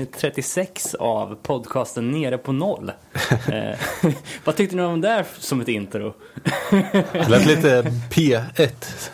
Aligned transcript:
avsnitt 0.00 0.12
36 0.20 0.94
av 0.94 1.38
podcasten 1.42 2.10
Nere 2.10 2.38
på 2.38 2.52
noll. 2.52 2.92
eh, 3.52 4.12
vad 4.44 4.56
tyckte 4.56 4.76
ni 4.76 4.82
om 4.82 5.00
det 5.00 5.08
där 5.08 5.26
som 5.38 5.60
ett 5.60 5.68
intro? 5.68 6.14
Det 7.12 7.28
lät 7.28 7.46
lite 7.46 7.82
P1, 8.10 8.70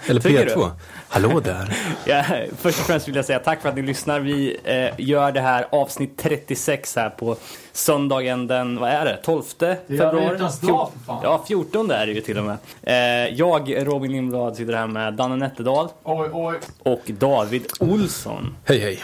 eller 0.07 0.21
Tycker 0.21 0.47
P2. 0.47 0.71
Hallå 1.09 1.41
där. 1.41 1.77
Ja, 2.05 2.25
först 2.59 2.81
och 2.81 2.87
främst 2.87 3.09
vill 3.09 3.17
jag 3.17 3.25
säga 3.25 3.39
tack 3.39 3.63
för 3.63 3.69
att 3.69 3.75
ni 3.75 3.83
lyssnar. 3.83 4.21
Vi 4.21 4.57
eh, 4.65 5.07
gör 5.07 5.33
det 5.33 5.41
här 5.41 5.67
avsnitt 5.71 6.19
36 6.19 6.97
här 6.97 7.11
på 7.11 7.37
söndagen 7.73 8.47
den, 8.47 8.81
vad 8.81 8.91
är 8.91 9.05
det, 9.05 9.17
12 9.25 9.43
februari? 9.89 10.39
dag. 10.63 10.91
Ja, 11.07 11.45
14 11.49 11.91
är 11.91 12.07
det 12.07 12.13
ju 12.13 12.21
till 12.21 12.39
och 12.39 12.45
med. 12.45 12.57
Eh, 12.83 13.35
jag, 13.35 13.87
Robin 13.87 14.13
Lindblad, 14.13 14.57
sitter 14.57 14.73
här 14.73 14.87
med 14.87 15.15
Danne 15.15 15.37
Nätterdal 15.37 15.89
Oj, 16.05 16.29
oj. 16.33 16.57
och 16.79 17.03
David 17.07 17.67
Olsson. 17.81 18.57
Hej 18.65 18.79
hej. 18.79 18.99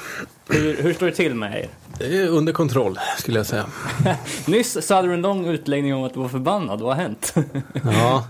Hur, 0.53 0.83
hur 0.83 0.95
står 0.95 1.07
det 1.07 1.13
till 1.13 1.35
med 1.35 1.61
er? 1.61 1.69
Det 1.99 2.19
är 2.19 2.29
under 2.29 2.53
kontroll, 2.53 2.99
skulle 3.19 3.39
jag 3.39 3.47
säga. 3.47 3.67
Nyss 4.47 4.87
så 4.87 4.95
hade 4.95 5.09
du 5.09 5.15
en 5.15 5.23
lång 5.23 5.47
utläggning 5.47 5.95
om 5.95 6.05
att 6.05 6.15
du 6.15 6.21
var 6.21 6.29
förbannad. 6.29 6.81
Vad 6.81 6.97
har 6.97 7.03
hänt? 7.03 7.35
Ja, 7.85 8.27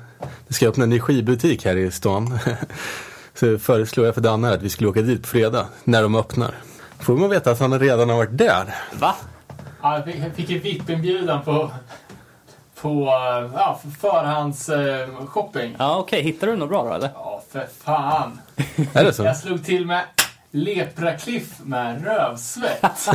det 0.49 0.55
ska 0.55 0.69
öppna 0.69 0.85
en 0.85 0.91
ny 0.91 1.01
skivbutik 1.01 1.65
här 1.65 1.77
i 1.77 1.91
stan. 1.91 2.39
Så 3.35 3.59
föreslår 3.59 4.07
jag 4.07 4.15
för 4.15 4.21
Danne 4.21 4.53
att 4.53 4.63
vi 4.63 4.71
skulle 4.71 4.89
åka 4.89 5.03
dit 5.03 5.23
på 5.23 5.29
fredag, 5.29 5.67
när 5.85 6.03
de 6.03 6.15
öppnar. 6.15 6.55
Får 7.01 7.17
man 7.17 7.31
veta 7.31 7.51
att 7.51 7.61
han 7.61 7.79
redan 7.79 8.09
har 8.09 8.17
varit 8.17 8.39
där. 8.39 8.75
Va? 8.99 9.15
Ja, 9.83 9.97
jag 9.97 10.35
fick, 10.35 10.51
en 10.51 10.61
VIP-inbjudan 10.61 11.43
på, 11.45 11.71
på 12.81 12.89
eh, 12.91 13.51
ja, 13.55 13.81
förhands 14.01 14.69
eh, 14.69 15.27
shopping. 15.27 15.77
Ja, 15.79 15.97
okej. 15.97 16.23
Hittade 16.23 16.53
du 16.53 16.59
något 16.59 16.69
bra 16.69 16.85
då, 16.85 16.95
eller? 16.95 17.11
Ja, 17.15 17.43
för 17.53 17.67
fan. 17.85 18.41
Är 18.93 19.05
det 19.05 19.13
så? 19.13 19.25
Jag 19.25 19.37
slog 19.37 19.65
till 19.65 19.87
med 19.87 20.05
leprakliff 20.53 21.61
med 21.65 22.05
rövsvett. 22.05 22.85
så 22.97 23.13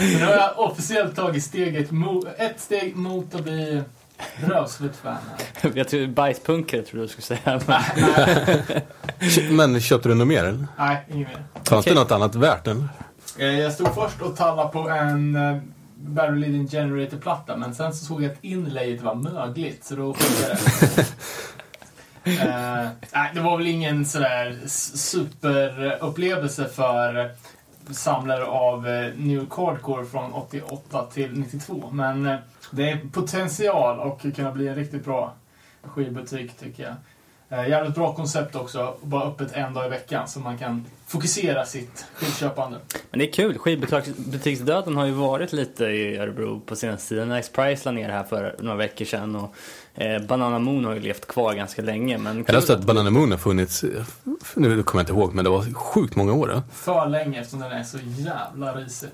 nu 0.00 0.24
har 0.24 0.32
jag 0.32 0.58
officiellt 0.58 1.16
tagit 1.16 1.44
steget 1.44 1.90
mo- 1.90 2.28
ett 2.38 2.60
steg 2.60 2.96
mot 2.96 3.34
att 3.34 3.42
bli 3.44 3.82
rövsvett-fan. 4.36 5.16
Jag 5.74 5.88
tror 5.88 6.06
bajspunkare 6.06 6.82
tror 6.82 7.00
du 7.00 7.08
skulle 7.08 7.22
säga. 7.22 7.60
Men... 7.66 9.56
Men 9.56 9.80
köpte 9.80 10.08
du 10.08 10.14
något 10.14 10.28
mer 10.28 10.44
eller? 10.44 10.66
Nej, 10.78 11.06
inget 11.12 11.28
mer. 11.28 11.42
Fanns 11.54 11.70
Okej. 11.86 11.94
det 11.94 12.00
något 12.00 12.10
annat 12.12 12.34
värt 12.34 12.66
eller? 12.66 12.88
Eh, 13.38 13.46
Jag 13.60 13.72
stod 13.72 13.94
först 13.94 14.22
och 14.22 14.36
tallade 14.36 14.68
på 14.68 14.88
en 14.88 15.36
uh, 15.36 15.58
Battery 15.96 16.40
Leading 16.40 16.68
Generator-platta, 16.68 17.56
men 17.56 17.74
sen 17.74 17.94
så 17.94 18.04
såg 18.04 18.22
jag 18.22 18.32
att 18.32 18.38
inlayet 18.44 19.02
var 19.02 19.14
mögligt, 19.14 19.84
så 19.84 19.94
då 19.96 20.14
skickade 20.14 20.48
jag 20.48 20.58
det. 20.96 21.06
uh, 22.28 22.88
nej, 23.12 23.30
det 23.34 23.40
var 23.40 23.56
väl 23.56 23.66
ingen 23.66 24.04
sådär 24.04 24.58
superupplevelse 24.66 26.68
för 26.68 27.30
samlare 27.90 28.44
av 28.44 28.88
eh, 28.88 29.12
New 29.16 29.46
cardcore 29.50 30.04
från 30.04 30.32
88 30.32 31.06
till 31.12 31.38
92, 31.38 31.90
men 31.92 32.26
eh, 32.26 32.36
det 32.70 32.90
är 32.90 33.00
potential 33.12 33.98
och 33.98 34.36
kunna 34.36 34.52
bli 34.52 34.68
en 34.68 34.74
riktigt 34.74 35.04
bra 35.04 35.34
skivbutik 35.82 36.58
tycker 36.58 36.82
jag. 36.82 36.94
Jävligt 37.68 37.94
bra 37.94 38.14
koncept 38.14 38.54
också, 38.54 38.96
bara 39.02 39.28
öppet 39.28 39.52
en 39.52 39.74
dag 39.74 39.86
i 39.86 39.88
veckan 39.88 40.28
så 40.28 40.40
man 40.40 40.58
kan 40.58 40.86
fokusera 41.06 41.64
sitt 41.64 42.06
skivköpande. 42.14 42.78
Men 43.10 43.18
det 43.18 43.28
är 43.28 43.32
kul. 43.32 43.58
Skivbutiksdöden 43.58 44.96
har 44.96 45.06
ju 45.06 45.12
varit 45.12 45.52
lite 45.52 45.84
i 45.84 46.16
Örebro 46.16 46.60
på 46.60 46.76
senaste 46.76 47.08
tiden. 47.08 47.28
Nice 47.28 47.52
Price 47.52 47.84
la 47.84 47.92
ner 47.92 48.08
här 48.08 48.24
för 48.24 48.56
några 48.58 48.76
veckor 48.76 49.04
sedan 49.04 49.36
och 49.36 49.54
eh, 50.00 50.18
Banana 50.22 50.58
Moon 50.58 50.84
har 50.84 50.94
ju 50.94 51.00
levt 51.00 51.26
kvar 51.26 51.54
ganska 51.54 51.82
länge. 51.82 52.18
Men 52.18 52.44
Jag 52.46 52.54
läste 52.54 52.74
att- 52.74 52.84
Banana 52.84 53.10
Moon 53.10 53.30
har 53.30 53.38
funnits, 53.38 53.82
nu 54.54 54.82
kommer 54.82 55.00
jag 55.00 55.02
inte 55.02 55.12
ihåg, 55.12 55.34
men 55.34 55.44
det 55.44 55.50
var 55.50 55.74
sjukt 55.74 56.16
många 56.16 56.32
år. 56.32 56.48
Då. 56.54 56.62
För 56.72 57.06
länge 57.08 57.40
eftersom 57.40 57.60
den 57.60 57.72
är 57.72 57.82
så 57.84 57.98
jävla 58.02 58.74
risig. 58.74 59.08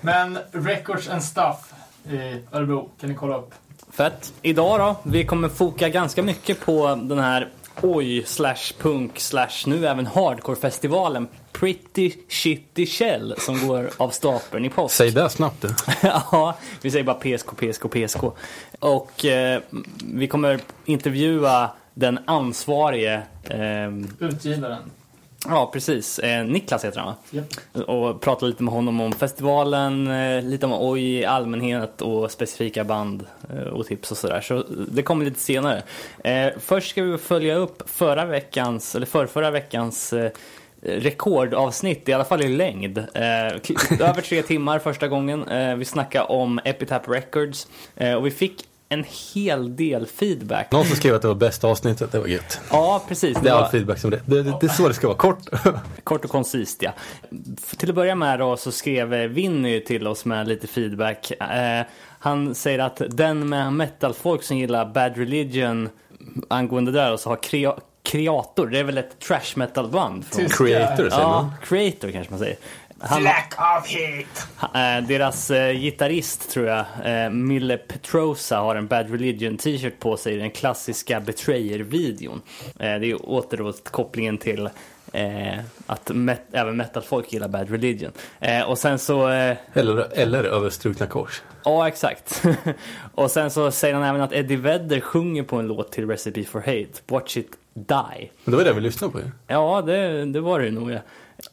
Men 0.00 0.38
Records 0.52 1.08
and 1.08 1.22
Stuff 1.22 1.72
i 2.10 2.42
Örebro 2.52 2.90
kan 3.00 3.08
ni 3.10 3.14
kolla 3.16 3.36
upp. 3.38 3.50
Fett. 3.92 4.32
Idag 4.42 4.80
då, 4.80 4.96
vi 5.10 5.24
kommer 5.24 5.48
foka 5.48 5.88
ganska 5.88 6.22
mycket 6.22 6.60
på 6.60 6.98
den 7.02 7.18
här 7.18 7.48
oj 7.82 8.24
slash 8.26 8.72
punk 8.80 9.18
slash 9.20 9.48
nu 9.66 9.86
även 9.86 10.06
hardcore-festivalen 10.06 11.28
Pretty 11.52 12.12
Shitty 12.28 12.86
Shell 12.86 13.34
som 13.38 13.68
går 13.68 13.90
av 13.96 14.10
stapeln 14.10 14.64
i 14.64 14.68
påsk. 14.70 14.94
Säg 14.94 15.10
det 15.10 15.28
snabbt 15.30 15.62
du. 15.62 15.68
ja, 16.08 16.56
vi 16.82 16.90
säger 16.90 17.04
bara 17.04 17.16
PSK, 17.16 17.46
PSK, 17.56 17.82
PSK. 17.90 18.22
Och 18.78 19.24
eh, 19.24 19.60
vi 20.04 20.28
kommer 20.28 20.60
intervjua 20.84 21.70
den 21.94 22.18
ansvarige, 22.24 23.22
ehm, 23.44 24.08
Utgivaren. 24.20 24.82
ja 25.48 25.70
precis, 25.72 26.18
eh, 26.18 26.44
Niklas 26.44 26.84
heter 26.84 27.00
han 27.00 27.06
va? 27.06 27.14
Japp. 27.30 27.88
Och 27.88 28.20
prata 28.20 28.46
lite 28.46 28.62
med 28.62 28.74
honom 28.74 29.00
om 29.00 29.12
festivalen, 29.12 30.06
eh, 30.10 30.42
lite 30.42 30.66
om 30.66 30.72
OJ 30.72 31.18
i 31.18 31.24
allmänhet 31.24 32.02
och 32.02 32.30
specifika 32.30 32.84
band 32.84 33.26
eh, 33.50 33.62
och 33.62 33.86
tips 33.86 34.10
och 34.10 34.16
sådär. 34.16 34.40
Så 34.40 34.64
det 34.90 35.02
kommer 35.02 35.24
lite 35.24 35.40
senare. 35.40 35.82
Eh, 36.24 36.48
först 36.60 36.90
ska 36.90 37.02
vi 37.02 37.18
följa 37.18 37.54
upp 37.54 37.82
förra 37.90 38.24
veckans, 38.24 38.94
eller 38.94 39.06
förrförra 39.06 39.50
veckans 39.50 40.12
eh, 40.12 40.30
rekordavsnitt, 40.82 42.08
i 42.08 42.12
alla 42.12 42.24
fall 42.24 42.42
i 42.42 42.48
längd. 42.48 42.98
Eh, 42.98 43.04
över 44.00 44.20
tre 44.22 44.42
timmar 44.42 44.78
första 44.78 45.08
gången. 45.08 45.48
Eh, 45.48 45.76
vi 45.76 45.84
snackade 45.84 46.24
om 46.24 46.60
Epitaph 46.64 47.10
Records 47.10 47.66
eh, 47.96 48.14
och 48.14 48.26
vi 48.26 48.30
fick 48.30 48.64
en 48.90 49.04
hel 49.34 49.76
del 49.76 50.06
feedback. 50.06 50.72
Någon 50.72 50.84
som 50.84 50.96
skrev 50.96 51.14
att 51.14 51.22
det 51.22 51.28
var 51.28 51.34
bästa 51.34 51.68
avsnittet, 51.68 52.12
det 52.12 52.18
var 52.20 52.26
gött. 52.26 52.60
Ja, 52.70 53.02
precis. 53.08 53.38
Det 53.42 53.48
är 53.48 53.52
var- 53.54 53.62
all 53.62 53.70
feedback 53.70 53.98
som 53.98 54.10
det. 54.10 54.20
Det, 54.26 54.42
det, 54.42 54.54
det 54.60 54.66
är 54.66 54.70
så 54.70 54.88
det 54.88 54.94
ska 54.94 55.06
vara, 55.06 55.16
kort. 55.18 55.38
Kort 56.04 56.24
och 56.24 56.30
koncist 56.30 56.82
ja. 56.82 56.90
Till 57.76 57.88
att 57.88 57.94
börja 57.94 58.14
med 58.14 58.38
då 58.38 58.56
så 58.56 58.72
skrev 58.72 59.08
Vinny 59.10 59.80
till 59.80 60.06
oss 60.06 60.24
med 60.24 60.48
lite 60.48 60.66
feedback. 60.66 61.30
Eh, 61.30 61.82
han 62.18 62.54
säger 62.54 62.78
att 62.78 63.02
den 63.08 63.48
med 63.48 63.72
metalfolk 63.72 64.42
som 64.42 64.56
gillar 64.58 64.86
Bad 64.86 65.16
Religion 65.16 65.88
angående 66.48 66.92
det 66.92 66.98
där 66.98 67.12
och 67.12 67.20
så 67.20 67.28
har 67.30 67.36
krea- 67.36 67.78
Kreator, 68.08 68.66
det 68.66 68.78
är 68.78 68.84
väl 68.84 68.98
ett 68.98 69.18
trash 69.18 69.56
metal 69.56 69.88
band? 69.88 70.24
Från... 70.24 70.48
Creator 70.48 71.10
säger 71.10 71.22
Ja, 71.22 71.28
man. 71.28 71.52
Creator 71.64 72.10
kanske 72.10 72.30
man 72.30 72.38
säger. 72.38 72.56
Han, 73.00 73.22
Lack 73.22 73.54
of 73.58 73.88
heat! 73.88 75.08
deras 75.08 75.50
eh, 75.50 75.72
gitarrist 75.72 76.50
tror 76.50 76.66
jag, 76.66 76.84
eh, 77.04 77.30
Mille 77.30 77.76
Petrosa 77.76 78.58
har 78.58 78.76
en 78.76 78.86
Bad 78.86 79.10
Religion 79.10 79.56
t-shirt 79.56 79.98
på 79.98 80.16
sig 80.16 80.34
i 80.34 80.38
den 80.38 80.50
klassiska 80.50 81.20
Betrayer-videon. 81.20 82.40
Eh, 82.66 82.74
det 82.78 82.84
är 82.86 83.00
ju 83.00 83.14
återåt 83.14 83.90
kopplingen 83.90 84.38
till 84.38 84.68
eh, 85.12 85.58
att 85.86 86.10
met- 86.10 86.38
även 86.52 86.76
metalfolk 86.76 87.32
gillar 87.32 87.48
Bad 87.48 87.70
Religion. 87.70 88.12
Eh, 88.40 88.62
och 88.62 88.78
sen 88.78 88.98
så, 88.98 89.28
eh, 89.28 89.56
Eller, 89.72 90.18
eller 90.18 90.44
överstrukna 90.44 91.06
kors. 91.06 91.42
ja 91.64 91.88
exakt. 91.88 92.42
och 93.14 93.30
sen 93.30 93.50
så 93.50 93.70
säger 93.70 93.94
han 93.94 94.02
även 94.04 94.20
att 94.20 94.32
Eddie 94.32 94.56
Vedder 94.56 95.00
sjunger 95.00 95.42
på 95.42 95.56
en 95.56 95.66
låt 95.66 95.92
till 95.92 96.08
Recipe 96.08 96.44
for 96.44 96.60
Hate, 96.60 96.88
Watch 97.06 97.36
It 97.36 97.50
Die. 97.74 98.30
Men 98.44 98.50
det 98.50 98.56
var 98.56 98.64
det 98.64 98.72
vi 98.72 98.80
lyssnade 98.80 99.12
på 99.12 99.18
ju. 99.18 99.24
Ja, 99.46 99.82
det, 99.82 100.24
det 100.24 100.40
var 100.40 100.60
det 100.60 100.70
nog. 100.70 100.90
Ja. 100.92 100.98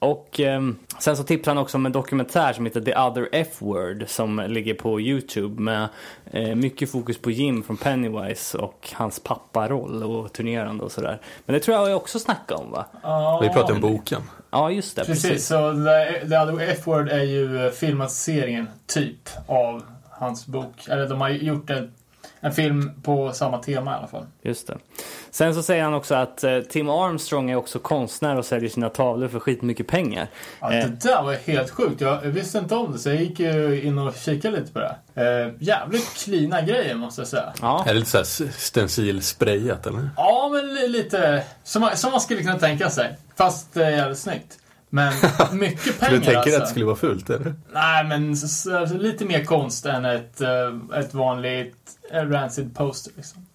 Och 0.06 0.40
ehm, 0.40 0.78
sen 1.00 1.18
så 1.18 1.24
tipsade 1.24 1.56
han 1.56 1.64
också 1.64 1.78
om 1.78 1.86
en 1.86 1.92
dokumentär 1.92 2.54
som 2.54 2.66
heter 2.66 2.82
The 2.82 2.96
Other 2.96 3.30
F-Word 3.32 4.04
som 4.08 4.46
ligger 4.48 4.74
på 4.74 5.02
Youtube 5.02 5.62
med 5.62 5.88
eh, 6.32 6.56
mycket 6.56 6.92
fokus 6.92 7.18
på 7.18 7.32
Jim 7.32 7.64
från 7.64 7.78
Pennywise 7.78 8.58
och 8.58 8.90
hans 8.94 9.20
papparoll 9.20 10.04
och 10.04 10.34
turnerande 10.34 10.84
och 10.84 10.92
sådär. 10.92 11.22
Men 11.46 11.54
det 11.54 11.60
tror 11.60 11.78
jag 11.78 11.90
jag 11.90 11.98
också 11.98 12.20
snackade 12.20 12.62
om 12.62 12.72
va? 12.72 12.86
Ja, 13.04 13.40
Vi 13.42 13.50
pratade 13.50 13.74
om 13.74 13.82
boken. 13.82 14.22
Ja, 14.52 14.72
just 14.72 14.96
det. 14.96 15.06
Precis, 15.06 15.24
Precis. 15.24 15.48
så 15.48 15.72
The, 15.74 16.30
The 16.30 16.38
Other 16.38 16.70
F-Word 16.70 17.10
är 17.10 17.24
ju 17.24 17.66
eh, 17.66 17.72
filmatiseringen, 17.72 18.68
typ, 18.88 19.30
av 19.48 19.84
hans 20.10 20.48
bok. 20.48 20.88
Eller 20.90 21.10
de 21.10 21.22
har 21.22 21.30
gjort 21.30 21.70
en, 21.70 21.92
en 22.46 22.52
film 22.52 22.92
på 23.04 23.32
samma 23.34 23.58
tema 23.58 23.92
i 23.92 23.94
alla 23.94 24.08
fall. 24.08 24.26
Just 24.42 24.68
det. 24.68 24.78
Sen 25.32 25.56
så 25.56 25.64
säger 25.64 25.84
han 25.84 25.94
också 25.94 26.16
att 26.16 26.44
eh, 26.44 26.60
Tim 26.60 26.90
Armstrong 26.90 27.50
är 27.52 27.56
också 27.56 27.80
konstnär 27.80 28.38
och 28.38 28.46
säljer 28.46 28.70
sina 28.70 28.90
tavlor 28.90 29.28
för 29.28 29.40
skitmycket 29.40 29.88
pengar. 29.88 30.28
Ja, 30.60 30.74
Eh. 30.74 30.86
Det 30.90 31.08
där 31.10 31.24
var 31.24 31.34
helt 31.34 31.70
sjukt. 31.70 32.02
Jag 32.02 32.22
visste 32.22 32.58
inte 32.58 32.76
om 32.76 32.92
det, 32.92 33.00
så 33.00 33.10
jag 33.10 33.16
gick 33.22 33.40
in 33.84 33.98
och 33.98 34.16
kikade 34.16 34.60
lite 34.60 34.72
på 34.74 34.80
det. 34.80 34.96
Eh, 35.16 35.54
jävligt 35.60 36.14
klina 36.14 36.62
grejer, 36.62 36.96
måste 36.96 37.22
jag 37.22 37.28
säga. 37.28 37.54
Ja, 37.62 37.84
Är 37.88 37.94
det 37.94 38.00
lite 38.00 38.12
såhär 38.26 38.52
stencilsprayat 39.06 39.88
eller? 39.88 40.10
Ja, 40.18 40.50
men 40.54 40.74
li- 40.74 40.88
lite 40.88 41.44
som 41.64 41.82
man, 41.82 41.98
som 41.98 42.12
man 42.12 42.22
skulle 42.22 42.42
kunna 42.42 42.60
tänka 42.60 42.90
sig. 42.90 43.18
Fast 43.38 43.74
det 43.74 43.86
är 43.86 43.90
jävligt 43.92 44.20
snyggt. 44.20 44.58
Men 44.96 45.14
mycket 45.60 46.00
pengar 46.00 46.12
Du 46.12 46.20
tänker 46.20 46.38
alltså. 46.40 46.56
att 46.56 46.62
det 46.62 46.68
skulle 46.68 46.86
vara 46.86 46.96
fult 46.96 47.30
eller? 47.30 47.54
Nej, 47.74 48.04
men 48.04 48.34
s- 48.34 48.66
s- 48.66 48.92
lite 48.94 49.26
mer 49.26 49.44
konst 49.46 49.86
än 49.86 50.06
ett, 50.06 50.42
eh, 50.42 51.00
ett 51.00 51.14
vanligt 51.14 51.76
eh, 52.12 52.22
rancid 52.22 52.76
poster. 52.76 53.12
Liksom. 53.16 53.46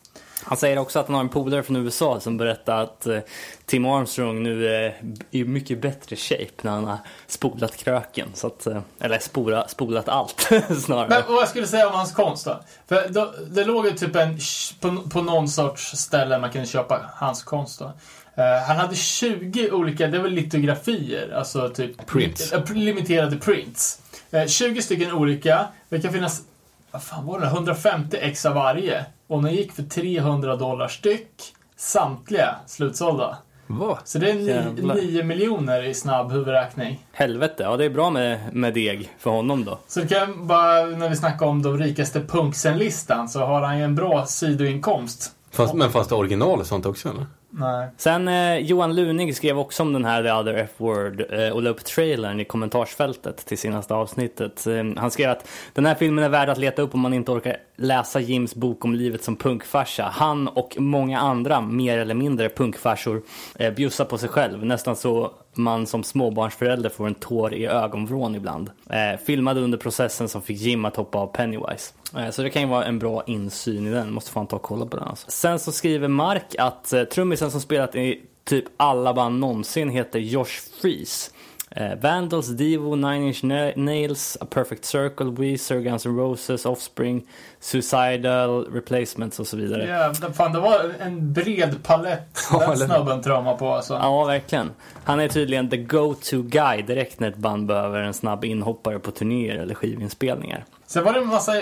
Han 0.45 0.57
säger 0.59 0.79
också 0.79 0.99
att 0.99 1.07
han 1.07 1.15
har 1.15 1.21
en 1.23 1.29
polare 1.29 1.63
från 1.63 1.77
USA 1.77 2.21
som 2.21 2.37
berättar 2.37 2.83
att 2.83 3.07
eh, 3.07 3.19
Tim 3.67 3.87
Armstrong 3.87 4.43
nu 4.43 4.67
är 4.69 5.03
i 5.31 5.45
mycket 5.45 5.83
bättre 5.83 6.17
shape 6.17 6.51
när 6.63 6.71
han 6.71 6.85
har 6.85 6.99
spolat 7.27 7.77
kröken. 7.77 8.29
Så 8.35 8.47
att, 8.47 8.67
eller 9.01 9.19
spola, 9.19 9.69
spolat 9.69 10.09
allt 10.09 10.41
snarare. 10.85 11.09
Men 11.09 11.23
vad 11.29 11.43
jag 11.43 11.49
skulle 11.49 11.67
säga 11.67 11.89
om 11.89 11.95
hans 11.95 12.13
konst 12.13 12.45
då? 12.45 12.61
För 12.89 13.09
då, 13.09 13.35
det 13.51 13.65
låg 13.65 13.87
ju 13.87 13.93
typ 13.93 14.17
en, 14.17 14.39
på, 14.81 14.97
på 15.11 15.23
någon 15.23 15.49
sorts 15.49 15.97
ställe 15.97 16.39
man 16.39 16.51
kunde 16.51 16.67
köpa 16.67 17.11
hans 17.15 17.43
konst 17.43 17.79
då. 17.79 17.93
Eh, 18.35 18.63
han 18.67 18.77
hade 18.77 18.95
20 18.95 19.71
olika, 19.71 20.07
det 20.07 20.19
var 20.19 20.29
litografier, 20.29 21.35
alltså 21.35 21.69
typ 21.69 22.07
Prints. 22.07 22.53
eh, 22.53 22.71
limiterade 22.75 23.37
prints. 23.37 24.01
Eh, 24.31 24.47
20 24.47 24.83
stycken 24.83 25.13
olika. 25.13 25.67
Det 25.89 26.01
kan 26.01 26.13
finnas, 26.13 26.43
vad 26.91 27.03
fan 27.03 27.27
var 27.27 27.41
det, 27.41 27.47
150 27.47 28.17
ex 28.21 28.47
av 28.47 28.55
varje. 28.55 29.05
Och 29.27 29.43
den 29.43 29.55
gick 29.55 29.73
för 29.73 29.83
300 29.83 30.57
dollar 30.57 30.89
styck. 30.89 31.31
Samtliga 31.77 32.57
slutsålda. 32.67 33.37
Vad? 33.67 33.99
Så 34.05 34.19
det 34.19 34.31
är 34.31 34.35
ni, 34.35 34.47
Jävlar. 34.47 34.95
9 34.95 35.23
miljoner 35.25 35.83
i 35.83 35.95
snabb 35.95 36.33
huvudräkning. 36.33 37.07
Helvete, 37.13 37.63
ja 37.63 37.77
det 37.77 37.85
är 37.85 37.91
bra 37.91 38.11
med, 38.11 38.55
med 38.55 38.75
deg 38.75 39.11
för 39.19 39.31
honom 39.31 39.65
då. 39.65 39.79
Så 39.87 40.09
kan 40.09 40.47
bara, 40.47 40.87
när 40.87 41.09
vi 41.09 41.17
snackar 41.17 41.47
om 41.47 41.63
de 41.63 41.79
rikaste 41.79 42.21
punksen-listan, 42.21 43.29
så 43.29 43.41
har 43.41 43.63
han 43.63 43.79
ju 43.79 43.85
en 43.85 43.95
bra 43.95 44.27
sidoinkomst. 44.27 45.33
Fanns, 45.51 45.73
men 45.75 45.91
fanns 45.91 46.09
det 46.09 46.15
original 46.15 46.61
och 46.61 46.67
sånt 46.67 46.87
också 46.87 47.09
eller? 47.09 47.27
Nej. 47.51 47.89
Sen 47.97 48.29
eh, 48.29 48.59
Johan 48.59 48.95
Lunig 48.95 49.37
skrev 49.37 49.59
också 49.59 49.83
om 49.83 49.93
den 49.93 50.05
här 50.05 50.23
The 50.23 50.33
Other 50.33 50.55
F-Word 50.55 51.25
eh, 51.31 51.49
och 51.49 51.63
la 51.63 51.71
upp 51.71 51.85
trailern 51.85 52.41
i 52.41 52.45
kommentarsfältet 52.45 53.37
till 53.37 53.59
senaste 53.59 53.95
avsnittet. 53.95 54.67
Eh, 54.67 54.85
han 54.97 55.11
skrev 55.11 55.31
att 55.31 55.49
den 55.73 55.87
här 55.87 55.95
filmen 55.95 56.25
är 56.25 56.29
värd 56.29 56.49
att 56.49 56.59
leta 56.59 56.83
upp 56.83 56.95
om 56.95 57.01
man 57.01 57.15
inte 57.15 57.33
orkar 57.33 57.57
läsa 57.77 58.21
Jims 58.21 58.55
bok 58.55 58.85
om 58.85 58.95
livet 58.95 59.25
som 59.25 59.37
punkfarsa. 59.37 60.05
Han 60.13 60.49
och 60.49 60.77
många 60.79 61.21
andra 61.21 61.61
mer 61.61 61.99
eller 61.99 62.15
mindre 62.15 62.49
punkfarsor 62.49 63.23
eh, 63.55 63.75
bjussar 63.75 64.05
på 64.05 64.19
sig 64.19 64.29
själv. 64.29 64.65
Nästan 64.65 64.97
så 64.97 65.33
man 65.55 65.87
som 65.87 66.05
småbarnsförälder 66.05 66.91
får 66.91 67.07
en 67.07 67.15
tår 67.15 67.55
i 67.55 67.67
ögonvrån 67.67 68.35
ibland. 68.35 68.71
Eh, 68.91 69.21
filmade 69.27 69.61
under 69.61 69.79
processen 69.79 70.29
som 70.29 70.43
fick 70.43 70.61
Jim 70.61 70.85
att 70.85 70.97
hoppa 70.97 71.19
av 71.19 71.27
Pennywise. 71.27 71.93
Eh, 72.17 72.31
så 72.31 72.43
det 72.43 72.51
kan 72.51 72.63
ju 72.63 72.69
vara 72.69 72.85
en 72.85 72.99
bra 72.99 73.23
insyn 73.27 73.87
i 73.87 73.91
den. 73.91 74.13
Måste 74.13 74.31
fan 74.31 74.47
ta 74.47 74.57
och 74.57 74.63
kolla 74.63 74.87
på 74.87 74.97
den 74.97 75.09
alltså. 75.09 75.31
Sen 75.31 75.59
så 75.59 75.73
skriver 75.73 76.09
Mark 76.09 76.55
att 76.59 76.93
eh, 76.93 77.05
trummisen 77.05 77.51
som 77.51 77.61
spelat 77.61 77.95
i 77.95 78.21
typ 78.45 78.65
alla 78.77 79.15
band 79.15 79.41
någonsin 79.41 79.89
heter 79.89 80.19
Josh 80.19 80.81
Freeze. 80.81 81.31
Eh, 81.77 81.95
Vandals, 82.01 82.49
Devo, 82.49 82.95
Nine 82.95 83.27
Inch 83.27 83.43
Na- 83.45 83.73
Nails, 83.77 84.39
A 84.41 84.47
Perfect 84.51 84.85
Circle, 84.85 85.31
Weezer, 85.31 85.81
Guns 85.81 86.07
N' 86.07 86.17
Roses, 86.17 86.67
Offspring, 86.67 87.23
Suicidal, 87.61 88.65
Replacements 88.73 89.41
och 89.41 89.47
så 89.47 89.57
vidare. 89.57 89.87
Jävlar, 89.87 90.31
fan 90.31 90.53
det 90.53 90.61
var 90.61 90.93
en 91.01 91.33
bred 91.33 91.83
palett 91.83 92.35
den 92.67 92.77
snubben 92.77 93.23
traumar 93.23 93.57
på 93.57 93.69
alltså. 93.69 93.95
Ja, 93.95 94.25
verkligen. 94.25 94.71
Han 95.05 95.21
är 95.21 95.29
tydligen 95.29 95.71
the 95.71 95.77
go-to 95.77 96.43
guy 96.43 96.83
direkt 96.83 97.21
när 97.21 97.29
ett 97.29 97.37
band 97.37 97.67
behöver 97.67 98.01
en 98.01 98.15
snabb 98.15 98.45
inhoppare 98.45 98.99
på 98.99 99.11
turnéer 99.11 99.57
eller 99.59 99.75
skivinspelningar. 99.75 100.65
Sen 100.87 101.05
var 101.05 101.13
det 101.13 101.19
en 101.21 101.27
massa 101.27 101.53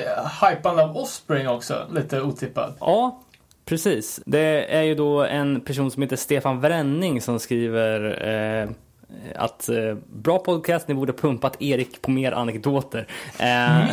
hypande 0.43 0.85
av 0.85 0.97
Offspring 0.97 1.49
också, 1.49 1.87
lite 1.95 2.21
otippat. 2.23 2.77
Ja, 2.81 3.21
precis. 3.65 4.21
Det 4.27 4.75
är 4.77 4.83
ju 4.83 4.95
då 4.95 5.25
en 5.25 5.61
person 5.61 5.91
som 5.91 6.03
heter 6.03 6.17
Stefan 6.17 6.61
Wrenning 6.61 7.21
som 7.21 7.39
skriver 7.39 8.29
eh, 8.63 8.69
att 9.35 9.69
eh, 9.69 9.77
bra 10.13 10.39
podcast, 10.39 10.89
ni 10.89 10.95
borde 10.95 11.13
pumpat 11.13 11.63
Erik 11.63 12.03
på 12.03 12.11
mer 12.11 12.33
anekdoter. 12.33 13.07
Eh, 13.39 13.47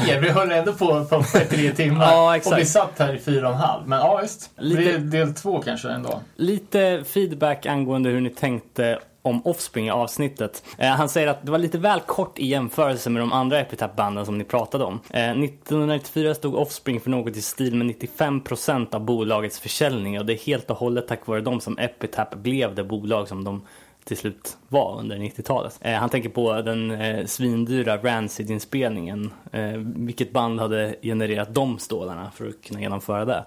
Mer, 0.08 0.20
vi 0.22 0.30
höll 0.30 0.52
ändå 0.52 0.74
på 0.74 1.06
på 1.06 1.24
tre 1.50 1.72
timmar. 1.72 2.06
Ja. 2.06 2.36
Och 2.46 2.58
vi 2.58 2.66
satt 2.66 3.00
här 3.00 3.14
i 3.14 3.20
fyra 3.20 3.48
och 3.48 3.54
en 3.54 3.60
halv. 3.60 3.88
Men 3.88 4.00
ja, 4.00 4.20
visst. 4.22 4.50
Lite- 4.58 4.82
Det 4.82 4.92
är 4.92 4.98
del 5.00 5.34
två 5.34 5.62
kanske 5.62 5.90
ändå. 5.90 6.22
Lite 6.36 7.04
feedback 7.08 7.66
angående 7.66 8.10
hur 8.10 8.22
ni 8.22 8.30
tänkte 8.30 9.00
om 9.22 9.42
Offspring 9.46 9.88
i 9.88 9.90
avsnittet. 9.90 10.64
Eh, 10.78 10.88
han 10.90 11.10
säger 11.10 11.28
att 11.28 11.46
det 11.46 11.52
var 11.52 11.58
lite 11.58 11.78
väl 11.78 12.00
kort 12.00 12.40
i 12.40 12.46
jämförelse 12.48 13.10
med 13.10 13.22
de 13.22 13.34
andra 13.34 13.60
Epitaph-banden 13.60 14.26
som 14.26 14.38
ni 14.38 14.44
pratade 14.44 14.84
om. 14.84 15.00
Eh, 15.10 15.20
1994 15.32 16.36
stod 16.36 16.56
Offspring 16.56 17.00
för 17.02 17.10
något 17.10 17.38
i 17.38 17.42
stil 17.42 17.76
med 17.76 17.88
95% 17.88 18.96
av 18.96 19.02
bolagets 19.06 19.60
försäljning 19.60 20.20
och 20.20 20.26
det 20.26 20.34
är 20.34 20.38
helt 20.46 20.70
och 20.72 20.78
hållet 20.78 21.08
tack 21.08 21.28
vare 21.28 21.42
dem 21.42 21.60
som 21.62 21.78
Epitaph 21.78 22.38
blev 22.38 22.76
det 22.76 22.84
bolag 22.84 23.28
som 23.28 23.44
de 23.44 23.66
till 24.06 24.18
slut 24.18 24.58
var 24.68 25.00
under 25.00 25.18
90-talet. 25.18 25.80
Eh, 25.82 25.94
han 25.94 26.10
tänker 26.10 26.30
på 26.30 26.62
den 26.62 26.92
eh, 26.92 27.26
svindyra 27.26 27.98
Rancid-inspelningen. 27.98 29.32
Eh, 29.52 29.74
vilket 29.96 30.32
band 30.32 30.60
hade 30.60 30.96
genererat 31.02 31.54
de 31.54 31.80
stålarna 31.80 32.32
för 32.36 32.48
att 32.48 32.62
kunna 32.64 32.82
genomföra 32.82 33.26
det? 33.26 33.46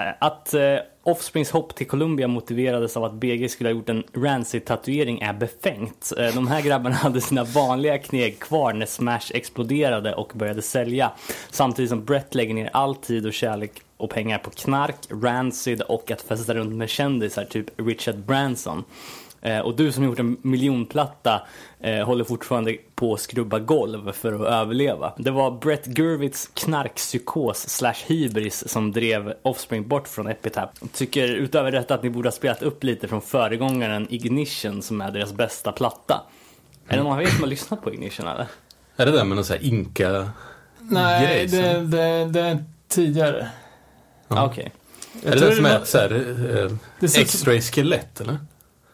Eh, 0.00 0.14
Att 0.20 0.54
eh, 0.54 0.76
Offsprings 1.02 1.50
hopp 1.50 1.74
till 1.74 1.86
Columbia 1.86 2.28
motiverades 2.28 2.96
av 2.96 3.04
att 3.04 3.12
BG 3.12 3.48
skulle 3.48 3.70
ha 3.70 3.74
gjort 3.74 3.88
en 3.88 4.04
Rancid-tatuering 4.12 5.20
är 5.20 5.32
befängt. 5.32 6.12
Eh, 6.18 6.34
de 6.34 6.46
här 6.46 6.60
grabbarna 6.62 6.94
hade 6.94 7.20
sina 7.20 7.44
vanliga 7.44 7.98
kneg 7.98 8.38
kvar 8.38 8.72
när 8.72 8.86
Smash 8.86 9.30
exploderade 9.34 10.14
och 10.14 10.32
började 10.34 10.62
sälja. 10.62 11.12
Samtidigt 11.50 11.88
som 11.90 12.04
Brett 12.04 12.34
lägger 12.34 12.54
ner 12.54 12.70
all 12.72 12.94
tid 12.94 13.26
och 13.26 13.32
kärlek 13.32 13.72
och 13.96 14.10
pengar 14.10 14.38
på 14.38 14.50
knark, 14.50 14.96
Rancid 15.10 15.80
och 15.80 16.10
att 16.10 16.22
festa 16.22 16.54
runt 16.54 16.74
med 16.74 16.88
kändisar, 16.88 17.44
typ 17.44 17.66
Richard 17.76 18.16
Branson. 18.16 18.84
Eh, 19.42 19.58
och 19.58 19.76
du 19.76 19.92
som 19.92 20.04
gjort 20.04 20.18
en 20.18 20.36
miljonplatta 20.42 21.42
eh, 21.80 22.06
håller 22.06 22.24
fortfarande 22.24 22.76
på 22.94 23.14
att 23.14 23.20
skrubba 23.20 23.58
golv 23.58 24.12
för 24.12 24.32
att 24.32 24.40
överleva. 24.40 25.12
Det 25.18 25.30
var 25.30 25.50
Brett 25.50 25.86
Gurwitz 25.86 26.50
knarkpsykos 26.54 27.68
slash 27.68 28.06
hybris 28.06 28.68
som 28.68 28.92
drev 28.92 29.34
Offspring 29.42 29.88
bort 29.88 30.08
från 30.08 30.26
Epitaph. 30.26 30.72
Tycker 30.92 31.28
utöver 31.28 31.72
detta 31.72 31.94
att 31.94 32.02
ni 32.02 32.10
borde 32.10 32.26
ha 32.26 32.32
spelat 32.32 32.62
upp 32.62 32.84
lite 32.84 33.08
från 33.08 33.22
föregångaren 33.22 34.06
Ignition 34.10 34.82
som 34.82 35.00
är 35.00 35.10
deras 35.10 35.32
bästa 35.32 35.72
platta. 35.72 36.22
Är 36.88 36.96
det 36.96 37.02
någon 37.02 37.12
av 37.12 37.22
er 37.22 37.26
som 37.26 37.40
har 37.40 37.48
lyssnat 37.48 37.82
på 37.82 37.92
Ignition 37.92 38.26
eller? 38.26 38.46
Är 38.96 39.06
det 39.06 39.12
där 39.12 39.24
med 39.24 39.36
någon 39.36 39.44
sån 39.44 39.56
här 39.56 39.64
inka... 39.64 40.30
Nej, 40.78 41.26
Grej, 41.26 41.48
så. 41.48 41.56
det, 41.56 41.80
det, 41.80 42.24
det 42.24 42.40
är 42.40 42.64
tidigare. 42.88 43.48
Ja. 44.28 44.40
Ah, 44.40 44.46
Okej. 44.46 44.72
Jag 45.22 45.32
är 45.32 45.40
det 45.40 45.46
den 45.46 45.56
som 45.56 45.66
är 45.66 45.84
så 45.84 45.98
här, 45.98 46.12
eh, 47.00 47.20
X-ray 47.20 47.60
skelett 47.60 48.20
eller? 48.20 48.38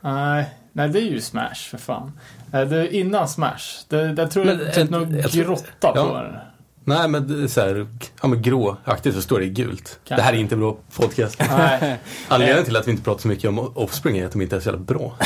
Nej, 0.05 0.51
nej, 0.73 0.89
det 0.89 0.99
är 0.99 1.11
ju 1.11 1.21
Smash 1.21 1.55
för 1.71 1.79
fan. 1.79 2.13
Det 2.51 2.59
är 2.59 2.95
innan 2.95 3.29
Smash. 3.29 3.85
Det, 3.89 4.13
det 4.13 4.29
tror 4.29 4.47
jag 4.47 4.57
Men, 4.57 4.67
typ 4.67 4.79
eh, 4.79 4.91
någon 4.91 5.19
jag 5.19 5.31
grotta 5.31 5.93
på 5.93 5.99
ja. 5.99 6.23
den. 6.23 6.37
Nej 6.85 7.09
men 7.09 7.29
det 7.29 7.43
är 7.43 7.47
så 7.49 7.61
här, 7.61 7.87
ja 8.23 8.29
men 8.29 8.43
gråaktigt 8.43 9.17
så 9.17 9.23
står 9.23 9.39
det 9.39 9.45
i 9.45 9.49
gult. 9.49 10.01
Kanske. 10.05 10.15
Det 10.15 10.23
här 10.23 10.33
är 10.33 10.37
inte 10.37 10.57
bra 10.57 10.77
podcast. 10.97 11.41
Anledningen 12.29 12.65
till 12.65 12.77
att 12.77 12.87
vi 12.87 12.91
inte 12.91 13.05
pratar 13.05 13.21
så 13.21 13.29
mycket 13.29 13.49
om 13.49 13.59
Offspring 13.75 14.19
är 14.19 14.27
att 14.27 14.33
de 14.33 14.43
inte 14.43 14.57
är 14.57 14.61
så 14.61 14.69
jävla 14.69 14.85
bra. 14.85 15.17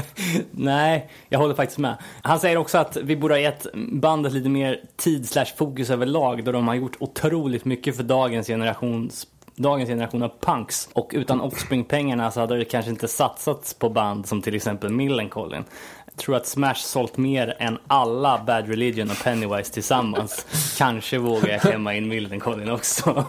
Nej, 0.50 1.10
jag 1.28 1.38
håller 1.38 1.54
faktiskt 1.54 1.78
med. 1.78 1.96
Han 2.22 2.40
säger 2.40 2.56
också 2.56 2.78
att 2.78 2.96
vi 2.96 3.16
borde 3.16 3.34
ha 3.34 3.38
gett 3.38 3.66
bandet 3.74 4.32
lite 4.32 4.48
mer 4.48 4.80
tid 4.96 5.28
slash 5.28 5.46
fokus 5.56 5.90
överlag 5.90 6.44
då 6.44 6.52
de 6.52 6.68
har 6.68 6.74
gjort 6.74 6.96
otroligt 7.00 7.64
mycket 7.64 7.96
för 7.96 8.02
dagens 8.02 8.46
generations 8.46 9.26
Dagens 9.56 9.88
generation 9.88 10.22
av 10.22 10.32
punks 10.40 10.88
och 10.92 11.10
utan 11.14 11.40
Offspring-pengarna 11.40 12.30
så 12.30 12.40
hade 12.40 12.58
det 12.58 12.64
kanske 12.64 12.90
inte 12.90 13.08
satsats 13.08 13.74
på 13.74 13.88
band 13.88 14.26
som 14.26 14.42
till 14.42 14.54
exempel 14.54 14.92
Millencolin. 14.92 15.64
Tror 16.16 16.36
att 16.36 16.46
Smash 16.46 16.74
sålt 16.74 17.16
mer 17.16 17.56
än 17.58 17.78
alla 17.86 18.42
Bad 18.46 18.68
Religion 18.68 19.10
och 19.10 19.16
Pennywise 19.24 19.72
tillsammans. 19.72 20.46
kanske 20.78 21.18
vågar 21.18 21.48
jag 21.48 21.60
klämma 21.60 21.94
in 21.94 22.08
Millencolin 22.08 22.70
också. 22.70 23.24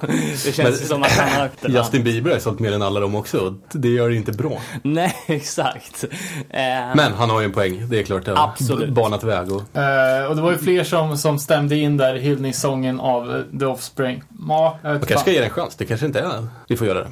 Det 0.45 0.51
känns 0.55 0.57
Men- 0.57 0.73
som 0.87 1.03
att 1.03 1.11
han 1.11 1.29
har 1.29 1.45
öppnat 1.45 1.71
Justin 1.71 2.03
Bieber 2.03 2.31
har 2.31 2.39
sålt 2.39 2.59
mer 2.59 2.71
än 2.71 2.81
alla 2.81 2.99
dem 2.99 3.15
också. 3.15 3.55
Det 3.71 3.89
gör 3.89 4.09
det 4.09 4.15
inte 4.15 4.31
bra. 4.31 4.57
Nej, 4.83 5.13
exakt. 5.27 6.03
Eh, 6.49 6.59
Men 6.95 7.13
han 7.13 7.29
har 7.29 7.39
ju 7.39 7.45
en 7.45 7.51
poäng. 7.53 7.89
Det 7.89 7.99
är 7.99 8.03
klart. 8.03 8.25
Det 8.25 8.33
Absolut. 8.37 8.89
banat 8.89 9.23
väg. 9.23 9.51
Och, 9.51 9.61
Eh, 9.77 10.25
och 10.25 10.35
det 10.35 10.41
var 10.41 10.51
ju 10.51 10.57
fler 10.57 10.83
som, 10.83 11.17
som 11.17 11.39
stämde 11.39 11.75
in 11.75 11.97
där 11.97 12.15
hyllningssången 12.15 12.99
av 12.99 13.35
eh, 13.35 13.59
The 13.59 13.65
Offspring. 13.65 14.23
Ja, 14.47 14.79
man 14.83 14.99
kanske 14.99 15.17
ska 15.17 15.31
ge 15.31 15.39
det 15.39 15.45
en 15.45 15.51
chans. 15.51 15.75
Det 15.75 15.85
kanske 15.85 16.05
inte 16.05 16.19
är. 16.19 16.47
Vi 16.67 16.77
får 16.77 16.87
göra 16.87 16.99
det. 16.99 17.11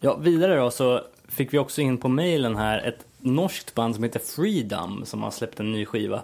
Ja, 0.00 0.16
vidare 0.16 0.56
då 0.56 0.70
så 0.70 1.00
fick 1.28 1.54
vi 1.54 1.58
också 1.58 1.80
in 1.80 1.98
på 1.98 2.08
mailen 2.08 2.56
här 2.56 2.78
ett 2.88 2.98
norskt 3.24 3.74
band 3.74 3.94
som 3.94 4.04
heter 4.04 4.20
Freedom 4.20 5.04
som 5.04 5.22
har 5.22 5.30
släppt 5.30 5.60
en 5.60 5.72
ny 5.72 5.86
skiva 5.86 6.22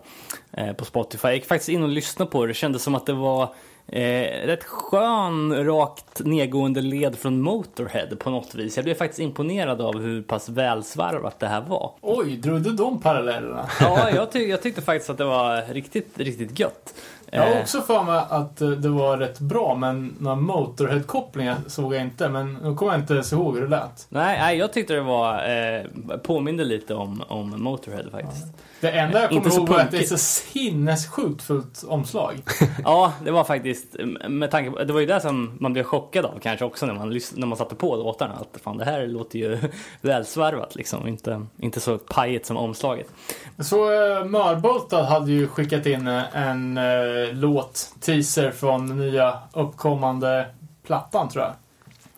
eh, 0.52 0.72
på 0.72 0.84
Spotify. 0.84 1.28
Jag 1.28 1.34
gick 1.34 1.46
faktiskt 1.46 1.68
in 1.68 1.82
och 1.82 1.88
lyssnade 1.88 2.30
på 2.30 2.40
det. 2.42 2.50
Det 2.50 2.54
kändes 2.54 2.82
som 2.82 2.94
att 2.94 3.06
det 3.06 3.12
var 3.12 3.42
eh, 3.86 4.46
rätt 4.46 4.64
skön, 4.64 5.64
rakt 5.64 6.20
nedgående 6.24 6.80
led 6.80 7.18
från 7.18 7.40
Motorhead 7.40 8.16
på 8.18 8.30
något 8.30 8.54
vis. 8.54 8.76
Jag 8.76 8.84
blev 8.84 8.94
faktiskt 8.94 9.20
imponerad 9.20 9.80
av 9.80 10.00
hur 10.00 10.22
pass 10.22 10.48
välsvarvat 10.48 11.38
det 11.40 11.46
här 11.46 11.60
var. 11.60 11.92
Oj, 12.00 12.36
drog 12.36 12.62
du 12.62 12.70
de 12.70 13.00
parallellerna? 13.00 13.68
Ja, 13.80 14.10
jag, 14.14 14.32
ty- 14.32 14.46
jag 14.48 14.62
tyckte 14.62 14.82
faktiskt 14.82 15.10
att 15.10 15.18
det 15.18 15.24
var 15.24 15.72
riktigt, 15.72 16.18
riktigt 16.18 16.58
gött. 16.58 16.94
Jag 17.30 17.42
har 17.42 17.50
Eh, 17.50 17.60
också 17.60 17.80
för 17.80 18.02
mig 18.02 18.22
att 18.28 18.60
eh, 18.60 18.68
det 18.70 18.88
var 18.88 19.16
rätt 19.16 19.38
bra, 19.40 19.74
men 19.74 20.14
några 20.18 20.36
Motorhead-kopplingar 20.36 21.56
såg 21.66 21.94
jag 21.94 22.02
inte. 22.02 22.28
Men 22.28 22.54
nu 22.54 22.74
kommer 22.74 22.92
jag 22.92 23.00
inte 23.00 23.12
ens 23.14 23.32
ihåg 23.32 23.54
hur 23.54 23.62
det 23.62 23.68
lät. 23.68 24.06
Nej, 24.08 24.38
nej, 24.38 24.58
jag 24.58 24.72
tyckte 24.72 24.94
det 24.94 25.00
var, 25.00 25.34
eh, 25.34 26.16
påminde 26.22 26.64
lite 26.64 26.94
om, 26.94 27.22
om 27.28 27.62
Motorhead 27.62 28.10
faktiskt. 28.10 28.46
Det 28.80 28.90
enda 28.90 29.20
jag 29.20 29.28
kommer 29.28 29.56
ihåg 29.56 29.68
var 29.68 29.80
att 29.80 29.90
det 29.90 29.98
är 29.98 30.02
så 30.02 30.18
sinnessjukt 30.18 31.42
fullt 31.42 31.84
omslag. 31.88 32.42
Ja, 32.84 33.12
det 33.24 33.30
var 33.30 33.44
faktiskt, 33.44 33.96
med 34.28 34.50
tanke 34.50 34.70
på, 34.70 34.84
det 34.84 34.92
var 34.92 35.00
ju 35.00 35.06
det 35.06 35.20
som 35.20 35.58
man 35.60 35.72
blev 35.72 35.84
chockad 35.84 36.24
av 36.24 36.38
kanske 36.42 36.64
också 36.64 36.86
när 36.86 36.94
man, 36.94 37.20
när 37.34 37.46
man 37.46 37.58
satte 37.58 37.74
på 37.74 37.96
låtarna. 37.96 38.34
Att 38.34 38.60
fan, 38.60 38.76
det 38.76 38.84
här 38.84 39.06
låter 39.06 39.38
ju 39.38 39.58
välsvarvat 40.00 40.74
liksom, 40.74 41.08
inte, 41.08 41.46
inte 41.58 41.80
så 41.80 41.98
pajigt 41.98 42.46
som 42.46 42.56
omslaget. 42.56 43.06
Så 43.58 43.90
uh, 43.90 44.24
Mörboltad 44.24 45.04
hade 45.04 45.32
ju 45.32 45.46
skickat 45.46 45.86
in 45.86 46.06
eh, 46.06 46.36
en 46.36 46.78
eh, 46.78 46.84
låt, 47.32 47.94
teaser 48.00 48.50
från 48.50 48.98
nya 48.98 49.38
uppkommande 49.52 50.46
plattan 50.86 51.28
tror 51.28 51.44
jag. 51.44 51.52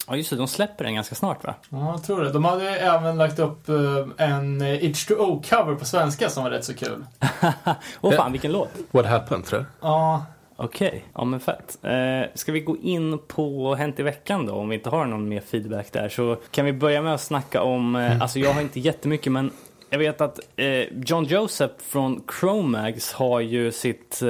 Ja, 0.08 0.16
just 0.16 0.30
det. 0.30 0.36
De 0.36 0.48
släpper 0.48 0.84
den 0.84 0.94
ganska 0.94 1.14
snart, 1.14 1.44
va? 1.44 1.54
Ja, 1.68 1.90
jag 1.90 2.04
tror 2.04 2.20
det. 2.20 2.32
De 2.32 2.44
hade 2.44 2.70
även 2.70 3.18
lagt 3.18 3.38
upp 3.38 3.68
eh, 3.68 4.26
en 4.28 4.60
eh, 4.60 4.66
H2O-cover 4.66 5.74
på 5.74 5.84
svenska 5.84 6.28
som 6.28 6.44
var 6.44 6.50
rätt 6.50 6.64
så 6.64 6.74
kul. 6.74 7.04
Åh 8.00 8.12
fan, 8.12 8.32
vilken 8.32 8.52
låt. 8.52 8.70
What 8.90 9.06
happened 9.06 9.44
tror 9.44 9.60
jag. 9.60 9.90
Ja, 9.90 10.26
Okej, 10.56 11.04
ja 11.14 11.24
men 11.24 11.40
fett. 11.40 11.78
Eh, 11.82 12.30
ska 12.34 12.52
vi 12.52 12.60
gå 12.60 12.76
in 12.76 13.18
på 13.28 13.74
Hänt 13.74 14.00
i 14.00 14.02
veckan 14.02 14.46
då, 14.46 14.54
om 14.54 14.68
vi 14.68 14.74
inte 14.74 14.90
har 14.90 15.06
någon 15.06 15.28
mer 15.28 15.40
feedback 15.40 15.92
där. 15.92 16.08
Så 16.08 16.36
kan 16.50 16.64
vi 16.64 16.72
börja 16.72 17.02
med 17.02 17.14
att 17.14 17.20
snacka 17.20 17.62
om, 17.62 17.96
eh, 17.96 18.22
alltså 18.22 18.38
jag 18.38 18.52
har 18.52 18.60
inte 18.60 18.80
jättemycket 18.80 19.32
men 19.32 19.50
jag 19.90 19.98
vet 19.98 20.20
att 20.20 20.40
eh, 20.56 20.84
John 21.06 21.24
Joseph 21.24 21.74
från 21.78 22.22
Chromags 22.40 23.12
har 23.12 23.40
ju 23.40 23.72
sitt, 23.72 24.22
eh, 24.22 24.28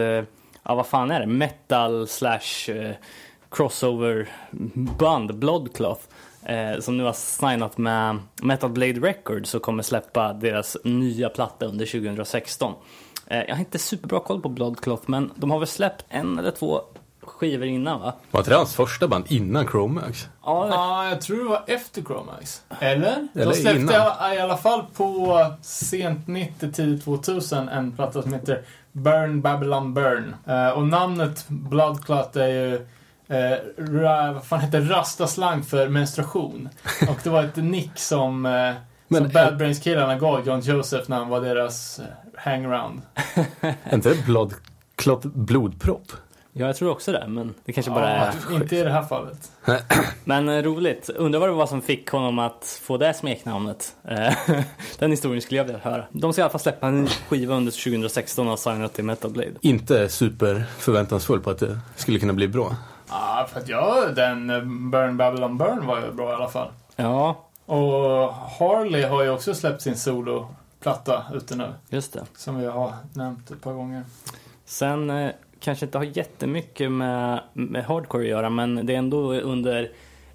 ja 0.63 0.75
vad 0.75 0.87
fan 0.87 1.11
är 1.11 1.21
det, 1.21 1.27
metal 1.27 2.09
slash 2.09 2.69
eh, 2.69 2.91
crossover 3.53 4.29
band, 4.99 5.35
Bloodcloth. 5.35 6.03
Eh, 6.45 6.81
som 6.81 6.97
nu 6.97 7.05
har 7.05 7.13
signat 7.13 7.79
med 7.79 8.19
Metal 8.43 8.71
Blade 8.71 9.01
Records 9.01 9.55
och 9.55 9.63
kommer 9.63 9.83
släppa 9.83 10.33
deras 10.33 10.77
nya 10.85 11.29
platta 11.29 11.67
under 11.67 11.87
2016. 11.87 12.75
Eh, 13.27 13.39
jag 13.39 13.55
har 13.55 13.61
inte 13.61 13.79
superbra 13.79 14.21
koll 14.21 14.41
på 14.41 14.49
Bloodcloth 14.49 15.03
men 15.07 15.31
de 15.37 15.51
har 15.51 15.59
väl 15.59 15.69
släppt 15.69 16.05
en 16.09 16.39
eller 16.39 16.51
två 16.51 16.81
skivor 17.23 17.67
innan 17.67 18.01
va? 18.01 18.13
Var 18.31 18.41
inte 18.41 18.51
det 18.51 18.57
hans 18.57 18.75
första 18.75 19.09
band 19.09 19.25
innan 19.29 19.69
Chromax? 19.69 20.29
Ja, 20.45 20.69
ja, 20.71 21.09
jag 21.09 21.21
tror 21.21 21.37
det 21.37 21.45
var 21.45 21.65
efter 21.67 22.03
Chromax. 22.03 22.63
Eller? 22.81 23.29
Eller 23.35 23.47
De 23.47 23.55
släppte 23.55 23.81
innan. 23.81 24.35
i 24.35 24.39
alla 24.41 24.57
fall 24.57 24.85
på 24.97 25.47
sent 25.63 26.29
90, 26.29 26.73
tidigt 26.73 27.05
2000 27.05 27.69
en 27.69 27.93
platta 27.93 28.23
som 28.23 28.33
heter 28.33 28.63
Burn 28.93 29.41
Babylon 29.41 29.95
Burn. 29.95 30.35
Eh, 30.47 30.69
och 30.69 30.87
namnet 30.87 31.45
Bloodclot 31.49 32.37
är 32.37 32.49
ju 32.49 32.87
eh, 33.33 33.85
ra, 33.93 34.33
vad 34.33 34.45
fan 34.45 34.61
heter 34.61 34.81
det? 34.81 34.91
rastaslang 34.95 35.63
för 35.63 35.89
menstruation. 35.89 36.69
Och 37.09 37.19
det 37.23 37.31
var 37.31 37.45
ett 37.45 37.57
nick 37.57 37.99
som, 37.99 38.47
eh, 38.47 38.53
Men- 39.09 39.23
som 39.23 39.29
Bad 39.33 39.57
Brains-killarna 39.57 40.19
gav 40.19 40.47
John 40.47 40.61
Joseph 40.61 41.11
när 41.11 41.17
han 41.17 41.29
var 41.29 41.41
deras 41.41 41.99
eh, 41.99 42.05
hangaround. 42.37 43.03
Är 43.61 43.95
inte 43.95 44.09
det 44.09 44.25
blod, 44.27 44.55
klott, 44.97 45.25
blodpropp? 45.25 46.13
ja, 46.55 46.67
jag 46.67 46.77
tror 46.77 46.91
också 46.91 47.13
det 47.13 47.25
men 47.29 47.55
det 47.65 47.73
kanske 47.73 47.91
bara 47.93 48.09
är... 48.09 48.33
Inte 48.53 48.77
i 48.77 48.83
det 48.83 48.91
här 48.93 49.03
fallet. 49.03 49.51
Men 50.25 50.49
eh, 50.49 50.63
roligt. 50.63 51.09
Undrar 51.09 51.41
vad 51.41 51.49
det 51.49 51.53
var 51.53 51.67
som 51.67 51.83
fick 51.83 52.09
honom 52.11 52.39
att 52.39 52.81
få 52.83 52.97
det 52.97 53.15
smeknamnet. 53.15 53.95
Eh, 54.09 54.35
Den 54.99 55.11
historien 55.11 55.43
skulle 55.43 55.59
jag 55.59 55.65
vilja 55.65 55.81
höra. 55.83 56.05
De 56.13 56.33
ska 56.33 56.41
i 56.41 56.43
alla 56.43 56.51
fall 56.51 56.61
släppa 56.61 56.87
en 56.87 57.07
skiva 57.07 57.55
under 57.55 57.73
2016 57.73 58.49
och 58.49 58.59
signat 58.59 58.95
till 58.95 59.05
Metal 59.05 59.31
Blade. 59.31 59.51
Inte 59.61 60.09
super 60.09 60.65
förväntansfull 60.79 61.41
på 61.41 61.51
att 61.51 61.59
det 61.59 61.79
skulle 61.97 62.19
kunna 62.19 62.33
bli 62.33 62.49
bra. 62.49 62.77
Ja, 63.13 63.47
för 63.53 63.61
att 63.61 63.69
ja, 63.69 64.07
den 64.17 64.51
eh, 64.51 64.61
Burn 64.91 65.17
Babylon 65.17 65.59
Burn 65.59 65.87
var 65.87 66.01
ju 66.01 66.13
bra 66.13 66.31
i 66.31 66.35
alla 66.35 66.49
fall. 66.49 66.69
Ja, 66.97 67.45
Och 67.67 68.35
Harley 68.35 69.03
har 69.05 69.23
ju 69.23 69.31
också 69.31 69.55
släppt 69.55 69.83
sin 69.83 69.97
soloplatta 69.97 71.23
ute 71.35 71.57
nu. 71.57 71.69
just 71.89 72.13
det. 72.13 72.25
Som 72.37 72.59
vi 72.59 72.67
har 72.67 72.93
nämnt 73.15 73.51
ett 73.51 73.63
par 73.63 73.73
gånger. 73.73 74.03
Sen 74.65 75.11
eh, 75.11 75.31
kanske 75.61 75.87
inte 75.87 75.99
har 75.99 76.05
jättemycket 76.05 76.93
med, 76.93 77.41
med 77.53 77.85
hardcore 77.85 78.23
att 78.23 78.29
göra 78.29 78.51
men 78.51 78.87
det 78.87 78.95
är 78.95 78.99
ändå 78.99 79.35
under 79.35 79.91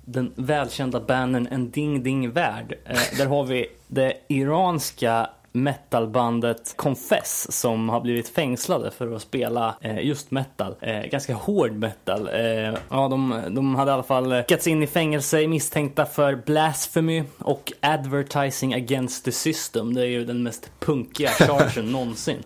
den 0.06 0.34
välkända 0.36 1.00
bannern 1.00 1.48
En 1.52 1.72
Ding 1.72 2.04
Ding 2.04 2.32
Värld. 2.32 2.74
Eh, 2.86 3.18
där 3.18 3.26
har 3.26 3.44
vi 3.44 3.68
det 3.88 4.14
iranska 4.28 5.30
metalbandet 5.64 6.74
Confess 6.76 7.60
som 7.60 7.90
har 7.90 8.02
blivit 8.02 8.30
fängslade 8.30 8.92
för 8.92 9.16
att 9.16 9.22
spela 9.22 9.76
eh, 9.82 10.00
just 10.00 10.32
metal. 10.32 10.76
Eh, 10.82 11.00
ganska 11.00 11.34
hård 11.36 11.72
metal. 11.72 12.30
Eh, 12.34 12.74
ja, 12.90 13.08
de, 13.08 13.42
de 13.50 13.76
hade 13.76 13.92
i 13.92 13.94
alla 13.94 14.04
fall 14.04 14.32
skickats 14.34 14.68
in 14.68 14.84
i 14.84 14.88
fängelse 14.88 15.48
misstänkta 15.48 16.06
för 16.06 16.36
blasphemy 16.36 17.24
och 17.38 17.74
advertising 17.82 18.74
against 18.74 19.26
the 19.26 19.32
system. 19.32 19.94
Det 19.94 20.02
är 20.02 20.06
ju 20.06 20.26
den 20.26 20.44
mest 20.44 20.72
punkiga 20.80 21.30
chargen 21.40 21.92
någonsin. 21.92 22.44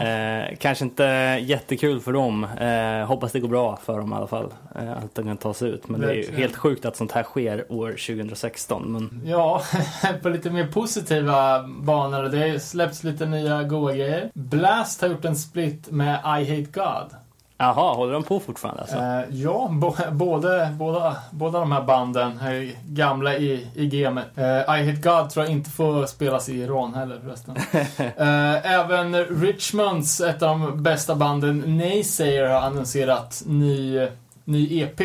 Eh, 0.00 0.56
kanske 0.58 0.84
inte 0.84 1.04
jättekul 1.42 2.00
för 2.00 2.12
dem. 2.12 2.44
Eh, 2.44 3.06
hoppas 3.06 3.32
det 3.32 3.40
går 3.40 3.48
bra 3.48 3.78
för 3.84 3.98
dem 3.98 4.12
i 4.12 4.16
alla 4.16 4.26
fall. 4.26 4.52
Eh, 4.76 4.92
att 4.92 5.14
de 5.14 5.24
kan 5.24 5.36
ta 5.36 5.54
sig 5.54 5.68
ut. 5.70 5.88
Men 5.88 6.00
det 6.00 6.10
är 6.10 6.14
ju 6.14 6.36
helt 6.36 6.56
sjukt 6.56 6.84
att 6.84 6.96
sånt 6.96 7.12
här 7.12 7.22
sker 7.22 7.72
år 7.72 7.90
2016. 7.90 8.92
Men 8.92 9.22
Ja, 9.26 9.62
på 10.22 10.28
lite 10.28 10.50
mer 10.50 10.66
positiva 10.66 11.62
banor. 11.62 12.22
Det 12.22 12.38
släpps 12.58 13.04
lite 13.04 13.26
nya 13.26 13.62
goa 13.62 13.92
grejer. 13.92 14.30
Blast 14.34 15.00
har 15.02 15.08
gjort 15.08 15.24
en 15.24 15.36
split 15.36 15.90
med 15.90 16.14
I 16.24 16.50
Hate 16.50 16.70
God. 16.72 17.10
jaha, 17.56 17.94
håller 17.94 18.12
de 18.12 18.22
på 18.22 18.40
fortfarande 18.40 18.80
alltså? 18.80 18.96
Eh, 18.96 19.22
ja, 19.30 19.68
bo, 19.72 19.94
både, 20.12 20.74
båda, 20.78 21.16
båda 21.30 21.60
de 21.60 21.72
här 21.72 21.82
banden 21.82 22.38
är 22.38 22.52
ju 22.52 22.76
gamla 22.86 23.36
i, 23.36 23.66
i 23.74 23.86
gamet. 23.86 24.26
Eh, 24.36 24.44
I 24.44 24.86
Hate 24.86 25.00
God 25.02 25.30
tror 25.30 25.44
jag 25.44 25.52
inte 25.52 25.70
får 25.70 26.06
spelas 26.06 26.48
i 26.48 26.52
Iran 26.60 26.94
heller 26.94 27.20
förresten. 27.24 27.56
eh, 28.16 28.72
även 28.74 29.14
Richmonds, 29.24 30.20
ett 30.20 30.42
av 30.42 30.60
de 30.60 30.82
bästa 30.82 31.14
banden, 31.14 31.78
Naysayer 31.78 32.48
har 32.48 32.60
annonserat 32.60 33.42
ny, 33.46 34.08
ny 34.44 34.80
EP. 34.82 35.00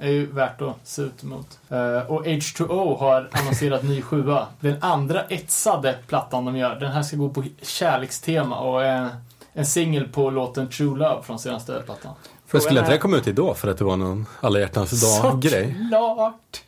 Är 0.00 0.10
ju 0.10 0.26
värt 0.26 0.62
att 0.62 0.76
se 0.84 1.02
ut 1.02 1.22
emot. 1.22 1.58
Eh, 1.68 2.10
och 2.10 2.24
H2O 2.24 2.98
har 2.98 3.28
annonserat 3.32 3.82
ny 3.82 4.02
sjua. 4.02 4.46
Den 4.60 4.76
andra 4.80 5.22
etsade 5.22 5.98
plattan 6.06 6.44
de 6.44 6.56
gör. 6.56 6.74
Den 6.74 6.92
här 6.92 7.02
ska 7.02 7.16
gå 7.16 7.28
på 7.28 7.44
kärlekstema 7.62 8.60
och 8.60 8.84
är 8.84 8.96
en, 8.96 9.08
en 9.52 9.66
singel 9.66 10.08
på 10.08 10.30
låten 10.30 10.68
True 10.68 10.98
Love 10.98 11.22
från 11.22 11.38
senaste 11.38 11.82
plattan. 11.84 12.14
Men 12.50 12.60
skulle 12.60 12.74
Frågan 12.74 12.84
inte 12.84 12.94
det 12.94 12.98
komma 12.98 13.16
ut 13.16 13.26
idag 13.26 13.56
för 13.56 13.68
att 13.68 13.78
det 13.78 13.84
var 13.84 13.96
någon 13.96 14.26
alla 14.40 14.60
hjärtans 14.60 15.20
dag-grej? 15.22 15.76
Såklart! 15.82 16.62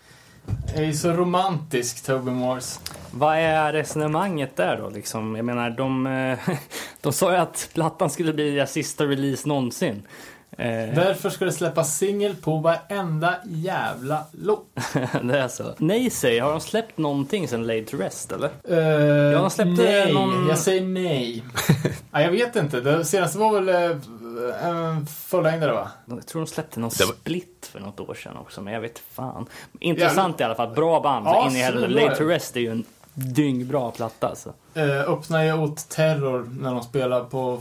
Det 0.47 0.81
är 0.81 0.85
ju 0.85 0.93
så 0.93 1.13
romantisk, 1.13 2.07
Toby 2.07 2.31
Morse. 2.31 2.81
Vad 3.11 3.37
är 3.37 3.73
resonemanget 3.73 4.57
där 4.57 4.77
då 4.77 4.91
liksom? 4.91 5.37
Jag 5.37 5.45
menar, 5.45 5.71
de, 5.71 6.07
eh, 6.07 6.39
de 7.01 7.13
sa 7.13 7.33
ju 7.33 7.37
att 7.37 7.71
plattan 7.75 8.11
skulle 8.11 8.33
bli 8.33 8.51
deras 8.51 8.73
sista 8.73 9.05
release 9.05 9.49
någonsin. 9.49 10.03
Eh, 10.59 10.95
Därför 10.95 11.31
ska 11.31 11.45
det 11.45 11.53
släppas 11.53 11.99
singel 11.99 12.37
på 12.37 12.57
varenda 12.57 13.35
jävla 13.45 14.25
låt. 14.33 14.67
det 15.23 15.39
är 15.39 15.49
så. 15.49 15.65
Nej, 15.79 16.11
säg, 16.11 16.39
har 16.39 16.51
de 16.51 16.61
släppt 16.61 16.99
någonting 16.99 17.49
sen 17.49 17.67
Laid 17.67 17.87
to 17.87 17.97
Rest 17.97 18.33
eller? 18.33 18.49
Uh, 18.49 19.41
de 19.41 19.51
släppte 19.51 19.83
nej, 19.83 20.13
någon- 20.13 20.47
jag 20.49 20.59
säger 20.59 20.83
nej. 20.83 21.45
ja, 22.13 22.21
jag 22.21 22.31
vet 22.31 22.57
inte. 22.57 22.81
Det 22.81 23.05
senaste 23.05 23.39
var 23.39 23.61
väl 23.61 23.69
uh, 23.69 23.97
en 24.69 25.07
fullängdare 25.07 25.73
va? 25.73 25.89
Jag 26.05 26.27
tror 26.27 26.43
de 26.43 26.47
släppte 26.47 26.81
någon 26.81 26.91
var- 26.99 27.15
split 27.15 27.69
för 27.73 27.81
något 27.81 28.01
år 28.01 28.15
sedan 28.15 28.37
också, 28.37 28.61
men 28.63 28.73
jag 28.75 28.81
vet 28.81 28.99
fan. 28.99 29.47
Intressant 29.81 30.41
i 30.41 30.45
alla 30.45 30.55
fall. 30.55 30.75
Bra 30.75 31.01
band. 31.01 31.27
Ja, 31.27 31.49
in 31.51 31.57
i 31.57 31.59
helvete. 31.59 31.93
Laid 31.93 32.17
to 32.17 32.25
Rest 32.25 32.57
är 32.57 32.61
ju 32.61 32.71
en 32.71 32.85
dyngbra 33.15 33.91
platta 33.91 34.29
alltså. 34.29 34.53
Uh, 34.77 35.01
öppnade 35.01 35.45
ju 35.47 35.53
åt 35.53 35.89
Terror 35.89 36.51
när 36.61 36.71
de 36.75 36.83
spelade 36.83 37.25
på 37.25 37.53
eh, 37.53 37.59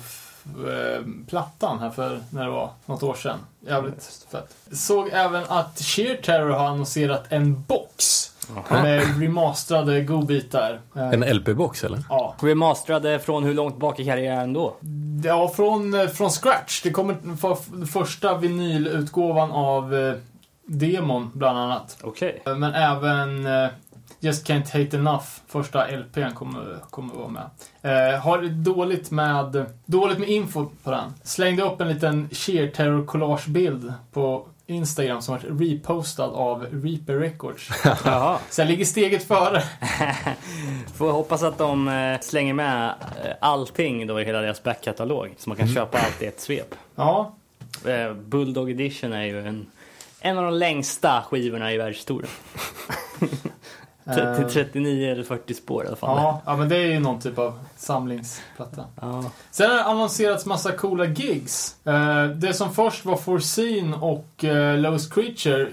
plattan 1.27 1.79
här 1.79 1.89
för 1.89 2.19
när 2.29 2.45
det 2.45 2.51
var 2.51 2.69
något 2.85 3.03
år 3.03 3.13
sedan. 3.13 3.37
Jävligt 3.67 4.25
fett. 4.31 4.55
Såg 4.71 5.09
även 5.13 5.43
att 5.47 5.79
Sheer 5.79 6.15
Terror 6.15 6.49
har 6.49 6.65
annonserat 6.67 7.23
en 7.29 7.63
box 7.63 8.27
med 8.69 9.21
remasterade 9.21 10.01
godbitar. 10.01 10.79
Eh, 10.95 11.09
En 11.09 11.23
LP-box 11.23 11.85
eller? 11.85 11.99
Ja. 12.09 12.35
Remasterade 12.41 13.19
från 13.19 13.43
hur 13.43 13.53
långt 13.53 13.77
bak 13.77 13.99
i 13.99 14.05
karriären 14.05 14.53
då? 14.53 14.75
Ja, 15.23 15.49
från, 15.55 15.93
eh, 15.93 16.07
från 16.07 16.29
scratch. 16.29 16.81
Det 16.83 16.91
kommer 16.91 17.37
för, 17.37 17.55
för 17.55 17.85
första 17.85 18.37
vinylutgåvan 18.37 19.51
av 19.51 19.95
eh, 19.95 20.13
demon, 20.65 21.31
bland 21.33 21.57
annat. 21.59 21.97
Okej. 22.03 22.41
Eh, 22.45 22.55
Men 22.55 22.73
även 22.73 23.45
Just 24.23 24.47
Can't 24.47 24.65
Hate 24.65 24.97
Enough, 24.97 25.25
första 25.47 25.87
LPn, 25.87 26.31
kommer, 26.35 26.79
kommer 26.89 27.13
vara 27.13 27.27
med. 27.27 27.49
Eh, 27.81 28.19
har 28.19 28.41
dåligt 28.43 29.11
med, 29.11 29.65
dåligt 29.85 30.19
med 30.19 30.29
info 30.29 30.69
på 30.83 30.91
den. 30.91 31.13
Slängde 31.23 31.63
upp 31.63 31.81
en 31.81 31.87
liten 31.87 32.29
sheer 32.31 32.67
terror 32.67 33.05
collage-bild 33.05 33.93
på 34.11 34.47
Instagram 34.67 35.21
som 35.21 35.35
varit 35.35 35.61
repostad 35.61 36.23
av 36.27 36.65
Reaper 36.71 37.13
Records. 37.13 37.69
Jaha. 38.05 38.37
Så 38.49 38.61
jag 38.61 38.67
ligger 38.67 38.85
steget 38.85 39.23
före. 39.23 39.63
Får 40.95 41.11
hoppas 41.11 41.43
att 41.43 41.57
de 41.57 41.87
eh, 41.87 42.19
slänger 42.19 42.53
med 42.53 42.85
eh, 43.23 43.31
allting 43.41 44.07
då 44.07 44.21
i 44.21 44.25
hela 44.25 44.41
deras 44.41 44.63
backkatalog. 44.63 45.33
Så 45.37 45.49
man 45.49 45.57
kan 45.57 45.67
köpa 45.67 45.97
allt 45.97 46.21
i 46.21 46.25
ett 46.25 46.39
svep. 46.39 46.75
Ja, 46.95 47.35
Eh, 47.85 48.13
Bulldog 48.13 48.71
Edition 48.71 49.13
är 49.13 49.23
ju 49.23 49.47
en, 49.47 49.67
en 50.19 50.37
av 50.37 50.43
de 50.43 50.53
längsta 50.53 51.23
skivorna 51.29 51.73
i 51.73 51.77
världshistorien. 51.77 52.31
Eh. 54.05 54.13
30, 54.13 54.49
39 54.49 55.11
eller 55.11 55.23
40 55.23 55.53
spår 55.53 55.83
i 55.83 55.87
alla 55.87 55.95
fall. 55.95 56.17
ja, 56.17 56.41
ja, 56.45 56.57
men 56.57 56.69
det 56.69 56.75
är 56.75 56.85
ju 56.85 56.99
någon 56.99 57.19
typ 57.19 57.37
av 57.37 57.59
samlingsplatta. 57.77 58.85
Ja. 59.01 59.23
Sen 59.51 59.69
har 59.69 59.77
det 59.77 59.83
annonserats 59.83 60.45
massa 60.45 60.71
coola 60.71 61.05
gigs. 61.05 61.75
Eh, 61.85 62.25
det 62.25 62.53
som 62.53 62.73
först 62.73 63.05
var 63.05 63.15
Foreseen 63.15 63.93
och 63.93 64.43
uh, 64.43 64.77
Lowest 64.77 65.13
Creature 65.13 65.67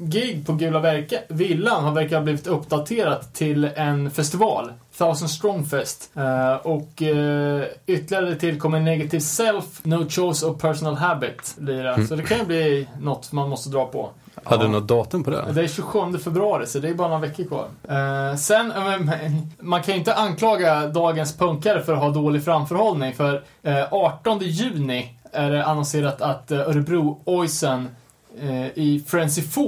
gig 0.00 0.46
på 0.46 0.52
Gula 0.52 0.80
Verka, 0.80 1.18
Villan 1.28 1.84
har 1.84 1.92
verkar 1.92 2.16
ha 2.16 2.22
blivit 2.22 2.46
uppdaterat 2.46 3.34
till 3.34 3.64
en 3.64 4.10
festival. 4.10 4.72
Thousand 4.98 5.30
Strong 5.30 5.64
Fest. 5.64 6.10
Eh, 6.14 6.54
och 6.54 7.02
uh, 7.02 7.62
ytterligare 7.86 8.34
tillkommer 8.34 8.80
Negative 8.80 9.20
Self, 9.20 9.84
No 9.84 10.08
Choice 10.08 10.42
och 10.42 10.60
Personal 10.60 10.96
Habit 10.96 11.54
lira. 11.58 12.06
Så 12.06 12.16
det 12.16 12.22
kan 12.22 12.38
ju 12.38 12.44
bli 12.44 12.88
något 13.00 13.32
man 13.32 13.48
måste 13.48 13.70
dra 13.70 13.86
på. 13.86 14.10
Hade 14.44 14.64
du 14.64 14.68
något 14.68 14.88
datum 14.88 15.24
på 15.24 15.30
det? 15.30 15.52
Det 15.52 15.62
är 15.62 15.68
27 15.68 16.18
februari, 16.18 16.66
så 16.66 16.78
det 16.78 16.88
är 16.88 16.94
bara 16.94 17.08
några 17.08 17.20
veckor 17.20 17.44
kvar. 17.44 17.68
Eh, 17.88 18.36
sen, 18.36 18.72
eh, 18.72 19.30
man 19.58 19.82
kan 19.82 19.94
ju 19.94 19.98
inte 19.98 20.14
anklaga 20.14 20.86
dagens 20.86 21.36
punkare 21.36 21.82
för 21.82 21.92
att 21.92 21.98
ha 21.98 22.10
dålig 22.10 22.44
framförhållning, 22.44 23.14
för 23.14 23.42
eh, 23.62 23.92
18 23.92 24.38
juni 24.38 25.14
är 25.32 25.50
det 25.50 25.64
annonserat 25.64 26.20
att 26.22 26.50
eh, 26.50 26.58
Örebro 26.58 27.22
Oisen 27.24 27.88
eh, 28.40 28.66
i 28.66 29.04
Frenzy 29.06 29.42
4 29.42 29.64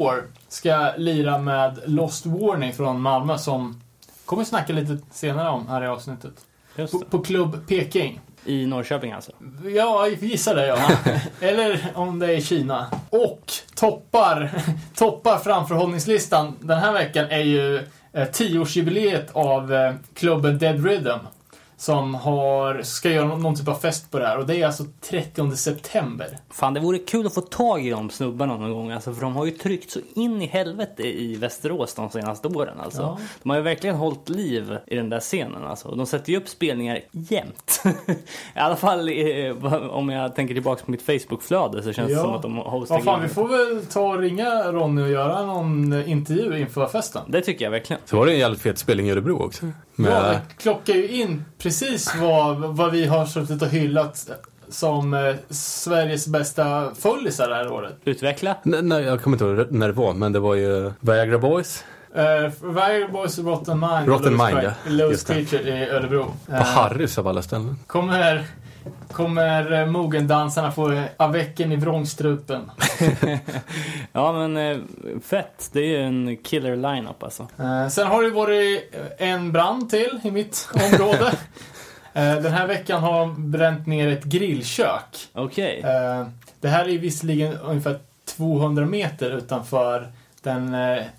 ska 0.48 0.92
lira 0.96 1.38
med 1.38 1.78
Lost 1.86 2.26
Warning 2.26 2.72
från 2.72 3.00
Malmö 3.00 3.38
som 3.38 3.80
kommer 4.24 4.44
snacka 4.44 4.72
lite 4.72 4.98
senare 5.10 5.48
om 5.48 5.68
här 5.68 5.82
i 5.82 5.86
avsnittet. 5.86 6.32
Just 6.76 6.92
På, 6.92 6.98
på 6.98 7.18
Klubb 7.18 7.66
Peking. 7.68 8.20
I 8.44 8.66
Norrköping 8.66 9.12
alltså. 9.12 9.32
Ja, 9.64 10.06
jag 10.06 10.12
gissar 10.22 10.54
det 10.54 10.66
ja. 10.66 10.76
Eller 11.40 11.80
om 11.94 12.18
det 12.18 12.34
är 12.36 12.40
Kina. 12.40 12.86
Och 13.10 13.52
toppar, 13.74 14.50
toppar 14.94 15.38
framförhållningslistan 15.38 16.56
den 16.60 16.78
här 16.78 16.92
veckan 16.92 17.26
är 17.30 17.42
ju 17.42 17.76
eh, 18.12 18.28
10-årsjubileet 18.28 19.26
av 19.32 19.74
eh, 19.74 19.94
klubben 20.14 20.58
Dead 20.58 20.86
Rhythm. 20.86 21.26
Som 21.82 22.14
har, 22.14 22.82
ska 22.82 23.10
göra 23.10 23.36
någon, 23.36 23.54
typ 23.54 23.68
av 23.68 23.74
fest 23.74 24.10
på 24.10 24.18
det 24.18 24.26
här 24.26 24.38
och 24.38 24.46
det 24.46 24.56
är 24.62 24.66
alltså 24.66 24.84
30 25.00 25.56
september. 25.56 26.38
Fan, 26.50 26.74
det 26.74 26.80
vore 26.80 26.98
kul 26.98 27.26
att 27.26 27.34
få 27.34 27.40
tag 27.40 27.86
i 27.86 27.90
de 27.90 28.10
snubbarna 28.10 28.56
någon 28.56 28.72
gång. 28.72 28.90
Alltså, 28.90 29.14
för 29.14 29.20
de 29.20 29.36
har 29.36 29.44
ju 29.44 29.50
tryckt 29.50 29.90
så 29.90 30.00
in 30.14 30.42
i 30.42 30.46
helvete 30.46 31.02
i 31.02 31.36
Västerås 31.36 31.94
de 31.94 32.10
senaste 32.10 32.48
åren. 32.48 32.80
Alltså. 32.80 33.02
Ja. 33.02 33.18
De 33.42 33.50
har 33.50 33.56
ju 33.56 33.62
verkligen 33.62 33.96
hållit 33.96 34.28
liv 34.28 34.76
i 34.86 34.96
den 34.96 35.10
där 35.10 35.20
scenen. 35.20 35.64
Alltså. 35.64 35.88
Och 35.88 35.96
De 35.96 36.06
sätter 36.06 36.32
ju 36.32 36.38
upp 36.38 36.48
spelningar 36.48 37.00
jämt. 37.10 37.82
I 38.56 38.58
alla 38.58 38.76
fall 38.76 39.08
eh, 39.08 39.74
om 39.90 40.08
jag 40.08 40.34
tänker 40.34 40.54
tillbaka 40.54 40.84
på 40.84 40.90
mitt 40.90 41.02
Facebook-flöde 41.02 41.82
så 41.82 41.92
känns 41.92 42.08
det 42.08 42.14
Ja. 42.14 42.22
som 42.22 42.32
att 42.32 42.42
de 42.42 42.56
hostar 42.56 42.94
Vad 42.94 43.04
fan, 43.04 43.22
vi 43.22 43.28
får 43.28 43.48
väl 43.48 43.86
ta 43.86 44.00
och 44.14 44.18
ringa 44.18 44.72
Ronny 44.72 45.02
och 45.02 45.10
göra 45.10 45.46
någon 45.46 45.92
eh, 45.92 46.10
intervju 46.10 46.58
inför 46.60 46.86
festen. 46.86 47.22
Det 47.28 47.40
tycker 47.40 47.64
jag 47.64 47.70
verkligen. 47.70 48.02
Så 48.04 48.16
var 48.16 48.26
det 48.26 48.32
en 48.32 48.38
jävligt 48.38 48.62
fet 48.62 48.78
spelning 48.78 49.08
i 49.08 49.10
Örebro 49.10 49.42
också. 49.46 49.66
Med, 49.94 50.12
Ja, 50.12 50.22
det 50.22 50.40
klockar 50.58 50.94
ju 50.94 51.08
in 51.08 51.44
precis 51.58 52.14
vad, 52.20 52.56
vad 52.56 52.92
vi 52.92 53.06
har 53.06 53.26
suttit 53.26 53.62
och 53.62 53.68
hyllat 53.68 54.30
som 54.68 55.14
eh, 55.14 55.34
Sveriges 55.50 56.26
bästa 56.26 56.94
fullisar 56.94 57.48
det 57.48 57.54
här 57.54 57.72
året. 57.72 57.94
Utveckla. 58.04 58.56
nej, 58.62 58.82
nej, 58.82 59.04
jag 59.04 59.22
kommer 59.22 59.34
inte 59.34 59.44
ihåg 59.44 59.72
när 59.72 59.86
det 59.86 59.94
var, 59.94 60.14
men 60.14 60.32
det 60.32 60.38
var 60.40 60.54
ju 60.54 60.92
Viagra 61.00 61.38
Boys 61.38 61.84
Uh, 62.16 62.72
Viagra 62.74 63.08
Boys 63.08 63.38
och 63.38 63.44
Rotten 63.44 63.80
Mind. 63.80 64.08
Rotten 64.08 64.36
Mind, 64.36 64.58
ja. 64.62 64.70
Det. 64.88 65.26
Creature 65.26 65.78
i 65.78 65.88
Örebro. 65.88 66.24
på 66.46 66.52
Eh, 66.52 66.62
Harrys 66.62 67.18
av 67.18 67.28
alla 67.28 67.42
ställen. 67.42 67.78
kommer 67.86 68.44
kommer 69.12 69.72
eh, 69.72 69.86
mogendansarna 69.86 70.72
få 70.72 71.02
avecken 71.16 71.72
i 71.72 71.76
vrångstrupen. 71.76 72.70
Ja 74.12 74.32
men 74.32 74.56
eh, 74.56 74.78
fett. 75.24 75.70
Det 75.72 75.80
är 75.80 75.86
ju 75.86 76.02
en 76.02 76.36
killer 76.36 76.76
lineup 76.76 77.22
alltså. 77.22 77.48
Eh, 77.58 77.88
sen 77.88 78.06
har 78.06 78.22
det 78.22 78.30
varit 78.30 78.94
en 79.18 79.52
brand 79.52 79.90
till 79.90 80.20
i 80.22 80.30
mitt 80.30 80.68
område. 80.74 81.32
Den 82.12 82.52
här 82.52 82.66
veckan 82.66 83.02
har 83.02 83.20
de 83.20 83.50
bränt 83.50 83.86
ner 83.86 84.08
ett 84.08 84.24
grillkök. 84.24 85.28
Okej. 85.32 85.80
Eh, 85.84 86.26
det 86.60 86.68
här 86.68 86.88
är 86.88 86.98
visserligen 86.98 87.58
ungefär 87.58 87.98
200 88.24 88.86
meter 88.86 89.30
utanför 89.30 90.12
den 90.42 90.74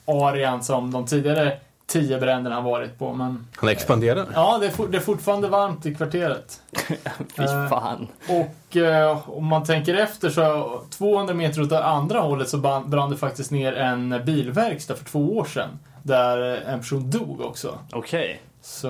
arean 0.06 0.64
som 0.64 0.92
de 0.92 1.06
tidigare 1.06 1.58
tio 1.94 2.20
bränderna 2.20 2.56
har 2.56 2.62
varit 2.62 3.00
på. 3.00 3.14
Men 3.14 3.48
Han 3.56 3.70
expanderar. 3.70 4.26
ja, 4.34 4.58
det 4.58 4.66
är, 4.66 4.70
for, 4.72 4.88
det 4.88 4.98
är 4.98 5.02
fortfarande 5.02 5.48
varmt 5.48 5.86
i 5.86 5.96
kvarteret. 5.96 6.62
Fy 7.38 7.44
eh, 7.44 7.70
fan. 7.70 8.08
Och 8.30 8.78
eh, 8.78 9.30
om 9.30 9.46
man 9.46 9.64
tänker 9.64 9.94
efter 9.96 10.30
så 10.30 10.82
200 10.90 11.34
meter 11.34 11.62
åt 11.62 11.70
det 11.70 11.84
andra 11.84 12.20
hållet 12.20 12.50
så 12.50 12.58
brann 12.86 13.10
det 13.10 13.18
faktiskt 13.18 13.52
ner 13.52 13.74
en 13.74 14.22
bilverkstad 14.26 14.96
för 14.96 15.06
två 15.06 15.38
år 15.38 15.46
sedan. 15.46 15.70
Där 16.04 16.54
eh, 16.68 16.74
en 16.74 16.80
person 16.80 17.10
dog 17.10 17.42
också. 17.42 17.78
Okej. 17.92 18.42
Så, 18.62 18.90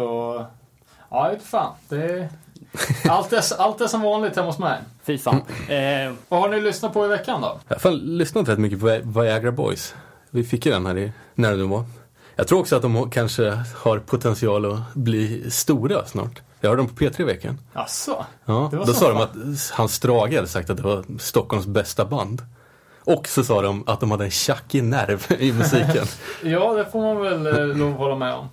ja, 1.10 1.26
jag 1.28 1.32
vet 1.34 1.44
fan. 1.44 1.74
Det 1.89 2.04
är, 2.04 2.30
allt, 3.10 3.34
är, 3.34 3.44
allt 3.62 3.82
är 3.82 3.88
som 3.88 4.02
vanligt 4.02 4.36
hemma 4.36 4.48
hos 4.48 4.60
mig. 4.60 4.78
Fy 5.04 5.18
fan. 5.18 5.42
Eh, 5.70 6.13
Vad 6.30 6.42
har 6.42 6.50
ni 6.50 6.62
lyssnat 6.62 6.94
på 6.94 7.06
i 7.06 7.08
veckan 7.08 7.42
då? 7.42 7.60
Jag 7.68 7.80
har 7.80 7.92
lyssnat 7.92 8.50
rätt 8.50 8.60
mycket 8.60 8.80
på 8.80 8.86
Vi- 8.86 9.02
Viagra 9.04 9.52
Boys. 9.52 9.96
Vi 10.30 10.44
fick 10.44 10.66
ju 10.66 10.72
den 10.72 10.86
här 10.86 10.98
i, 10.98 11.12
när 11.36 11.52
det 11.52 11.58
nu 11.58 11.63
var. 11.63 11.84
Jag 12.36 12.48
tror 12.48 12.60
också 12.60 12.76
att 12.76 12.82
de 12.82 13.10
kanske 13.10 13.63
har 13.76 14.00
potential 14.00 14.74
att 14.74 14.93
bli 14.93 15.52
stora 15.52 16.06
snart. 16.06 16.41
Jag 16.62 16.69
hörde 16.69 16.82
dem 16.82 16.89
på 16.89 17.04
P3 17.04 17.22
i 17.22 17.24
veckan. 17.24 17.60
Asså? 17.74 18.26
Ja, 18.46 18.69
då 18.86 18.93
sa 18.93 19.10
de 19.10 19.17
att 19.17 19.32
hans 19.72 19.93
Strage 19.93 20.36
hade 20.36 20.48
sagt 20.48 20.69
att 20.69 20.78
det 20.78 20.84
var 20.84 21.06
Stockholms 21.19 21.65
bästa 21.65 22.06
band. 22.06 22.41
Och 23.06 23.28
så 23.28 23.43
sa 23.43 23.62
de 23.62 23.84
att 23.88 24.00
de 24.00 24.12
hade 24.12 24.24
en 24.26 24.32
tjackig 24.32 24.84
nerv 24.84 25.26
i 25.39 25.52
musiken. 25.52 26.06
Ja, 26.43 26.74
det 26.74 26.86
får 26.91 27.02
man 27.02 27.22
väl 27.43 27.60
eh, 27.69 27.78
lov 27.78 27.91
hålla 27.93 28.15
med 28.15 28.34
om. 28.34 28.50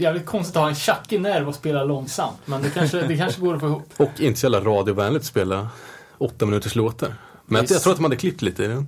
Jävligt 0.00 0.26
konstigt 0.26 0.56
att 0.56 0.62
ha 0.62 0.68
en 0.68 0.74
tjackig 0.74 1.20
nerv 1.20 1.48
och 1.48 1.54
spela 1.54 1.84
långsamt. 1.84 2.38
Men 2.44 2.62
det 2.62 2.70
kanske, 2.70 3.02
det 3.02 3.16
kanske 3.16 3.40
går 3.40 3.54
att 3.54 3.60
få 3.60 3.66
ihop. 3.66 3.92
och 3.96 4.10
inte 4.20 4.40
så 4.40 4.46
jävla 4.46 4.70
radiovänligt 4.70 5.20
att 5.20 5.26
spela 5.26 5.68
åtta 6.18 6.46
minuters 6.46 6.74
låtar. 6.74 7.14
Men 7.46 7.62
jag, 7.62 7.70
jag 7.70 7.82
tror 7.82 7.92
att 7.92 7.98
de 7.98 8.04
hade 8.04 8.16
klippt 8.16 8.42
lite 8.42 8.64
i 8.64 8.66
den. 8.66 8.86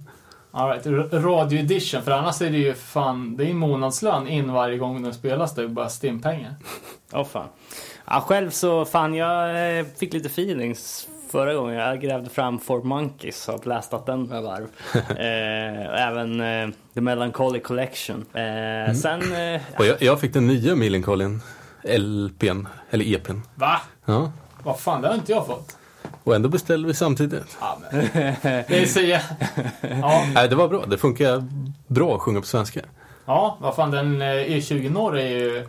All 0.53 0.69
right, 0.69 0.87
radio 1.13 1.59
edition. 1.59 2.03
För 2.03 2.11
annars 2.13 2.43
är 2.43 2.51
det 2.51 2.59
ju 2.59 2.75
fan, 2.75 3.37
det 3.37 3.51
är 3.51 3.55
månadslön 3.55 4.29
in 4.29 4.53
varje 4.53 4.79
gång 4.79 5.03
den 5.03 5.15
spelas. 5.15 5.55
Det 5.55 5.63
är 5.63 5.69
bara 5.69 5.89
stimpengar. 5.89 6.55
Åh 7.13 7.25
fan. 7.25 7.49
Ja, 8.07 8.21
själv 8.21 8.51
så 8.51 8.85
fan 8.85 9.15
jag 9.15 9.79
eh, 9.79 9.87
fick 9.99 10.13
lite 10.13 10.27
feelings 10.29 11.09
förra 11.31 11.55
gången. 11.55 11.75
Jag 11.75 12.01
grävde 12.01 12.31
fram 12.31 12.59
Fort 12.59 12.85
Monkeys 12.85 13.49
och 13.49 13.55
har 13.55 13.61
blästat 13.61 14.07
den 14.07 14.23
med 14.23 14.43
varv. 14.43 14.67
eh, 14.95 16.07
även 16.07 16.41
eh, 16.41 16.69
The 16.95 17.01
Melancholy 17.01 17.61
Collection. 17.61 18.25
Eh, 18.35 18.95
Sen... 18.95 19.33
Eh, 19.33 19.61
Och 19.79 19.87
jag, 19.87 20.03
jag 20.03 20.21
fick 20.21 20.33
den 20.33 20.47
nya 20.47 20.75
Millencolin 20.77 21.41
LPn, 21.85 22.67
eller 22.91 23.15
EPn. 23.15 23.39
Va? 23.55 23.81
Ja. 24.05 24.33
Vad 24.63 24.81
fan, 24.81 25.03
det 25.03 25.09
har 25.09 25.15
inte 25.15 25.33
jag 25.33 25.47
fått. 25.47 25.77
Och 26.25 26.35
ändå 26.35 26.49
beställde 26.49 26.89
vi 26.89 26.95
samtidigt. 26.95 27.57
Ja, 27.61 27.79
men. 27.93 28.01
Det 28.69 28.91
säger 28.91 29.23
Ja, 30.03 30.25
Nej, 30.35 30.49
det 30.49 30.55
var 30.57 30.69
bra. 30.69 30.85
Det 30.87 30.99
funkar 30.99 31.45
bra 31.87 32.15
att 32.15 32.21
sjunga 32.21 32.41
på 32.41 32.47
svenska. 32.47 32.81
ja, 33.27 33.59
vad 33.61 33.75
fan, 33.75 33.91
den 33.91 34.23
eh, 34.23 34.27
E20 34.27 34.91
Norr 34.91 35.19
är 35.19 35.29
ju... 35.29 35.59
Eh, 35.59 35.65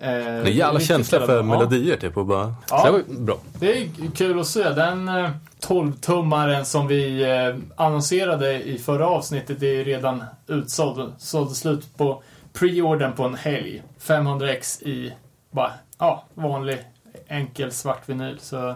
Det 0.00 0.08
är 0.08 0.46
jävla 0.46 0.80
känsla 0.80 1.26
för. 1.26 1.36
Ja. 1.36 1.42
melodier 1.42 1.96
typ 1.96 2.16
och 2.16 2.26
bara... 2.26 2.54
Ja. 2.70 2.78
Så 2.78 2.86
det 2.86 2.92
var 2.92 3.20
bra. 3.20 3.38
Det 3.58 3.78
är 3.82 3.88
kul 4.14 4.40
att 4.40 4.46
se. 4.46 4.70
Den 4.70 5.08
eh, 5.08 5.30
12-tummaren 5.60 6.64
som 6.64 6.86
vi 6.86 7.22
eh, 7.22 7.56
annonserade 7.76 8.62
i 8.62 8.78
förra 8.78 9.06
avsnittet 9.08 9.62
är 9.62 9.66
ju 9.66 9.84
redan 9.84 10.24
utsåld. 10.46 11.12
Sålde 11.18 11.54
slut 11.54 11.96
på 11.96 12.22
preordern 12.52 13.12
på 13.12 13.24
en 13.24 13.34
helg. 13.34 13.82
500x 14.00 14.82
i 14.82 15.12
bara, 15.50 15.72
ja, 15.98 16.24
vanlig 16.34 16.78
enkel 17.28 17.72
svart 17.72 18.08
vinyl. 18.08 18.38
Så 18.40 18.74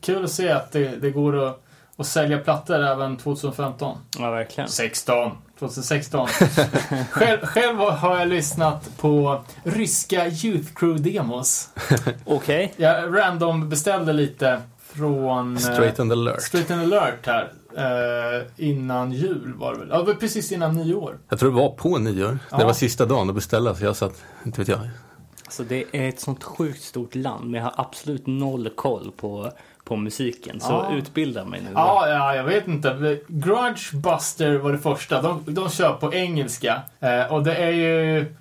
kul 0.00 0.24
att 0.24 0.30
se 0.30 0.50
att 0.50 0.72
det, 0.72 0.88
det 0.88 1.10
går 1.10 1.46
att, 1.48 1.62
att 1.96 2.06
sälja 2.06 2.38
plattor 2.38 2.74
även 2.84 3.16
2015. 3.16 3.98
ja, 4.18 4.30
verkligen. 4.30 4.68
16. 4.68 5.32
2016. 5.58 6.26
själv, 7.10 7.46
själv 7.46 7.78
har 7.78 8.18
jag 8.18 8.28
lyssnat 8.28 8.90
på 8.98 9.44
ryska 9.62 10.26
Youth 10.28 10.72
Crew-demos. 10.74 11.68
Okej. 12.24 12.72
Jag 12.76 13.16
random 13.18 13.68
beställde 13.68 14.12
lite 14.12 14.60
från... 14.78 15.56
eh, 15.56 15.60
Straight 15.60 16.00
and 16.00 16.12
alert. 16.12 16.42
Straight 16.42 16.70
and 16.70 16.82
alert 16.82 17.26
här. 17.26 17.52
Eh, 17.76 18.46
innan 18.56 19.12
jul 19.12 19.52
var 19.56 19.72
det 19.72 19.78
väl? 19.78 19.88
Ja, 19.90 19.98
det 19.98 20.04
var 20.04 20.14
precis 20.14 20.52
innan 20.52 20.74
nyår. 20.74 21.18
Jag 21.28 21.38
tror 21.38 21.50
det 21.50 21.56
var 21.56 21.70
på 21.70 21.98
nyår. 21.98 22.38
Ja. 22.50 22.56
Det 22.58 22.64
var 22.64 22.72
sista 22.72 23.06
dagen 23.06 23.28
att 23.28 23.34
beställa 23.34 23.74
så 23.74 23.84
jag 23.84 23.96
satt, 23.96 24.22
inte 24.44 24.60
vet 24.60 24.68
jag. 24.68 24.78
Så 25.48 25.62
det 25.62 25.84
är 25.92 26.08
ett 26.08 26.20
sånt 26.20 26.44
sjukt 26.44 26.82
stort 26.82 27.14
land 27.14 27.44
men 27.50 27.54
jag 27.54 27.64
har 27.64 27.74
absolut 27.76 28.26
noll 28.26 28.70
koll 28.76 29.12
på, 29.16 29.52
på 29.84 29.96
musiken. 29.96 30.60
Så 30.60 30.72
Ja. 30.90 30.96
utbilda 30.96 31.44
mig 31.44 31.60
nu. 31.60 31.70
Ja, 31.74 32.08
ja, 32.08 32.34
jag 32.34 32.44
vet 32.44 32.68
inte. 32.68 33.18
Grudge 33.28 33.94
Buster 33.94 34.56
var 34.56 34.72
det 34.72 34.78
första. 34.78 35.22
De, 35.22 35.42
de 35.46 35.70
kör 35.70 35.92
på 35.92 36.14
engelska. 36.14 36.80
Eh, 37.00 37.32
och 37.32 37.42
det 37.44 37.54
är 37.54 37.70
ju 37.70 38.34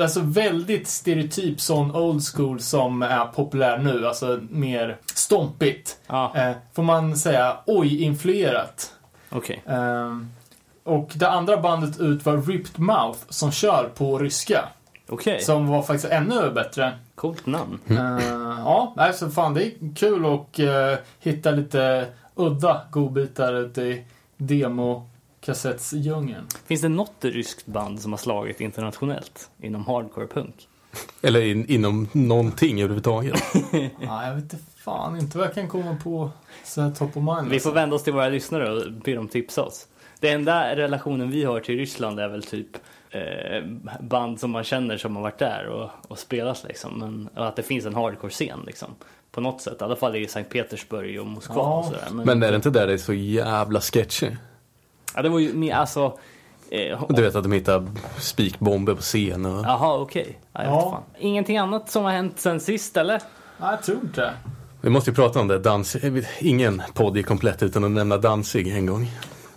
alltså 0.00 0.20
väldigt 0.20 0.88
stereotyp 0.88 1.60
sån 1.60 1.96
old 1.96 2.22
school 2.34 2.60
som 2.60 3.02
är 3.02 3.24
populär 3.26 3.78
nu. 3.78 4.06
Alltså 4.06 4.40
mer 4.50 4.96
stompigt. 5.14 5.96
Ja, 6.06 6.32
Eh, 6.36 6.52
får 6.74 6.82
man 6.82 7.16
säga 7.16 7.56
oj-influerat. 7.66 8.94
okej. 9.30 9.62
Ehm, 9.66 10.28
och 10.84 11.10
det 11.14 11.28
andra 11.30 11.56
bandet 11.56 12.00
ut 12.00 12.26
var 12.26 12.36
Ripped 12.36 12.78
Mouth 12.78 13.18
som 13.28 13.52
kör 13.52 13.90
på 13.94 14.18
ryska. 14.18 14.64
Okej, 15.10 15.40
Som 15.40 15.66
var 15.68 15.82
faktiskt 15.82 16.12
ännu 16.12 16.50
bättre. 16.50 16.92
coolt 17.14 17.46
namn. 17.46 17.78
Eh, 17.88 17.96
ja, 18.58 18.94
alltså 18.96 19.30
fan 19.30 19.54
det 19.54 19.64
är 19.64 19.72
kul 19.96 20.26
att 20.34 20.58
eh, 20.58 20.94
hitta 21.20 21.50
lite 21.50 22.06
udda 22.34 22.80
godbitar 22.90 23.54
ute 23.54 23.82
i 23.82 24.04
demo-kassettsdjungeln. 24.36 26.46
Finns 26.66 26.80
det 26.80 26.88
något 26.88 27.24
ryskt 27.24 27.66
band 27.66 28.00
som 28.00 28.12
har 28.12 28.18
slagit 28.18 28.60
internationellt 28.60 29.50
inom 29.62 29.86
hardcore 29.86 30.26
punk? 30.26 30.68
Eller 31.22 31.40
in, 31.40 31.66
inom 31.66 32.08
någonting 32.12 32.80
överhuvudtaget. 32.80 33.42
Ja, 34.00 34.26
jag 34.26 34.34
vet 34.34 34.42
inte 34.42 34.58
fan 34.76 35.18
inte 35.18 35.38
vad 35.38 35.46
jag 35.46 35.54
kan 35.54 35.68
komma 35.68 35.96
på 36.04 36.30
så 36.64 36.80
här 36.80 36.90
top 36.90 37.16
of 37.16 37.16
mind. 37.16 37.48
Vi 37.48 37.54
alltså. 37.56 37.68
får 37.68 37.74
vända 37.74 37.96
oss 37.96 38.02
till 38.02 38.12
våra 38.12 38.28
lyssnare 38.28 38.70
och 38.72 38.92
be 38.92 39.14
dem 39.14 39.28
tipsa 39.28 39.62
oss. 39.62 39.86
Det 40.20 40.30
enda 40.30 40.76
relationen 40.76 41.30
vi 41.30 41.44
har 41.44 41.60
till 41.60 41.76
Ryssland 41.76 42.20
är 42.20 42.28
väl 42.28 42.42
typ 42.42 42.66
eh, 43.10 43.64
band 44.00 44.40
som 44.40 44.50
man 44.50 44.64
känner 44.64 44.96
som 44.96 45.16
har 45.16 45.22
varit 45.22 45.38
där 45.38 45.66
och, 45.66 45.90
och 46.08 46.18
spelat 46.18 46.64
liksom. 46.68 46.98
Men, 46.98 47.28
och 47.36 47.46
att 47.48 47.56
det 47.56 47.62
finns 47.62 47.86
en 47.86 47.94
hardcore-scen 47.94 48.60
liksom. 48.66 48.88
På 49.32 49.40
något 49.40 49.60
sätt. 49.62 49.76
I 49.80 49.84
alla 49.84 49.96
fall 49.96 50.16
i 50.16 50.28
Sankt 50.28 50.52
Petersburg 50.52 51.20
och 51.20 51.26
Moskva 51.26 51.54
Ja. 51.56 51.78
och 51.78 51.84
sådär. 51.84 52.08
Men, 52.12 52.26
Men 52.26 52.42
är 52.42 52.50
det 52.50 52.56
inte 52.56 52.70
där 52.70 52.86
det 52.86 52.92
är 52.92 52.98
så 52.98 53.12
jävla 53.12 53.80
sketchy? 53.80 54.30
ja, 55.14 55.22
det 55.22 55.28
var 55.28 55.38
ju 55.38 55.52
mer 55.54 55.74
alltså... 55.74 56.18
Eh, 56.70 57.02
Du 57.08 57.22
vet 57.22 57.34
att 57.34 57.42
de 57.42 57.52
hittar 57.52 57.86
spikbomber 58.18 58.94
på 58.94 59.00
scen 59.00 59.46
och... 59.46 59.64
Jaha, 59.64 59.98
okej. 60.00 60.38
Ja, 60.52 60.58
vet 60.60 60.68
Ja. 60.68 60.90
fan. 60.90 61.02
Ingenting 61.18 61.58
annat 61.58 61.90
som 61.90 62.04
har 62.04 62.10
hänt 62.12 62.38
sen 62.40 62.60
sist 62.60 62.96
eller? 62.96 63.20
Nej, 63.58 63.70
jag 63.70 63.82
tror 63.82 63.98
inte 64.02 64.20
det. 64.20 64.32
Vi 64.80 64.90
måste 64.90 65.10
ju 65.10 65.14
prata 65.14 65.40
om 65.40 65.48
det. 65.48 65.58
Danzig. 65.58 66.24
Ingen 66.40 66.82
podd 66.94 67.16
är 67.16 67.22
komplett 67.22 67.62
utan 67.62 67.84
att 67.84 67.90
nämna 67.90 68.16
Danzig 68.16 68.68
en 68.76 68.86
gång. 68.86 69.10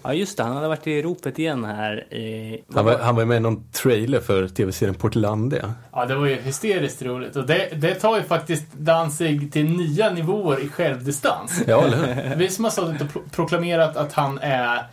Ja 0.04 0.14
just 0.14 0.38
det, 0.38 0.44
han 0.44 0.56
hade 0.56 0.68
varit 0.68 0.88
i 0.88 1.02
ropet 1.02 1.40
igen 1.40 1.66
här 1.66 2.14
i... 2.14 2.64
Han 2.74 2.86
var, 2.86 2.98
han 2.98 3.16
var 3.16 3.26
med 3.26 3.38
i 3.38 3.40
någon 3.40 3.70
trailer 3.72 4.20
för 4.20 4.48
tv-serien 4.48 4.96
Portlandia. 4.96 5.74
Ja, 5.94 6.06
det 6.06 6.16
var 6.16 6.26
ju 6.26 6.36
hysteriskt 6.36 7.02
roligt. 7.02 7.36
Och 7.36 7.46
det, 7.48 7.70
det 7.82 7.96
tar 7.96 8.18
ju 8.18 8.24
faktiskt 8.24 8.74
Danzig 8.74 9.54
till 9.54 9.66
nya 9.78 10.10
nivåer 10.10 10.60
i 10.64 10.70
självdistans. 10.70 11.62
Ja, 11.68 11.84
eller? 11.84 12.36
Vi 12.36 12.50
som 12.50 12.64
har 12.64 12.72
suttit 12.72 13.02
och 13.02 13.10
pro 13.14 13.22
proklamerat 13.32 13.98
att 13.98 14.14
han 14.14 14.40
är... 14.42 14.84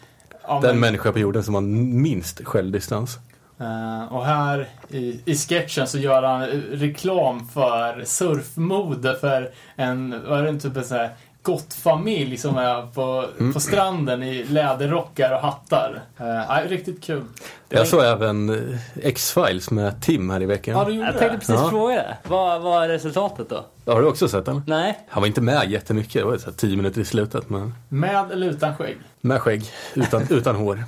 Ja, 0.46 0.54
Den 0.54 0.70
men- 0.70 0.80
människa 0.80 1.12
på 1.12 1.18
jorden 1.18 1.44
som 1.44 1.54
har 1.54 1.60
minst 1.60 2.44
självdistans. 2.44 3.18
Eh, 3.60 4.12
och 4.12 4.26
här 4.26 4.68
i, 4.88 5.20
i 5.24 5.34
sketchen 5.36 5.86
så 5.86 5.98
gör 5.98 6.22
han 6.22 6.46
reklam 6.72 7.48
för 7.48 8.04
surfmode 8.04 9.16
för 9.20 9.50
en, 9.76 10.14
vad 10.28 10.38
är 10.38 10.52
det, 10.52 10.60
typ 10.60 10.76
en 10.76 10.84
sån 10.84 10.96
här 10.96 11.10
gott 11.42 11.74
familj 11.74 12.36
som 12.36 12.56
är 12.58 12.86
på, 12.94 13.24
Mm. 13.38 13.52
på 13.52 13.60
stranden 13.60 14.22
i 14.22 14.44
läderrockar 14.44 15.32
och 15.32 15.40
hattar. 15.40 16.02
Uh, 16.20 16.26
nej, 16.48 16.68
riktigt 16.68 17.02
kul. 17.04 17.22
Jag 17.68 17.86
såg 17.86 18.04
även 18.04 18.50
eh, 18.50 18.78
X-Files 19.02 19.70
med 19.70 20.02
Tim 20.02 20.30
här 20.30 20.40
i 20.40 20.42
Ja, 20.42 20.48
veckan. 20.48 20.86
du 20.86 20.92
gjorde 20.92 21.06
Jag 21.10 21.18
tänkte 21.18 21.38
precis 21.38 21.54
Ja. 21.54 21.70
fråga 21.70 21.94
det. 21.94 22.16
Vad, 22.28 22.60
vad 22.62 22.84
är 22.84 22.88
resultatet 22.88 23.48
då? 23.48 23.64
Har 23.92 24.00
du 24.02 24.06
också 24.08 24.28
sett 24.28 24.44
den? 24.44 24.62
Nej? 24.66 24.98
Han 25.08 25.20
var 25.22 25.26
inte 25.26 25.40
med 25.40 25.70
jättemycket, 25.70 26.12
det 26.12 26.24
var 26.24 26.38
så 26.38 26.44
här 26.44 26.52
tio 26.52 26.76
minuter 26.76 27.00
i 27.00 27.04
slutet. 27.04 27.50
Men 27.50 27.74
Med 27.88 28.30
eller 28.32 28.46
utan 28.46 28.76
skägg? 28.76 28.96
med 29.20 29.40
skägg, 29.40 29.64
utan, 29.94 30.22
utan 30.30 30.56
hår. 30.56 30.84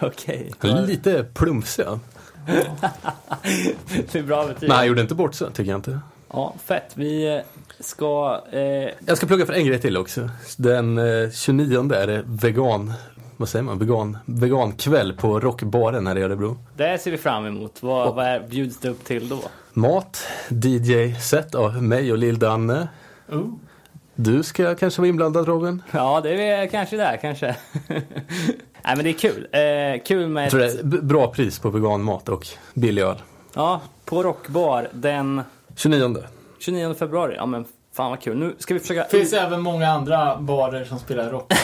Okej. 0.00 0.52
Lite 0.62 1.24
plumsig. 1.34 1.84
ja. 1.86 1.98
Det 4.12 4.14
är 4.18 4.22
bra 4.22 4.46
betyg. 4.46 4.68
Men 4.68 4.76
han 4.76 4.86
gjorde 4.86 5.00
inte 5.00 5.14
bort 5.14 5.34
sig, 5.34 5.46
tycker 5.52 5.70
jag 5.70 5.78
inte. 5.78 6.00
Ja, 6.32 6.54
fett. 6.64 6.90
Vi 6.94 7.36
eh, 7.36 7.40
ska... 7.80 8.40
Eh, 8.52 8.60
Jag 9.06 9.16
ska 9.16 9.26
plugga 9.26 9.46
för 9.46 9.52
en 9.52 9.66
grej 9.66 9.78
till 9.80 9.96
också. 9.96 10.28
Den 10.56 10.98
eh, 10.98 11.30
29 11.30 11.92
är 11.94 12.06
det 12.06 12.22
vegan, 12.26 12.92
vad 13.36 13.48
säger 13.48 13.62
man, 13.62 13.78
vegan, 13.78 14.18
vegankväll 14.24 15.12
på 15.12 15.40
Rockbaren 15.40 16.06
här 16.06 16.18
i 16.18 16.22
Örebro. 16.22 16.56
det 16.76 16.98
ser 17.02 17.10
vi 17.10 17.18
fram 17.18 17.46
emot. 17.46 17.82
Vad, 17.82 18.14
vad 18.14 18.26
är, 18.26 18.40
bjuds 18.40 18.78
det 18.78 18.88
upp 18.88 19.04
till 19.04 19.28
då? 19.28 19.40
Mat, 19.72 20.26
DJ-set 20.48 21.54
av 21.54 21.82
mig 21.82 22.12
och 22.12 22.18
Lill-Danne. 22.18 22.88
Oh. 23.32 23.46
Du 24.14 24.42
ska 24.42 24.74
kanske 24.74 25.00
vara 25.00 25.08
inblandad 25.08 25.46
Robin? 25.48 25.82
Ja, 25.92 26.20
det 26.22 26.42
är 26.50 26.66
kanske 26.66 26.96
där, 26.96 27.16
kanske. 27.16 27.56
Nej, 28.84 28.96
men 28.96 29.04
det 29.04 29.10
är 29.10 29.12
kul. 29.12 29.46
Eh, 29.52 30.02
kul 30.04 30.28
med 30.28 30.44
Jag 30.44 30.50
tror 30.50 30.60
det 30.60 30.66
ett, 30.66 30.80
är 30.80 30.84
b- 30.84 30.98
bra 31.02 31.32
pris 31.32 31.58
på 31.58 31.70
veganmat 31.70 32.28
och 32.28 32.46
billig 32.74 33.02
öl. 33.02 33.16
Ja, 33.54 33.80
på 34.04 34.22
Rockbar 34.22 34.88
den 34.92 35.42
29. 35.76 36.16
29 36.62 36.94
februari. 36.94 37.34
Ja, 37.36 37.46
men 37.46 37.64
fan 37.92 38.10
vad 38.10 38.20
kul. 38.20 38.36
Nu 38.36 38.54
ska 38.58 38.74
vi 38.74 38.80
försöka... 38.80 39.02
Det 39.02 39.08
finns 39.18 39.32
även 39.32 39.60
många 39.60 39.88
andra 39.88 40.36
barer 40.36 40.84
som 40.84 40.98
spelar 40.98 41.30
rock. 41.30 41.52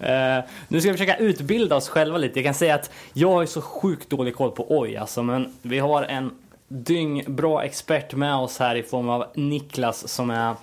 Eh, 0.00 0.44
nu 0.68 0.80
ska 0.80 0.90
vi 0.90 0.98
försöka 0.98 1.16
utbilda 1.16 1.76
oss 1.76 1.88
själva 1.88 2.18
lite. 2.18 2.38
Jag 2.38 2.44
kan 2.44 2.54
säga 2.54 2.74
att 2.74 2.90
jag 3.12 3.30
har 3.30 3.46
så 3.46 3.62
sjukt 3.62 4.10
dålig 4.10 4.36
koll 4.36 4.50
på 4.50 4.66
oj 4.78 4.96
alltså, 4.96 5.22
men 5.22 5.54
vi 5.62 5.78
har 5.78 6.02
en 6.02 6.30
dyngbra 6.68 7.64
expert 7.64 8.14
med 8.14 8.36
oss 8.36 8.58
här 8.58 8.74
i 8.74 8.82
form 8.82 9.08
av 9.08 9.26
Niklas 9.34 10.08
som 10.08 10.30
är 10.30 10.54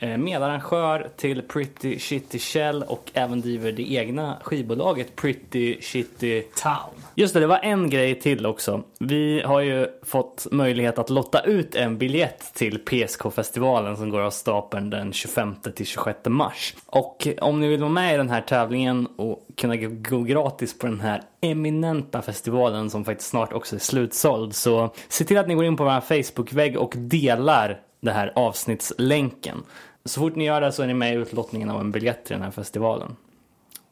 Eh, 0.00 0.16
medarrangör 0.16 1.08
till 1.16 1.42
Pretty 1.42 1.98
Shitty 1.98 2.38
Shell 2.38 2.82
och 2.82 3.10
även 3.14 3.40
driver 3.40 3.72
det 3.72 3.92
egna 3.92 4.36
skivbolaget 4.42 5.16
Pretty 5.16 5.80
Shitty 5.80 6.42
Town. 6.42 7.02
Just 7.14 7.34
det, 7.34 7.40
det 7.40 7.46
var 7.46 7.58
en 7.62 7.90
grej 7.90 8.20
till 8.20 8.46
också. 8.46 8.82
Vi 9.00 9.42
har 9.44 9.60
ju 9.60 9.86
fått 10.02 10.46
möjlighet 10.50 10.98
att 10.98 11.10
lotta 11.10 11.40
ut 11.40 11.74
en 11.74 11.98
biljett 11.98 12.54
till 12.54 12.78
PSK-festivalen 12.78 13.96
som 13.96 14.10
går 14.10 14.20
av 14.20 14.30
stapeln 14.30 14.90
den 14.90 15.12
25 15.12 15.54
till 15.74 15.86
26 15.86 16.18
mars. 16.26 16.74
Och 16.86 17.28
om 17.40 17.60
ni 17.60 17.68
vill 17.68 17.80
vara 17.80 17.90
med 17.90 18.14
i 18.14 18.16
den 18.16 18.30
här 18.30 18.40
tävlingen 18.40 19.06
och 19.16 19.46
kunna 19.56 19.76
gå- 19.76 20.22
gratis 20.22 20.78
på 20.78 20.86
den 20.86 21.00
här 21.00 21.22
eminenta 21.40 22.22
festivalen 22.22 22.90
som 22.90 23.04
faktiskt 23.04 23.30
snart 23.30 23.52
också 23.52 23.76
är 23.76 23.80
slutsåld 23.80 24.54
så 24.54 24.94
se 25.08 25.24
till 25.24 25.38
att 25.38 25.48
ni 25.48 25.54
går 25.54 25.64
in 25.64 25.76
på 25.76 25.84
vår 25.84 26.00
Facebook-vägg 26.00 26.78
och 26.78 26.92
delar 26.96 27.80
det 28.00 28.12
här 28.12 28.32
avsnittslänken. 28.34 29.62
Så 30.04 30.20
fort 30.20 30.36
ni 30.36 30.44
gör 30.44 30.60
det 30.60 30.72
så 30.72 30.82
är 30.82 30.86
ni 30.86 30.94
med 30.94 31.14
i 31.14 31.16
utlottningen 31.16 31.70
av 31.70 31.80
en 31.80 31.90
biljett 31.90 32.24
till 32.24 32.34
den 32.34 32.42
här 32.42 32.50
festivalen. 32.50 33.16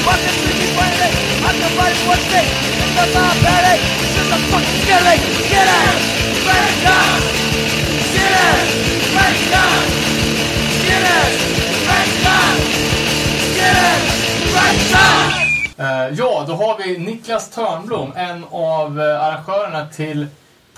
What 0.06 0.18
the 0.18 0.32
sleepy 0.42 0.68
planet? 0.74 1.14
I 1.44 1.52
can 1.54 1.72
fight 1.78 1.98
one 2.08 2.24
thing. 2.34 2.48
It's 2.50 2.96
not 2.96 3.10
my 3.14 3.30
panic. 3.46 3.80
It's 4.02 4.14
just 4.16 4.32
a 4.32 4.40
fucking 4.50 4.80
scary. 4.82 5.18
Get 5.46 5.68
it! 5.68 5.96
Break 6.42 6.76
down! 6.82 7.20
Get 8.14 8.34
it! 8.34 8.66
Break 9.14 9.40
down! 9.54 9.82
Get 10.82 11.04
it! 11.06 11.32
Break 11.86 12.12
down! 12.26 12.56
Get 13.54 13.76
it! 13.76 14.02
Break 14.50 14.80
down! 14.92 15.45
Eh, 15.78 16.10
ja, 16.14 16.46
då 16.48 16.54
har 16.54 16.78
vi 16.78 16.98
Niklas 16.98 17.50
Törnblom, 17.50 18.14
en 18.16 18.46
av 18.52 19.02
eh, 19.02 19.24
arrangörerna 19.24 19.88
till 19.88 20.28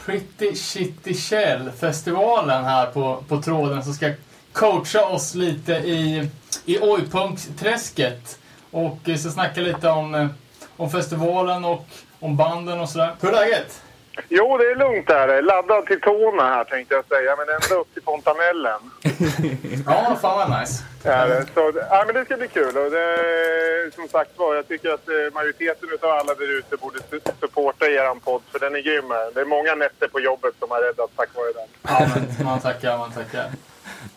Pretty 0.05 0.55
Shitty 0.55 1.13
Shell-festivalen 1.13 2.65
här 2.65 2.85
på, 2.85 3.23
på 3.27 3.41
tråden 3.41 3.83
som 3.83 3.93
ska 3.93 4.11
coacha 4.53 5.05
oss 5.05 5.35
lite 5.35 5.73
i, 5.73 6.29
i 6.65 6.79
ojpunk-träsket. 6.79 8.39
Och 8.71 8.97
vi 9.03 9.17
ska 9.17 9.29
snacka 9.29 9.61
lite 9.61 9.89
om, 9.89 10.29
om 10.77 10.89
festivalen 10.91 11.65
och 11.65 11.85
om 12.19 12.37
banden 12.37 12.79
och 12.79 12.89
sådär. 12.89 13.13
Hur 13.21 13.29
är 13.29 13.33
läget? 13.33 13.81
Jo, 14.29 14.57
det 14.57 14.63
är 14.71 14.75
lugnt 14.75 15.07
där. 15.07 15.41
Laddad 15.41 15.85
till 15.85 16.01
tårna 16.01 16.43
här 16.43 16.63
tänkte 16.63 16.95
jag 16.95 17.05
säga, 17.05 17.35
men 17.35 17.49
ända 17.49 17.75
upp 17.81 17.93
till 17.93 18.03
fontanellen. 18.03 18.79
Ja, 19.85 20.17
fan 20.21 20.37
vad 20.49 20.59
nice. 20.61 20.83
Det. 21.03 21.45
Så, 21.53 21.71
ja, 21.89 22.03
men 22.05 22.15
det 22.15 22.25
ska 22.25 22.37
bli 22.37 22.47
kul. 22.47 22.77
Och 22.77 22.91
det, 22.91 23.91
som 23.95 24.07
sagt 24.07 24.31
var, 24.37 24.55
jag 24.55 24.67
tycker 24.67 24.89
att 24.93 25.09
eh, 25.09 25.33
majoriteten 25.33 25.89
av 26.01 26.09
alla 26.09 26.33
där 26.33 26.57
ute 26.59 26.77
borde 26.77 26.99
su- 26.99 27.31
supporta 27.39 27.85
er 27.85 28.19
podd, 28.19 28.41
för 28.51 28.59
den 28.59 28.75
är 28.75 28.79
grym. 28.79 29.07
Det 29.33 29.41
är 29.41 29.45
många 29.45 29.75
nätter 29.75 30.07
på 30.07 30.19
jobbet 30.19 30.53
som 30.59 30.71
har 30.71 30.81
räddats 30.81 31.13
tack 31.15 31.29
vare 31.35 31.51
den. 31.53 31.67
Ja, 31.81 32.07
men 32.37 32.45
man 32.45 32.59
tackar, 32.59 32.97
man 32.97 33.11
tackar. 33.11 33.45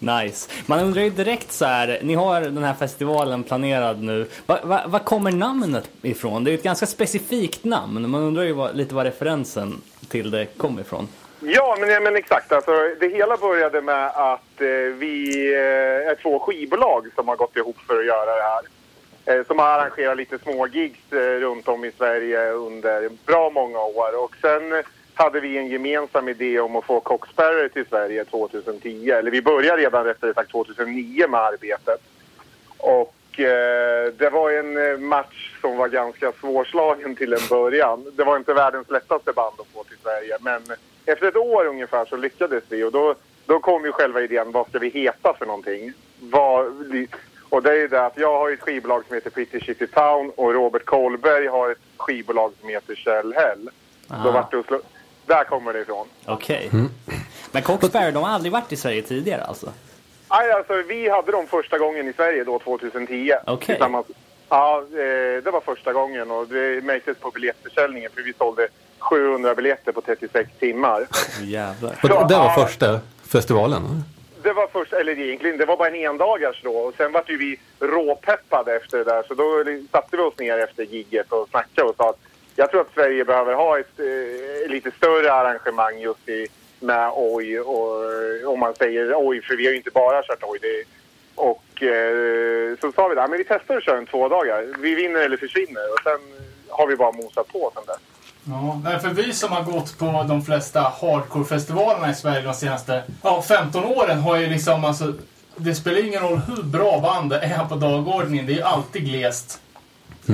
Nice. 0.00 0.50
Man 0.66 0.80
undrar 0.80 1.02
ju 1.02 1.10
direkt 1.10 1.52
så 1.52 1.64
här, 1.64 1.98
ni 2.02 2.14
har 2.14 2.40
den 2.40 2.64
här 2.64 2.74
festivalen 2.74 3.42
planerad 3.42 4.02
nu. 4.02 4.26
Var 4.46 4.60
va, 4.62 4.82
va 4.86 4.98
kommer 4.98 5.32
namnet 5.32 5.90
ifrån? 6.02 6.44
Det 6.44 6.50
är 6.50 6.52
ju 6.52 6.58
ett 6.58 6.64
ganska 6.64 6.86
specifikt 6.86 7.64
namn. 7.64 8.10
Man 8.10 8.22
undrar 8.22 8.42
ju 8.42 8.52
vad, 8.52 8.76
lite 8.76 8.94
vad 8.94 9.06
referensen 9.06 9.80
till 10.08 10.30
det 10.30 10.46
kom 10.56 10.78
ifrån. 10.78 11.08
Ja, 11.40 11.76
men, 11.80 11.88
ja, 11.88 12.00
men 12.00 12.16
exakt. 12.16 12.52
Alltså, 12.52 12.72
det 13.00 13.08
hela 13.08 13.36
började 13.36 13.80
med 13.82 14.06
att 14.06 14.60
eh, 14.60 14.66
vi 14.98 15.46
eh, 15.54 16.10
är 16.10 16.22
två 16.22 16.38
skivbolag 16.38 17.06
som 17.14 17.28
har 17.28 17.36
gått 17.36 17.56
ihop 17.56 17.78
för 17.86 17.98
att 17.98 18.06
göra 18.06 18.36
det 18.36 18.42
här. 18.42 18.62
Eh, 19.24 19.46
som 19.46 19.58
har 19.58 19.66
arrangerat 19.66 20.16
lite 20.16 20.38
små 20.38 20.66
gigs 20.66 21.12
eh, 21.12 21.40
runt 21.40 21.68
om 21.68 21.84
i 21.84 21.92
Sverige 21.98 22.50
under 22.50 23.10
bra 23.26 23.50
många 23.50 23.78
år. 23.78 24.24
Och 24.24 24.36
sen 24.40 24.72
eh, 24.72 24.84
hade 25.20 25.40
vi 25.40 25.59
en 25.59 25.68
gemensam 25.68 26.28
idé 26.28 26.61
om 26.61 26.76
att 26.76 26.85
få 26.85 27.00
Coxberry 27.00 27.68
till 27.68 27.87
Sverige 27.87 28.24
2010. 28.24 29.11
Eller 29.11 29.30
vi 29.30 29.42
började 29.42 29.83
redan 29.83 30.04
rättare 30.04 30.35
sagt 30.35 30.50
2009 30.50 31.28
med 31.28 31.40
arbetet. 31.40 32.00
Och 32.76 33.40
eh, 33.40 34.12
det 34.18 34.30
var 34.30 34.50
en 34.50 34.90
eh, 34.90 34.98
match 34.98 35.59
som 35.61 35.76
var 35.76 35.88
ganska 35.88 36.33
svårslagen 36.33 37.16
till 37.16 37.33
en 37.33 37.48
början. 37.50 38.12
Det 38.16 38.24
var 38.24 38.37
inte 38.37 38.54
världens 38.54 38.90
lättaste 38.90 39.33
band 39.33 39.61
att 39.61 39.66
få 39.66 39.85
till 39.85 39.96
Sverige. 40.02 40.37
Men 40.40 40.62
efter 41.06 41.26
ett 41.26 41.37
år 41.37 41.66
ungefär 41.66 42.04
så 42.04 42.16
lyckades 42.16 42.64
vi. 42.68 42.85
Och 42.85 42.92
då, 42.92 43.14
då 43.46 43.61
kom 43.61 43.85
ju 43.85 43.92
själva 43.92 44.20
idén, 44.20 44.52
vad 44.52 44.68
ska 44.68 44.78
vi 44.78 44.88
heta 44.88 45.35
för 45.38 45.46
någonting? 45.46 45.92
Vad, 46.20 46.66
och 47.48 47.62
det 47.62 47.70
är 47.70 47.76
ju 47.76 47.88
det 47.88 48.06
att 48.06 48.18
jag 48.18 48.38
har 48.38 48.50
ett 48.50 48.61
skivbolag 48.61 49.04
som 49.06 49.14
heter 49.14 49.30
Pretty 49.30 49.61
Shitty 49.61 49.87
Town 49.87 50.33
och 50.37 50.54
Robert 50.54 50.85
Kolberg 50.85 51.46
har 51.46 51.70
ett 51.70 51.78
skivbolag 51.96 52.52
som 52.61 52.68
heter 52.68 52.94
Shell 52.94 53.35
Hell. 53.35 53.70
Då 54.24 54.30
vart 54.30 54.50
det 54.50 54.59
att 54.59 54.66
slå, 54.66 54.80
där 55.26 55.44
kommer 55.44 55.72
det 55.72 55.80
ifrån. 55.80 56.06
Okej. 56.26 56.70
Men 57.52 57.62
Coxbear, 57.62 58.12
de 58.12 58.22
har 58.22 58.30
aldrig 58.30 58.52
varit 58.52 58.72
i 58.72 58.76
Sverige 58.76 59.02
tidigare 59.02 59.42
alltså? 59.44 59.72
Nej, 60.30 60.52
alltså 60.52 60.83
vi 60.88 61.09
hade 61.09 61.33
dem 61.33 61.46
första 61.46 61.78
gången 61.78 62.09
i 62.09 62.12
Sverige 62.12 62.44
då 62.44 62.59
2010. 62.59 63.33
Okej. 63.46 63.66
Tillsammans. 63.66 64.06
Ja, 64.48 64.78
eh, 64.78 65.42
det 65.44 65.50
var 65.52 65.61
första 65.61 65.92
gången 65.92 66.30
och 66.30 66.46
det 66.48 66.85
märktes 66.85 67.18
på 67.18 67.30
biljettförsäljningen 67.30 68.11
för 68.14 68.22
vi 68.22 68.33
sålde 68.38 68.68
700 68.98 69.54
biljetter 69.54 69.92
på 69.92 70.00
36 70.00 70.50
timmar. 70.59 71.06
Jävlar. 71.42 71.98
Och 72.02 72.09
det, 72.09 72.14
det 72.28 72.35
var 72.38 72.44
Ja. 72.56 72.66
första 72.66 73.00
festivalen? 73.28 73.83
eller? 73.85 74.00
Det 74.42 74.52
var 74.52 74.66
först, 74.66 74.92
eller 74.92 75.18
egentligen, 75.18 75.59
det 75.59 75.64
var 75.66 75.76
bara 75.76 75.88
en 75.88 75.94
endagars 76.11 76.61
då 76.62 76.76
och 76.76 76.94
sen 76.96 77.12
var 77.12 77.24
ju 77.28 77.37
vi 77.37 77.61
råpeppade 77.80 78.76
efter 78.76 78.98
det 78.98 79.04
där 79.04 79.22
så 79.28 79.35
då 79.35 79.64
satte 79.92 80.16
vi 80.16 80.22
oss 80.22 80.38
ner 80.38 80.59
efter 80.59 80.83
gigget 80.83 81.33
och 81.33 81.48
snackade 81.50 81.88
och 81.88 81.96
sa 81.96 82.11
att 82.11 82.18
jag 82.56 82.70
tror 82.70 82.80
att 82.80 82.94
Sverige 82.94 83.24
behöver 83.24 83.54
ha 83.54 83.78
ett 83.78 83.98
eh, 83.98 84.70
lite 84.70 84.90
större 84.90 85.32
arrangemang 85.32 85.98
just 85.98 86.28
i, 86.28 86.46
med 86.80 87.10
oj 87.14 87.60
och 87.60 88.04
eh, 88.04 88.48
om 88.48 88.60
man 88.60 88.74
säger 88.74 89.14
oj 89.16 89.42
för 89.42 89.56
vi 89.56 89.64
har 89.64 89.70
ju 89.70 89.76
inte 89.76 89.90
bara 89.90 90.22
kört 90.22 90.42
oj. 90.42 90.58
Det, 90.62 90.84
och 91.34 91.82
eh, 91.82 92.76
så 92.80 92.92
sa 92.92 93.08
vi 93.08 93.14
det, 93.14 93.26
men 93.28 93.38
vi 93.38 93.44
testar 93.44 93.76
att 93.76 93.84
köra 93.84 93.98
en 93.98 94.06
två 94.06 94.28
dagar. 94.28 94.66
Vi 94.78 94.94
vinner 94.94 95.20
eller 95.20 95.36
försvinner 95.36 95.92
och 95.92 96.02
sen 96.02 96.20
har 96.68 96.86
vi 96.86 96.96
bara 96.96 97.12
mosat 97.12 97.48
på 97.48 97.72
sen 97.74 97.82
dess. 97.86 98.00
Ja, 98.44 98.80
nej, 98.84 98.98
för 99.00 99.08
vi 99.08 99.32
som 99.32 99.52
har 99.52 99.62
gått 99.62 99.98
på 99.98 100.24
de 100.28 100.42
flesta 100.42 100.80
hardcore-festivalerna 100.80 102.10
i 102.10 102.14
Sverige 102.14 102.42
de 102.42 102.54
senaste 102.54 103.02
ja, 103.22 103.42
15 103.42 103.84
åren 103.84 104.18
har 104.18 104.36
ju 104.36 104.46
liksom 104.46 104.84
alltså... 104.84 105.14
Det 105.56 105.74
spelar 105.74 106.06
ingen 106.06 106.22
roll 106.22 106.40
hur 106.48 106.62
bra 106.62 107.00
band 107.00 107.30
det 107.30 107.38
är 107.38 107.64
på 107.64 107.74
dagordningen. 107.74 108.46
Det 108.46 108.52
är 108.52 108.56
ju 108.56 108.62
alltid 108.62 109.04
glest. 109.04 109.60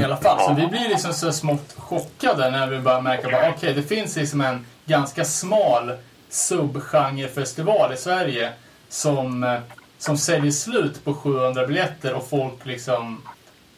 I 0.01 0.05
alla 0.05 0.17
fall. 0.17 0.41
Så 0.41 0.55
vi 0.55 0.67
blir 0.67 0.89
liksom 0.89 1.13
så 1.13 1.33
smått 1.33 1.75
chockade 1.77 2.51
när 2.51 2.67
vi 2.67 2.79
börjar 2.79 3.01
märka 3.01 3.41
att 3.41 3.55
okej, 3.57 3.75
det 3.75 3.83
finns 3.83 4.17
liksom 4.17 4.41
en 4.41 4.67
ganska 4.85 5.25
smal 5.25 5.93
subgenrefestival 6.29 7.93
i 7.93 7.97
Sverige 7.97 8.53
som, 8.89 9.45
eh, 9.45 9.61
som 9.99 10.19
säljer 10.19 10.53
slut 10.53 11.05
på 11.05 11.15
700 11.15 11.67
biljetter 11.67 12.15
och 12.15 12.29
folk 12.29 12.67
liksom... 12.67 13.23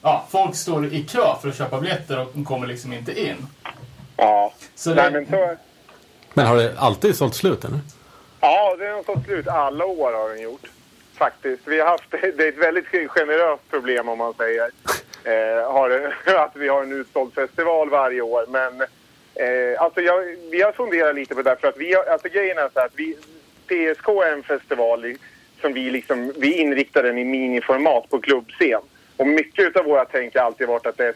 Ja, 0.02 0.26
folk 0.30 0.56
står 0.56 0.86
i 0.86 1.04
kö 1.04 1.34
för 1.42 1.48
att 1.48 1.56
köpa 1.56 1.80
biljetter 1.80 2.20
och 2.20 2.30
de 2.34 2.44
kommer 2.44 2.66
liksom 2.66 2.92
inte 2.92 3.20
in. 3.20 3.46
Ja, 4.16 4.52
Så 4.74 4.94
Nej, 4.94 5.04
det, 5.04 5.10
men 5.10 5.26
så, 5.26 5.56
Men 6.34 6.46
har 6.46 6.56
det 6.56 6.78
alltid 6.78 7.16
sålt 7.16 7.34
slut 7.34 7.64
eller? 7.64 7.78
Ja, 8.40 8.76
det 8.78 8.86
har 8.86 9.02
stått 9.02 9.24
slut. 9.24 9.48
Alla 9.48 9.84
år 9.84 10.12
har 10.12 10.28
den 10.28 10.42
gjort. 10.42 10.66
Faktiskt. 11.14 11.62
Vi 11.64 11.80
har 11.80 11.86
haft, 11.86 12.10
det 12.10 12.44
är 12.44 12.48
ett 12.48 12.58
väldigt 12.58 12.86
generöst 13.10 13.70
problem 13.70 14.08
om 14.08 14.18
man 14.18 14.34
säger. 14.34 14.70
Eh, 15.24 15.72
har, 15.72 16.12
att 16.36 16.56
vi 16.56 16.68
har 16.68 16.82
en 16.82 16.92
utsåld 16.92 17.34
festival 17.34 17.90
varje 17.90 18.20
år. 18.20 18.44
Men 18.48 18.80
eh, 19.34 19.82
alltså 19.82 20.00
jag, 20.00 20.24
vi 20.50 20.62
har 20.62 20.72
funderat 20.72 21.14
lite 21.14 21.34
på 21.34 21.42
det 21.42 21.50
där. 21.50 21.56
För 21.56 21.68
att 21.68 21.76
vi 21.76 21.94
har, 21.94 22.04
alltså 22.04 22.28
grejen 22.28 22.58
är 22.58 22.68
så 22.74 22.78
här 22.80 22.86
att 22.86 22.92
vi, 22.96 23.16
PSK 23.66 24.08
är 24.08 24.32
en 24.32 24.42
festival 24.42 25.04
i- 25.04 25.18
som 25.60 25.72
vi 25.72 25.90
liksom, 25.90 26.32
vi 26.36 26.52
inriktar 26.52 27.02
den 27.02 27.18
i 27.18 27.24
miniformat 27.24 28.10
på 28.10 28.20
klubbscen. 28.20 28.80
Och 29.16 29.26
mycket 29.26 29.76
av 29.76 29.84
våra 29.84 30.04
tänk 30.04 30.34
har 30.36 30.42
alltid 30.42 30.66
varit 30.68 30.86
att 30.86 30.96
det 30.96 31.06
är 31.06 31.14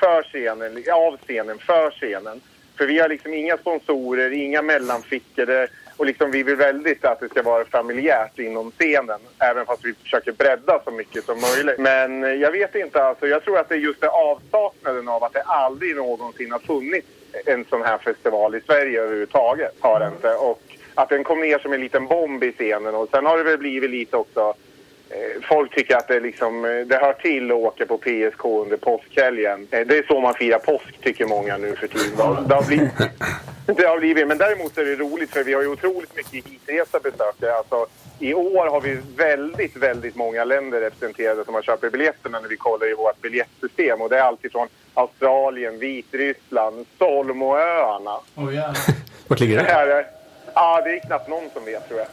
för 0.00 0.22
scenen, 0.22 0.84
av 0.92 1.16
scenen, 1.16 1.58
för 1.58 1.90
scenen. 1.90 2.40
För 2.78 2.86
vi 2.86 2.98
har 2.98 3.08
liksom 3.08 3.34
inga 3.34 3.56
sponsorer, 3.56 4.30
inga 4.30 4.62
mellanfickor. 4.62 5.68
Och 6.00 6.06
liksom 6.06 6.30
vi 6.30 6.42
vill 6.42 6.56
väldigt 6.56 7.04
att 7.04 7.20
det 7.20 7.28
ska 7.28 7.42
vara 7.42 7.64
familjärt 7.64 8.38
inom 8.38 8.70
scenen. 8.70 9.20
Även 9.38 9.66
fast 9.66 9.84
vi 9.84 9.94
försöker 9.94 10.32
bredda 10.32 10.80
så 10.84 10.90
mycket 10.90 11.24
som 11.24 11.40
möjligt. 11.40 11.78
Men 11.78 12.40
jag 12.40 12.52
vet 12.52 12.74
inte, 12.74 13.04
alltså, 13.04 13.26
jag 13.26 13.44
tror 13.44 13.58
att 13.58 13.68
det 13.68 13.74
är 13.74 13.78
just 13.78 14.00
det 14.00 14.08
avsaknaden 14.08 15.08
av 15.08 15.24
att 15.24 15.32
det 15.32 15.42
aldrig 15.42 15.96
någonsin 15.96 16.52
har 16.52 16.58
funnits 16.58 17.06
en 17.46 17.64
sån 17.64 17.82
här 17.82 17.98
festival 17.98 18.54
i 18.54 18.60
Sverige 18.60 19.00
överhuvudtaget. 19.00 19.74
Har 19.80 20.00
det 20.00 20.06
inte. 20.06 20.34
Och 20.34 20.62
att 20.94 21.08
den 21.08 21.24
kom 21.24 21.40
ner 21.40 21.58
som 21.58 21.72
en 21.72 21.80
liten 21.80 22.06
bomb 22.06 22.44
i 22.44 22.52
scenen. 22.52 22.94
Och 22.94 23.08
sen 23.10 23.26
har 23.26 23.38
det 23.38 23.44
väl 23.44 23.58
blivit 23.58 23.90
lite 23.90 24.16
också 24.16 24.54
eh, 25.10 25.42
Folk 25.48 25.74
tycker 25.74 25.96
att 25.96 26.08
det, 26.08 26.20
liksom, 26.20 26.64
eh, 26.64 26.86
det 26.86 26.96
hör 26.96 27.12
till 27.12 27.50
att 27.50 27.56
åka 27.56 27.86
på 27.86 27.98
PSK 27.98 28.44
under 28.44 28.76
påskhelgen. 28.76 29.68
Eh, 29.70 29.86
det 29.86 29.98
är 29.98 30.02
så 30.02 30.20
man 30.20 30.34
firar 30.34 30.58
påsk, 30.58 31.00
tycker 31.00 31.26
många 31.26 31.56
nu 31.56 31.76
för 31.76 31.86
tiden. 31.86 32.48
Det 32.48 32.54
har 32.54 32.66
blivit, 32.66 32.90
det 33.76 33.86
har 33.86 33.98
blivit. 33.98 34.26
Men 34.28 34.38
däremot 34.38 34.78
är 34.78 34.84
det 34.84 34.96
roligt 34.96 35.30
för 35.30 35.44
vi 35.44 35.52
har 35.54 35.62
ju 35.62 35.68
otroligt 35.68 36.16
mycket 36.16 36.46
hitresta 36.46 37.00
besökare. 37.00 37.54
Alltså, 37.54 37.86
I 38.18 38.34
år 38.34 38.66
har 38.66 38.80
vi 38.80 38.98
väldigt, 39.16 39.76
väldigt 39.76 40.14
många 40.16 40.44
länder 40.44 40.80
representerade 40.80 41.44
som 41.44 41.54
har 41.54 41.62
köpt 41.62 41.92
biljetterna 41.92 42.40
när 42.40 42.48
vi 42.48 42.56
kollar 42.56 42.90
i 42.90 42.94
vårt 42.94 43.20
biljettsystem. 43.22 44.00
Och 44.00 44.08
det 44.08 44.18
är 44.18 44.22
alltid 44.22 44.52
från 44.52 44.68
Australien, 44.94 45.78
Vitryssland, 45.78 46.86
Solmoöarna. 46.98 48.18
oh, 48.36 48.54
jävlar. 48.54 48.76
Vart 49.28 49.40
ligger 49.40 49.56
Det 49.56 49.62
det? 49.62 49.70
är, 49.70 50.06
ja, 50.54 50.80
det 50.84 50.90
är 50.96 51.00
knappt 51.06 51.28
någon 51.28 51.50
som 51.52 51.64
vet 51.64 51.88
tror 51.88 52.00
jag. 52.00 52.08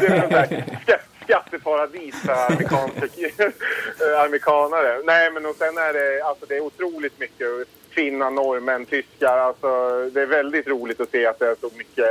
Det 0.00 0.06
är 0.06 0.28
där 0.28 0.64
ska, 0.82 0.96
skatteparadis 1.24 2.14
för 2.22 2.32
amerikanare. 4.24 5.00
Nej, 5.04 5.30
men 5.30 5.46
och 5.46 5.56
sen 5.56 5.78
är 5.78 5.92
det, 5.92 6.22
alltså 6.22 6.46
det 6.46 6.56
är 6.56 6.60
otroligt 6.60 7.18
mycket 7.20 7.46
finnar, 7.92 8.30
norrmän, 8.30 8.86
tyskar. 8.86 9.38
Alltså, 9.38 9.68
det 10.14 10.22
är 10.22 10.26
väldigt 10.26 10.66
roligt 10.66 11.00
att 11.00 11.10
se 11.10 11.26
att 11.26 11.38
det 11.38 11.46
är 11.46 11.56
så 11.60 11.70
mycket 11.76 12.06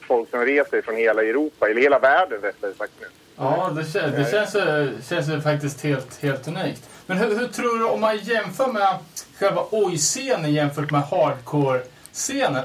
folk 0.00 0.30
som 0.30 0.40
reser 0.40 0.82
från 0.82 0.96
hela 0.96 1.22
Europa, 1.22 1.68
eller 1.68 1.80
hela 1.80 1.98
världen 1.98 2.40
rättare 2.42 2.74
sagt 2.74 2.92
nu. 3.00 3.06
Ja, 3.36 3.70
det, 3.76 3.84
känns, 3.84 4.16
det 4.16 4.30
känns, 4.30 4.54
ju- 4.54 4.92
känns 5.08 5.28
ju 5.28 5.40
faktiskt 5.40 5.80
helt, 5.80 6.22
helt 6.22 6.48
unikt. 6.48 6.88
Men 7.06 7.16
hur, 7.16 7.38
hur 7.38 7.46
tror 7.48 7.78
du, 7.78 7.84
om 7.84 8.00
man 8.00 8.16
jämför 8.18 8.66
med 8.72 8.98
själva 9.38 9.64
oj-scenen 9.70 10.52
jämfört 10.52 10.90
med 10.90 11.00
hardcore-scenen. 11.00 12.62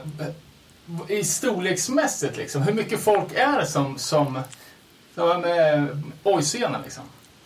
I 1.07 1.23
storleksmässigt 1.23 2.37
liksom, 2.37 2.61
hur 2.61 2.73
mycket 2.73 2.99
folk 2.99 3.33
är 3.35 3.59
det 3.59 3.65
som, 3.67 3.97
som, 3.97 4.39
som 5.15 5.43
oj-scenen 6.23 6.81
liksom? 6.83 7.03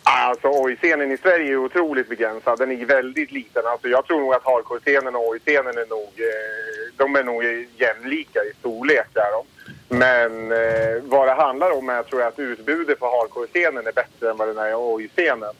Alltså 0.08 0.48
AI-scenen 0.48 1.12
i 1.12 1.18
Sverige 1.18 1.52
är 1.52 1.58
otroligt 1.58 2.10
begränsad. 2.10 2.60
Den 2.60 2.72
är 2.72 2.86
väldigt 2.86 3.32
liten. 3.32 3.66
Alltså, 3.66 3.88
jag 3.88 4.06
tror 4.06 4.20
nog 4.20 4.34
att 4.34 4.44
hardcore-scenen 4.44 5.16
och 5.16 5.34
AI-scenen 5.34 5.78
är 5.78 5.86
nog, 5.90 6.14
eh, 6.18 6.94
de 6.98 7.16
är 7.16 7.24
nog 7.24 7.44
jämlika 7.78 8.40
i 8.44 8.54
storlek. 8.60 9.08
Där 9.14 9.32
de. 9.32 9.46
Men 9.98 10.52
eh, 10.52 11.04
vad 11.04 11.28
det 11.28 11.34
handlar 11.34 11.72
om 11.72 11.90
är 11.90 12.04
tror 12.04 12.22
jag, 12.22 12.28
att 12.28 12.40
utbudet 12.40 13.00
på 13.00 13.06
hardcore-scenen 13.06 13.88
är 13.88 13.92
bättre 13.92 14.30
än 14.30 14.38
vad 14.38 14.48
den 14.48 14.58
är 14.58 14.70
i 14.70 14.74
AI-scenen. 14.74 15.54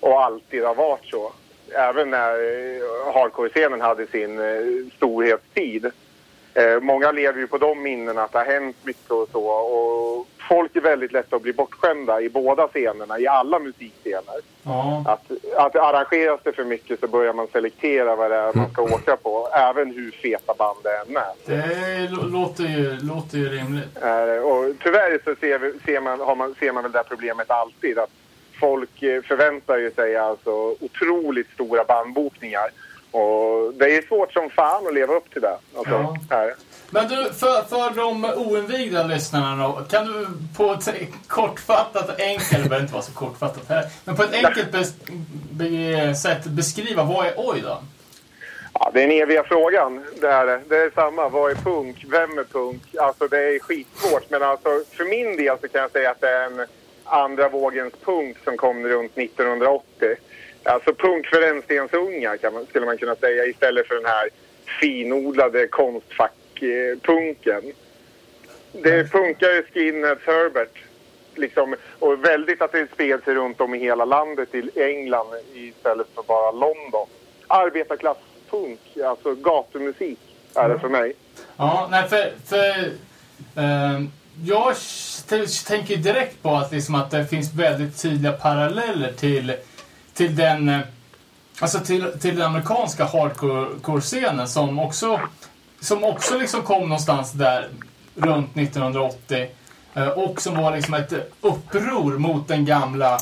Och 0.00 0.22
alltid 0.24 0.64
har 0.64 0.74
varit 0.74 1.04
så. 1.04 1.32
Även 1.74 2.10
när 2.10 2.32
eh, 2.32 3.14
hardcore-scenen 3.14 3.80
hade 3.80 4.06
sin 4.06 4.38
eh, 4.38 4.92
storhetstid. 4.96 5.90
Eh, 6.54 6.80
många 6.80 7.12
lever 7.12 7.38
ju 7.38 7.46
på 7.46 7.58
de 7.58 7.82
minnena 7.82 8.22
att 8.22 8.32
det 8.32 8.38
har 8.38 8.46
hänt 8.46 8.76
mycket 8.82 9.10
och 9.10 9.28
så. 9.32 9.44
Och 9.50 10.26
folk 10.48 10.76
är 10.76 10.80
väldigt 10.80 11.12
lätta 11.12 11.36
att 11.36 11.42
bli 11.42 11.52
bortskämda 11.52 12.20
i 12.20 12.28
båda 12.30 12.68
scenerna, 12.68 13.18
i 13.18 13.26
alla 13.26 13.58
musikscener. 13.58 14.34
Ja. 14.62 15.04
Att, 15.06 15.30
att 15.56 15.76
arrangeras 15.76 16.40
det 16.44 16.52
för 16.52 16.64
mycket 16.64 17.00
så 17.00 17.08
börjar 17.08 17.32
man 17.32 17.46
selektera 17.52 18.16
vad 18.16 18.30
det 18.30 18.36
är 18.36 18.52
man 18.54 18.70
ska 18.70 18.82
åka 18.82 19.16
på. 19.16 19.48
Även 19.52 19.94
hur 19.94 20.10
feta 20.10 20.54
band 20.54 20.78
det 20.82 20.96
än 20.96 21.16
är. 21.16 21.32
Det 21.46 22.08
lå- 22.08 22.30
låter 22.32 22.64
ju, 22.64 22.98
låter 23.02 23.38
ju 23.38 23.48
rimligt. 23.48 24.02
Eh, 24.02 24.42
och 24.44 24.74
tyvärr 24.82 25.20
så 25.24 25.34
ser, 25.40 25.58
vi, 25.58 25.72
ser, 25.84 26.00
man, 26.00 26.20
har 26.20 26.34
man, 26.36 26.54
ser 26.60 26.72
man 26.72 26.82
väl 26.82 26.92
det 26.92 26.98
här 26.98 27.04
problemet 27.08 27.50
alltid. 27.50 27.98
Att 27.98 28.10
folk 28.60 29.02
eh, 29.02 29.22
förväntar 29.22 29.78
ju 29.78 29.90
sig 29.90 30.16
alltså 30.16 30.50
otroligt 30.80 31.50
stora 31.54 31.84
bandbokningar. 31.84 32.68
Och 33.10 33.74
det 33.74 33.96
är 33.96 34.02
svårt 34.08 34.32
som 34.32 34.50
fan 34.50 34.86
att 34.86 34.94
leva 34.94 35.14
upp 35.14 35.32
till 35.32 35.42
det. 35.42 35.56
Alltså, 35.76 35.92
Ja. 35.92 36.16
här. 36.30 36.54
Men 36.90 37.08
du, 37.08 37.16
för, 37.32 37.62
för 37.62 37.96
de 37.96 38.24
oinvigda 38.24 39.02
lyssnarna 39.02 39.68
då, 39.68 39.84
kan 39.90 40.06
du 40.06 40.26
på 40.56 40.72
ett 40.72 40.88
kortfattat, 41.26 42.20
enkelt, 42.20 42.50
det 42.50 42.56
behöver 42.68 42.80
inte 42.80 42.92
vara 42.92 43.02
så 43.02 43.12
kortfattat 43.12 43.68
här, 43.68 43.84
men 44.04 44.16
på 44.16 44.22
ett 44.22 44.32
enkelt 44.44 44.72
bes, 44.72 44.94
be, 45.50 46.14
sätt 46.14 46.44
beskriva, 46.44 47.02
vad 47.04 47.26
är 47.26 47.34
oj 47.36 47.60
då? 47.64 47.78
Ja, 48.74 48.90
det 48.94 49.02
är 49.02 49.08
den 49.08 49.16
eviga 49.16 49.44
frågan. 49.44 50.04
Det 50.20 50.28
är, 50.28 50.46
det. 50.46 50.60
det 50.68 50.76
är 50.76 50.90
samma. 50.94 51.28
Vad 51.28 51.50
är 51.50 51.54
punk? 51.54 52.04
Vem 52.08 52.38
är 52.38 52.44
punk? 52.44 52.82
Alltså 53.00 53.28
det 53.28 53.38
är 53.38 53.58
skitsvårt. 53.58 54.30
Men 54.30 54.42
alltså, 54.42 54.68
för 54.96 55.04
min 55.04 55.36
del 55.36 55.56
så 55.60 55.68
kan 55.68 55.80
jag 55.80 55.90
säga 55.90 56.10
att 56.10 56.20
det 56.20 56.28
är 56.28 56.44
en 56.46 56.66
andra 57.04 57.48
vågens 57.48 57.94
punk 58.04 58.36
som 58.44 58.56
kom 58.56 58.86
runt 58.86 59.18
1980. 59.18 60.16
Alltså 60.64 60.94
punk 60.94 61.26
för 61.26 61.40
rännstensungar 61.40 62.66
skulle 62.68 62.86
man 62.86 62.98
kunna 62.98 63.14
säga 63.14 63.44
istället 63.44 63.88
för 63.88 63.94
den 63.94 64.04
här 64.04 64.28
finodlade 64.80 65.66
konstfackpunken. 65.66 67.62
Det 68.72 69.10
funkar 69.10 69.48
ju 69.48 69.62
Skinheads 69.62 70.26
Herbert 70.26 70.78
liksom, 71.34 71.76
och 71.98 72.24
väldigt 72.24 72.62
att 72.62 72.72
det 72.72 72.88
spred 72.92 73.24
sig 73.24 73.34
runt 73.34 73.60
om 73.60 73.74
i 73.74 73.78
hela 73.78 74.04
landet 74.04 74.54
i 74.54 74.70
England 74.80 75.26
istället 75.54 76.06
för 76.14 76.22
bara 76.22 76.50
London. 76.50 77.06
Arbetarklasspunk, 77.46 78.80
alltså 79.04 79.34
gatumusik, 79.34 80.18
är 80.54 80.68
det 80.68 80.78
för 80.78 80.88
mig. 80.88 81.12
Ja, 81.56 81.88
nej 81.90 82.08
för... 82.08 82.32
för 82.46 82.92
ehm, 83.56 84.10
jag 84.44 84.74
tänker 85.66 85.96
direkt 85.96 86.42
på 86.42 86.50
att, 86.50 86.72
liksom 86.72 86.94
att 86.94 87.10
det 87.10 87.26
finns 87.26 87.54
väldigt 87.54 88.02
tydliga 88.02 88.32
paralleller 88.32 89.12
till, 89.12 89.52
till 90.14 90.36
den... 90.36 90.68
eh, 90.68 90.80
Alltså 91.62 91.78
till, 91.80 92.12
till 92.20 92.36
den 92.36 92.46
amerikanska 92.46 93.04
hardcore-scenen 93.04 94.48
som 94.48 94.78
också, 94.78 95.20
som 95.80 96.04
också 96.04 96.38
liksom 96.38 96.62
kom 96.62 96.82
någonstans 96.82 97.32
där 97.32 97.68
runt 98.16 98.56
1980. 98.56 99.46
eh, 99.94 100.08
Och 100.08 100.42
som 100.42 100.56
var 100.62 100.76
liksom 100.76 100.94
ett 100.94 101.12
uppror 101.40 102.18
mot 102.18 102.48
den 102.48 102.64
gamla, 102.64 103.14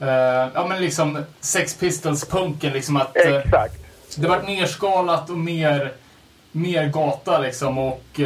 eh, 0.00 0.48
ja 0.54 0.66
men 0.68 0.80
liksom 0.82 1.24
Sex 1.40 1.74
Pistols-punken. 1.74 2.72
Liksom 2.72 2.96
att 2.96 3.16
Exakt. 3.16 3.74
det 4.16 4.28
var 4.28 4.42
nerskalat 4.42 5.30
och 5.30 5.38
mer, 5.38 5.92
mer 6.52 6.86
gata 6.86 7.38
liksom 7.38 7.78
och 7.78 8.20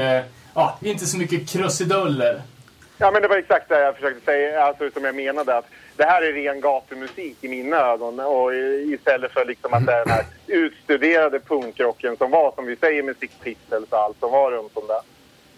ja, 0.54 0.78
inte 0.82 1.06
så 1.06 1.18
mycket 1.18 1.48
krusiduller. 1.48 2.42
Ja, 2.98 3.10
men 3.10 3.22
det 3.22 3.28
var 3.28 3.36
exakt 3.36 3.68
det 3.68 3.80
jag 3.80 3.94
försökte 3.94 4.24
säga, 4.24 4.64
alltså 4.64 4.90
som 4.94 5.04
jag 5.04 5.14
menade 5.14 5.56
att 5.58 5.66
det 5.96 6.04
här 6.04 6.22
är 6.22 6.32
ren 6.32 6.60
gatumusik 6.60 7.36
i 7.40 7.48
mina 7.48 7.76
ögon 7.76 8.20
och 8.20 8.54
istället 8.94 9.32
för 9.32 9.44
liksom 9.44 9.74
att 9.74 9.86
det 9.86 9.92
är 9.92 10.04
den 10.04 10.14
här 10.14 10.24
utstuderade 10.46 11.40
punkrocken 11.40 12.16
som 12.16 12.30
var, 12.30 12.52
som 12.52 12.66
vi 12.66 12.76
säger 12.76 13.02
med 13.02 13.16
Six 13.20 13.34
Pistols 13.42 13.88
och 13.90 13.98
allt 13.98 14.16
som 14.20 14.30
var 14.30 14.50
runt 14.50 14.76
om 14.76 14.86
där. 14.86 15.00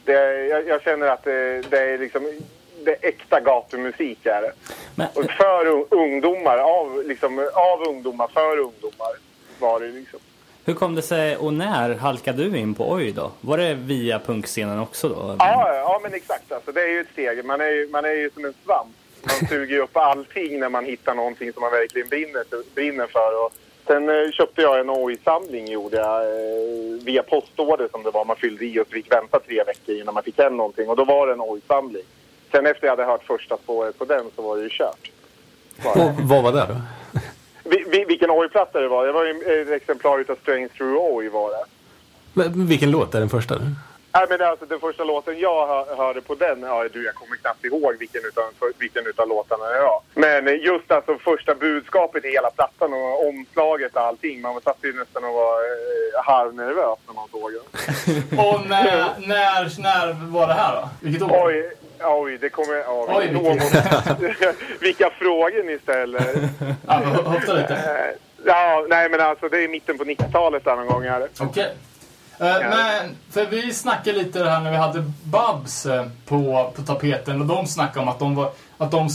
Det, 0.04 0.46
jag, 0.46 0.68
jag 0.68 0.82
känner 0.82 1.06
att 1.06 1.24
det, 1.24 1.60
det 1.70 1.78
är 1.78 1.98
liksom, 1.98 2.40
det 2.84 2.90
är 2.90 3.08
äkta 3.08 3.40
gatumusik 3.40 4.26
är 4.26 4.42
det. 4.42 4.52
Men, 4.94 5.06
Och 5.14 5.30
för 5.30 5.66
un- 5.66 5.86
ungdomar, 5.90 6.58
av, 6.58 7.02
liksom, 7.06 7.50
av 7.54 7.88
ungdomar, 7.88 8.28
för 8.28 8.58
ungdomar 8.58 9.12
var 9.58 9.80
det 9.80 9.86
liksom. 9.86 10.18
hur 10.64 10.74
kom 10.74 10.94
det 10.94 11.02
sig 11.02 11.36
och 11.36 11.52
när 11.54 11.94
halkade 11.94 12.44
du 12.44 12.58
in 12.58 12.74
på 12.74 12.90
Oj 12.92 13.12
då? 13.12 13.30
Var 13.40 13.58
det 13.58 13.74
via 13.74 14.18
punkscenen 14.18 14.80
också 14.80 15.08
då? 15.08 15.36
Ja, 15.38 15.74
ja 15.74 16.00
men 16.02 16.14
exakt. 16.14 16.52
Alltså, 16.52 16.72
det 16.72 16.80
är 16.82 16.88
ju 16.88 17.00
ett 17.00 17.10
steg. 17.12 17.44
Man 17.44 17.60
är 17.60 17.70
ju, 17.70 17.88
man 17.88 18.04
är 18.04 18.10
ju 18.12 18.30
som 18.30 18.44
en 18.44 18.54
svamp. 18.64 18.96
Man 19.26 19.48
suger 19.48 19.74
ju 19.74 19.82
upp 19.82 19.96
allting 19.96 20.60
när 20.60 20.68
man 20.68 20.84
hittar 20.84 21.14
någonting 21.14 21.52
som 21.52 21.60
man 21.60 21.70
verkligen 21.70 22.08
brinner, 22.08 22.44
brinner 22.74 23.06
för. 23.06 23.44
Och 23.44 23.52
sen 23.86 24.08
eh, 24.08 24.30
köpte 24.32 24.62
jag 24.62 24.80
en 24.80 24.90
OI-samling 24.90 25.66
gjorde 25.68 25.96
jag 25.96 26.22
eh, 26.22 27.04
via 27.04 27.22
postorder 27.22 27.88
som 27.90 28.02
det 28.02 28.10
var. 28.10 28.24
Man 28.24 28.36
fyllde 28.36 28.64
i 28.64 28.80
och 28.80 28.86
så 28.86 28.92
fick 28.92 29.12
vänta 29.12 29.40
tre 29.40 29.64
veckor 29.64 29.94
innan 29.94 30.14
man 30.14 30.22
fick 30.22 30.38
hem 30.38 30.56
någonting. 30.56 30.88
Och 30.88 30.96
då 30.96 31.04
var 31.04 31.26
det 31.26 31.32
en 31.32 31.40
OI-samling. 31.40 32.02
Sen 32.52 32.66
efter 32.66 32.86
jag 32.86 32.92
hade 32.92 33.04
hört 33.04 33.24
första 33.24 33.56
spåret 33.56 33.98
på 33.98 34.04
den 34.04 34.24
så 34.36 34.42
var 34.42 34.56
det 34.56 34.62
ju 34.62 34.68
kört. 34.72 35.10
Och 35.84 36.10
vad 36.22 36.42
var 36.42 36.52
det 36.52 36.66
då? 36.68 36.80
Vi, 37.64 37.84
vi, 37.90 38.04
vilken 38.04 38.30
OI-platta 38.30 38.80
det 38.80 38.88
var? 38.88 39.06
Det 39.06 39.12
var 39.12 39.24
ju 39.24 39.62
ett 39.62 39.82
exemplar 39.82 40.18
utav 40.18 40.36
Strange 40.42 40.68
Through 40.68 40.96
OI 40.96 41.28
var 41.28 41.50
det. 41.50 41.64
Men 42.32 42.66
Vilken 42.66 42.90
låt 42.90 43.14
är 43.14 43.20
den 43.20 43.28
första? 43.28 43.54
Nej, 44.16 44.26
men 44.28 44.48
alltså 44.48 44.66
den 44.66 44.80
första 44.80 45.04
låten 45.04 45.38
jag 45.38 45.66
hör, 45.66 45.96
hörde 45.96 46.20
på 46.20 46.34
den, 46.34 46.62
ja 46.62 46.84
du 46.92 47.04
jag 47.04 47.14
kommer 47.14 47.36
knappt 47.36 47.64
ihåg 47.64 47.96
vilken 47.98 48.24
utav, 48.24 48.44
vilken 48.78 49.06
utav 49.06 49.28
låtarna 49.28 49.64
det 49.64 49.80
var. 49.80 50.00
Men 50.14 50.58
just 50.60 50.90
alltså 50.90 51.18
första 51.18 51.54
budskapet 51.54 52.24
i 52.24 52.28
hela 52.30 52.50
plattan 52.50 52.92
och 52.92 53.26
omslaget 53.28 53.96
och 53.96 54.00
allting. 54.02 54.40
Man 54.40 54.60
satt 54.60 54.78
ju 54.82 54.92
nästan 54.92 55.24
och 55.24 55.32
var 55.32 55.52
eh, 55.60 56.24
halvnervös 56.24 56.98
när 57.06 57.14
man 57.14 57.28
såg 57.30 57.52
den. 57.52 58.38
Och 58.46 58.66
när, 58.68 59.04
när, 59.26 59.82
när 59.82 60.30
var 60.32 60.46
det 60.46 60.54
här 60.54 60.74
då? 60.76 60.88
Vilket 61.00 61.22
år? 61.22 61.46
Oj, 61.46 61.70
oj, 62.02 62.38
det 62.38 62.48
kommer... 62.48 62.74
Ja, 62.76 63.06
Oj, 63.08 63.36
år- 63.36 64.80
Vilka 64.80 65.10
frågor 65.10 65.62
ni 65.62 65.78
ställer. 65.78 66.48
Ja, 66.86 66.94
höfta 67.26 67.52
lite. 67.52 67.74
Eh, 67.74 68.16
Ja, 68.48 68.86
nej 68.88 69.08
men 69.10 69.20
alltså 69.20 69.48
det 69.48 69.64
är 69.64 69.68
mitten 69.68 69.98
på 69.98 70.04
90-talet 70.04 70.64
där 70.64 70.76
någon 70.76 70.86
gång. 70.86 71.04
Okej. 71.40 71.62
Eh, 71.62 71.68
Men, 72.38 73.16
för 73.30 73.46
vi 73.46 73.72
snackade 73.74 74.18
lite 74.18 74.38
det 74.42 74.50
här 74.50 74.60
när 74.60 74.70
vi 74.70 74.76
hade 74.76 75.04
Babs 75.24 75.86
eh, 75.86 76.06
på, 76.26 76.72
på 76.76 76.82
tapeten 76.82 77.40
och 77.40 77.46
de 77.46 77.66
snackade 77.66 78.00
om 78.00 78.08
att 78.08 78.18
de, 78.18 78.34
var, 78.34 78.50
att 78.78 78.90
de 78.90 79.08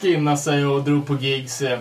skinnade 0.00 0.36
sig 0.36 0.66
och 0.66 0.82
drog 0.82 1.06
på 1.06 1.14
gigs. 1.14 1.62
eh, 1.62 1.78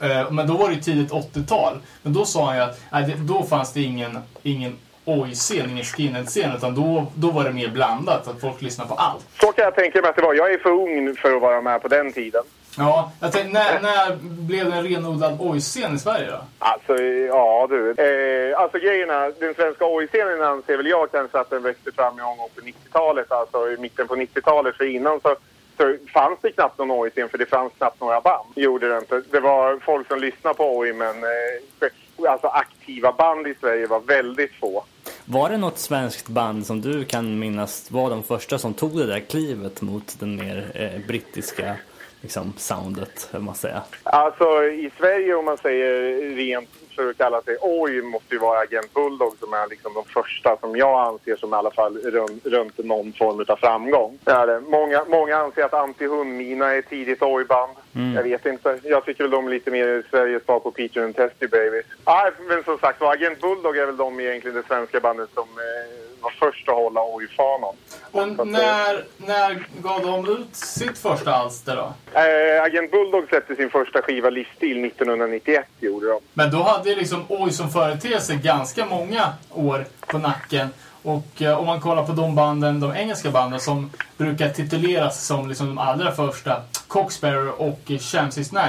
eh, 0.00 0.30
Men 0.30 0.46
då 0.46 0.56
var 0.56 0.68
det 0.68 0.74
ju 0.74 0.80
tidigt 0.80 1.10
80-tal. 1.12 1.78
Men 2.02 2.12
då 2.12 2.24
sa 2.24 2.46
han 2.46 2.56
ju 2.56 2.62
att 2.62 2.80
nej, 2.92 3.14
då 3.18 3.42
fanns 3.42 3.72
det 3.72 3.82
ingen, 3.82 4.18
ingen 4.42 4.76
oj-scen, 5.04 5.70
ingen 5.70 5.84
skinhead-scen. 5.84 6.56
Utan 6.56 6.74
då, 6.74 7.06
då 7.14 7.30
var 7.30 7.44
det 7.44 7.50
mer 7.52 7.68
blandat, 7.68 8.28
att 8.28 8.40
folk 8.40 8.62
lyssnade 8.62 8.88
på 8.88 8.94
allt. 8.94 9.24
Så 9.40 9.52
kan 9.52 9.64
jag 9.64 9.74
tänka 9.74 10.00
mig 10.00 10.10
att 10.10 10.16
det 10.16 10.22
var. 10.22 10.34
Jag 10.34 10.52
är 10.54 10.58
för 10.58 10.70
ung 10.70 11.16
för 11.16 11.36
att 11.36 11.42
vara 11.42 11.60
med 11.60 11.82
på 11.82 11.88
den 11.88 12.12
tiden. 12.12 12.42
Ja, 12.78 13.12
jag 13.20 13.32
tänkte, 13.32 13.52
när, 13.52 13.80
när 13.80 14.16
blev 14.20 14.70
det 14.70 14.76
en 14.76 14.84
renodlad 14.84 15.36
oj-scen 15.40 15.94
i 15.94 15.98
Sverige 15.98 16.30
då? 16.30 16.40
Alltså, 16.58 17.02
ja 17.28 17.66
du. 17.70 17.90
Eh, 17.90 18.60
alltså 18.60 18.78
grejerna, 18.78 19.30
den 19.40 19.54
svenska 19.54 19.84
OI-scenen 19.84 20.42
anser 20.42 20.76
väl 20.76 20.86
jag 20.86 21.12
kanske 21.12 21.40
att 21.40 21.50
den 21.50 21.62
växte 21.62 21.92
fram 21.92 22.16
någon 22.16 22.38
gång 22.38 22.48
på 22.54 22.60
90-talet, 22.60 23.32
alltså 23.32 23.70
i 23.70 23.76
mitten 23.76 24.08
på 24.08 24.16
90-talet. 24.16 24.76
För 24.76 24.84
innan 24.84 25.20
så, 25.20 25.36
så 25.76 25.96
fanns 26.12 26.38
det 26.42 26.52
knappt 26.52 26.78
någon 26.78 26.90
OI-scen 26.90 27.28
för 27.28 27.38
det 27.38 27.46
fanns 27.46 27.72
knappt 27.78 28.00
några 28.00 28.20
band. 28.20 28.48
Gjorde 28.54 28.88
det 28.88 28.98
inte. 28.98 29.22
Det 29.30 29.40
var 29.40 29.78
folk 29.78 30.08
som 30.08 30.20
lyssnade 30.20 30.54
på 30.54 30.76
OI 30.76 30.92
men 30.92 31.16
eh, 31.24 32.30
alltså 32.30 32.46
aktiva 32.46 33.12
band 33.12 33.46
i 33.46 33.54
Sverige 33.60 33.86
var 33.86 34.00
väldigt 34.00 34.54
få. 34.54 34.84
Var 35.24 35.50
det 35.50 35.56
något 35.56 35.78
svenskt 35.78 36.28
band 36.28 36.66
som 36.66 36.80
du 36.80 37.04
kan 37.04 37.38
minnas 37.38 37.90
var 37.90 38.10
de 38.10 38.22
första 38.22 38.58
som 38.58 38.74
tog 38.74 38.98
det 38.98 39.06
där 39.06 39.20
klivet 39.20 39.82
mot 39.82 40.20
den 40.20 40.36
mer 40.36 40.70
eh, 40.74 41.06
brittiska 41.06 41.76
liksom, 42.20 42.52
soundet, 42.56 43.28
vad 43.32 43.42
man 43.42 43.54
säga? 43.54 43.82
Alltså 44.02 44.64
i 44.64 44.90
Sverige 44.98 45.34
om 45.34 45.44
man 45.44 45.58
säger 45.58 46.20
rent 46.36 46.68
för 46.96 47.10
att 47.10 47.18
kalla 47.18 47.42
sig 47.42 47.56
oj 47.60 48.02
måste 48.02 48.34
ju 48.34 48.38
vara 48.38 48.58
Agent 48.58 48.94
Bulldog 48.94 49.36
som 49.38 49.52
är 49.52 49.68
liksom 49.68 49.94
de 49.94 50.04
första 50.04 50.56
som 50.56 50.76
jag 50.76 51.06
anser 51.06 51.36
som 51.36 51.50
i 51.50 51.56
alla 51.56 51.70
fall 51.70 51.98
runt, 51.98 52.46
runt 52.46 52.78
någon 52.78 53.12
form 53.12 53.44
av 53.48 53.56
framgång. 53.56 54.18
Det 54.24 54.30
är 54.30 54.46
det. 54.46 54.60
Många, 54.60 55.04
många 55.08 55.36
anser 55.36 55.64
att 55.64 55.72
Anti-Hundmina 55.72 56.74
är 56.76 56.82
tidigt 56.82 57.22
oj-band. 57.22 57.72
Jag 58.14 58.22
vet 58.22 58.46
inte. 58.46 58.78
Jag 58.82 59.04
tycker 59.04 59.24
väl 59.24 59.30
de 59.30 59.46
är 59.46 59.50
lite 59.50 59.70
mer 59.70 60.06
Sveriges 60.10 60.44
svar 60.44 60.60
på 60.60 60.70
Peter 60.70 61.04
and 61.04 61.16
Testy 61.16 61.46
Babies. 61.46 61.86
Nej, 62.06 62.32
men 62.48 62.64
som 62.64 62.78
sagt 62.78 63.00
var 63.00 63.12
Agent 63.12 63.40
Bulldog 63.40 63.76
är 63.76 63.86
väl 63.86 63.96
de 63.96 64.20
egentligen 64.20 64.56
det 64.56 64.66
svenska 64.66 65.00
bandet 65.00 65.28
som 65.34 65.42
eh, 65.42 66.05
var 66.26 66.50
först 66.50 66.68
att 66.68 66.74
hålla 66.74 67.00
oj-fanan. 67.14 67.74
Och 68.10 68.46
när, 68.46 69.04
när 69.16 69.66
gav 69.82 70.02
de 70.02 70.32
ut 70.32 70.56
sitt 70.56 70.98
första 70.98 71.34
alster 71.34 71.76
då? 71.76 71.92
Eh, 72.20 72.62
Agent 72.62 72.90
Bulldog 72.90 73.28
släppte 73.28 73.56
sin 73.56 73.70
första 73.70 74.02
skiva 74.02 74.30
Livsstil 74.30 74.84
1991 74.84 75.66
gjorde 75.80 76.06
de. 76.06 76.20
Men 76.34 76.50
då 76.50 76.62
hade 76.62 76.94
liksom 76.94 77.24
Oj 77.28 77.50
som 77.50 77.70
företeelse 77.70 78.34
ganska 78.34 78.86
många 78.86 79.32
år 79.50 79.84
på 80.06 80.18
nacken. 80.18 80.68
Och 81.02 81.42
eh, 81.42 81.58
om 81.58 81.66
man 81.66 81.80
kollar 81.80 82.06
på 82.06 82.12
de 82.12 82.34
banden, 82.34 82.80
de 82.80 82.92
engelska 82.92 83.30
banden 83.30 83.60
som 83.60 83.90
brukar 84.16 84.48
tituleras 84.48 85.26
som 85.26 85.48
liksom 85.48 85.66
de 85.66 85.78
allra 85.78 86.12
första, 86.12 86.62
Coxbearer 86.88 87.60
och 87.60 87.80
eh, 87.88 87.98
Sham 87.98 88.30
69. 88.30 88.62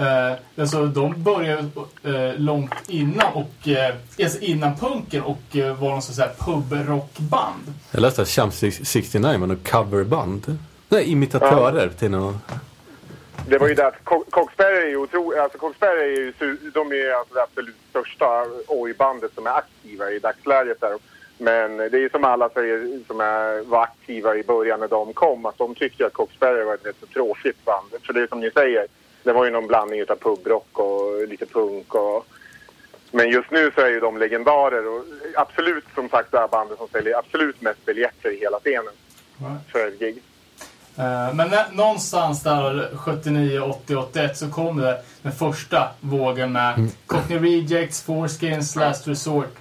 Eh, 0.00 0.32
alltså 0.56 0.86
de 0.86 1.22
började 1.22 1.62
eh, 2.04 2.38
långt 2.38 2.74
innan 2.88 3.32
och 3.32 3.68
eh, 3.68 3.94
alltså 4.22 4.38
innan 4.38 4.76
punken 4.76 5.22
och 5.22 5.56
eh, 5.56 5.80
var 5.80 5.90
någon 5.90 6.02
sån 6.02 6.24
här 6.24 6.32
pubrockband. 6.38 7.74
Jag 7.90 8.00
läste 8.00 8.22
att 8.22 8.28
Champ 8.28 8.54
69 8.54 9.38
var 9.38 9.46
något 9.46 9.70
coverband. 9.70 10.58
Nej, 10.88 11.12
imitatörer 11.12 11.88
till 11.88 12.10
någon... 12.10 12.38
Det 13.48 13.58
var 13.58 13.68
ju 13.68 13.74
det 13.74 13.86
att 13.86 14.04
Coxberry 14.30 14.76
är 14.76 14.88
ju 14.88 14.96
otro, 14.96 15.40
alltså 15.42 15.58
Coxberry 15.58 16.02
är 16.02 16.16
ju, 16.16 16.32
de 16.74 16.92
är 16.92 17.18
alltså 17.18 17.34
det 17.34 17.42
absolut 17.42 17.76
största 17.90 18.44
oj-bandet 18.68 19.34
som 19.34 19.46
är 19.46 19.50
aktiva 19.50 20.10
i 20.10 20.18
dagsläget 20.18 20.80
där. 20.80 20.98
Men 21.38 21.76
det 21.76 21.84
är 21.84 22.00
ju 22.00 22.10
som 22.10 22.24
alla 22.24 22.48
säger 22.48 23.00
som 23.06 23.20
är, 23.20 23.64
var 23.64 23.82
aktiva 23.82 24.36
i 24.36 24.42
början 24.42 24.80
när 24.80 24.88
de 24.88 25.12
kom 25.12 25.46
att 25.46 25.58
de 25.58 25.74
tyckte 25.74 26.06
att 26.06 26.12
Coxberry 26.12 26.64
var 26.64 26.74
ett 26.74 26.86
rätt 26.86 26.96
så 27.00 27.06
tråkigt 27.06 27.64
band. 27.64 28.02
För 28.02 28.12
det 28.12 28.22
är 28.22 28.26
som 28.26 28.40
ni 28.40 28.50
säger, 28.50 28.86
det 29.22 29.32
var 29.32 29.44
ju 29.44 29.50
någon 29.50 29.66
blandning 29.66 30.00
utav 30.00 30.16
pubrock 30.16 30.78
och 30.78 31.28
lite 31.28 31.46
punk 31.46 31.94
och 31.94 32.26
men 33.12 33.28
just 33.28 33.50
nu 33.50 33.70
så 33.74 33.80
är 33.80 33.88
ju 33.88 34.00
de 34.00 34.18
legendarer 34.18 34.88
och 34.88 35.04
absolut 35.36 35.84
som 35.94 36.08
sagt 36.08 36.32
det 36.32 36.38
här 36.38 36.48
bandet 36.48 36.78
som 36.78 36.88
säljer 36.88 37.18
absolut 37.18 37.60
mest 37.60 37.86
biljetter 37.86 38.30
i 38.30 38.40
hela 38.40 38.58
scenen 38.58 38.94
för 39.72 39.88
ett 39.88 39.98
gig. 39.98 40.22
Eh, 40.96 41.34
Men 41.34 41.48
när, 41.50 41.72
någonstans 41.72 42.42
där 42.42 42.96
79, 42.96 43.60
80, 43.60 43.96
81 43.96 44.36
så 44.36 44.50
kom 44.50 44.76
det 44.76 45.02
den 45.22 45.32
första 45.32 45.88
vågen 46.00 46.52
med 46.52 46.90
Cockney 47.06 47.38
Rejects, 47.38 48.02
Foreskins, 48.02 48.76
Last 48.76 49.08
Resort 49.08 49.56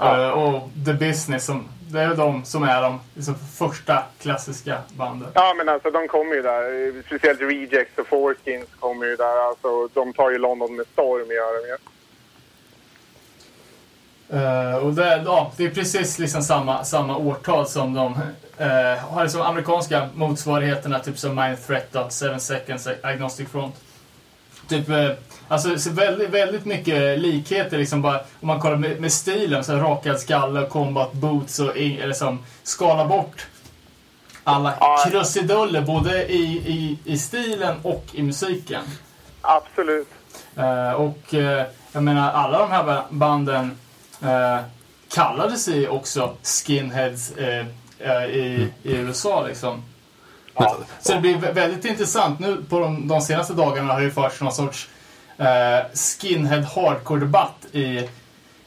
eh, 0.00 0.28
och 0.28 0.70
The 0.84 0.92
Business. 0.92 1.44
Som, 1.44 1.68
det 1.88 2.00
är 2.00 2.14
de 2.14 2.44
som 2.44 2.62
är 2.62 2.82
de 2.82 3.00
liksom, 3.14 3.34
första 3.58 4.02
klassiska 4.18 4.78
banden. 4.96 5.28
Ja, 5.34 5.54
men 5.56 5.68
alltså 5.68 5.90
de 5.90 6.08
kommer 6.08 6.34
ju 6.34 6.42
där. 6.42 7.02
Speciellt 7.06 7.40
Rejects 7.40 7.98
och 7.98 8.06
Foreskins 8.06 8.68
kommer 8.80 9.06
ju 9.06 9.16
där. 9.16 9.48
Alltså, 9.48 9.88
de 9.94 10.12
tar 10.12 10.30
ju 10.30 10.38
London 10.38 10.76
med 10.76 10.86
storm, 10.92 11.30
gör 11.30 11.62
de 11.62 11.68
ju. 11.68 11.76
Eh, 14.28 14.76
och 14.76 14.92
det, 14.92 15.22
ja, 15.24 15.52
det 15.56 15.64
är 15.64 15.70
precis 15.70 16.18
liksom 16.18 16.42
samma, 16.42 16.84
samma 16.84 17.16
årtal 17.16 17.66
som 17.66 17.94
de 17.94 18.12
uh, 18.60 18.96
har 19.10 19.26
som 19.26 19.40
amerikanska 19.40 20.08
motsvarigheterna, 20.14 20.98
typ 20.98 21.18
som 21.18 21.34
Mind 21.34 21.66
Threat 21.66 21.92
då, 21.92 22.06
Seven 22.08 22.40
Seconds, 22.40 22.88
Agnostic 23.02 23.48
Front. 23.48 23.74
Typ, 24.68 24.88
uh, 24.88 25.10
alltså 25.48 25.78
så 25.78 25.90
väldigt, 25.90 26.30
väldigt 26.30 26.64
mycket 26.64 27.18
likheter 27.18 27.78
liksom 27.78 28.02
bara, 28.02 28.20
om 28.40 28.46
man 28.48 28.60
kollar 28.60 28.76
med, 28.76 29.00
med 29.00 29.12
stilen, 29.12 29.64
så 29.64 29.72
här, 29.72 29.80
rakad 29.80 30.20
skalle, 30.20 30.66
combat 30.66 31.12
boots 31.12 31.58
och 31.58 31.76
in, 31.76 32.00
eller 32.00 32.14
som 32.14 32.38
skala 32.62 33.04
bort 33.04 33.46
alla 34.44 34.74
Ja. 34.80 35.04
krusiduller 35.10 35.80
både 35.80 36.26
i, 36.32 36.42
i, 36.66 36.98
i 37.12 37.18
stilen 37.18 37.74
och 37.82 38.04
i 38.12 38.22
musiken. 38.22 38.82
Absolut. 39.40 40.08
Eh, 40.56 40.90
och 40.92 41.34
eh, 41.34 41.66
jag 41.92 42.02
menar, 42.02 42.32
alla 42.32 42.58
de 42.58 42.70
här 42.70 42.84
ba- 42.84 43.04
banden 43.10 43.78
uh, 44.22 44.58
kallade 45.14 45.56
sig 45.56 45.88
också 45.88 46.32
skinheads 46.42 47.30
eh, 47.36 47.66
eh, 47.98 48.24
i, 48.24 48.68
i 48.82 48.92
USA 48.96 49.46
liksom. 49.46 49.82
Ja. 50.54 50.76
Så 51.00 51.12
det 51.12 51.20
blir 51.20 51.36
vä- 51.36 51.52
väldigt 51.54 51.84
intressant. 51.84 52.40
Nu 52.40 52.56
på 52.68 52.80
de, 52.80 53.08
de 53.08 53.20
senaste 53.20 53.52
dagarna 53.52 53.92
har 53.92 54.00
det 54.00 54.06
ju 54.06 54.12
förts 54.12 54.40
någon 54.40 54.52
sorts 54.52 54.88
eh, 55.38 55.86
skinhead 55.94 56.62
hardcore-debatt 56.62 57.66
i, 57.72 58.08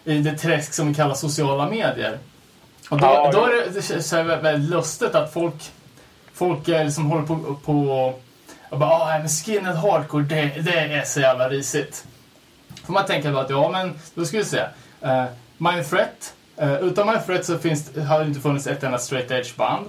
i 0.04 0.18
det 0.18 0.38
träsk 0.38 0.74
som 0.74 0.88
vi 0.88 0.94
kallar 0.94 1.16
sociala 1.16 1.70
medier. 1.70 2.20
Och 2.90 2.98
då, 2.98 3.06
Ja, 3.06 3.32
då 3.32 3.46
är 3.46 3.50
det, 3.50 3.70
det 3.72 4.24
vä- 4.24 4.42
väldigt 4.42 4.70
lustigt 4.70 5.16
att 5.16 5.34
folk, 5.34 5.72
folk 6.34 6.68
eh, 6.68 6.84
liksom 6.86 7.06
håller 7.06 7.26
på, 7.26 7.56
på 7.66 8.14
och 8.70 8.80
bara, 8.80 8.90
ah, 8.90 9.20
men 9.20 9.30
skinhead 9.30 9.76
hardcore, 9.76 10.24
det, 10.24 10.62
det 10.62 10.80
är 10.80 11.04
så 11.04 11.20
jävla 11.20 11.50
risigt. 11.50 12.06
Får 12.86 12.94
man 12.94 13.06
tänka 13.06 13.32
då 13.32 13.40
att, 13.40 13.50
ja 13.50 13.70
men, 13.72 14.00
då 14.14 14.26
ska 14.26 14.38
vi 14.38 14.46
se. 14.46 14.62
Uh, 15.06 15.26
Mind 15.58 15.90
Threat. 15.90 16.34
Uh, 16.62 16.80
utan 16.80 17.08
Mind 17.08 17.26
Threat 17.26 17.46
så 17.46 17.58
finns, 17.58 17.98
hade 17.98 18.24
det 18.24 18.28
inte 18.28 18.42
funnits 18.42 18.68
ett 18.68 18.84
enda 18.84 18.98
straight 18.98 19.32
edge 19.32 19.56
band. 19.56 19.86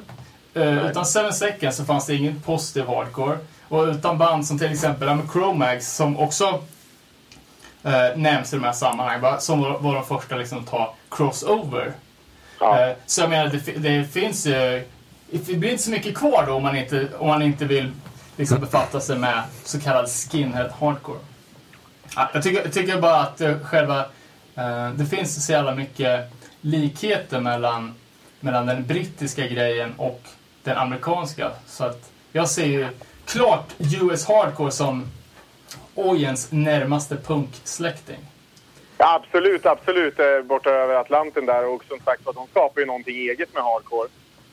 Uh, 0.56 0.90
utan 0.90 1.06
Seven 1.06 1.32
Seconds 1.32 1.76
så 1.76 1.84
fanns 1.84 2.06
det 2.06 2.14
ingen 2.14 2.40
positiv 2.40 2.86
hardcore. 2.86 3.38
Och 3.70 3.84
utan 3.84 4.18
band 4.18 4.46
som 4.46 4.58
till 4.58 4.72
exempel 4.72 5.08
ja, 5.08 5.18
Chromags 5.32 5.96
som 5.96 6.18
också 6.18 6.62
uh, 7.86 8.16
nämns 8.16 8.52
i 8.52 8.56
de 8.56 8.64
här 8.64 8.72
sammanhangen, 8.72 9.40
som 9.40 9.60
var, 9.60 9.94
de 9.94 10.04
första 10.04 10.36
liksom, 10.36 10.58
att 10.58 10.66
ta 10.66 10.94
crossover. 11.10 11.92
Ja. 12.60 12.80
Eh, 12.80 12.96
Så 13.06 13.20
jag 13.20 13.30
menar, 13.30 13.46
det, 13.46 13.72
det 13.72 14.04
finns 14.04 14.46
ju... 14.46 14.84
Det 15.30 15.54
blir 15.54 15.70
inte 15.70 15.82
så 15.82 15.90
mycket 15.90 16.14
kvar 16.14 16.44
då 16.46 16.54
om 16.54 16.62
man 16.62 16.76
inte, 16.76 17.08
om 17.18 17.28
man 17.28 17.42
inte 17.42 17.64
vill 17.64 17.92
liksom 18.36 18.60
befatta 18.60 19.00
sig 19.00 19.18
med 19.18 19.42
så 19.64 19.80
kallad 19.80 20.08
skinhead 20.08 20.70
hardcore. 20.80 21.18
Ja, 22.16 22.30
jag, 22.34 22.42
tycker, 22.42 22.62
jag 22.62 22.72
tycker 22.72 23.00
bara 23.00 23.20
att 23.20 23.40
eh, 23.40 23.58
själva... 23.58 23.98
eh, 24.54 24.90
det 24.90 25.06
finns 25.06 25.46
så 25.46 25.52
jävla 25.52 25.74
mycket 25.74 26.32
likheter 26.60 27.40
mellan, 27.40 27.94
mellan 28.40 28.66
den 28.66 28.86
brittiska 28.86 29.46
grejen 29.46 29.94
och 29.96 30.22
den 30.62 30.76
amerikanska. 30.76 31.50
Så 31.66 31.84
att 31.84 32.10
jag 32.32 32.48
ser 32.48 32.66
ju 32.66 32.88
klart 33.32 33.74
US 34.02 34.24
hardcore 34.28 34.70
som 34.70 35.06
ojens 35.94 36.52
närmaste 36.52 37.16
punksläkting. 37.16 38.18
Ja, 38.98 39.14
absolut, 39.14 39.66
absolut. 39.66 40.18
Eh, 40.18 40.42
borta 40.42 40.70
över 40.70 40.94
Atlanten 40.94 41.46
där. 41.46 41.66
Och 41.66 41.84
som 41.84 41.98
sagt 42.04 42.26
var, 42.26 42.32
de 42.32 42.46
skapar 42.46 42.80
ju 42.80 42.86
någonting 42.86 43.16
eget 43.16 43.54
med 43.54 43.62
hardcore. 43.62 44.08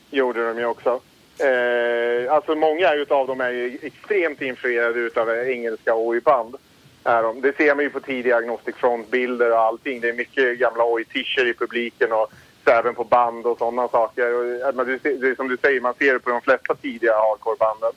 Gjorde 0.09 0.47
de 0.47 0.59
ju 0.59 0.65
också. 0.65 0.99
Eh, 1.39 2.33
alltså 2.33 2.55
många 2.55 2.93
utav 2.93 3.27
dem 3.27 3.41
är 3.41 3.49
ju 3.49 3.77
extremt 3.81 4.41
influerade 4.41 4.99
utav 4.99 5.29
engelska 5.29 5.95
oj-band. 5.95 6.55
De. 7.03 7.41
Det 7.41 7.57
ser 7.57 7.75
man 7.75 7.83
ju 7.83 7.89
på 7.89 7.99
tidiga 7.99 8.35
Agnostic 8.35 8.75
Front-bilder 8.75 9.51
och 9.51 9.59
allting. 9.59 10.01
Det 10.01 10.09
är 10.09 10.13
mycket 10.13 10.59
gamla 10.59 10.83
oj-tischer 10.85 11.47
i 11.47 11.53
publiken 11.53 12.11
och 12.11 12.31
så 12.63 12.71
även 12.71 12.95
på 12.95 13.03
band 13.03 13.45
och 13.45 13.57
sådana 13.57 13.87
saker. 13.87 14.33
Och, 14.35 14.85
det, 14.85 14.97
det 15.03 15.27
är 15.27 15.35
som 15.35 15.47
du 15.47 15.57
säger, 15.57 15.81
man 15.81 15.93
ser 15.93 16.13
det 16.13 16.19
på 16.19 16.29
de 16.29 16.41
flesta 16.41 16.75
tidiga 16.75 17.13
hardcore-banden. 17.13 17.91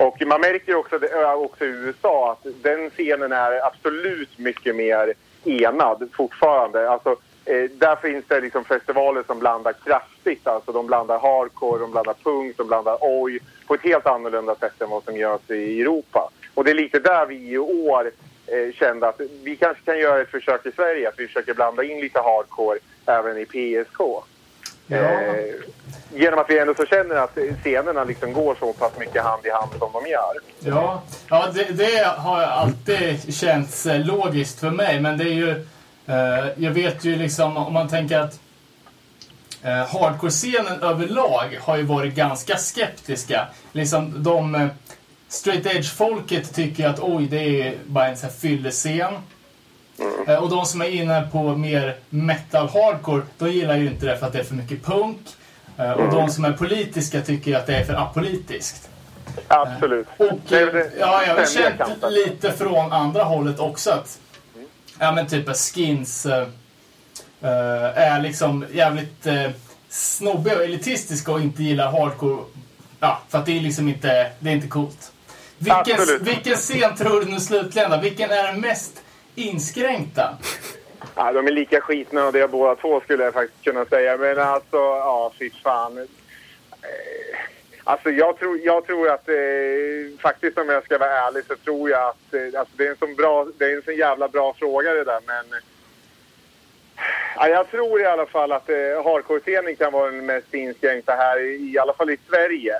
Och 0.00 0.22
man 0.26 0.40
märker 0.40 0.74
också, 0.74 0.98
det- 0.98 1.24
också 1.34 1.64
i 1.64 1.68
USA 1.68 2.32
att 2.32 2.46
den 2.62 2.90
scenen 2.90 3.32
är 3.32 3.66
absolut 3.66 4.38
mycket 4.38 4.76
mer 4.76 5.14
enad 5.44 6.08
fortfarande. 6.12 6.90
Alltså, 6.90 7.10
eh, 7.44 7.62
där 7.70 7.96
finns 7.96 8.24
det 8.28 8.40
liksom 8.40 8.64
festivaler 8.64 9.22
som 9.26 9.38
blandar 9.38 9.72
kraftigt. 9.72 10.46
Alltså 10.46 10.72
de 10.72 10.86
blandar 10.86 11.18
hardcore, 11.18 11.80
de 11.80 11.90
blandar 11.90 12.14
punk, 12.22 12.56
de 12.56 12.66
blandar 12.66 12.98
oj 13.00 13.40
på 13.66 13.74
ett 13.74 13.82
helt 13.82 14.06
annorlunda 14.06 14.54
sätt 14.54 14.80
än 14.82 14.90
vad 14.90 15.04
som 15.04 15.16
görs 15.16 15.50
i 15.50 15.80
Europa. 15.80 16.30
Och 16.54 16.64
det 16.64 16.70
är 16.70 16.74
lite 16.74 16.98
där 16.98 17.26
vi 17.26 17.50
i 17.50 17.58
år 17.58 18.10
eh, 18.46 18.72
kände 18.74 19.08
att 19.08 19.20
vi 19.42 19.56
kanske 19.56 19.84
kan 19.84 19.98
göra 19.98 20.20
ett 20.20 20.30
försök 20.30 20.66
i 20.66 20.72
Sverige. 20.72 21.08
Att 21.08 21.18
vi 21.18 21.26
försöker 21.26 21.54
blanda 21.54 21.84
in 21.84 22.00
lite 22.00 22.20
hardcore 22.20 22.78
även 23.06 23.38
i 23.38 23.44
PSK. 23.46 24.00
Ja. 24.90 24.98
Eh, 24.98 25.54
genom 26.14 26.38
att 26.38 26.50
vi 26.50 26.58
ändå 26.58 26.74
så 26.74 26.86
känner 26.86 27.14
att 27.14 27.38
scenerna 27.60 28.04
liksom 28.04 28.32
går 28.32 28.56
så 28.60 28.72
pass 28.72 28.92
mycket 28.98 29.22
hand 29.22 29.46
i 29.46 29.50
hand 29.50 29.70
som 29.78 29.90
de 29.92 30.10
gör. 30.10 30.34
Ja, 30.60 31.02
ja 31.28 31.46
det, 31.54 31.64
det 31.64 32.06
har 32.06 32.42
alltid 32.42 33.34
känts 33.34 33.86
eh, 33.86 34.06
logiskt 34.06 34.60
för 34.60 34.70
mig. 34.70 35.00
Men 35.00 35.18
det 35.18 35.24
är 35.24 35.34
ju... 35.34 35.50
Eh, 36.06 36.48
jag 36.56 36.70
vet 36.70 37.04
ju 37.04 37.16
liksom 37.16 37.56
om 37.56 37.72
man 37.72 37.88
tänker 37.88 38.18
att 38.18 38.40
eh, 39.62 39.86
hardcore-scenen 39.86 40.82
överlag 40.82 41.58
har 41.60 41.76
ju 41.76 41.82
varit 41.82 42.14
ganska 42.14 42.56
skeptiska. 42.56 43.48
Liksom 43.72 44.22
de 44.22 44.54
eh, 44.54 44.66
straight 45.28 45.66
edge-folket 45.66 46.54
tycker 46.54 46.88
att 46.88 47.00
oj, 47.00 47.26
det 47.26 47.68
är 47.68 47.74
bara 47.86 48.08
en 48.08 48.16
sån 48.16 48.28
här 48.28 48.36
fyllescen. 48.36 49.14
Eh, 50.26 50.34
och 50.34 50.50
de 50.50 50.64
som 50.66 50.82
är 50.82 50.88
inne 50.88 51.28
på 51.32 51.56
mer 51.56 51.96
metal 52.10 52.68
hardcore, 52.68 53.22
de 53.38 53.50
gillar 53.50 53.76
ju 53.76 53.86
inte 53.86 54.06
det 54.06 54.16
för 54.16 54.26
att 54.26 54.32
det 54.32 54.38
är 54.38 54.44
för 54.44 54.54
mycket 54.54 54.84
punk. 54.84 55.20
Eh, 55.76 55.92
och 55.92 56.10
de 56.14 56.30
som 56.30 56.44
är 56.44 56.52
politiska 56.52 57.20
tycker 57.20 57.56
att 57.56 57.66
det 57.66 57.76
är 57.76 57.84
för 57.84 57.94
apolitiskt. 57.94 58.88
Absolut. 59.48 60.06
Och 60.16 60.38
Det 60.48 60.60
eh, 60.60 60.72
det 60.72 60.90
ja, 61.00 61.22
jag 61.26 61.34
har 61.34 61.46
känt 61.46 61.78
kampen. 61.78 62.12
lite 62.12 62.52
från 62.52 62.92
andra 62.92 63.22
hållet 63.24 63.58
också 63.58 63.90
att 63.90 64.18
ja, 64.98 65.12
men 65.12 65.26
typ 65.26 65.56
skins 65.56 66.26
eh, 66.26 66.46
eh, 67.40 67.98
är 67.98 68.22
liksom 68.22 68.64
jävligt 68.72 69.26
uh, 69.26 69.50
snobbiga 69.88 70.56
och 70.56 70.64
elitistiska 70.64 71.32
och 71.32 71.40
inte 71.40 71.62
gillar 71.62 71.92
hardcore. 71.92 72.44
Ja, 73.00 73.20
för 73.28 73.38
att 73.38 73.46
det 73.46 73.56
är 73.56 73.60
liksom 73.60 73.88
inte, 73.88 74.30
det 74.38 74.50
är 74.50 74.54
inte 74.54 74.68
coolt. 74.68 75.12
Vilken, 75.58 76.00
Absolut. 76.00 76.22
vilken 76.22 76.56
scen 76.56 76.96
tror 76.96 77.20
du 77.20 77.26
nu 77.30 77.40
slutligen 77.40 77.90
då? 77.90 77.96
Vilken 77.96 78.30
är 78.30 78.42
den 78.42 78.60
mest 78.60 79.02
inskränkta? 79.40 80.38
Ja, 81.14 81.32
de 81.32 81.46
är 81.46 81.50
lika 81.50 81.80
skitnödiga 81.80 82.48
båda 82.48 82.74
två 82.74 83.00
skulle 83.00 83.24
jag 83.24 83.34
faktiskt 83.34 83.64
kunna 83.64 83.84
säga. 83.84 84.16
Men 84.16 84.38
alltså, 84.38 84.76
ja 84.76 85.32
fy 85.38 85.50
fan. 85.50 85.98
Eh, 85.98 87.38
alltså 87.84 88.10
jag 88.10 88.38
tror, 88.38 88.58
jag 88.58 88.86
tror 88.86 89.10
att 89.10 89.28
eh, 89.28 90.18
faktiskt 90.22 90.58
om 90.58 90.68
jag 90.68 90.84
ska 90.84 90.98
vara 90.98 91.26
ärlig 91.26 91.44
så 91.44 91.56
tror 91.56 91.90
jag 91.90 92.08
att 92.08 92.34
eh, 92.34 92.60
alltså, 92.60 92.76
det 92.76 92.86
är 92.86 92.90
en 92.90 92.96
sån 92.96 93.14
bra, 93.14 93.46
det 93.58 93.64
är 93.64 93.76
en 93.76 93.82
sån 93.82 93.96
jävla 93.96 94.28
bra 94.28 94.54
fråga 94.58 94.94
det 94.94 95.04
där 95.04 95.20
men 95.26 95.60
ja, 97.36 97.48
jag 97.48 97.70
tror 97.70 98.00
i 98.00 98.04
alla 98.04 98.26
fall 98.26 98.52
att 98.52 98.68
eh, 98.68 99.04
hardcore-scenen 99.04 99.76
kan 99.76 99.92
vara 99.92 100.10
den 100.10 100.26
mest 100.26 100.54
inskränkta 100.54 101.12
här 101.12 101.40
i, 101.40 101.72
i 101.74 101.78
alla 101.78 101.92
fall 101.92 102.10
i 102.10 102.18
Sverige. 102.28 102.74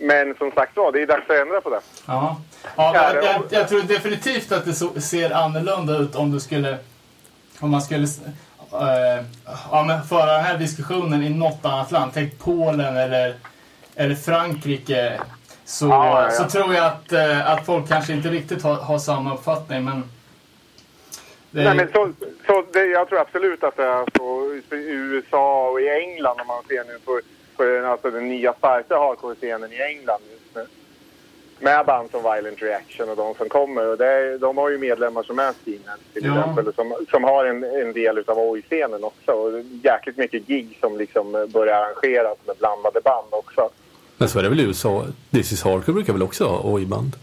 Men 0.00 0.34
som 0.34 0.50
sagt 0.52 0.76
var, 0.76 0.92
det 0.92 1.02
är 1.02 1.06
dags 1.06 1.30
att 1.30 1.36
ändra 1.36 1.60
på 1.60 1.70
det. 1.70 1.80
Ja, 2.06 2.40
ja 2.76 2.92
Ja, 2.94 3.14
jag, 3.14 3.24
jag, 3.24 3.42
jag 3.50 3.68
tror 3.68 3.82
definitivt 3.82 4.52
att 4.52 4.64
det 4.64 4.72
så, 4.72 5.00
ser 5.00 5.30
annorlunda 5.30 5.98
ut 5.98 6.14
om 6.16 6.32
du 6.32 6.40
skulle... 6.40 6.78
Om 7.60 7.70
man 7.70 7.82
skulle 7.82 8.06
eh, 8.72 9.24
ja, 9.70 10.00
föra 10.08 10.32
den 10.32 10.44
här 10.44 10.58
diskussionen 10.58 11.22
i 11.22 11.28
något 11.28 11.64
annat 11.64 11.90
land. 11.90 12.10
Tänk 12.14 12.38
Polen 12.38 12.96
eller, 12.96 13.34
eller 13.94 14.14
Frankrike. 14.14 15.20
Så, 15.64 15.86
Ja, 15.86 16.22
ja, 16.22 16.30
så 16.30 16.44
tror 16.44 16.74
jag 16.74 16.86
att, 16.86 17.12
eh, 17.12 17.50
att 17.50 17.66
folk 17.66 17.88
kanske 17.88 18.12
inte 18.12 18.28
riktigt 18.28 18.62
har, 18.62 18.74
har 18.74 18.98
samma 18.98 19.34
uppfattning. 19.34 19.84
Men 19.84 20.04
det, 21.50 21.64
Nej, 21.64 21.74
men 21.74 21.92
så, 21.92 22.12
så 22.46 22.64
det, 22.72 22.84
jag 22.84 23.08
tror 23.08 23.20
absolut 23.20 23.64
att 23.64 23.76
det 23.76 23.84
är 23.84 24.06
så 24.16 24.54
i 24.76 24.90
USA 24.90 25.68
och 25.70 25.80
i 25.80 25.88
England 25.88 26.40
om 26.40 26.46
man 26.46 26.62
ser 26.68 26.84
nu 26.84 26.98
på, 27.04 27.20
på 27.60 27.66
den, 27.66 27.84
alltså 27.84 28.10
den 28.10 28.28
nya 28.28 28.52
starka 28.52 28.96
hardcore-scenen 28.98 29.72
i 29.72 29.80
England 29.82 30.20
just 30.32 30.54
nu. 30.54 30.66
Med 31.58 31.86
band 31.86 32.10
som 32.10 32.22
Violent 32.22 32.62
Reaction 32.62 33.08
och 33.08 33.16
de 33.16 33.34
som 33.34 33.48
kommer. 33.48 33.86
Och 33.88 33.96
det, 33.98 34.06
är- 34.06 34.38
de 34.38 34.56
har 34.58 34.70
ju 34.70 34.78
medlemmar 34.78 35.22
som 35.22 35.38
är 35.38 35.52
skinheads 35.64 36.02
till 36.12 36.24
Ja. 36.24 36.38
exempel. 36.40 36.74
Som, 36.74 36.94
som 37.10 37.24
har 37.24 37.44
en, 37.44 37.64
en 37.64 37.92
del 37.92 38.18
utav 38.18 38.38
oj-scenen 38.38 39.04
också. 39.04 39.32
Och 39.32 39.60
jäkligt 39.82 40.16
mycket 40.16 40.46
gig 40.46 40.78
som 40.80 40.98
liksom 40.98 41.32
börjar 41.52 41.74
arrangeras 41.82 42.38
med 42.46 42.56
blandade 42.56 43.00
band 43.00 43.26
också. 43.30 43.70
Men 44.16 44.28
så 44.28 44.38
är 44.38 44.42
det 44.42 44.48
väl 44.48 44.60
i 44.60 44.64
USA. 44.64 45.04
This 45.30 45.52
is 45.52 45.62
Hardcore 45.62 45.92
brukar 45.94 46.12
väl 46.12 46.22
också 46.22 46.44
ha 46.44 46.60
oj-band? 46.64 47.16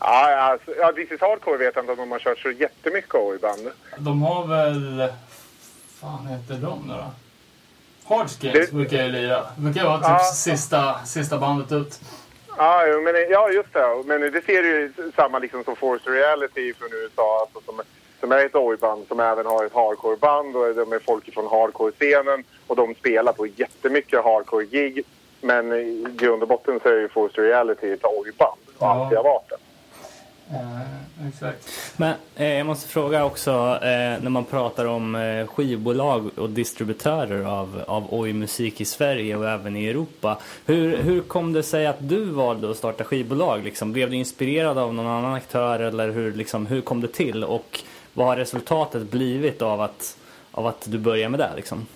Ja, 0.00 0.36
alltså, 0.36 0.70
ja, 0.78 0.92
This 0.92 1.10
is 1.12 1.20
Hardcore 1.20 1.56
vet 1.58 1.74
jag 1.76 1.82
inte 1.82 1.92
om 1.92 1.98
de 1.98 2.10
har 2.10 2.18
kört 2.18 2.38
så 2.38 2.50
jättemycket 2.50 3.14
oj-band. 3.14 3.70
de 3.98 4.22
har 4.22 4.46
väl... 4.46 5.08
fan 6.00 6.26
heter 6.26 6.54
de 6.54 6.78
nu 6.88 6.92
då? 6.94 7.04
Hardskins 8.08 8.52
Det- 8.54 8.72
brukar 8.72 8.96
ju 9.02 9.08
lira. 9.08 9.40
Det 9.56 9.60
brukar 9.62 9.84
vara 9.84 9.96
typ 9.98 10.06
Ja. 10.08 10.18
sista, 10.18 10.94
sista 11.06 11.38
bandet 11.38 11.72
ut. 11.72 12.00
Ja, 12.56 12.82
men, 13.04 13.14
ja, 13.30 13.50
just 13.50 13.72
det. 13.72 14.02
Men 14.04 14.20
det 14.20 14.44
ser 14.44 14.62
ju 14.62 14.92
samma 15.16 15.38
liksom 15.38 15.64
som 15.64 15.76
Force 15.76 16.10
Reality 16.10 16.74
från 16.74 16.88
USA. 16.92 17.40
Alltså, 17.40 17.60
som, 17.72 17.80
som 18.20 18.32
är 18.32 18.44
ett 18.46 18.54
oj-band 18.54 19.04
som 19.08 19.20
även 19.20 19.46
har 19.46 19.64
ett 19.64 19.72
hardcore-band 19.74 20.56
och 20.56 20.74
de 20.74 20.92
är 20.92 20.98
folk 20.98 21.34
från 21.34 21.46
hardcore-scenen 21.46 22.44
och 22.66 22.76
de 22.76 22.94
spelar 22.94 23.32
på 23.32 23.46
jättemycket 23.46 24.24
hardcore-gig. 24.24 25.02
Men 25.40 25.72
i 25.72 26.06
grund 26.16 26.42
och 26.42 26.48
botten 26.48 26.80
så 26.82 26.88
är 26.88 26.96
ju 27.00 27.08
Force 27.08 27.40
Reality 27.40 27.92
ett 27.92 28.04
oj-band 28.04 28.58
och 28.66 28.72
Ja. 28.78 28.86
alltid 28.90 29.18
har 29.18 29.24
varit 29.24 29.48
det. 29.48 29.56
Eh, 30.52 31.28
exakt. 31.28 31.68
Men 31.96 32.14
eh, 32.36 32.54
jag 32.54 32.66
måste 32.66 32.88
fråga 32.88 33.24
också, 33.24 33.50
eh, 33.82 34.22
när 34.22 34.30
man 34.30 34.44
pratar 34.44 34.84
om 34.84 35.14
eh, 35.14 35.46
skivbolag 35.46 36.30
och 36.38 36.50
distributörer 36.50 37.44
av, 37.44 37.84
av 37.86 38.06
oj-musik 38.10 38.80
i 38.80 38.84
Sverige 38.84 39.36
och 39.36 39.48
även 39.48 39.76
i 39.76 39.88
Europa. 39.88 40.38
Hur, 40.66 40.96
hur 40.96 41.20
kom 41.20 41.52
det 41.52 41.62
sig 41.62 41.86
att 41.86 42.08
du 42.08 42.24
valde 42.24 42.70
att 42.70 42.76
starta 42.76 43.04
skivbolag? 43.04 43.64
Liksom? 43.64 43.92
Blev 43.92 44.10
du 44.10 44.16
inspirerad 44.16 44.78
av 44.78 44.94
någon 44.94 45.06
annan 45.06 45.34
aktör 45.34 45.80
eller 45.80 46.10
hur, 46.10 46.32
liksom, 46.32 46.66
hur 46.66 46.80
kom 46.80 47.00
det 47.00 47.08
till? 47.08 47.44
Och 47.44 47.80
vad 48.14 48.26
har 48.26 48.36
resultatet 48.36 49.10
blivit 49.10 49.62
av 49.62 49.80
att, 49.80 50.16
av 50.52 50.66
att 50.66 50.84
du 50.90 50.98
började 50.98 51.28
med 51.28 51.40
det? 51.40 51.50
Liksom? 51.56 51.86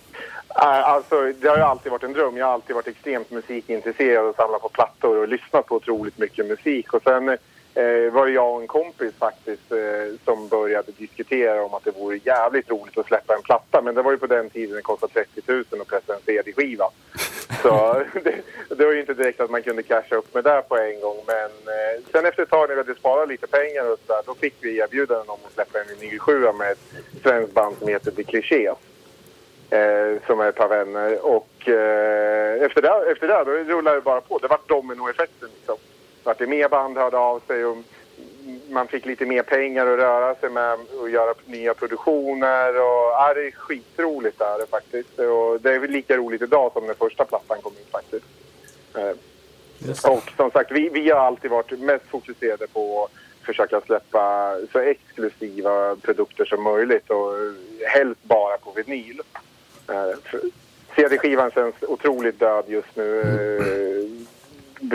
Äh, 0.55 0.89
Alltså, 0.89 1.33
det 1.41 1.49
har 1.49 1.57
ju 1.57 1.63
alltid 1.63 1.93
varit 1.93 2.03
en 2.03 2.13
dröm. 2.13 2.37
Jag 2.37 2.47
har 2.47 2.53
alltid 2.53 2.77
varit 2.77 2.89
extremt 2.89 3.31
musikintresserad 3.31 4.27
och 4.27 4.35
samlat 4.35 4.63
på 4.63 4.69
plattor 4.69 5.17
och 5.17 5.29
lyssnat 5.29 5.67
på 5.67 5.77
otroligt 5.77 6.19
mycket 6.19 6.47
musik. 6.47 6.95
Och 6.95 7.03
sen 7.03 7.37
eh, 7.75 8.13
var 8.13 8.27
det 8.27 8.33
jag 8.33 8.55
och 8.55 8.61
en 8.61 8.67
kompis 8.67 9.15
faktiskt 9.19 9.73
eh, 9.73 10.19
som 10.25 10.49
började 10.49 10.93
diskutera 10.93 11.65
om 11.65 11.75
att 11.75 11.85
det 11.85 11.91
vore 11.91 12.21
jävligt 12.25 12.71
roligt 12.71 12.99
att 12.99 13.07
släppa 13.07 13.35
en 13.35 13.43
platta. 13.43 13.83
Men 13.83 13.95
det 13.95 14.03
var 14.03 14.13
ju 14.13 14.19
på 14.19 14.27
den 14.27 14.51
tiden 14.51 14.77
det 14.77 14.83
kostade 14.83 15.13
30 15.13 15.41
000 15.47 15.65
att 15.81 15.89
pressa 15.89 16.15
en 16.15 16.21
CD-skiva. 16.27 16.85
Så 17.63 18.03
det, 18.25 18.35
det 18.77 18.85
var 18.85 18.93
ju 18.93 19.01
inte 19.01 19.15
direkt 19.15 19.41
att 19.41 19.51
man 19.51 19.63
kunde 19.63 19.83
casha 19.83 20.17
upp 20.17 20.35
med 20.35 20.45
det 20.45 20.63
på 20.69 20.77
en 20.79 21.01
gång. 21.01 21.17
Men 21.27 21.51
eh, 21.75 22.05
sen 22.13 22.27
efter 22.27 22.43
ett 22.43 22.51
tag 22.51 22.69
när 22.69 22.75
vi 22.75 22.83
hade 22.83 22.95
sparat 22.95 23.29
lite 23.29 23.47
pengar 23.47 23.93
och 23.93 23.99
så 24.07 24.13
där, 24.13 24.23
då 24.27 24.35
fick 24.35 24.55
vi 24.61 24.79
erbjudanden 24.79 25.29
om 25.29 25.39
att 25.47 25.53
släppa 25.53 25.81
en 25.81 25.99
vinyl 25.99 26.19
7 26.19 26.53
med 26.53 26.73
ett 26.73 26.85
svenskt 27.23 27.55
band 27.55 27.77
som 27.79 27.89
heter 27.89 28.11
The 28.11 28.23
Clichés 28.23 28.77
eh, 29.73 30.27
som 30.27 30.41
är 30.41 30.49
ett 30.49 30.57
par 30.57 30.69
vänner. 30.69 31.27
Och 31.27 31.69
eh, 31.69 32.63
efter, 32.63 32.83
det, 32.83 33.13
efter 33.13 33.29
det 33.29 33.45
då 33.45 33.75
rullade 33.75 33.97
det 33.97 34.01
bara 34.01 34.21
på. 34.21 34.39
Det 34.39 34.49
var 34.49 34.61
dominoeffekten 34.67 35.49
liksom. 35.55 35.77
Vart 36.25 36.39
det 36.39 36.47
mer 36.47 36.69
band 36.69 36.97
hörde 36.97 37.19
av 37.19 37.41
sig 37.47 37.65
och 37.65 37.77
man 38.71 38.89
fick 38.89 39.07
lite 39.07 39.27
mer 39.27 39.43
pengar 39.43 39.87
att 39.87 39.99
röra 39.99 40.35
sig 40.35 40.51
med 40.51 40.79
och 41.01 41.11
göra 41.11 41.35
nya 41.47 41.75
produktioner. 41.75 42.69
Och, 42.69 43.13
ja, 43.13 43.33
det 43.35 43.47
är 43.47 43.51
skitroligt 43.51 44.39
där 44.39 44.67
faktiskt. 44.71 45.19
Och 45.19 45.61
det 45.61 45.75
är 45.75 45.89
lika 45.89 46.17
roligt 46.17 46.43
idag 46.43 46.73
som 46.73 46.87
när 46.87 46.95
första 46.95 47.25
plattan 47.25 47.59
kom 47.63 47.73
ut 47.73 47.91
faktiskt. 47.91 48.27
Eh, 48.95 50.11
och 50.13 50.33
som 50.37 50.51
sagt, 50.51 50.73
vi, 50.73 50.89
vi 50.89 51.11
har 51.11 51.21
alltid 51.21 51.51
varit 51.51 51.81
mest 51.81 52.05
fokuserade 52.05 52.67
på 52.67 53.05
att 53.05 53.47
försöka 53.47 53.81
släppa 53.81 54.57
så 54.73 54.79
exklusiva 54.79 55.97
produkter 55.97 56.45
som 56.45 56.63
möjligt 56.63 57.11
och 57.11 57.35
helst 57.87 58.23
bara 58.23 58.59
på 58.59 58.73
vinyl. 58.73 59.21
Eh, 59.89 60.41
CD-skivan 60.97 61.51
känns 61.51 61.75
otroligt 61.81 62.41
död 62.41 62.65
just 62.69 62.97
nu 62.97 63.21
eh, 63.21 63.82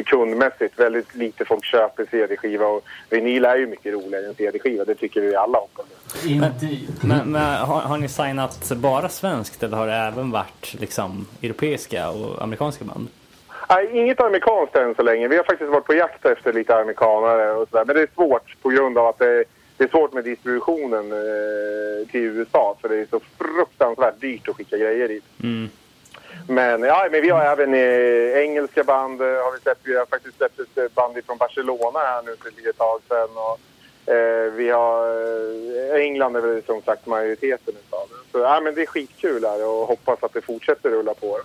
kundmässigt. 0.04 0.80
Väldigt 0.80 1.16
lite 1.16 1.45
folk 1.45 1.66
köper 1.66 2.06
CD-skiva 2.12 2.66
och 2.68 2.84
vinyl 3.10 3.45
är 3.45 3.56
ju 3.56 3.68
mycket 3.68 3.93
roligare 3.93 4.26
än 4.26 4.36
CD-skiva. 4.36 4.86
Det 4.86 4.95
tycker 4.95 5.22
vi 5.22 5.36
alla 5.36 5.58
om. 5.58 5.68
Indeed. 6.26 6.88
Men, 7.02 7.32
men 7.32 7.41
har, 7.41 7.82
har 7.82 7.98
ni 7.98 8.08
signat 8.08 8.72
bara 8.76 9.10
svenskt 9.10 9.64
eller 9.64 9.78
har 9.78 9.88
det 9.88 9.93
även 9.93 10.32
varit 10.32 10.76
liksom, 10.80 11.28
europeiska 11.41 12.10
och 12.10 12.43
amerikanska 12.43 12.86
band? 12.86 13.08
Nej, 13.70 13.89
inget 13.93 14.20
amerikanskt 14.20 14.76
än 14.76 14.95
så 14.95 15.04
länge. 15.04 15.28
Vi 15.28 15.38
har 15.38 15.43
faktiskt 15.43 15.72
varit 15.72 15.86
på 15.86 15.93
jakt 15.93 16.26
efter 16.26 16.54
lite 16.54 16.76
amerikanare 16.76 17.52
och 17.52 17.70
sådär. 17.70 17.86
Men 17.86 17.95
det 17.95 18.02
är 18.02 18.10
svårt 18.16 18.62
på 18.62 18.70
grund 18.70 18.98
av 18.98 19.08
att 19.08 19.20
det, 19.20 19.43
det 19.78 19.84
är 19.84 19.88
svårt 19.88 20.14
med 20.14 20.24
distributionen 20.24 21.12
eh, 21.12 22.08
till 22.12 22.22
USA. 22.22 22.78
För 22.82 22.89
det 22.89 22.95
är 22.95 23.06
så 23.06 23.20
fruktansvärt 23.38 24.22
dyrt 24.22 24.50
att 24.50 24.56
skicka 24.56 24.78
grejer 24.78 25.08
dit. 25.08 25.24
Mm. 25.43 25.70
Men, 26.48 26.84
ja, 26.84 27.08
men 27.12 27.22
vi 27.22 27.30
har 27.30 27.41
även 27.41 27.74
eh, 27.74 28.43
engelska 28.43 28.84
band. 28.84 29.22
Eh, 29.22 29.28
har 29.28 29.52
vi, 29.52 29.60
släppt, 29.60 29.82
vi 29.84 29.98
har 29.98 30.06
faktiskt 30.06 30.38
släppt 30.38 30.60
ett 30.60 30.78
eh, 30.78 30.86
band 30.95 31.18
från 31.26 31.38
Barcelona 31.38 32.00
här 32.00 32.22
nu 32.24 32.36
för 32.36 32.70
ett 32.70 32.78
tag 32.78 33.02
sedan. 33.08 33.30
Och, 33.36 34.14
eh, 34.14 34.52
vi 34.54 34.70
har, 34.70 35.08
eh, 35.95 36.02
England 36.02 36.36
är 36.36 36.41
väl 36.41 36.64
som 36.64 36.82
sagt 36.82 37.06
majoriteten 37.06 37.74
utav 37.88 38.08
det. 38.10 38.32
Så 38.32 38.39
ja, 38.39 38.62
men 38.64 38.76
det 38.76 38.82
är 38.82 38.86
skitkul 38.86 39.45
här 39.45 39.68
och 39.68 39.88
hoppas 39.88 40.24
att 40.24 40.34
det 40.34 40.41
fortsätter 40.41 40.89
rulla 40.89 41.14
på. 41.14 41.39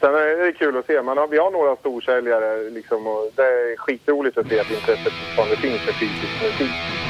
Sen 0.00 0.14
är 0.14 0.36
det 0.36 0.52
kul 0.52 0.76
att 0.76 0.86
se. 0.86 1.02
Man 1.02 1.18
har, 1.18 1.28
vi 1.28 1.38
har 1.38 1.50
några 1.50 1.76
storsäljare 1.76 2.70
liksom, 2.70 3.06
och 3.06 3.30
det 3.34 3.42
är 3.42 3.76
skitroligt 3.76 4.38
att 4.38 4.48
se 4.48 4.60
att 4.60 4.70
intresset 4.70 5.12
fortfarande 5.12 5.56
finns 5.56 5.80
för 5.80 5.92
fysisk 5.92 6.42
musik. 6.42 7.03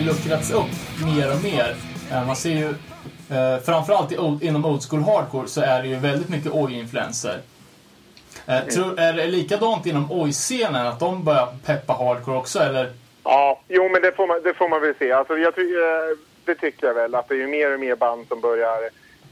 Ju 0.00 0.06
luckrats 0.06 0.50
upp 0.50 1.04
mer 1.04 1.32
och 1.34 1.42
mer. 1.42 1.76
Eh, 2.12 2.26
Man 2.26 2.36
ser 2.36 2.50
ju, 2.50 2.68
eh, 3.36 3.58
framförallt 3.64 4.12
inom 4.42 4.64
old 4.64 4.82
school 4.82 5.02
hardcore 5.02 5.48
så 5.48 5.60
är 5.60 5.82
det 5.82 5.88
ju 5.88 5.96
väldigt 5.96 6.28
mycket 6.28 6.52
oj-influenser. 6.52 7.40
Eh, 8.46 8.60
tror, 8.64 9.00
är 9.00 9.12
det 9.12 9.26
likadant 9.26 9.86
inom 9.86 10.12
oj-scenen, 10.12 10.86
att 10.86 11.00
de 11.00 11.24
börjar 11.24 11.48
peppa 11.66 11.92
hardcore 11.92 12.36
också, 12.36 12.58
eller? 12.58 12.92
Ja, 13.24 13.60
jo 13.68 13.88
men 13.88 14.02
det 14.02 14.12
får 14.12 14.26
man, 14.26 14.42
det 14.42 14.54
får 14.54 14.68
man 14.68 14.80
väl 14.80 14.94
se. 14.98 15.12
Alltså, 15.12 15.38
jag, 15.38 15.54
det 16.44 16.54
tycker 16.54 16.86
jag 16.86 16.94
väl. 16.94 17.14
Att 17.14 17.28
det 17.28 17.42
är 17.42 17.46
mer 17.46 17.74
och 17.74 17.80
mer 17.80 17.96
band 17.96 18.26
som 18.28 18.40
börjar 18.40 18.90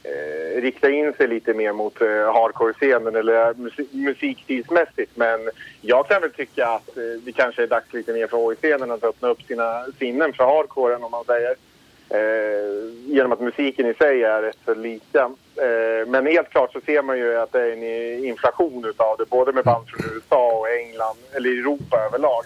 eh, 0.08 0.60
rikta 0.60 0.90
in 0.90 1.12
sig 1.12 1.28
lite 1.28 1.54
mer 1.54 1.72
mot 1.72 2.00
eh, 2.00 2.06
hardcore-scenen 2.08 3.16
eller 3.16 3.54
musik, 3.54 3.88
musikstilsmässigt. 3.92 5.16
Men 5.16 5.50
jag 5.80 6.08
kan 6.08 6.20
väl 6.22 6.30
tycka 6.30 6.66
att 6.68 6.96
eh, 6.96 7.02
det 7.24 7.32
kanske 7.32 7.62
är 7.62 7.66
dags 7.66 7.92
lite 7.92 8.12
mer 8.12 8.26
för 8.26 8.46
oj-scenen 8.46 8.90
att 8.90 9.04
öppna 9.04 9.28
upp 9.28 9.42
sina 9.42 9.84
sinnen 9.98 10.32
för 10.32 10.44
hardcoren 10.44 11.04
om 11.04 11.10
man 11.10 11.24
säger. 11.24 11.54
Eh, 12.10 12.92
genom 13.06 13.32
att 13.32 13.40
musiken 13.40 13.86
i 13.86 13.94
sig 13.94 14.22
är 14.24 14.42
rätt 14.42 14.58
så 14.64 14.74
lika. 14.74 15.30
Eh, 15.56 16.06
men 16.06 16.26
helt 16.26 16.50
klart 16.50 16.72
så 16.72 16.80
ser 16.80 17.02
man 17.02 17.18
ju 17.18 17.36
att 17.36 17.52
det 17.52 17.60
är 17.62 17.72
en 17.72 17.82
eh, 17.82 18.28
inflation 18.28 18.84
utav 18.84 19.16
det. 19.18 19.24
Både 19.30 19.52
med 19.52 19.64
band 19.64 19.88
från 19.88 20.14
USA 20.14 20.52
och 20.52 20.68
England, 20.70 21.16
eller 21.32 21.50
Europa 21.50 21.96
överlag. 22.06 22.44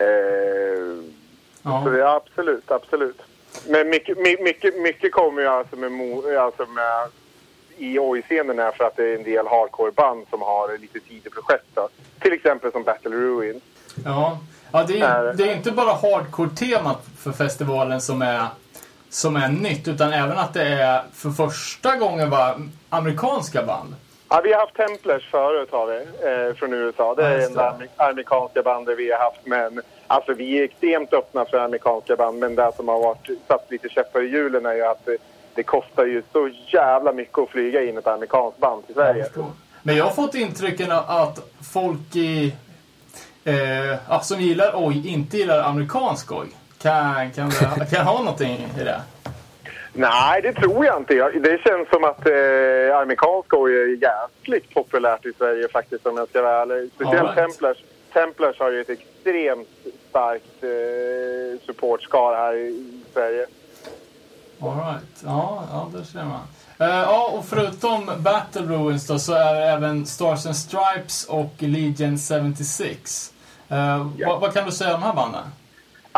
Eh, 0.00 1.04
Ja. 1.62 1.82
så 1.84 1.90
det 1.90 2.00
är 2.02 2.16
absolut, 2.16 2.70
absolut. 2.70 3.22
Men 3.68 3.88
mycket, 3.88 4.18
my- 4.18 4.42
mycket, 4.42 4.76
mycket 4.80 5.12
kommer 5.12 5.42
ju 5.42 5.48
alltså 5.48 5.76
med, 5.76 6.36
alltså 6.38 6.66
med 6.66 7.08
i 7.76 7.98
oj-scenen 7.98 8.58
är 8.58 8.70
för 8.72 8.84
att 8.84 8.96
det 8.96 9.04
är 9.04 9.14
en 9.14 9.22
del 9.24 9.46
hardcore-band 9.46 10.26
som 10.30 10.42
har 10.42 10.78
lite 10.78 11.00
sidoprojekt. 11.08 11.64
då. 11.74 11.88
Till 12.20 12.32
exempel 12.32 12.72
som 12.72 12.82
Battle 12.82 13.10
Ruin. 13.16 13.60
Ja, 14.04 14.38
ja 14.72 14.84
det, 14.84 15.00
är, 15.00 15.24
Är- 15.24 15.34
det 15.34 15.50
är 15.50 15.56
inte 15.56 15.70
bara 15.70 15.92
hardcore-temat 15.92 17.06
för 17.18 17.32
festivalen 17.32 18.00
som 18.00 18.22
är, 18.22 18.46
som 19.10 19.36
är 19.36 19.48
nytt, 19.48 19.88
utan 19.88 20.12
även 20.12 20.38
att 20.38 20.54
det 20.54 20.62
är 20.68 21.02
för 21.14 21.30
första 21.30 21.96
gången 21.96 22.30
var 22.30 22.60
amerikanska 22.88 23.62
band. 23.62 23.94
Ja, 24.30 24.40
vi 24.44 24.52
har 24.52 24.60
haft 24.60 24.74
Templars 24.76 25.30
förut 25.30 25.68
har 25.72 25.86
vi, 25.86 25.96
eh, 26.48 26.54
från 26.56 26.72
USA. 26.72 27.14
Det 27.14 27.24
är 27.24 27.46
enda 27.46 27.62
det. 27.62 27.68
amer- 27.70 27.88
amerikanska 28.10 28.62
bandet 28.62 28.98
vi 28.98 29.12
har 29.12 29.18
haft. 29.18 29.40
Men 29.46 29.80
alltså, 30.06 30.32
vi 30.34 30.58
är 30.58 30.64
extremt 30.64 31.12
öppna 31.12 31.44
för 31.44 31.58
amerikanska 31.58 32.16
band. 32.16 32.38
Men 32.38 32.54
det 32.54 32.72
som 32.76 32.88
har 32.88 33.00
varit, 33.00 33.28
satt 33.48 33.66
lite 33.70 33.88
käppar 33.88 34.22
i 34.24 34.26
hjulen 34.28 34.66
är 34.66 34.74
ju 34.74 34.84
att 34.86 35.04
det, 35.06 35.16
det 35.54 35.62
kostar 35.62 36.04
ju 36.04 36.22
så 36.32 36.50
jävla 36.72 37.12
mycket 37.12 37.38
att 37.38 37.48
flyga 37.48 37.82
in 37.84 37.98
ett 37.98 38.06
amerikanskt 38.06 38.58
band 38.58 38.86
till 38.86 38.94
Sverige. 38.94 39.26
Men 39.82 39.96
jag 39.96 40.04
har 40.04 40.12
fått 40.12 40.34
intrycken 40.34 40.92
att 40.92 41.38
folk 41.72 42.16
i, 42.16 42.54
eh, 43.44 44.20
som 44.22 44.40
gillar 44.40 44.72
oj 44.74 45.08
inte 45.08 45.36
gillar 45.36 45.62
amerikansk 45.62 46.32
oj. 46.32 46.46
Kan, 46.82 47.30
kan, 47.30 47.48
det, 47.50 47.90
kan 47.96 48.06
ha 48.06 48.18
någonting 48.18 48.66
i 48.80 48.84
det? 48.84 49.00
Nej, 49.98 50.42
det 50.42 50.52
tror 50.52 50.86
jag 50.86 50.96
inte. 50.96 51.14
Det 51.38 51.60
känns 51.62 51.88
som 51.88 52.04
att 52.04 52.26
eh, 52.26 52.98
amerikansk 53.02 53.52
är 53.52 54.02
jäkligt 54.02 54.74
populärt 54.74 55.26
i 55.26 55.32
Sverige 55.38 55.68
faktiskt 55.68 56.06
om 56.06 56.16
jag 56.16 56.28
ska 56.28 56.42
vara 56.42 56.62
ärlig. 56.62 56.90
Speciellt 56.94 57.22
right. 57.22 57.36
Templars. 57.36 57.76
Templars 58.12 58.58
har 58.58 58.70
ju 58.70 58.80
ett 58.80 58.90
extremt 58.90 59.68
starkt 60.10 60.62
eh, 60.62 61.66
supportskara 61.66 62.36
här 62.36 62.54
i, 62.54 63.00
Sverige. 63.12 63.46
All 64.60 64.76
right. 64.76 65.22
Ja, 65.24 65.64
ja, 65.72 65.90
det 65.98 66.04
ser 66.04 66.24
man. 66.24 66.40
Eh, 66.78 66.96
ja, 66.98 67.30
och 67.38 67.44
förutom 67.44 68.10
Battle 68.18 68.62
Ruins 68.62 69.06
då 69.06 69.18
så 69.18 69.32
är 69.32 69.54
det 69.54 69.64
även 69.64 70.06
Stars 70.06 70.46
and 70.46 70.56
Stripes 70.56 71.24
och 71.28 71.52
Legion 71.58 72.18
76. 72.18 73.32
Eh, 73.68 73.76
Ja. 74.16 74.28
vad, 74.28 74.40
vad 74.40 74.54
kan 74.54 74.64
du 74.66 74.72
säga 74.72 74.94
om 74.94 75.00
de 75.00 75.06
här 75.06 75.14
banden? 75.14 75.42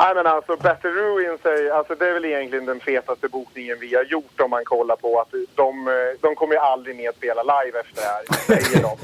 Nej 0.00 0.14
men 0.14 0.26
alltså 0.26 0.56
Battle 0.56 0.90
Ruins 0.90 1.44
är, 1.44 1.70
alltså 1.70 1.94
det 1.94 2.08
är 2.08 2.12
väl 2.12 2.24
egentligen 2.24 2.66
den 2.66 2.80
fetaste 2.80 3.28
bokningen 3.28 3.78
vi 3.80 3.94
har 3.94 4.04
gjort 4.04 4.40
om 4.40 4.50
man 4.50 4.64
kollar 4.64 4.96
på 4.96 5.20
att 5.20 5.34
de, 5.54 5.88
eh, 5.88 5.94
de 6.20 6.34
kommer 6.34 6.54
ju 6.54 6.60
aldrig 6.60 6.96
mer 6.96 7.12
spela 7.12 7.42
live 7.42 7.78
efter 7.78 8.02
det 8.02 8.08
här, 8.08 8.62
säger 8.62 8.82
de. 8.82 8.96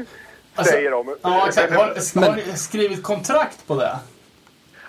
Alltså, 0.54 0.72
säger 0.72 0.90
de. 0.90 1.16
Ja, 1.22 1.48
exakt. 1.48 1.72
Har, 1.72 2.26
har 2.26 2.36
ni 2.36 2.56
skrivit 2.56 3.02
kontrakt 3.02 3.66
på 3.66 3.74
det? 3.74 3.98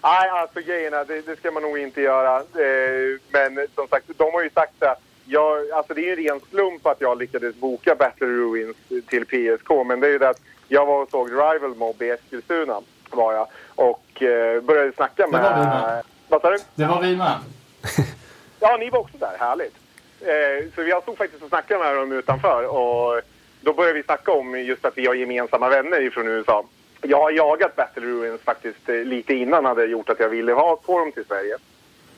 Nej, 0.03 0.29
alltså 0.29 0.59
grejerna, 0.59 1.03
det, 1.03 1.21
det 1.21 1.35
ska 1.35 1.51
man 1.51 1.63
nog 1.63 1.77
inte 1.77 2.01
göra. 2.01 2.37
Eh, 2.37 3.19
men 3.29 3.67
som 3.75 3.87
sagt, 3.87 4.05
de 4.17 4.33
har 4.33 4.43
ju 4.43 4.49
sagt 4.49 4.83
att 4.83 5.01
jag, 5.25 5.71
alltså 5.71 5.93
det 5.93 6.01
är 6.01 6.17
ju 6.17 6.27
en 6.27 6.33
ren 6.33 6.41
slump 6.49 6.85
att 6.85 7.01
jag 7.01 7.17
lyckades 7.17 7.55
boka 7.55 7.95
Battle 7.95 8.27
Ruins 8.27 8.77
till 9.07 9.25
PSK. 9.25 9.69
Men 9.85 9.99
det 9.99 10.07
är 10.07 10.11
ju 10.11 10.17
det 10.17 10.29
att 10.29 10.41
jag 10.67 10.85
var 10.85 11.01
och 11.01 11.09
såg 11.09 11.31
Rival 11.31 11.75
Mob 11.75 12.01
i 12.01 12.09
Eskilstuna, 12.09 12.81
var 13.09 13.33
jag. 13.33 13.47
Och 13.81 14.21
eh, 14.21 14.61
började 14.61 14.91
snacka 14.93 15.27
med... 15.27 15.41
var 15.41 15.57
vi 15.57 15.65
med. 15.65 16.03
Vad 16.27 16.41
sa 16.41 16.51
du? 16.51 16.57
Det 16.75 16.85
var 16.85 17.01
vi 17.01 17.15
med. 17.15 17.37
Ja, 18.63 18.77
ni 18.77 18.89
var 18.89 18.99
också 18.99 19.17
där. 19.17 19.37
Härligt. 19.39 19.75
Eh, 20.21 20.73
så 20.75 20.83
jag 20.83 21.03
stod 21.03 21.17
faktiskt 21.17 21.43
och 21.43 21.49
snackade 21.49 21.83
med 21.83 21.95
dem 21.95 22.11
utanför. 22.11 22.65
Och 22.65 23.21
då 23.61 23.73
började 23.73 23.97
vi 23.97 24.03
snacka 24.03 24.31
om 24.31 24.59
just 24.59 24.85
att 24.85 24.97
vi 24.97 25.05
har 25.07 25.13
gemensamma 25.13 25.69
vänner 25.69 26.09
från 26.09 26.27
USA. 26.27 26.63
Jag 27.01 27.17
har 27.17 27.31
jagat 27.31 27.75
Battle 27.75 28.03
Ruins 28.03 28.41
faktiskt 28.41 28.89
eh, 28.89 28.95
lite 28.95 29.33
innan 29.33 29.65
hade 29.65 29.85
gjort 29.85 30.09
att 30.09 30.19
jag 30.19 30.29
ville 30.29 30.53
ha 30.53 30.75
på 30.75 30.99
dem 30.99 31.11
till 31.11 31.25
Sverige. 31.25 31.55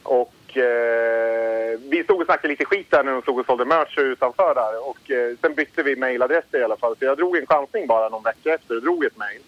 Och 0.04 0.58
eh, 0.58 1.80
vi 1.80 2.04
stod 2.04 2.20
och 2.20 2.26
snackade 2.26 2.48
lite 2.48 2.66
skit 2.66 2.92
där 2.92 3.04
när 3.04 3.12
de 3.12 3.22
stod 3.22 3.40
och 3.40 3.46
sålde 3.46 3.66
merch 3.66 3.98
utanför 3.98 4.56
där. 4.56 4.90
Och 4.90 5.12
eh, 5.12 5.38
sen 5.42 5.54
bytte 5.54 5.84
vi 5.84 5.96
mailadresser 5.96 6.60
i 6.60 6.64
alla 6.64 6.78
fall. 6.78 6.96
Så 7.00 7.06
jag 7.06 7.18
drog 7.18 7.38
en 7.38 7.46
chansning 7.46 7.88
bara 7.88 8.10
någon 8.10 8.24
vecka 8.24 8.54
efter 8.54 8.76
och 8.76 8.82
drog 8.82 9.06
ett 9.06 9.18
mail. 9.18 9.42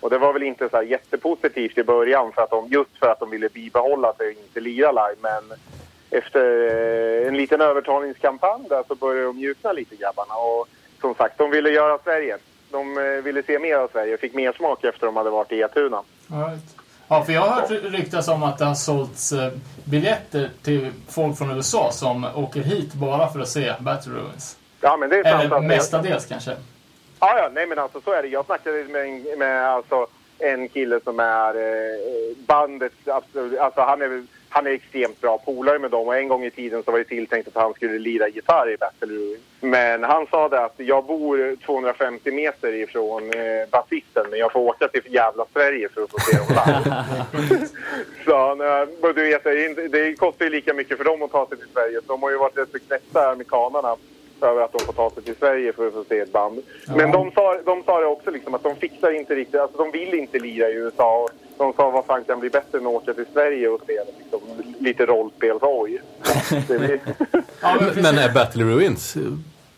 Och 0.00 0.10
det 0.10 0.18
var 0.18 0.32
väl 0.32 0.42
inte 0.42 0.68
så 0.68 0.82
jättepositivt 0.82 1.78
i 1.78 1.82
början 1.82 2.32
för 2.32 2.42
att 2.42 2.50
de, 2.50 2.68
just 2.68 2.98
för 2.98 3.06
att 3.06 3.20
de 3.20 3.30
ville 3.30 3.48
bibehålla 3.48 4.12
sig 4.12 4.26
och 4.26 4.32
inte 4.32 4.60
lira 4.60 4.92
live. 4.92 5.16
Men 5.20 5.58
efter 6.10 6.40
eh, 7.20 7.28
en 7.28 7.36
liten 7.36 7.60
övertalningskampanj 7.60 8.62
där 8.68 8.84
så 8.88 8.94
började 8.94 9.26
de 9.26 9.36
mjukna 9.36 9.72
lite 9.72 9.96
grabbarna. 9.96 10.34
Och 10.34 10.68
som 11.00 11.14
sagt, 11.14 11.38
de 11.38 11.50
ville 11.50 11.70
göra 11.70 11.98
Sverige. 12.04 12.38
De 12.70 12.98
eh, 12.98 13.04
ville 13.24 13.42
se 13.42 13.58
mer 13.58 13.76
av 13.76 13.88
Sverige. 13.88 14.16
Fick 14.16 14.34
mer 14.34 14.52
smak 14.52 14.84
efter 14.84 15.06
de 15.06 15.16
hade 15.16 15.30
varit 15.30 15.52
i 15.52 15.62
Etuna. 15.62 16.02
Right. 16.26 16.76
Ja, 17.08 17.24
för 17.24 17.32
jag 17.32 17.40
har 17.40 17.60
hört 17.60 17.70
ryktas 17.70 18.28
om 18.28 18.42
att 18.42 18.58
det 18.58 18.64
har 18.64 18.74
sålts 18.74 19.32
eh, 19.32 19.52
biljetter 19.84 20.50
till 20.62 20.92
folk 21.08 21.38
från 21.38 21.50
USA 21.50 21.90
som 21.92 22.26
åker 22.34 22.60
hit 22.60 22.94
bara 22.94 23.28
för 23.28 23.40
att 23.40 23.48
se 23.48 23.74
Battle 23.80 24.12
Ruins. 24.12 24.56
Ja, 24.80 24.96
men 24.96 25.10
det 25.10 25.18
är 25.18 25.24
sant. 25.24 25.44
Eller 25.44 25.60
mestadels 25.60 26.26
kanske. 26.26 26.56
Ja, 27.20 27.38
ja, 27.38 27.50
nej 27.52 27.66
men 27.66 27.78
alltså 27.78 28.00
så 28.00 28.12
är 28.12 28.22
det. 28.22 28.28
Jag 28.28 28.46
snackade 28.46 28.84
med, 28.84 29.02
en- 29.04 29.38
med 29.38 29.68
alltså, 29.68 30.06
en 30.38 30.68
kille 30.68 31.00
som 31.04 31.20
är 31.20 31.54
eh, 31.54 32.36
bandet, 32.46 32.92
absolut, 33.06 33.58
alltså 33.58 33.80
han 33.80 34.02
är, 34.02 34.22
han 34.48 34.66
är 34.66 34.70
extremt 34.70 35.20
bra 35.20 35.38
polare 35.38 35.78
med 35.78 35.90
dem 35.90 36.08
och 36.08 36.16
en 36.16 36.28
gång 36.28 36.44
i 36.44 36.50
tiden 36.50 36.82
så 36.82 36.90
var 36.90 36.98
det 36.98 37.04
tilltänkt 37.04 37.48
att 37.48 37.62
han 37.62 37.74
skulle 37.74 37.98
lira 37.98 38.28
gitarr 38.28 38.70
i 38.70 38.76
Battle 38.76 39.08
Ruin. 39.14 39.38
Men 39.60 40.04
han 40.04 40.26
sa 40.26 40.48
det 40.48 40.64
att 40.64 40.74
jag 40.76 41.04
bor 41.04 41.56
250 41.66 42.30
meter 42.32 42.72
ifrån 42.72 43.22
eh, 43.32 43.68
basisten 43.70 44.26
men 44.30 44.38
jag 44.38 44.52
får 44.52 44.60
åka 44.60 44.88
till 44.88 45.14
jävla 45.14 45.44
Sverige 45.52 45.88
för 45.88 46.02
att 46.02 46.10
få 46.10 46.18
se 46.18 46.36
dem 46.36 46.46
live. 46.48 47.66
så 48.24 48.50
eh, 48.50 48.88
men 49.02 49.14
du 49.14 49.22
vet, 49.24 49.44
det, 49.92 50.18
kostar 50.18 50.44
ju 50.44 50.50
lika 50.50 50.74
mycket 50.74 50.96
för 50.98 51.04
dem 51.04 51.22
att 51.22 51.32
ta 51.32 51.46
sig 51.46 51.58
till 51.58 51.68
Sverige. 51.72 52.00
Så 52.00 52.12
de 52.12 52.22
har 52.22 52.30
ju 52.30 52.36
varit 52.38 52.58
rätt 52.58 52.72
så 52.72 52.78
knäckta, 52.78 53.30
amerikanerna 53.30 53.96
över 54.42 54.62
att 54.62 54.72
de 54.72 54.78
får 54.84 54.92
ta 54.92 55.10
sig 55.10 55.22
till 55.22 55.36
Sverige 55.36 55.72
för 55.72 55.86
att 55.86 55.92
få 55.94 56.04
se 56.08 56.18
ett 56.20 56.32
band. 56.32 56.62
Men 56.96 57.10
de 57.12 57.30
sa, 57.32 57.56
de 57.64 57.82
sa 57.82 58.00
det 58.00 58.06
också 58.06 58.30
liksom 58.30 58.54
att 58.54 58.62
de 58.62 58.76
fixar 58.76 59.10
inte 59.10 59.34
riktigt, 59.34 59.60
alltså 59.60 59.78
de 59.78 59.90
vill 59.90 60.14
inte 60.14 60.38
lira 60.38 60.68
i 60.68 60.74
USA. 60.74 61.28
De 61.58 61.72
sa 61.72 61.90
vad 61.90 62.04
fan 62.04 62.24
kan 62.24 62.40
bli 62.40 62.50
bättre 62.50 62.78
än 62.78 62.86
att 62.86 62.92
åka 62.92 63.14
till 63.14 63.26
Sverige 63.32 63.68
och 63.68 63.80
se 63.86 64.00
liksom, 64.18 64.40
lite. 64.78 65.06
Det 66.68 66.78
blir- 66.78 67.00
Ja, 67.60 67.76
men. 67.80 68.02
Men 68.02 68.18
är 68.18 68.34
Battle 68.34 68.64
Ruins 68.64 69.16
eh, 69.16 69.22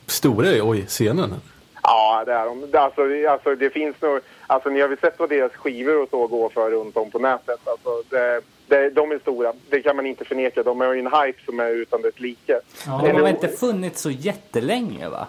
stora 0.06 0.46
i 0.48 0.60
oj-scenen? 0.62 1.34
Ja, 1.82 2.22
det 2.26 2.32
är 2.32 2.44
de. 2.46 2.78
Alltså, 2.78 3.02
alltså, 3.30 3.54
det 3.54 3.70
finns 3.70 3.96
nog... 4.00 4.20
Alltså, 4.46 4.68
ni 4.70 4.80
har 4.80 4.88
väl 4.88 4.98
sett 4.98 5.18
vad 5.18 5.28
deras 5.28 5.52
skivor 5.52 6.02
och 6.02 6.08
så 6.10 6.26
går 6.26 6.48
för 6.48 6.70
runt 6.70 6.96
om 6.96 7.10
på 7.10 7.18
nätet. 7.18 7.60
Alltså, 7.64 8.02
det, 8.10 8.40
det, 8.76 8.90
de 8.90 9.12
är 9.12 9.18
stora. 9.18 9.52
Det 9.70 9.82
kan 9.82 9.96
man 9.96 10.06
inte 10.06 10.24
förneka. 10.24 10.62
De 10.62 10.80
har 10.80 10.92
ju 10.92 10.98
en 11.00 11.06
hype 11.06 11.44
som 11.44 11.60
är 11.60 11.68
utan 11.70 12.02
dess 12.02 12.20
like. 12.20 12.52
Ja. 12.86 13.00
De 13.04 13.12
har 13.12 13.22
det- 13.22 13.30
inte 13.30 13.48
funnits 13.48 14.00
så 14.00 14.10
jättelänge 14.10 15.08
va? 15.08 15.26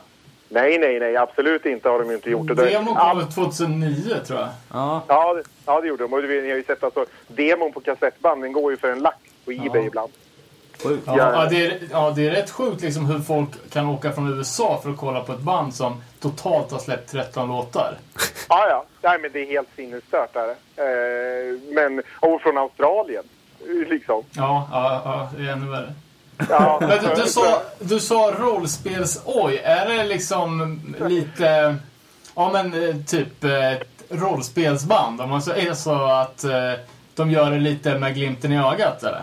Nej, 0.50 0.78
nej, 0.78 1.00
nej. 1.00 1.18
Absolut 1.18 1.66
inte 1.66 1.90
har 1.90 2.00
de 2.00 2.12
inte 2.12 2.30
gjort 2.30 2.48
det. 2.48 2.54
Demon 2.56 2.94
Ja, 2.98 3.12
kom 3.12 3.22
ut 3.22 3.36
2009 3.36 4.16
tror 4.28 4.40
jag. 4.40 4.50
Ja. 4.74 5.04
Ja, 5.08 5.34
det, 5.34 5.44
ja, 5.66 5.82
det 5.82 5.88
gjorde 5.88 6.04
de. 6.04 6.14
Och 6.14 6.24
ni 6.24 6.50
har 6.50 6.58
ju 6.58 6.64
sett 6.64 6.84
alltså, 6.84 7.06
demon 7.28 7.72
på 7.72 7.80
kassettband, 7.80 8.42
den 8.44 8.52
går 8.54 8.72
ju 8.72 8.78
för 8.78 8.92
en 8.92 9.00
lax 9.00 9.18
på 9.46 9.52
Ebay 9.52 9.70
Ja. 9.74 9.82
ibland. 9.88 10.12
Sjukt. 10.84 11.04
Ja, 11.06 11.16
Ja. 11.18 11.46
det 11.50 11.66
är, 11.66 11.80
ja, 11.92 12.14
det 12.16 12.28
är 12.28 12.32
rätt 12.32 12.50
sjukt 12.52 12.82
liksom 12.82 13.06
hur 13.06 13.20
folk 13.20 13.50
kan 13.70 13.86
åka 13.90 14.12
från 14.12 14.38
USA 14.38 14.80
för 14.84 14.90
att 14.90 14.98
kolla 14.98 15.20
på 15.22 15.34
ett 15.34 15.40
band 15.40 15.74
som 15.76 16.02
totalt 16.20 16.72
har 16.72 16.80
släppt 16.80 17.12
13 17.12 17.48
låtar. 17.48 17.98
Ja, 18.50 18.68
ja. 18.70 18.86
Nej, 19.02 19.20
men 19.20 19.32
det 19.32 19.40
är 19.40 19.48
helt 19.48 19.70
sinnesstört. 19.76 20.36
Är 20.36 20.48
det. 20.48 20.56
Eh, 20.84 21.74
men, 21.74 22.02
och 22.20 22.42
från 22.42 22.58
Australien. 22.58 23.24
Liksom. 23.90 24.24
Ja, 24.32 24.68
ja, 24.72 25.02
ja 25.06 25.30
det 25.38 25.44
är 25.50 25.54
ännu 25.54 25.72
värre. 25.72 25.94
Ja, 26.50 26.78
Men 26.82 26.90
du, 27.16 27.22
du 27.24 27.28
sa, 27.30 27.62
du 27.80 28.00
sa 28.00 28.32
rollspels-oj. 28.40 29.58
Är 29.64 29.86
det 29.90 30.04
liksom 30.04 30.80
lite, 31.10 31.76
ja 32.36 32.50
men 32.54 32.90
eh, 32.90 32.96
typ 33.08 33.44
eh, 33.44 33.72
ett 33.74 33.88
rollspelsband? 34.10 35.22
Om 35.22 35.30
man 35.30 35.42
så 35.42 35.52
är 35.52 35.74
så 35.74 36.04
att 36.06 36.44
eh, 36.44 36.52
de 37.16 37.32
gör 37.32 37.52
det 37.52 37.60
lite 37.60 37.98
med 38.00 38.14
glimten 38.16 38.52
i 38.52 38.58
ögat 38.60 39.04
eller? 39.04 39.22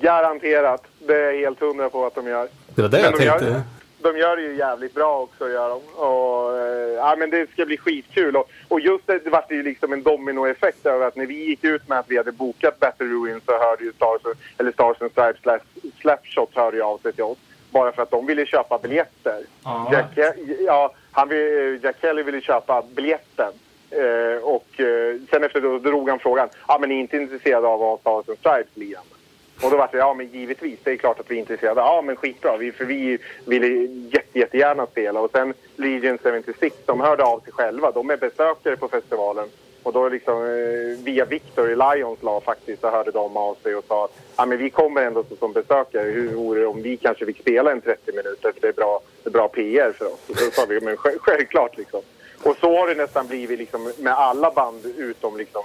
Garanterat. 0.00 0.84
Det 0.98 1.14
är 1.14 1.32
jag 1.32 1.40
helt 1.40 1.60
hundra 1.60 1.90
på 1.90 2.06
att 2.06 2.14
de 2.14 2.26
gör. 2.26 2.48
Det 2.74 2.82
var 2.82 2.88
det 2.88 3.00
jag 3.00 3.10
Men 3.10 3.20
de 3.20 3.24
gör, 3.24 3.38
tänkte. 3.38 3.62
de 3.98 4.18
gör 4.18 4.36
det 4.36 4.42
ju 4.42 4.56
jävligt 4.56 4.94
bra 4.94 5.20
också, 5.20 5.48
gör 5.48 5.68
de. 5.68 5.80
Och, 6.02 6.58
eh, 6.58 6.94
ja, 6.94 7.16
men 7.18 7.30
det 7.30 7.50
ska 7.50 7.66
bli 7.66 7.76
skitkul. 7.76 8.36
Och, 8.36 8.50
och 8.68 8.80
just 8.80 9.06
det, 9.06 9.18
det 9.18 9.30
vart 9.30 9.50
ju 9.50 9.62
liksom 9.62 9.92
en 9.92 10.02
dominoeffekt 10.02 10.86
över 10.86 11.06
att 11.06 11.16
när 11.16 11.26
vi 11.26 11.44
gick 11.44 11.64
ut 11.64 11.88
med 11.88 11.98
att 11.98 12.08
vi 12.08 12.16
hade 12.16 12.32
bokat 12.32 12.80
Battle 12.80 13.06
Ruin 13.06 13.40
så 13.46 13.52
hörde 13.52 13.84
ju 13.84 13.92
Stars, 13.92 14.20
eller 14.58 14.72
Stars 14.72 15.02
and 15.02 15.10
Stripes 15.10 15.42
slash 15.42 15.60
Slapshot 16.00 16.50
hörde 16.54 16.76
ju 16.76 16.82
av 16.82 16.98
sig 16.98 17.12
till 17.12 17.24
oss. 17.24 17.38
Bara 17.70 17.92
för 17.92 18.02
att 18.02 18.10
de 18.10 18.26
ville 18.26 18.46
köpa 18.46 18.78
biljetter. 18.78 19.42
Ja. 19.64 19.88
Jack, 19.92 20.34
ja, 20.66 20.92
han 21.12 21.28
vill, 21.28 21.80
Jack 21.82 21.96
Kelly 22.00 22.22
ville 22.22 22.40
köpa 22.40 22.82
biljetten. 22.94 23.52
Eh, 23.90 24.42
och 24.42 24.80
eh, 24.80 25.16
sen 25.30 25.44
efter 25.44 25.60
då 25.60 25.78
drog 25.78 26.08
han 26.08 26.18
frågan. 26.18 26.48
Ja, 26.52 26.74
ah, 26.74 26.78
men 26.78 26.88
ni 26.88 26.94
är 26.94 27.00
inte 27.00 27.16
intresserade 27.16 27.68
av 27.68 27.82
att 27.82 28.04
ha 28.04 28.22
Stars 28.22 28.28
and 28.28 28.38
Stripes 28.38 28.76
lirande? 28.76 29.17
Och 29.62 29.70
då 29.70 29.76
var 29.76 29.88
det, 29.92 29.98
ja 29.98 30.14
men 30.14 30.28
givetvis, 30.28 30.78
det 30.84 30.90
är 30.90 30.96
klart 30.96 31.20
att 31.20 31.30
vi 31.30 31.34
är 31.34 31.38
intresserade. 31.38 31.80
Ja 31.80 32.02
men 32.02 32.16
skitbra, 32.16 32.56
vi, 32.56 32.72
för 32.72 32.84
vi 32.84 33.18
ville 33.44 33.66
jätte, 34.12 34.38
jättegärna 34.38 34.86
spela. 34.86 35.20
Och 35.20 35.30
sen 35.30 35.54
Legion 35.76 36.18
76, 36.18 36.76
de 36.86 37.00
hörde 37.00 37.24
av 37.24 37.40
sig 37.40 37.52
själva. 37.52 37.90
De 37.90 38.10
är 38.10 38.16
besökare 38.16 38.76
på 38.76 38.88
festivalen. 38.88 39.48
Och 39.82 39.92
då 39.92 40.08
liksom 40.08 40.42
eh, 40.42 41.04
via 41.04 41.24
Victor 41.24 41.70
i 41.70 41.76
Lions-lag 41.76 42.42
faktiskt 42.42 42.80
så 42.80 42.90
hörde 42.90 43.10
de 43.10 43.36
av 43.36 43.54
sig 43.62 43.74
och 43.74 43.84
sa 43.88 44.04
att 44.04 44.10
ja, 44.36 44.46
men 44.46 44.58
vi 44.58 44.70
kommer 44.70 45.02
ändå 45.02 45.24
som 45.38 45.52
besökare. 45.52 46.10
Hur 46.10 46.34
vore 46.34 46.60
det 46.60 46.66
om 46.66 46.82
vi 46.82 46.96
kanske 46.96 47.26
fick 47.26 47.40
spela 47.40 47.72
en 47.72 47.80
30 47.80 48.12
minuter? 48.12 48.52
För 48.52 48.60
det 48.60 48.68
är 48.68 48.72
bra, 48.72 49.00
det 49.22 49.28
är 49.28 49.32
bra 49.32 49.48
PR 49.48 49.92
för 49.92 50.06
oss. 50.06 50.28
Och 50.28 50.34
då 50.34 50.50
sa 50.50 50.66
vi, 50.68 50.80
men 50.80 50.96
självklart 50.96 51.76
liksom. 51.76 52.00
Och 52.42 52.56
så 52.60 52.78
har 52.78 52.88
det 52.88 52.94
nästan 52.94 53.26
blivit 53.26 53.58
liksom 53.58 53.92
med 53.98 54.12
alla 54.12 54.50
band 54.50 54.86
utom 54.96 55.36
liksom 55.36 55.62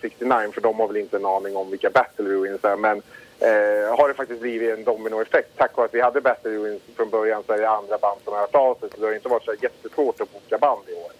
69 0.00 0.50
för 0.54 0.60
de 0.60 0.80
har 0.80 0.86
väl 0.86 0.96
inte 0.96 1.16
en 1.16 1.26
aning 1.26 1.56
om 1.56 1.70
vilka 1.70 1.90
Battle 1.90 2.24
Ruins 2.24 2.64
är. 2.64 2.76
Men 2.76 3.02
eh, 3.40 3.96
har 3.98 4.08
det 4.08 4.14
faktiskt 4.14 4.40
blivit 4.40 4.78
en 4.78 4.84
dominoeffekt. 4.84 5.48
Tack 5.56 5.76
vare 5.76 5.86
att 5.86 5.94
vi 5.94 6.00
hade 6.00 6.20
Battle 6.20 6.50
Ruins 6.50 6.82
från 6.96 7.10
början 7.10 7.42
så 7.46 7.52
är 7.52 7.58
det 7.58 7.68
andra 7.68 7.98
band 7.98 8.20
som 8.24 8.32
har 8.32 8.40
hört 8.40 8.54
av 8.54 8.74
sig. 8.74 8.88
Så 8.94 9.00
det 9.00 9.06
har 9.06 9.14
inte 9.14 9.28
varit 9.28 9.44
så 9.44 9.54
jättesvårt 9.62 10.20
att 10.20 10.32
boka 10.32 10.58
band 10.58 10.88
i 10.88 10.94
år. 10.94 11.10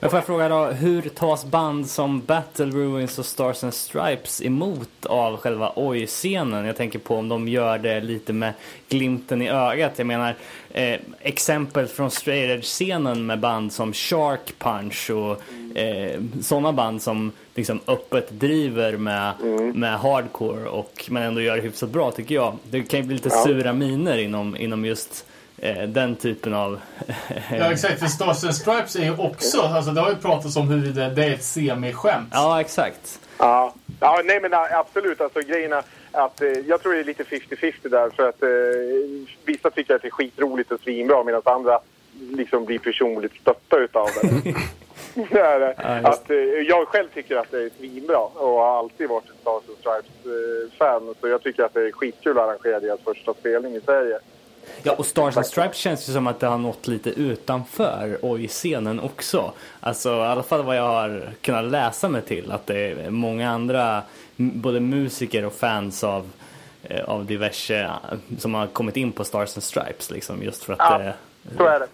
Men 0.00 0.10
får 0.10 0.16
jag 0.16 0.26
fråga 0.26 0.48
då, 0.48 0.64
hur 0.64 1.02
tas 1.02 1.44
band 1.44 1.90
som 1.90 2.20
Battle 2.20 2.66
Ruins 2.66 3.18
och 3.18 3.26
Stars 3.26 3.64
and 3.64 3.74
Stripes 3.74 4.42
emot 4.42 5.06
av 5.06 5.36
själva 5.36 5.72
oj-scenen? 5.76 6.64
Jag 6.64 6.76
tänker 6.76 6.98
på 6.98 7.16
om 7.16 7.28
de 7.28 7.48
gör 7.48 7.78
det 7.78 8.00
lite 8.00 8.32
med 8.32 8.52
glimten 8.88 9.42
i 9.42 9.50
ögat. 9.50 9.92
Jag 9.96 10.06
menar, 10.06 10.34
eh, 10.70 11.00
exempel 11.20 11.86
från 11.86 12.10
straight 12.10 12.50
edge-scenen 12.50 13.26
med 13.26 13.40
band 13.40 13.72
som 13.72 13.92
Shark 13.92 14.58
Punch 14.58 15.10
och 15.10 15.42
eh, 15.76 16.20
sådana 16.42 16.72
band 16.72 17.02
som 17.02 17.32
liksom 17.54 17.80
öppet 17.86 18.30
driver 18.30 18.96
med, 18.96 19.32
Mm. 19.42 19.70
med 19.70 19.98
hardcore 19.98 20.68
och 20.68 21.04
men 21.08 21.22
ändå 21.22 21.40
gör 21.40 21.56
det 21.56 21.62
hyfsat 21.62 21.90
bra 21.90 22.10
tycker 22.10 22.34
jag. 22.34 22.56
Det 22.70 22.82
kan 22.82 23.00
ju 23.00 23.06
bli 23.06 23.14
lite 23.16 23.28
Ja. 23.32 23.44
sura 23.44 23.72
miner 23.72 24.18
inom, 24.18 24.56
inom 24.56 24.84
just 24.84 25.26
eh, 25.58 25.82
den 25.88 26.16
typen 26.16 26.54
av... 26.54 26.80
Ja 27.50 27.72
exakt, 27.72 27.98
för 28.00 28.06
Stars 28.06 28.44
and 28.44 28.54
Stripes 28.54 28.96
är 28.96 29.04
ju 29.04 29.16
också, 29.18 29.60
alltså 29.60 29.90
det 29.90 30.00
har 30.00 30.10
ju 30.10 30.16
pratats 30.16 30.56
om 30.56 30.68
huruvida 30.68 31.08
det 31.08 31.24
är 31.24 31.30
ett 31.34 31.44
semiskämt. 31.44 32.28
ja, 32.32 32.60
exakt. 32.60 33.20
Ja, 33.38 33.74
ja 34.00 34.20
nej 34.24 34.40
men 34.40 34.50
absolut. 34.54 35.20
Alltså 35.20 35.40
grejerna 35.40 35.82
att 36.12 36.42
eh, 36.42 36.48
jag 36.48 36.82
tror 36.82 36.92
det 36.92 37.00
är 37.00 37.04
lite 37.04 37.24
50-50 37.24 37.72
där 37.82 38.10
för 38.10 38.28
att 38.28 38.42
eh, 38.42 38.48
vissa 39.44 39.70
tycker 39.70 39.94
att 39.94 40.02
det 40.02 40.08
är 40.08 40.10
skitroligt 40.10 40.72
och 40.72 40.80
svinbra 40.80 41.24
medan 41.24 41.42
andra 41.44 41.78
liksom 42.30 42.64
blir 42.64 42.78
personligt 42.78 43.32
stötta 43.40 43.76
utav 43.78 44.08
det. 44.22 44.54
är 45.30 45.60
det. 45.60 45.74
Ja, 45.82 45.96
just 45.96 46.06
att, 46.08 46.30
eh, 46.30 46.36
jag 46.68 46.88
själv 46.88 47.08
tycker 47.14 47.36
att 47.36 47.50
det 47.50 47.62
är 47.62 47.70
svinbra 47.78 48.18
och 48.18 48.48
har 48.48 48.78
alltid 48.78 49.08
varit 49.08 49.24
en 49.28 49.34
Stars 49.40 49.62
and 49.68 49.76
Stripes-fan. 49.78 51.14
så 51.20 51.28
jag 51.28 51.42
tycker 51.42 51.62
att 51.62 51.74
det 51.74 51.80
är 51.80 51.92
skitkul 51.92 52.38
att 52.38 52.44
arrangera 52.48 52.80
deras 52.80 53.00
första 53.00 53.34
spelning 53.34 53.74
i 53.76 53.80
Sverige. 53.80 54.18
Ja, 54.82 54.92
och 54.92 55.06
Stars 55.06 55.36
and 55.36 55.46
Stripes 55.46 55.76
känns 55.76 56.08
ju 56.08 56.12
som 56.12 56.26
att 56.26 56.40
det 56.40 56.46
har 56.46 56.58
nått 56.58 56.86
lite 56.86 57.10
utanför 57.10 58.18
oj-scenen 58.22 59.00
också. 59.00 59.52
Alltså 59.80 60.08
i 60.08 60.20
alla 60.20 60.42
fall 60.42 60.62
vad 60.62 60.76
jag 60.76 60.82
har 60.88 61.30
kunnat 61.40 61.64
läsa 61.64 62.08
mig 62.08 62.22
till. 62.22 62.52
Att 62.52 62.66
det 62.66 62.78
är 62.78 63.10
många 63.10 63.50
andra, 63.50 64.02
både 64.36 64.80
musiker 64.80 65.44
och 65.44 65.52
fans 65.52 66.04
av, 66.04 66.30
eh, 66.82 67.04
av 67.04 67.26
diverse 67.26 67.76
eh, 67.80 67.90
som 68.38 68.54
har 68.54 68.66
kommit 68.66 68.96
in 68.96 69.12
på 69.12 69.24
Stars 69.24 69.56
and 69.56 69.62
Stripes 69.64 70.10
liksom 70.10 70.42
just 70.42 70.64
för 70.64 70.72
att 70.72 70.78
Ja. 70.78 70.98
det 70.98 71.14
Så 71.56 71.64
är 71.66 71.80
det. 71.80 71.86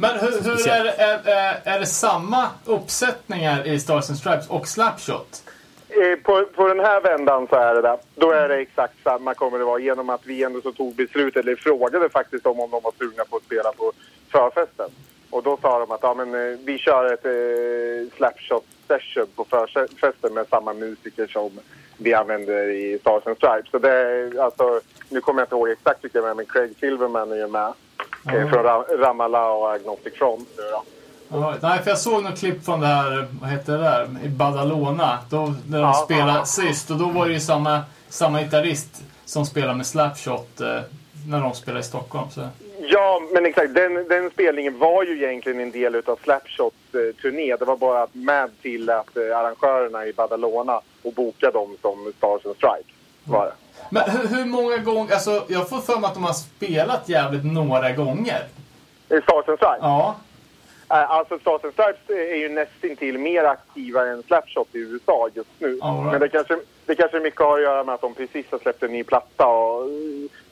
Men 0.00 0.18
hur, 0.18 0.42
hur 0.44 0.68
är, 0.68 0.84
det- 0.84 0.90
är, 0.92 1.18
är, 1.28 1.60
är 1.64 1.80
det 1.80 1.86
samma 1.86 2.46
uppsättningar 2.64 3.66
i 3.66 3.80
Stars 3.80 4.08
and 4.10 4.18
Stripes 4.18 4.48
och 4.48 4.68
Slapshot? 4.68 5.42
Eh, 5.88 6.18
På, 6.22 6.44
på 6.54 6.68
den 6.68 6.80
här 6.80 7.00
vändan 7.00 7.46
så 7.50 7.56
är 7.56 7.74
det 7.74 7.80
det. 7.82 7.98
Då 8.14 8.30
är 8.32 8.48
det 8.48 8.56
exakt 8.56 8.94
samma 9.04 9.34
kommer 9.34 9.58
det 9.58 9.64
vara 9.64 9.78
genom 9.80 10.10
att 10.10 10.26
vi 10.26 10.42
ändå 10.44 10.60
så 10.60 10.72
tog 10.72 10.94
beslut, 10.94 11.36
eller 11.36 11.56
frågade 11.56 12.08
faktiskt 12.08 12.46
om, 12.46 12.60
om 12.60 12.70
de 12.70 12.80
var 12.82 12.92
sugna 12.98 13.24
på 13.24 13.36
att 13.36 13.42
spela 13.42 13.72
på 13.72 13.92
förfesten. 14.28 14.90
Och 15.30 15.42
då 15.42 15.58
sa 15.62 15.78
de 15.78 15.90
att 15.90 16.02
ja, 16.02 16.14
men, 16.14 16.34
eh, 16.34 16.58
vi 16.64 16.78
kör 16.78 17.12
ett 17.12 17.24
eh, 17.24 18.16
slapshot 18.16 18.64
session 18.88 19.26
på 19.36 19.44
förfesten 19.44 20.34
med 20.34 20.46
samma 20.50 20.74
musiker 20.74 21.26
som 21.26 21.50
vi 22.02 22.14
använder 22.14 22.70
i 22.70 22.98
Stars 23.00 23.26
and 23.26 23.36
Stripes. 23.36 23.70
Så 23.70 23.78
det 23.78 23.90
är, 23.90 24.40
alltså, 24.44 24.80
nu 25.08 25.20
kommer 25.20 25.40
jag 25.40 25.46
inte 25.46 25.54
ihåg 25.54 25.68
exakt 25.68 26.04
vilka 26.04 26.20
det 26.20 26.28
är, 26.30 26.34
men 26.34 26.46
Craig 26.46 26.74
Silverman 26.80 27.32
är 27.32 27.36
ju 27.36 27.48
med. 27.48 27.72
Eh, 28.26 28.48
från 28.50 28.64
Ra- 28.64 28.96
Ramallah 28.98 29.50
och 29.50 29.72
Agnostic 29.72 30.14
Front 30.14 30.48
nu 30.56 30.62
då. 30.72 31.54
Nej, 31.62 31.78
för 31.82 31.90
jag 31.90 31.98
såg 31.98 32.22
något 32.22 32.38
klipp 32.38 32.64
från 32.64 32.80
det 32.80 32.86
här, 32.86 33.26
vad 33.40 33.50
heter 33.50 33.72
det 33.72 33.78
där, 33.78 34.08
i 34.24 34.28
Badalona. 34.28 35.18
Då, 35.30 35.54
när 35.68 35.78
de 35.78 35.80
Ja, 35.80 35.94
spelade 36.04 36.38
ja. 36.38 36.44
sist. 36.44 36.90
Och 36.90 36.96
då 36.96 37.06
var 37.06 37.26
det 37.26 37.32
ju 37.32 37.40
samma, 37.40 37.80
samma 38.08 38.42
gitarrist 38.42 39.02
som 39.24 39.46
spelade 39.46 39.74
med 39.74 39.86
Slapshot 39.86 40.60
eh, 40.60 40.80
när 41.28 41.40
de 41.40 41.54
spelade 41.54 41.80
i 41.80 41.84
Stockholm. 41.84 42.30
Så. 42.30 42.40
Ja, 42.82 43.22
men 43.32 43.46
exakt. 43.46 43.74
Den, 43.74 43.94
den 44.08 44.30
spelningen 44.30 44.78
var 44.78 45.04
ju 45.04 45.24
egentligen 45.24 45.60
en 45.60 45.70
del 45.70 45.94
av 45.96 46.18
Slapshots 46.22 46.76
eh, 46.94 47.14
turné. 47.22 47.56
Det 47.56 47.64
var 47.64 47.76
bara 47.76 48.02
att 48.02 48.14
Mad 48.14 48.50
tillät 48.62 49.16
eh, 49.16 49.38
arrangörerna 49.38 50.06
i 50.06 50.12
Badalona 50.12 50.80
och 51.02 51.12
boka 51.12 51.50
dem 51.50 51.76
som 51.82 52.12
Stars 52.18 52.46
and 52.46 52.56
Stripes. 52.56 52.94
Var 53.24 53.46
det. 53.46 53.52
Men 53.90 54.10
hur, 54.10 54.36
hur 54.36 54.44
många 54.44 54.76
gånger, 54.76 55.12
alltså 55.14 55.44
jag 55.48 55.68
får 55.68 55.78
för 55.78 56.00
mig 56.00 56.08
att 56.08 56.14
de 56.14 56.24
har 56.24 56.32
spelat 56.32 57.08
jävligt 57.08 57.44
några 57.44 57.92
gånger. 57.92 58.46
Eh, 59.08 59.22
Stars 59.22 59.48
and 59.48 59.58
Stripes? 59.58 59.78
Ja. 59.80 60.16
Eh, 60.90 61.10
Alltså 61.10 61.38
Stars 61.38 61.64
and 61.64 61.72
Stripes 61.72 62.10
är 62.32 62.36
ju 62.36 62.48
nästintill 62.48 63.18
mer 63.18 63.44
aktiva 63.44 64.06
än 64.06 64.22
Slapshot 64.22 64.68
i 64.74 64.78
USA 64.78 65.28
just 65.34 65.50
nu. 65.58 65.68
Right. 65.68 65.84
Men 66.10 66.20
det 66.20 66.28
kanske, 66.28 66.58
det 66.86 66.94
kanske 66.94 67.20
mycket 67.20 67.40
har 67.40 67.56
att 67.56 67.62
göra 67.62 67.84
med 67.84 67.94
att 67.94 68.00
de 68.00 68.14
precis 68.14 68.46
har 68.50 68.58
släppt 68.58 68.82
en 68.82 68.92
ny 68.92 69.04
platta 69.04 69.46
och 69.46 69.82
eh, 69.84 69.90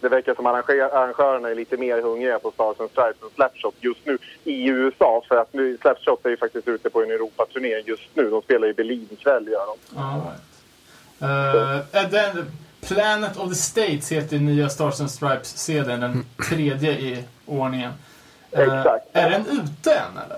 det 0.00 0.08
verkar 0.08 0.34
som 0.34 0.46
arrangörerna 0.46 1.48
är 1.48 1.54
lite 1.54 1.76
mer 1.76 2.02
hungriga 2.02 2.38
på 2.38 2.50
Stars 2.50 2.80
and 2.80 2.90
Stripes 2.90 3.22
än 3.22 3.30
Slapshot 3.34 3.74
just 3.80 4.06
nu 4.06 4.18
i 4.44 4.66
USA. 4.66 5.22
För 5.28 5.36
att 5.36 5.52
nu, 5.52 5.78
Slapshot 5.80 6.26
är 6.26 6.30
ju 6.30 6.36
faktiskt 6.36 6.68
ute 6.68 6.90
på 6.90 7.02
en 7.02 7.10
Europaturné 7.10 7.82
just 7.86 8.08
nu. 8.14 8.30
De 8.30 8.42
spelar 8.42 8.68
i 8.68 8.74
Berlin 8.74 9.08
ikväll 9.10 9.48
gör 9.48 9.66
de. 9.66 9.98
All 9.98 10.20
right. 10.20 11.94
Är 11.94 12.08
den, 12.10 12.50
Planet 12.80 13.36
of 13.36 13.48
the 13.48 13.54
States 13.54 14.12
heter 14.12 14.38
nya 14.38 14.68
Stars 14.68 15.00
and 15.00 15.10
Stripes-CDn, 15.10 16.00
den 16.00 16.24
tredje 16.48 16.92
i 16.92 17.24
ordningen. 17.46 17.92
Eh, 18.52 18.62
Exakt. 18.62 19.06
Är 19.12 19.30
den 19.30 19.46
ute 19.46 19.94
än 19.94 20.18
eller? 20.24 20.37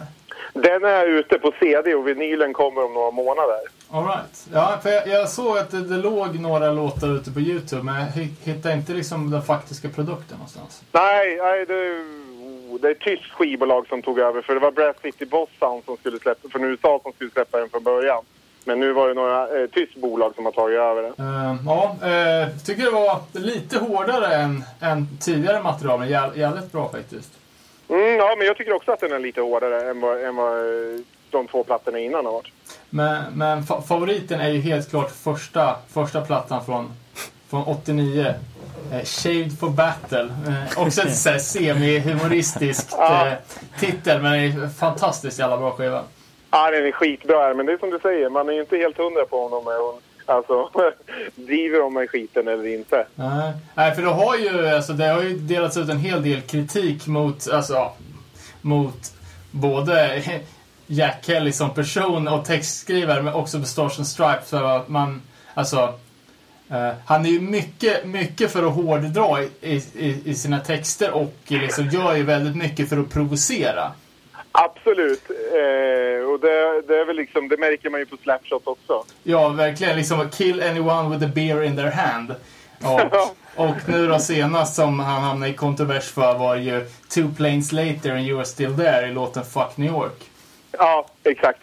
Den 0.63 0.85
är 0.85 1.07
ute 1.07 1.39
på 1.39 1.53
CD 1.61 1.95
och 1.95 2.09
vinylen 2.09 2.53
kommer 2.53 2.85
om 2.85 2.95
några 2.95 3.11
månader. 3.11 3.59
All 3.91 4.05
right. 4.05 4.47
Ja, 4.53 4.79
för 4.83 4.91
jag, 4.91 5.09
jag 5.09 5.29
såg 5.29 5.59
att 5.59 5.71
det, 5.71 5.81
det 5.81 5.97
låg 5.97 6.41
några 6.41 6.71
låtar 6.73 7.09
ute 7.17 7.31
på 7.33 7.41
Youtube, 7.41 7.83
men 7.83 7.95
jag 7.95 8.07
hi- 8.07 8.35
hittade 8.45 8.75
inte 8.75 8.93
liksom 8.93 9.31
den 9.31 9.43
faktiska 9.43 9.89
produkten 9.89 10.37
någonstans. 10.37 10.83
Nej, 10.93 11.37
nej 11.37 11.67
det, 11.67 11.75
det 12.81 12.89
är 12.89 12.93
ett 12.93 13.01
tyskt 13.01 13.31
skivbolag 13.33 13.87
som 13.89 14.03
tog 14.03 14.19
över. 14.19 14.43
För 14.43 14.55
det 14.55 14.61
var 14.61 14.71
Brass 14.73 14.97
City 15.03 15.27
Boss 15.27 15.49
Sound 15.59 15.85
som 15.85 15.97
skulle 15.97 16.19
släppa, 16.19 16.49
från 16.49 16.65
USA 16.65 17.01
som 17.03 17.13
skulle 17.13 17.31
släppa 17.31 17.59
den 17.59 17.69
från 17.69 17.83
början. 17.85 18.25
Men 18.65 18.81
nu 18.81 18.93
var 18.93 19.09
det 19.09 19.15
några 19.15 19.61
eh, 19.63 19.67
tyskt 19.67 19.97
bolag 19.97 20.35
som 20.35 20.45
har 20.45 20.53
tagit 20.53 20.79
över 20.79 21.03
den. 21.03 21.13
Eh, 21.19 21.57
ja, 21.67 21.97
eh, 22.09 22.49
tycker 22.67 22.83
det 22.85 22.91
var 22.91 23.19
lite 23.33 23.79
hårdare 23.79 24.35
än, 24.35 24.65
än 24.81 25.07
tidigare 25.21 25.63
material, 25.63 25.99
men 25.99 26.09
jä, 26.09 26.31
jävligt 26.35 26.73
bra 26.73 26.89
faktiskt. 26.89 27.33
Mm, 27.91 28.17
ja, 28.17 28.35
men 28.39 28.47
jag 28.47 28.57
tycker 28.57 28.73
också 28.73 28.93
att 28.93 29.01
den 29.01 29.13
är 29.13 29.19
lite 29.19 29.41
hårdare 29.41 29.91
än 29.91 30.01
vad, 30.01 30.25
än 30.25 30.37
vad 30.37 30.59
eh, 30.59 31.01
de 31.31 31.47
två 31.47 31.65
plattorna 31.65 31.99
innan 31.99 32.25
har 32.27 32.33
varit. 32.33 32.53
Men, 32.91 33.23
men 33.35 33.63
fa 33.63 33.83
favoriten 33.83 34.41
är 34.41 34.49
ju 34.49 34.61
helt 34.61 34.91
klart 34.91 35.11
första, 35.11 35.77
första 35.93 36.21
plattan 36.21 36.65
från, 36.65 36.93
från 37.51 37.63
89. 37.67 38.35
Eh, 38.93 39.05
Shaved 39.05 39.59
for 39.59 39.71
Battle. 39.71 40.29
Eh, 40.49 40.83
också 40.87 41.03
ett 41.03 41.17
så 41.17 41.39
semi-humoristiskt 41.39 42.99
eh, 42.99 43.33
titel, 43.81 44.23
men 44.23 44.33
det 44.33 44.63
är 44.65 44.69
fantastiskt 44.69 45.39
jävla 45.39 45.57
bra 45.57 45.71
skiva. 45.71 46.05
Ja, 46.51 46.71
den 46.71 46.87
är 46.87 46.93
skitbra, 46.93 47.55
men 47.55 47.67
det 47.67 47.73
är 47.73 47.79
som 47.79 47.91
du 47.91 47.99
säger, 47.99 48.31
man 48.31 48.49
är 48.49 48.53
ju 48.53 48.61
inte 48.61 48.77
helt 48.77 48.99
hundra 48.99 49.25
på 49.25 49.45
om 49.45 49.51
de 49.51 49.67
är, 49.67 50.10
alltså, 50.31 50.71
driver 51.35 51.79
de 51.79 51.95
med 51.95 52.11
skiten 52.11 52.49
eller 52.49 52.67
inte. 52.67 53.07
Nej, 53.15 53.53
Nej, 53.75 53.95
för 53.95 54.03
det 54.03 54.09
har 54.09 54.37
ju, 54.37 54.69
alltså, 54.69 54.93
det 54.93 55.07
har 55.07 55.23
ju 55.23 55.39
delats 55.39 55.77
ut 55.77 55.89
en 55.89 55.99
hel 55.99 56.23
del 56.23 56.41
kritik 56.41 57.07
mot, 57.07 57.51
alltså, 57.51 57.93
mot 58.61 59.13
både 59.51 60.23
Jack 60.87 61.25
Kelly 61.25 61.53
som 61.53 61.75
person 61.75 62.29
och 62.29 62.45
textskrivare, 62.45 63.23
men 63.23 63.35
också 63.35 63.59
på 63.59 63.65
Stars 63.65 64.07
Stripes. 64.07 64.51
För 64.51 64.77
att 64.77 64.89
man, 64.89 65.23
alltså, 65.55 65.95
eh, 66.71 66.91
han 67.05 67.27
är 67.27 67.31
ju 67.31 67.41
mycket, 67.41 68.07
mycket 68.07 68.53
för 68.53 68.67
att 68.67 68.75
hårddra 68.75 69.43
i, 69.43 69.83
i, 69.95 70.23
i 70.25 70.35
sina 70.35 70.61
texter 70.61 71.11
och 71.11 71.35
liksom 71.47 71.89
gör 71.89 72.17
ju 72.17 72.23
väldigt 72.23 72.57
mycket 72.57 72.89
för 72.89 72.99
att 72.99 73.11
provocera. 73.11 73.93
Absolut. 74.53 75.31
Eh, 75.31 76.31
och 76.31 76.41
det, 76.41 76.83
det 76.89 76.99
är 77.01 77.07
väl 77.07 77.17
liksom, 77.17 77.49
det 77.49 77.57
märker 77.57 77.91
man 77.91 78.01
ju 78.01 78.07
på 78.07 78.17
Slapshot 78.23 78.67
också. 78.67 79.05
Ja, 79.23 79.49
verkligen. 79.49 79.97
Liksom 79.97 80.31
kill 80.31 80.63
anyone 80.63 81.17
with 81.17 81.25
a 81.25 81.31
beer 81.35 81.63
in 81.63 81.77
their 81.77 81.91
hand. 81.91 82.35
Och, 82.83 83.01
och 83.67 83.77
nu 83.89 84.09
då 84.09 84.19
senast 84.19 84.75
som 84.75 85.01
han 85.01 85.23
hamnade 85.23 85.53
i 85.53 85.55
kontrovers 85.55 86.05
för 86.05 86.39
var 86.39 86.57
ju 86.57 86.87
Two 87.09 87.35
Planes 87.37 87.73
Later 87.73 88.11
and 88.11 88.21
You're 88.21 88.45
Still 88.45 88.77
There 88.77 89.09
i 89.09 89.13
låten 89.13 89.45
Fuck 89.45 89.77
New 89.77 89.93
York. 89.93 90.31
Ja, 90.73 91.07
exakt. 91.25 91.61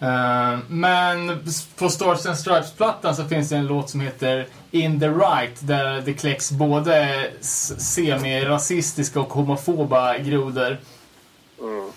Eh, 0.00 0.58
men 0.68 1.44
på 1.78 1.88
Stars 1.88 2.26
and 2.26 2.38
Stripes-plattan 2.38 3.16
så 3.16 3.24
finns 3.24 3.48
det 3.48 3.56
en 3.56 3.66
låt 3.66 3.90
som 3.90 4.00
heter 4.00 4.46
In 4.70 5.00
the 5.00 5.08
Right 5.08 5.58
där 5.60 6.00
det 6.00 6.12
kläcks 6.12 6.50
både 6.50 7.26
semi-rasistiska 7.40 9.20
och 9.20 9.32
homofoba 9.32 10.18
grodor. 10.18 10.70
Eh, 10.70 11.92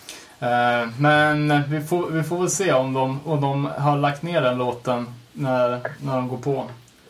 men 0.97 1.63
vi 1.69 1.81
får, 1.81 2.09
vi 2.09 2.23
får 2.23 2.37
väl 2.37 2.49
se 2.49 2.73
om 2.73 2.93
de, 2.93 3.19
om 3.25 3.41
de 3.41 3.65
har 3.77 3.97
lagt 3.97 4.23
ner 4.23 4.41
den 4.41 4.57
låten 4.57 5.07
när, 5.33 5.79
när 6.03 6.15
de 6.15 6.27
går 6.27 6.37
på. 6.37 6.65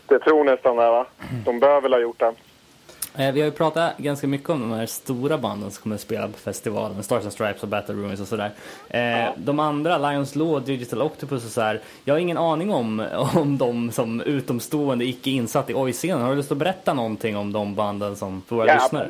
Det 0.06 0.20
tror 0.20 0.44
nästan 0.44 0.76
det, 0.76 0.90
va? 0.90 1.06
De 1.46 1.60
bör 1.60 1.82
väl 1.82 1.94
ha 1.94 2.00
gjort 2.00 2.20
det. 2.20 2.34
Eh, 3.16 3.32
vi 3.34 3.40
har 3.42 3.46
ju 3.46 3.52
pratat 3.52 3.98
ganska 3.98 4.28
mycket 4.28 4.50
om 4.50 4.62
de 4.62 4.72
här 4.72 4.86
stora 4.86 5.38
banden 5.38 5.72
som 5.72 5.84
kommer 5.84 5.96
att 5.96 6.02
spela 6.02 6.28
på 6.28 6.38
festivalen, 6.38 7.04
Stars 7.04 7.24
and 7.24 7.34
Stripes 7.34 7.64
och 7.64 7.70
Battle 7.70 7.96
Ruins 7.96 8.22
och 8.22 8.28
sådär. 8.28 8.52
Eh, 8.90 9.30
de 9.38 9.60
andra, 9.60 9.98
Lions 9.98 10.36
Law, 10.36 10.66
Digital 10.66 11.02
Octopus 11.02 11.46
och 11.46 11.52
sådär, 11.52 11.82
jag 12.04 12.14
har 12.14 12.20
ingen 12.20 12.38
aning 12.38 12.74
om, 12.74 13.04
om 13.36 13.58
de 13.58 13.92
som 13.92 14.22
utomstående, 14.22 15.06
icke 15.06 15.30
insatt 15.30 15.70
i 15.70 15.74
oj-scenen. 15.76 16.22
Har 16.22 16.30
du 16.30 16.36
lust 16.36 16.52
att 16.52 16.58
berätta 16.58 16.94
någonting 16.94 17.38
om 17.38 17.54
de 17.54 17.76
banden 17.76 18.16
som 18.16 18.42
för 18.48 18.56
våra 18.56 18.68
Ja, 18.68 18.74
lyssnare? 18.74 19.10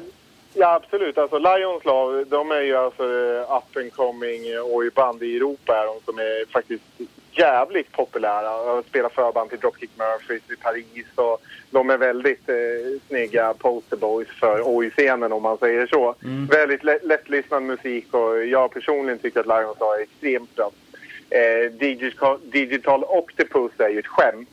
Ja, 0.54 0.74
absolut. 0.76 1.18
Alltså 1.18 1.38
Lions 1.38 1.86
Love, 1.86 2.24
de 2.24 2.51
är 2.51 2.62
ju 2.62 2.76
alltså 2.76 3.04
eh, 3.04 3.58
up 3.58 3.78
and 3.78 3.93
coming 3.93 4.41
oj-band 4.64 5.24
i 5.24 5.36
Europa 5.36 5.78
är 5.82 5.86
de 5.86 5.95
som 6.06 6.20
är 6.20 6.51
faktiskt 6.51 6.84
jävligt 7.32 7.91
populära. 7.91 8.66
De 8.76 8.84
spelar 8.84 9.10
förband 9.10 9.49
till 9.49 9.60
Dropkick 9.60 9.89
Murphys 9.97 10.51
i 10.51 10.56
Paris 10.56 11.06
och 11.16 11.41
de 11.72 11.89
är 11.89 11.97
väldigt 11.97 12.49
eh, 12.49 12.56
snygga 13.08 13.54
posterboys 13.54 14.28
för 14.39 14.62
oj-scenen 14.66 15.32
om 15.34 15.43
man 15.43 15.58
säger 15.58 15.88
så. 15.88 16.16
Väldigt 16.49 16.84
lä- 16.84 16.99
lättlyssnad 17.04 17.64
musik 17.64 18.14
och 18.14 18.45
jag 18.45 18.72
personligen 18.74 19.20
tycker 19.20 19.39
att 19.39 19.45
Lions 19.45 19.80
Love 19.80 19.97
är 19.97 20.01
extremt 20.04 20.56
bra. 20.56 20.72
Eh, 21.30 21.72
digital, 21.72 22.39
digital 22.43 23.04
Octopus 23.04 23.72
är 23.78 23.89
ju 23.89 23.99
ett 23.99 24.08
skämt. 24.08 24.49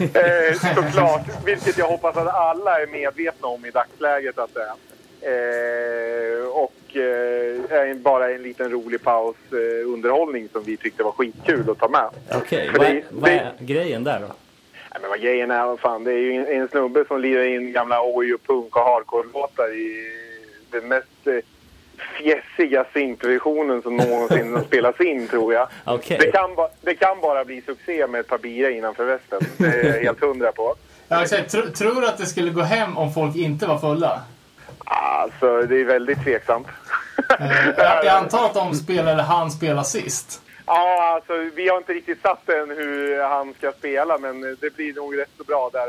eh, 0.16 0.74
såklart, 0.74 1.22
vilket 1.46 1.78
jag 1.78 1.86
hoppas 1.86 2.16
att 2.16 2.34
alla 2.34 2.80
är 2.82 2.86
medvetna 2.86 3.48
om 3.48 3.64
i 3.64 3.70
dagsläget 3.70 4.38
att 4.38 4.54
det 4.54 4.62
är. 4.62 4.72
Eh, 5.20 6.46
och 6.48 6.96
eh, 6.96 7.96
bara 7.96 8.30
en 8.30 8.42
liten 8.42 8.70
rolig 8.70 9.02
paus 9.02 9.36
eh, 9.52 9.88
underhållning 9.92 10.48
som 10.52 10.62
vi 10.62 10.76
tyckte 10.76 11.02
var 11.02 11.12
skitkul 11.12 11.70
att 11.70 11.78
ta 11.78 11.88
med. 11.88 12.08
Okej, 12.42 12.68
För 12.70 12.78
vad, 12.78 12.86
det- 12.86 12.92
är- 12.96 13.04
vad 13.10 13.30
det- 13.30 13.38
är 13.38 13.52
grejen 13.58 14.04
där 14.04 14.20
då? 14.20 14.26
Nej, 14.26 15.00
men 15.00 15.10
vad 15.10 15.20
grejen 15.20 15.50
är, 15.50 15.66
vad 15.66 15.80
fan, 15.80 16.04
det 16.04 16.12
är 16.12 16.18
ju 16.18 16.32
en, 16.34 16.46
en 16.62 16.68
snubbe 16.68 17.04
som 17.08 17.20
lirar 17.20 17.42
in 17.44 17.72
gamla 17.72 18.00
oj 18.04 18.34
och 18.34 18.42
punk 18.46 18.76
och 18.76 18.82
hardcore-låtar 18.82 19.68
i 19.74 20.12
den 20.70 20.88
mest 20.88 21.06
eh, 21.26 21.34
fjässiga 22.18 22.84
syntversionen 22.92 23.82
som 23.82 23.96
någonsin 23.96 24.54
har 24.54 24.62
spelats 24.62 25.00
in, 25.00 25.28
tror 25.28 25.54
jag. 25.54 25.68
Okej. 25.84 26.18
Det, 26.20 26.30
kan 26.32 26.54
ba, 26.54 26.68
det 26.80 26.94
kan 26.94 27.20
bara 27.20 27.44
bli 27.44 27.62
succé 27.62 28.06
med 28.06 28.20
ett 28.20 28.28
par 28.28 28.38
bira 28.38 28.70
innanför 28.70 29.04
västen. 29.04 29.40
Det 29.56 29.66
är 29.66 29.84
jag 29.94 30.02
helt 30.02 30.20
hundra 30.20 30.52
på. 30.52 30.74
Ja, 31.08 31.22
exakt. 31.22 31.50
Tro, 31.52 31.62
tror 31.62 32.00
du 32.00 32.06
att 32.08 32.18
det 32.18 32.26
skulle 32.26 32.50
gå 32.50 32.60
hem 32.60 32.96
om 32.96 33.12
folk 33.12 33.36
inte 33.36 33.66
var 33.66 33.78
fulla? 33.78 34.20
Alltså, 34.88 35.62
det 35.62 35.80
är 35.80 35.84
väldigt 35.84 36.22
tveksamt. 36.22 36.66
Eh, 37.40 37.68
jag, 37.76 38.06
antar 38.06 38.46
att 38.46 38.54
de 38.54 38.74
spelar 38.74 39.12
eller 39.12 39.22
han 39.22 39.50
spelar 39.50 39.82
sist. 39.82 40.42
Ja, 40.66 41.14
alltså 41.14 41.32
vi 41.54 41.68
har 41.68 41.76
inte 41.78 41.92
riktigt 41.92 42.22
satt 42.22 42.48
än 42.48 42.70
hur 42.70 43.22
han 43.22 43.54
ska 43.54 43.72
spela, 43.78 44.18
men 44.18 44.56
det 44.60 44.76
blir 44.76 44.94
nog 44.94 45.18
rätt 45.18 45.30
så 45.36 45.44
bra 45.44 45.70
där 45.72 45.88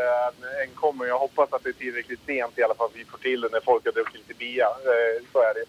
än 0.64 0.70
kommer. 0.76 1.06
Jag 1.06 1.20
hoppas 1.20 1.54
att 1.54 1.64
det 1.64 1.70
är 1.70 1.74
tillräckligt 1.74 2.20
sent 2.26 2.58
i 2.58 2.64
alla 2.64 2.76
fall 2.76 2.90
vi 2.94 3.06
får 3.06 3.18
till 3.18 3.42
det 3.42 3.50
när 3.52 3.60
folk 3.60 3.86
har 3.86 3.92
druckit 3.92 4.28
lite 4.28 4.40
bia. 4.40 4.66
Eh, 4.66 5.24
Så 5.34 5.40
är 5.40 5.54
det. 5.54 5.66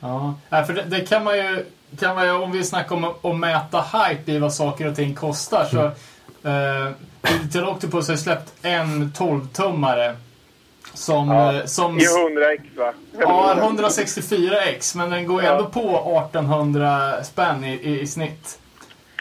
Ja, 0.00 0.64
för 0.66 0.72
det, 0.72 0.82
det 0.82 1.00
kan 1.00 1.24
man 1.24 1.36
ju, 1.36 1.64
kan 2.00 2.14
man 2.14 2.24
ju, 2.24 2.32
om 2.32 2.52
vi 2.52 2.64
snackar 2.64 2.96
om 2.96 3.04
att 3.04 3.36
mäta 3.36 3.80
hype 3.80 4.32
i 4.32 4.38
vad 4.38 4.54
saker 4.54 4.88
och 4.88 4.96
ting 4.96 5.14
kostar 5.14 5.64
så 5.64 5.84
eh, 6.48 6.90
Digital 7.22 7.68
Octopus 7.68 8.08
har 8.08 8.16
släppt 8.16 8.52
en 8.62 9.12
12-tummare 9.12 10.16
som, 10.94 11.28
Ja. 11.30 11.54
eh, 11.54 11.64
som 11.64 11.98
I 11.98 12.02
100x 12.02 12.76
va? 12.76 12.92
ja, 13.18 13.54
164x 13.60 14.96
men 14.96 15.10
den 15.10 15.26
går 15.26 15.42
Ja. 15.42 15.50
ändå 15.52 15.64
på 15.64 15.80
1800 16.30 17.24
spänn 17.24 17.64
i, 17.64 17.72
i, 17.74 18.00
i 18.00 18.06
snitt. 18.06 18.58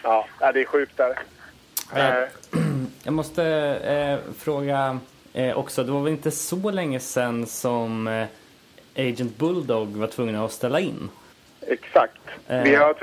Ja, 0.03 0.25
det 0.53 0.61
är 0.61 0.65
sjukt 0.65 0.97
där. 0.97 1.19
Eh, 1.95 2.27
Jag 3.03 3.13
måste 3.13 3.43
eh, 3.43 4.33
fråga 4.39 4.99
eh, 5.33 5.57
också, 5.57 5.83
det 5.83 5.91
var 5.91 6.01
väl 6.01 6.13
inte 6.13 6.31
så 6.31 6.71
länge 6.71 6.99
sedan 6.99 7.45
som 7.45 8.07
eh, 8.07 8.25
Agent 8.95 9.37
Bulldog 9.37 9.87
var 9.97 10.07
tvungen 10.07 10.35
att 10.35 10.51
ställa 10.51 10.79
in? 10.79 11.09
Exakt. 11.67 12.13
Eh. 12.47 12.61
Vi, 12.63 12.75
har, 12.75 12.95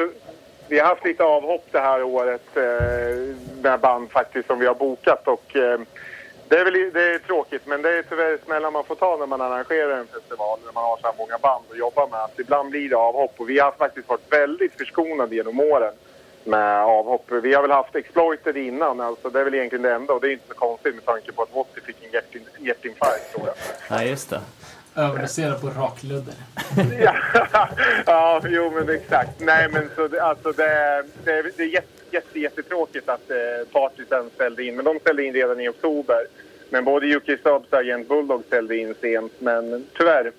vi 0.69 0.79
har 0.79 0.87
haft 0.87 1.05
lite 1.05 1.23
avhopp 1.25 1.67
det 1.71 1.81
här 1.81 2.03
året 2.03 2.57
eh, 2.57 3.37
med 3.63 3.81
band 3.81 4.11
faktiskt 4.11 4.47
som 4.47 4.59
vi 4.59 4.67
har 4.67 4.75
bokat 4.75 5.29
och 5.29 5.57
eh, 5.57 5.81
det 6.49 6.59
är, 6.59 6.65
väl, 6.65 6.91
det 6.93 7.15
är 7.15 7.19
tråkigt 7.19 7.67
men 7.67 7.83
det 7.83 7.99
är 7.99 8.03
tyvärr 8.03 8.39
smällar 8.45 8.71
man 8.71 8.85
får 8.85 8.95
ta 8.95 9.17
när 9.17 9.27
man 9.27 9.41
arrangerar 9.41 9.99
en 9.99 10.07
festival 10.07 10.59
när 10.67 10.73
man 10.73 10.85
har 10.85 10.97
så 10.97 11.07
här 11.07 11.15
många 11.19 11.39
band 11.39 11.65
att 11.71 11.79
jobba 11.79 12.07
med. 12.07 12.21
Att 12.21 12.39
ibland 12.39 12.71
blir 12.71 12.89
det 12.91 12.97
avhopp 12.97 13.35
och 13.37 13.51
vi 13.51 13.59
har 13.59 13.73
faktiskt 13.73 14.09
varit 14.09 14.33
väldigt 14.33 14.73
förskonade 14.79 15.35
genom 15.35 15.61
åren 15.61 15.95
med 16.45 16.83
avhopp. 16.85 17.25
Vi 17.31 17.55
har 17.55 17.63
väl 17.63 17.71
haft 17.71 17.95
Exploited 17.97 18.57
innan, 18.57 19.01
alltså 19.01 19.31
det 19.31 19.41
är 19.41 19.45
väl 19.45 19.55
egentligen 19.55 19.83
det 19.83 19.93
enda 19.95 20.13
och 20.13 20.21
det 20.21 20.29
är 20.29 20.33
inte 20.33 20.49
så 20.49 20.55
konstigt 20.55 20.95
med 20.95 21.05
tanke 21.05 21.33
på 21.33 21.43
att 21.43 21.55
Wotty 21.55 21.81
fick 21.81 21.97
en 22.05 22.11
hjärtin- 22.11 22.49
hjärtinfarkt 22.67 23.35
tror 23.35 23.47
jag. 23.47 23.55
Nej, 23.91 24.09
just 24.11 24.31
det. 24.31 24.41
Överdoserar 24.97 25.55
på 25.59 25.67
rakludder. 25.67 26.35
ja, 27.01 27.15
ja, 28.07 28.41
jo 28.45 28.71
men 28.71 28.89
exakt. 28.97 29.41
Nej 29.41 29.69
men 29.69 29.91
så 29.97 30.09
det, 30.09 30.23
alltså 30.23 30.53
det, 30.53 31.05
det, 31.25 31.43
det 31.57 31.63
är 31.63 31.67
jätte, 31.67 31.96
jätte, 32.11 32.41
jättetråkigt 32.41 33.09
att 33.09 33.31
eh, 33.31 33.37
Partisen 33.73 34.31
ställde 34.35 34.65
in. 34.65 34.77
Men 34.77 34.85
de 34.85 34.99
ställde 34.99 35.25
in 35.25 35.35
redan 35.35 35.61
i 35.61 35.69
oktober. 35.69 36.27
Men 36.71 36.85
både 36.85 37.07
Yuki 37.07 37.37
Subs 37.37 37.69
och 37.71 37.79
Agent 37.79 38.09
Bulldog 38.09 38.45
ställde 38.47 38.77
in 38.77 38.95
sent. 39.01 39.33
Men 39.39 39.87
tyvärr. 39.99 40.33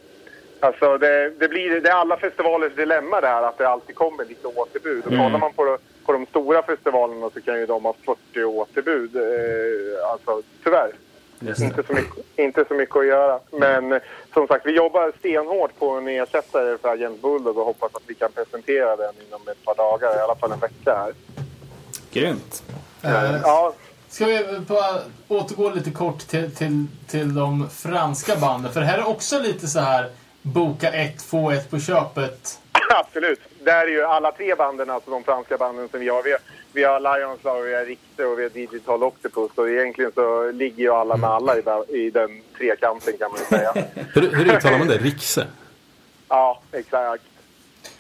Alltså 0.60 0.98
det, 0.98 1.30
det, 1.30 1.48
blir, 1.48 1.82
det 1.82 1.90
är 1.90 1.94
alla 1.94 2.18
festivalers 2.18 2.76
dilemma 2.76 3.22
det 3.22 3.28
här 3.28 3.42
att 3.42 3.58
det 3.58 3.68
alltid 3.68 3.96
kommer 3.96 4.26
lite 4.26 4.48
återbud. 4.48 5.06
Och 5.06 5.12
kollar 5.12 5.40
man 5.40 5.54
på, 5.54 5.78
på 6.06 6.14
de 6.14 6.26
stora 6.26 6.62
festivalerna 6.62 7.30
så 7.30 7.42
kan 7.42 7.60
ju 7.60 7.66
de 7.66 7.86
ha 7.86 7.94
40 8.34 8.44
återbud. 8.44 9.16
Eh, 9.16 10.12
alltså 10.12 10.42
tyvärr. 10.64 10.92
Inte 11.42 11.84
så, 11.88 11.94
mycket, 11.94 12.26
inte 12.36 12.66
så 12.68 12.74
mycket 12.74 12.96
att 12.96 13.06
göra. 13.06 13.40
Men 13.52 14.00
som 14.34 14.48
sagt, 14.48 14.66
vi 14.66 14.72
jobbar 14.72 15.12
stenhårt 15.20 15.80
på 15.80 15.90
en 15.90 16.08
ersättare 16.08 16.78
för 16.78 16.90
Agent 16.90 17.22
Bulldog 17.22 17.58
och 17.58 17.66
hoppas 17.66 17.96
att 17.96 18.04
vi 18.08 18.14
kan 18.14 18.32
presentera 18.32 18.96
den 18.96 19.14
inom 19.28 19.42
ett 19.48 19.64
par 19.64 19.76
dagar, 19.76 20.18
i 20.18 20.20
alla 20.20 20.36
fall 20.36 20.52
en 20.52 20.60
vecka 20.60 20.96
här. 20.96 21.14
Grymt. 22.12 22.64
Eh, 23.02 23.36
Ja, 23.44 23.74
Ska 24.10 24.26
vi 24.26 24.44
bara 24.68 25.00
återgå 25.28 25.70
lite 25.70 25.92
kort 25.92 26.20
till, 26.20 26.56
till, 26.56 26.86
till 27.08 27.36
de 27.36 27.70
franska 27.70 28.36
banden? 28.36 28.74
För 28.74 28.80
det 28.80 28.86
här 28.86 28.98
är 28.98 29.08
också 29.08 29.40
lite 29.40 29.68
så 29.68 29.80
här 29.80 30.10
boka 30.42 30.92
ett, 30.92 31.22
få 31.22 31.52
ett 31.52 31.70
på 31.70 31.80
köpet. 31.80 32.60
absolut. 32.96 33.40
Där 33.64 33.82
är 33.84 33.88
ju 33.88 34.04
alla 34.04 34.32
tre 34.32 34.56
banden, 34.56 34.90
alltså 34.90 35.12
de 35.12 35.24
franska 35.24 35.58
banden 35.58 35.90
som 35.90 36.00
vi 36.00 36.10
har. 36.10 36.24
Vi 36.24 36.32
har, 36.32 36.40
vi 36.74 36.84
har 36.84 37.00
Lions, 37.00 37.40
vi 37.66 37.76
har 37.76 37.86
Richter 37.86 38.32
och 38.32 38.40
vi 38.40 38.44
har 38.44 38.50
Digital 38.50 39.04
Octopus. 39.04 39.52
Och 39.58 39.70
egentligen 39.70 40.12
så 40.16 40.52
ligger 40.52 40.84
ju 40.84 40.92
alla 40.94 41.18
med 41.18 41.30
alla 41.30 41.58
i, 41.58 41.62
den- 41.62 41.90
i 41.96 42.10
den 42.10 42.42
trekanten 42.58 43.14
kan 43.20 43.32
man 43.32 43.40
ju 43.40 43.46
säga. 43.46 43.74
Hur, 44.14 44.32
hur 44.36 44.56
uttalar 44.56 44.78
man 44.78 44.88
det? 44.88 44.98
Rikse? 44.98 45.48
Ja, 46.30 46.62
exakt. 46.72 47.24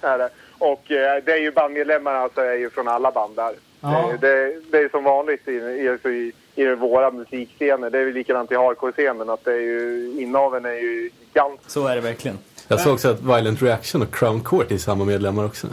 Är 0.01 0.17
det. 0.17 0.29
Och 0.57 0.91
eh, 0.91 1.23
det 1.25 1.31
är 1.31 1.37
ju 1.41 1.51
bandmedlemmarna 1.51 2.17
alltså, 2.19 2.41
är 2.41 2.53
ju 2.57 2.69
från 2.69 2.87
alla 2.87 3.11
band 3.11 3.35
där. 3.35 3.53
Ja. 3.81 4.13
Det, 4.21 4.61
det, 4.71 4.77
är 4.77 4.89
som 4.89 5.03
vanligt 5.03 5.47
i, 5.47 5.51
i, 5.51 5.89
alltså 5.89 6.09
i, 6.09 6.31
i 6.55 6.75
våra 6.75 7.11
musikscener. 7.11 7.89
Det 7.89 7.97
är 7.97 8.01
ju 8.01 8.13
likadant 8.13 8.51
i 8.51 8.55
hardcore-scenen. 8.55 9.29
Att 9.29 9.45
det 9.45 9.51
är 9.51 9.61
ju, 9.61 10.13
inaveln 10.21 10.65
är 10.65 10.69
ju 10.69 11.09
gigantisk. 11.19 11.69
Så 11.69 11.87
är 11.87 11.95
det 11.95 12.01
verkligen. 12.01 12.37
Jag 12.67 12.79
såg 12.79 12.93
också 12.93 13.09
att 13.09 13.21
Violent 13.21 13.61
Reaction 13.61 14.01
och 14.01 14.15
Crown 14.15 14.41
Court 14.43 14.71
är 14.71 14.77
samma 14.77 15.05
medlemmar 15.05 15.45
också. 15.45 15.67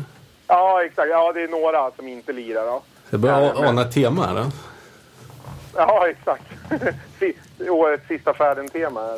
Ja, 0.47 0.85
exakt. 0.85 1.09
Ja, 1.11 1.33
det 1.33 1.43
är 1.43 1.49
några 1.49 1.91
som 1.91 2.09
inte 2.09 2.33
lirar. 2.33 2.67
Då. 2.67 2.83
Jag 3.11 3.21
börjar 3.21 3.41
Ja, 3.43 3.53
men- 3.55 3.69
ana 3.69 3.85
tema 3.85 4.27
här. 4.27 4.35
Då. 4.35 4.51
Ja, 5.77 6.09
exakt. 6.09 6.45
Årets 7.69 8.09
sista 8.09 8.35
färden-tema. 8.35 9.01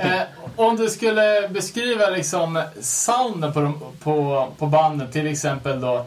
Eh, 0.00 0.22
om 0.56 0.76
du 0.76 0.88
skulle 0.88 1.48
beskriva 1.48 2.10
liksom 2.10 2.62
sounden 2.80 3.52
på, 3.52 3.60
de, 3.60 3.80
på, 4.02 4.46
på 4.58 4.66
banden, 4.66 5.12
till 5.12 5.26
exempel 5.26 5.80
då 5.80 6.06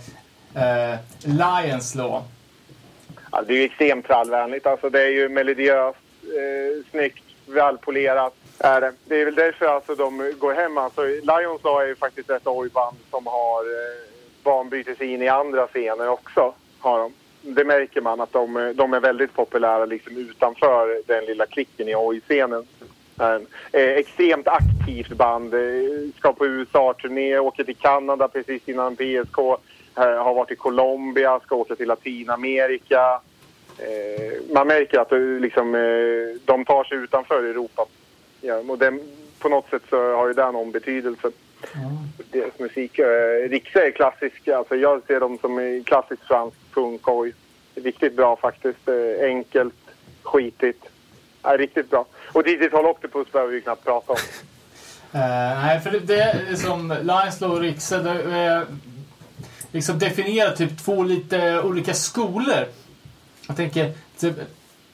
eh, 0.56 1.00
Lions 1.24 1.96
Law. 1.96 2.24
Ja, 3.32 3.42
det 3.42 3.54
är 3.54 3.58
ju 3.58 3.64
extremt 3.64 4.08
trallvänligt. 4.08 4.66
Alltså, 4.66 4.90
det 4.90 5.02
är 5.02 5.10
ju 5.10 5.30
melodiöst, 5.30 6.00
eh, 6.24 6.90
snyggt, 6.92 7.24
välpolerat. 7.46 8.34
Är 8.60 8.82
det. 8.82 8.94
det 9.06 9.22
är 9.22 9.26
väl 9.26 9.36
därför 9.36 9.66
alltså, 9.66 9.96
de 9.96 10.34
går 10.40 10.54
hem. 10.54 10.78
Alltså, 10.78 11.02
Lions 11.02 11.64
Law 11.64 11.82
är 11.82 11.88
ju 11.88 11.96
faktiskt 11.96 12.30
ett 12.30 12.48
oj-band 12.48 12.98
som 13.10 13.28
har 13.28 13.62
eh, 13.62 14.06
banbytes 14.44 14.98
sig 14.98 15.14
in 15.14 15.22
i 15.22 15.28
andra 15.28 15.68
scener 15.68 16.10
också. 16.10 16.54
Har 16.80 17.00
de. 17.00 17.14
Det 17.42 17.66
märker 17.66 18.02
man 18.02 18.22
att 18.22 18.34
de, 18.34 18.58
eh, 18.58 18.70
de 18.70 18.94
är 18.94 19.00
väldigt 19.00 19.34
populära 19.34 19.86
liksom, 19.86 20.18
utanför 20.18 21.02
den 21.08 21.26
lilla 21.26 21.46
klicken 21.46 21.88
i 21.88 21.96
oj-scenen. 21.96 22.68
En, 23.20 23.48
eh, 23.72 23.82
extremt 23.82 24.48
aktivt 24.48 25.18
band. 25.18 25.54
Eh, 25.54 25.60
ska 26.18 26.34
på 26.34 26.46
USA-turné, 26.46 27.40
åker 27.40 27.64
till 27.64 27.76
Kanada 27.76 28.28
precis 28.28 28.70
innan 28.70 28.96
PSK. 28.96 29.38
Har 29.96 30.34
varit 30.34 30.52
i 30.52 30.56
Colombia, 30.56 31.40
ska 31.40 31.56
åka 31.56 31.76
till 31.76 31.88
Latinamerika. 31.88 33.22
Eh, 33.78 34.54
man 34.54 34.68
märker 34.68 35.00
att 35.00 35.42
liksom, 35.42 35.76
eh, 35.76 36.42
de 36.46 36.66
tar 36.66 36.84
sig 36.84 36.98
utanför 36.98 37.44
Europa. 37.44 37.86
Ja, 38.42 38.56
och 38.56 38.78
den, 38.78 39.00
på 39.40 39.50
något 39.50 39.70
sätt 39.70 39.82
så 39.90 40.16
har 40.16 40.28
ju 40.28 40.34
det 40.34 40.52
någon 40.52 40.72
betydelse. 40.72 41.32
Deras 42.32 42.60
musik. 42.60 43.00
Eh, 43.00 43.50
Rixe 43.50 43.88
är 43.88 43.92
klassisk. 43.92 44.48
Alltså 44.48 44.76
jag 44.76 45.02
ser 45.08 45.20
dem 45.20 45.38
som 45.42 45.84
klassisk 45.86 46.24
fransk 46.24 46.58
punkoj. 46.74 47.34
Riktigt 47.76 48.16
bra 48.16 48.36
faktiskt. 48.36 48.90
Enkelt, 49.22 49.76
skitigt. 50.24 50.84
Ja, 51.42 51.58
riktigt 51.58 51.90
bra. 51.90 52.06
Och 52.34 52.44
Digital 52.44 52.86
Octopus 52.86 53.32
behöver 53.32 53.54
vi 53.54 53.62
knappt 53.62 53.86
prata 53.86 54.12
om. 54.12 54.18
Eh, 55.14 55.22
nej, 55.66 55.80
för 55.80 55.92
det, 55.92 56.22
är 56.22 56.56
som 56.56 56.90
Lions 57.02 57.42
Law 57.42 57.54
och 57.54 57.60
Rixe, 57.60 57.98
det 57.98 58.66
liksom 59.76 60.00
definiera 60.00 60.52
typ 60.52 60.78
två 60.78 61.04
lite 61.04 61.62
olika 61.62 61.94
skolor. 61.94 62.66
Jag 63.48 63.58
tänker, 63.58 63.92
typ, 64.20 64.36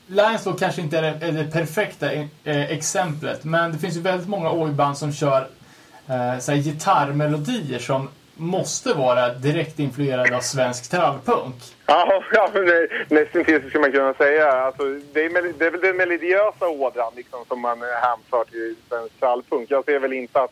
Lions 0.08 0.44
då 0.44 0.54
kanske 0.54 0.82
inte 0.82 0.98
är 0.98 1.02
det, 1.02 1.26
är 1.28 1.32
det 1.32 1.52
perfekta 1.52 2.14
e- 2.14 2.28
eh, 2.44 2.72
exemplet, 2.72 3.44
men 3.44 3.72
det 3.72 3.78
finns 3.78 3.98
ju 3.98 4.02
väldigt 4.02 4.28
många 4.28 4.52
oj-band 4.52 4.98
som 4.98 5.14
kör 5.14 5.48
eh, 6.08 6.40
såhär, 6.40 6.58
gitarrmelodier 6.58 7.80
som 7.80 8.10
måste 8.36 8.94
vara 8.94 9.34
direkt 9.34 9.80
influerade 9.80 10.38
av 10.38 10.42
svensk 10.42 10.90
trallpunk. 10.90 11.56
Ja, 11.86 12.24
ja 12.34 12.50
nästan 13.10 13.44
till 13.44 13.62
så 13.62 13.68
skulle 13.70 13.82
man 13.82 13.92
kunna 13.92 14.14
säga. 14.14 14.52
Alltså, 14.52 14.84
det, 15.14 15.26
är, 15.26 15.30
mel- 15.30 15.54
det 15.58 15.66
är 15.66 15.72
väl 15.72 15.82
den 15.82 15.98
melodiösa 15.98 16.68
ådran 16.68 17.12
liksom, 17.16 17.40
som 17.48 17.62
man 17.62 17.82
eh, 17.82 17.88
hänför 17.88 18.44
till 18.52 18.76
svensk 18.90 19.20
trallpunk. 19.20 19.72
Jag 19.72 19.86
ser 19.86 20.00
väl 20.00 20.14
inte 20.14 20.42
att 20.42 20.52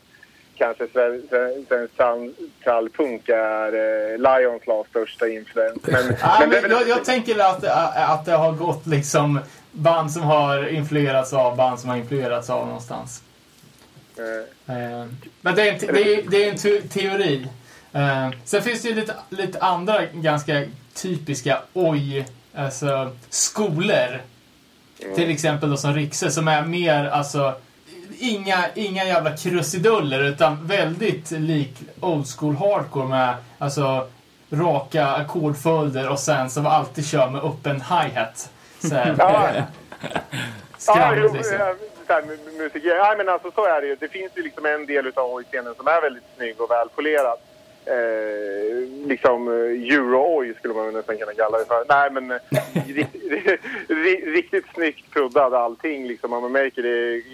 kanske 0.60 0.86
sven- 0.92 1.22
sven- 1.28 1.64
svensk 1.68 1.96
trall- 1.96 2.34
trallpunk 2.64 3.28
är 3.28 3.66
eh, 4.12 4.18
Lions 4.18 4.66
Laws 4.66 4.88
största 4.88 5.28
influens. 5.28 5.78
Men, 5.82 6.06
men 6.40 6.50
men 6.50 6.70
jag, 6.70 6.88
jag 6.88 7.04
tänker 7.04 7.38
att, 7.38 7.64
att 8.10 8.24
det 8.24 8.32
har 8.32 8.52
gått 8.52 8.86
liksom 8.86 9.40
band 9.72 10.12
som 10.12 10.22
har 10.22 10.68
influerats 10.68 11.32
av 11.32 11.56
band 11.56 11.80
som 11.80 11.90
har 11.90 11.96
influerats 11.96 12.50
av 12.50 12.66
någonstans. 12.66 13.22
eh, 14.18 14.76
Eh, 14.76 15.06
Men 15.40 15.54
det 15.54 15.62
är 15.68 15.72
en, 15.72 15.78
det 15.94 16.14
är, 16.14 16.22
det 16.30 16.44
är 16.44 16.50
en 16.50 16.56
te- 16.58 16.88
teori. 16.88 17.46
Eh, 17.92 18.30
Sen 18.44 18.62
finns 18.62 18.82
det 18.82 18.88
ju 18.88 18.94
lite, 18.94 19.14
lite 19.28 19.58
andra 19.60 20.04
ganska 20.06 20.64
typiska 20.94 21.58
oj, 21.72 22.26
alltså 22.54 23.10
skolor. 23.28 24.20
Till 25.14 25.30
exempel 25.30 25.70
då 25.70 25.76
som 25.76 25.94
Rixe 25.94 26.30
som 26.30 26.48
är 26.48 26.62
mer 26.62 27.04
alltså 27.04 27.54
inga, 28.20 28.64
inga 28.74 29.04
jävla 29.04 29.36
krusiduller 29.36 30.24
utan 30.24 30.66
väldigt 30.66 31.30
lik 31.30 31.74
old 32.00 32.26
school 32.38 32.56
hardcore 32.56 33.08
med 33.08 33.34
alltså 33.58 34.08
raka 34.52 35.06
ackordföljder 35.06 36.08
och 36.10 36.18
sen 36.18 36.50
som 36.50 36.66
alltid 36.66 37.06
kör 37.06 37.30
med 37.30 37.42
öppen 37.44 37.76
hi-hat. 37.80 38.50
Så 38.78 38.94
Ja. 39.18 39.48
Ja, 40.86 40.92
skramligt 40.94 41.32
liksom. 41.34 41.58
så 42.06 42.12
mu- 42.12 42.58
musik. 42.58 42.82
Ja, 42.84 43.14
men 43.18 43.28
alltså 43.28 43.50
så 43.54 43.64
är 43.64 43.80
det 43.80 43.86
ju. 43.86 43.96
Det 44.00 44.08
finns 44.08 44.32
ju 44.34 44.42
liksom 44.42 44.66
en 44.66 44.86
del 44.86 45.06
utav 45.06 45.34
oj-scenen 45.34 45.74
som 45.74 45.86
är 45.88 46.00
väldigt 46.00 46.22
snygg 46.36 46.60
och 46.60 46.70
välpolerad. 46.70 47.38
Eh, 47.84 49.06
liksom 49.06 49.48
eh, 49.48 49.94
euro-oj 49.94 50.54
skulle 50.58 50.74
man 50.74 50.92
nästan 50.94 51.16
kunna 51.18 51.32
kalla 51.34 51.58
det 51.58 51.64
för. 51.64 51.84
Nej, 51.88 52.10
men 52.10 52.30
eh, 52.30 52.38
riktigt, 52.86 53.22
ri- 53.88 54.32
riktigt 54.32 54.64
snyggt 54.74 55.10
proddad 55.10 55.54
allting. 55.54 56.06
Liksom. 56.08 56.30
Man 56.30 56.52
märker 56.52 56.82
det 56.82 56.88
är 56.88 57.32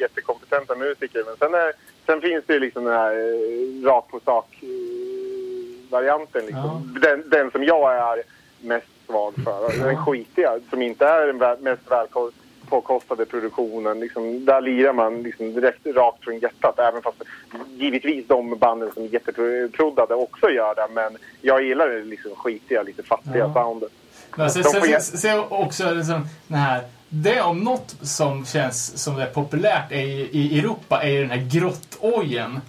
jättekompetenta 0.50 0.74
musiker. 0.74 1.22
Men 1.26 1.36
sen, 1.36 1.54
är, 1.54 1.72
sen 2.06 2.20
finns 2.20 2.44
det 2.46 2.52
ju 2.54 2.60
liksom 2.60 2.84
den 2.84 2.92
här 2.94 3.12
eh, 3.12 3.84
rakt 3.84 4.10
på 4.10 4.20
sak-varianten. 4.24 6.46
Liksom. 6.46 6.98
Den, 7.02 7.28
den 7.30 7.50
som 7.50 7.64
jag 7.64 7.96
är 7.96 8.22
mest 8.60 8.86
svag 9.06 9.34
för. 9.44 9.84
Den 9.84 9.96
skitiga, 10.04 10.58
som 10.70 10.82
inte 10.82 11.06
är 11.06 11.26
den 11.26 11.36
mest 11.62 11.82
välpåkostade 11.90 13.24
produktionen. 13.26 14.00
Liksom, 14.00 14.44
där 14.44 14.60
lirar 14.60 14.92
man 14.92 15.22
liksom 15.22 15.54
direkt 15.54 15.86
rakt 15.86 16.24
från 16.24 16.38
hjärtat. 16.38 16.78
Även 16.78 17.02
fast 17.02 17.22
givetvis 17.68 18.26
de 18.26 18.58
banden 18.58 18.92
som 18.92 19.02
är 19.04 19.08
jätteproddade 19.08 20.14
också 20.14 20.50
gör 20.50 20.74
det. 20.74 20.86
Men 20.92 21.16
jag 21.40 21.62
gillar 21.62 21.88
det 21.88 22.00
liksom 22.04 22.34
skitiga, 22.34 22.82
lite 22.82 23.02
fattiga 23.02 23.38
Ja. 23.38 23.52
soundet. 23.54 23.92
Men 24.36 24.50
sen, 24.50 24.64
sen, 24.64 24.82
sen, 24.82 25.18
sen 25.18 25.38
också 25.48 25.94
liksom 25.94 26.28
den 26.46 26.58
här, 26.58 26.82
det 27.08 27.40
om 27.40 27.60
något 27.60 27.96
som 28.02 28.46
känns 28.46 28.98
som 28.98 29.16
det 29.16 29.22
är 29.22 29.30
populärt 29.30 29.92
är, 29.92 29.96
i, 29.96 30.30
i 30.32 30.58
Europa 30.58 31.02
är 31.02 31.08
ju 31.08 31.20
den 31.20 31.30
här 31.30 31.46
grottojen. 31.50 32.60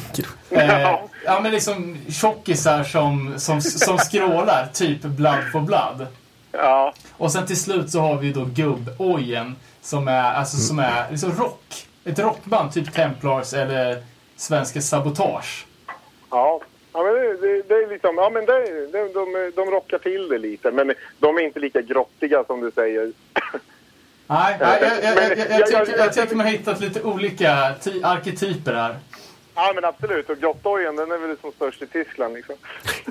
eh, 0.50 0.98
ja 1.24 1.40
men 1.40 1.52
liksom 1.52 1.96
tjockisar 2.08 2.84
som, 2.84 3.34
som, 3.38 3.60
som 3.60 3.98
skrålar, 3.98 4.68
typ 4.72 5.02
Blood 5.02 5.50
for 5.52 5.60
Blood. 5.60 6.06
Ja, 6.52 6.94
Och 7.16 7.32
sen 7.32 7.46
till 7.46 7.60
slut 7.60 7.90
så 7.90 8.00
har 8.00 8.16
vi 8.16 8.26
ju 8.26 8.32
då 8.32 8.44
gubbojen 8.44 9.56
som 9.82 10.08
är, 10.08 10.32
alltså, 10.32 10.56
som 10.56 10.78
är 10.78 11.10
liksom 11.10 11.32
rock. 11.32 11.86
Ett 12.04 12.18
rockband, 12.18 12.72
typ 12.72 12.92
Templars 12.92 13.52
eller 13.52 14.02
Svenska 14.36 14.82
Sabotage. 14.82 15.66
ja. 16.30 16.60
Det, 17.40 17.62
det, 17.68 17.74
är 17.74 17.88
liksom, 17.88 18.16
ja, 18.16 18.30
men 18.30 18.46
det, 18.46 18.86
det, 18.92 19.12
de, 19.14 19.52
de 19.56 19.70
rockar 19.70 19.98
till 19.98 20.28
det 20.28 20.38
lite, 20.38 20.70
men 20.70 20.94
de 21.18 21.36
är 21.36 21.40
inte 21.40 21.60
lika 21.60 21.80
grottiga 21.80 22.44
som 22.44 22.60
du 22.60 22.70
säger. 22.70 23.12
Nej, 24.26 24.56
jag, 24.60 24.68
jag, 24.82 24.82
jag, 24.82 25.04
jag, 25.04 25.88
Men- 25.88 25.98
jag, 25.98 26.12
tycker, 26.14 26.34
man 26.36 26.46
har 26.46 26.52
hittat 26.52 26.80
lite 26.80 27.02
olika 27.02 27.74
ty- 27.84 28.02
arketyper 28.02 28.74
här. 28.74 28.96
Ja, 29.54 29.72
men 29.74 29.84
absolut. 29.84 30.30
Och 30.30 30.38
grottojen, 30.38 30.96
den 30.96 31.12
är 31.12 31.18
väl 31.18 31.36
som 31.40 31.52
störst 31.52 31.82
i 31.82 31.86
Tyskland 31.86 32.34
liksom. 32.34 32.54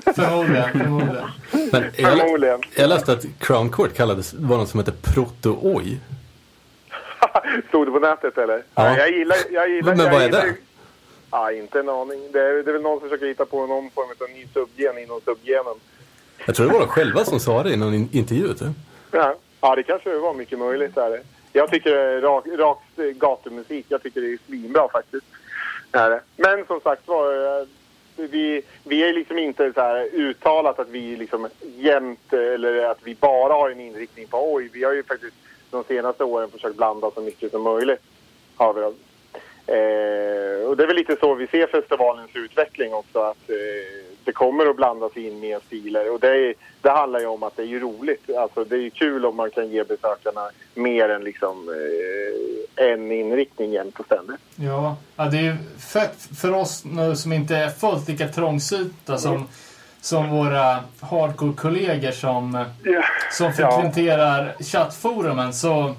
Förmodligen, 0.14 0.70
förmodligen. 0.72 1.28
Men 1.72 1.82
jag, 1.96 2.18
Förmodligen. 2.18 2.60
jag 2.76 2.88
läste 2.88 3.12
att 3.12 3.24
Crown 3.40 3.70
Court 3.70 3.94
kallades, 3.96 4.34
var 4.34 4.56
något 4.58 4.68
som 4.68 4.80
heter 4.80 4.92
proto-oj. 5.14 5.98
Stod 7.68 7.86
det 7.86 7.90
på 7.90 7.98
nätet 7.98 8.38
eller? 8.38 8.62
Ja. 8.74 8.98
jag 8.98 9.10
gillar... 9.10 9.36
Jag 9.50 9.68
gillar 9.70 9.94
Men 9.96 10.06
jag 10.06 10.12
vad 10.12 10.22
är 10.22 10.28
det? 10.30 10.54
Ja, 11.36 11.52
inte 11.52 11.80
en 11.80 11.88
aning. 11.88 12.32
Det 12.32 12.40
är, 12.40 12.52
det 12.62 12.70
är 12.70 12.72
väl 12.72 12.82
någon 12.82 13.00
som 13.00 13.08
försöker 13.08 13.26
hitta 13.26 13.46
på 13.46 13.66
någon 13.66 13.90
form 13.90 14.08
av 14.20 14.30
ny 14.30 14.46
subgen 14.54 14.98
inom 14.98 15.20
subgenen. 15.20 15.74
Jag 16.46 16.56
tror 16.56 16.66
det 16.66 16.72
var 16.72 16.80
de 16.80 16.88
själva 16.88 17.24
som 17.24 17.40
sa 17.40 17.62
det 17.62 17.70
i 17.70 17.76
någon 17.76 17.94
in- 17.94 18.08
intervju. 18.12 18.48
Inte? 18.48 18.72
Ja. 19.10 19.34
ja, 19.60 19.76
det 19.76 19.82
kanske 19.82 20.16
var 20.18 20.34
mycket 20.34 20.58
möjligt. 20.58 20.96
Är 20.96 21.10
det. 21.10 21.20
Jag 21.52 21.70
tycker 21.70 21.90
det 21.90 22.00
är 22.02 22.20
rak, 22.20 22.44
rakt 22.58 22.98
eh, 22.98 23.04
gatumusik. 23.04 23.86
Jag 23.88 24.02
tycker 24.02 24.20
det 24.20 24.32
är 24.32 24.38
svinbra 24.46 24.88
faktiskt. 24.92 25.26
Är 25.92 26.10
det. 26.10 26.20
Men 26.36 26.66
som 26.66 26.80
sagt 26.80 27.08
var, 27.08 27.58
eh, 27.60 27.66
vi, 28.16 28.62
vi 28.84 29.08
är 29.08 29.12
liksom 29.12 29.38
inte 29.38 29.72
så 29.72 29.80
här 29.80 30.08
uttalat 30.12 30.78
att 30.78 30.88
vi 30.88 31.16
liksom 31.16 31.48
jämt 31.76 32.32
eller 32.32 32.84
att 32.84 32.98
vi 33.04 33.14
bara 33.14 33.52
har 33.52 33.70
en 33.70 33.80
inriktning 33.80 34.26
på 34.26 34.54
oj. 34.54 34.70
Vi 34.72 34.84
har 34.84 34.92
ju 34.92 35.02
faktiskt 35.02 35.36
de 35.70 35.84
senaste 35.84 36.24
åren 36.24 36.50
försökt 36.50 36.76
blanda 36.76 37.10
så 37.10 37.20
mycket 37.20 37.50
som 37.50 37.62
möjligt. 37.62 38.00
Har 38.56 38.74
vi. 38.74 38.92
Eh, 39.66 40.68
och 40.68 40.76
det 40.76 40.82
är 40.82 40.86
väl 40.86 40.96
lite 40.96 41.16
så 41.20 41.34
vi 41.34 41.46
ser 41.46 41.66
festivalens 41.66 42.30
utveckling 42.34 42.94
också. 42.94 43.18
Att 43.20 43.50
eh, 43.50 43.56
det 44.24 44.32
kommer 44.32 44.66
att 44.66 44.76
blandas 44.76 45.16
in 45.16 45.40
mer 45.40 45.60
stilar. 45.66 46.12
Och 46.12 46.20
det, 46.20 46.28
är, 46.28 46.54
det 46.80 46.90
handlar 46.90 47.20
ju 47.20 47.26
om 47.26 47.42
att 47.42 47.56
det 47.56 47.62
är 47.62 47.66
ju 47.66 47.80
roligt. 47.80 48.30
Alltså 48.38 48.64
det 48.64 48.76
är 48.76 48.80
ju 48.80 48.90
kul 48.90 49.26
om 49.26 49.36
man 49.36 49.50
kan 49.50 49.68
ge 49.68 49.84
besökarna 49.84 50.50
mer 50.74 51.08
än 51.08 51.24
liksom 51.24 51.68
eh, 51.68 52.86
en 52.90 53.12
inriktning 53.12 53.72
jämt 53.72 54.00
och 54.00 54.06
ständigt. 54.06 54.40
Ja, 54.56 54.96
ja, 55.16 55.24
det 55.24 55.36
är 55.38 55.42
ju 55.42 55.56
fett 55.92 56.28
för 56.40 56.52
oss 56.54 56.84
nu 56.84 57.16
som 57.16 57.32
inte 57.32 57.56
är 57.56 57.68
fullt 57.68 58.08
lika 58.08 58.28
trångsynta 58.28 59.18
som, 59.18 59.48
som 60.00 60.30
våra 60.30 60.78
hardcore-kollegor 61.00 62.10
som, 62.10 62.64
Ja. 62.84 63.02
som 63.32 63.52
frekventerar 63.52 64.54
chattforumen 64.60 65.52
så, 65.52 65.94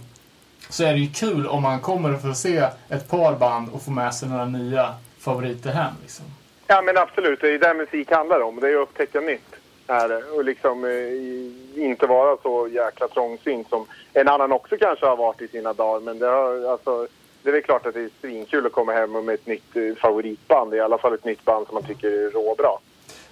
så 0.70 0.84
är 0.84 0.94
det 0.94 1.00
ju 1.00 1.10
kul 1.10 1.48
om 1.48 1.64
man 1.64 1.80
kommer 1.80 2.14
att 2.14 2.22
få 2.22 2.34
se 2.34 2.58
ett 2.90 3.10
par 3.10 3.36
band 3.36 3.70
och 3.74 3.82
få 3.82 3.92
med 3.92 4.14
sig 4.14 4.30
några 4.30 4.46
nya 4.46 4.94
favoriter 5.20 5.72
hem. 5.72 5.94
Liksom. 6.02 6.26
Ja 6.68 6.82
men 6.82 6.98
absolut, 6.98 7.42
det 7.42 7.48
är 7.48 7.52
ju 7.52 7.58
det 7.58 7.74
musik 7.74 8.12
handlar 8.12 8.42
om. 8.42 8.60
Det 8.60 8.68
är 8.68 8.72
ju 8.72 8.82
att 8.82 8.90
upptäcka 8.90 9.20
nytt. 9.20 9.56
Är 9.88 10.10
det. 10.10 10.24
Och 10.24 10.46
liksom 10.46 10.86
eh, 10.86 11.84
inte 11.84 12.08
vara 12.08 12.38
så 12.44 12.68
jäkla 12.68 13.08
trångsynt 13.08 13.70
som 13.70 13.86
en 14.14 14.28
annan 14.28 14.52
också 14.52 14.78
kanske 14.78 15.06
har 15.06 15.18
varit 15.18 15.42
i 15.42 15.48
sina 15.48 15.74
dagar. 15.74 16.00
Men 16.00 16.20
det, 16.20 16.26
har, 16.26 16.72
alltså, 16.72 17.08
det 17.44 17.50
är 17.50 17.54
väl 17.54 17.62
klart 17.62 17.86
att 17.86 17.94
det 17.94 18.02
är 18.02 18.10
svinkul 18.22 18.66
att 18.66 18.72
komma 18.72 18.94
hem 18.94 19.12
med 19.12 19.34
ett 19.36 19.48
nytt 19.48 19.76
eh, 19.76 19.96
favoritband. 20.02 20.74
I 20.74 20.80
alla 20.80 20.98
fall 20.98 21.14
ett 21.14 21.26
nytt 21.26 21.46
band 21.46 21.68
som 21.68 21.74
man 21.74 21.84
tycker 21.84 22.08
är 22.08 22.30
råbra. 22.32 22.70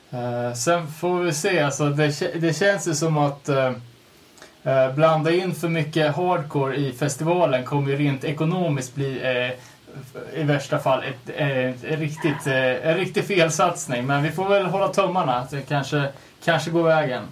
Eh, 0.09 0.53
sen 0.53 0.87
får 0.87 1.19
vi 1.19 1.33
se, 1.33 1.59
alltså, 1.59 1.83
det, 1.83 2.41
det 2.41 2.53
känns 2.53 2.87
ju 2.87 2.93
som 2.93 3.17
att 3.17 3.49
eh, 4.65 4.95
blanda 4.95 5.31
in 5.31 5.55
för 5.55 5.67
mycket 5.67 6.15
hardcore 6.15 6.75
i 6.75 6.91
festivalen 6.91 7.63
kommer 7.65 7.91
ju 7.91 7.97
rent 7.97 8.23
ekonomiskt 8.23 8.95
bli 8.95 9.21
eh, 9.23 9.59
i 10.33 10.43
värsta 10.43 10.79
fall 10.79 11.03
ett, 11.03 11.39
eh, 11.39 11.69
ett 11.69 11.99
riktigt, 11.99 12.47
eh, 12.47 12.87
en 12.89 12.97
riktig 12.97 13.23
felsatsning. 13.23 14.07
Men 14.07 14.23
vi 14.23 14.31
får 14.31 14.49
väl 14.49 14.65
hålla 14.65 14.87
tummarna 14.87 15.35
att 15.35 15.51
det 15.51 15.61
kanske, 15.67 16.03
kanske 16.43 16.71
går 16.71 16.83
vägen. 16.83 17.23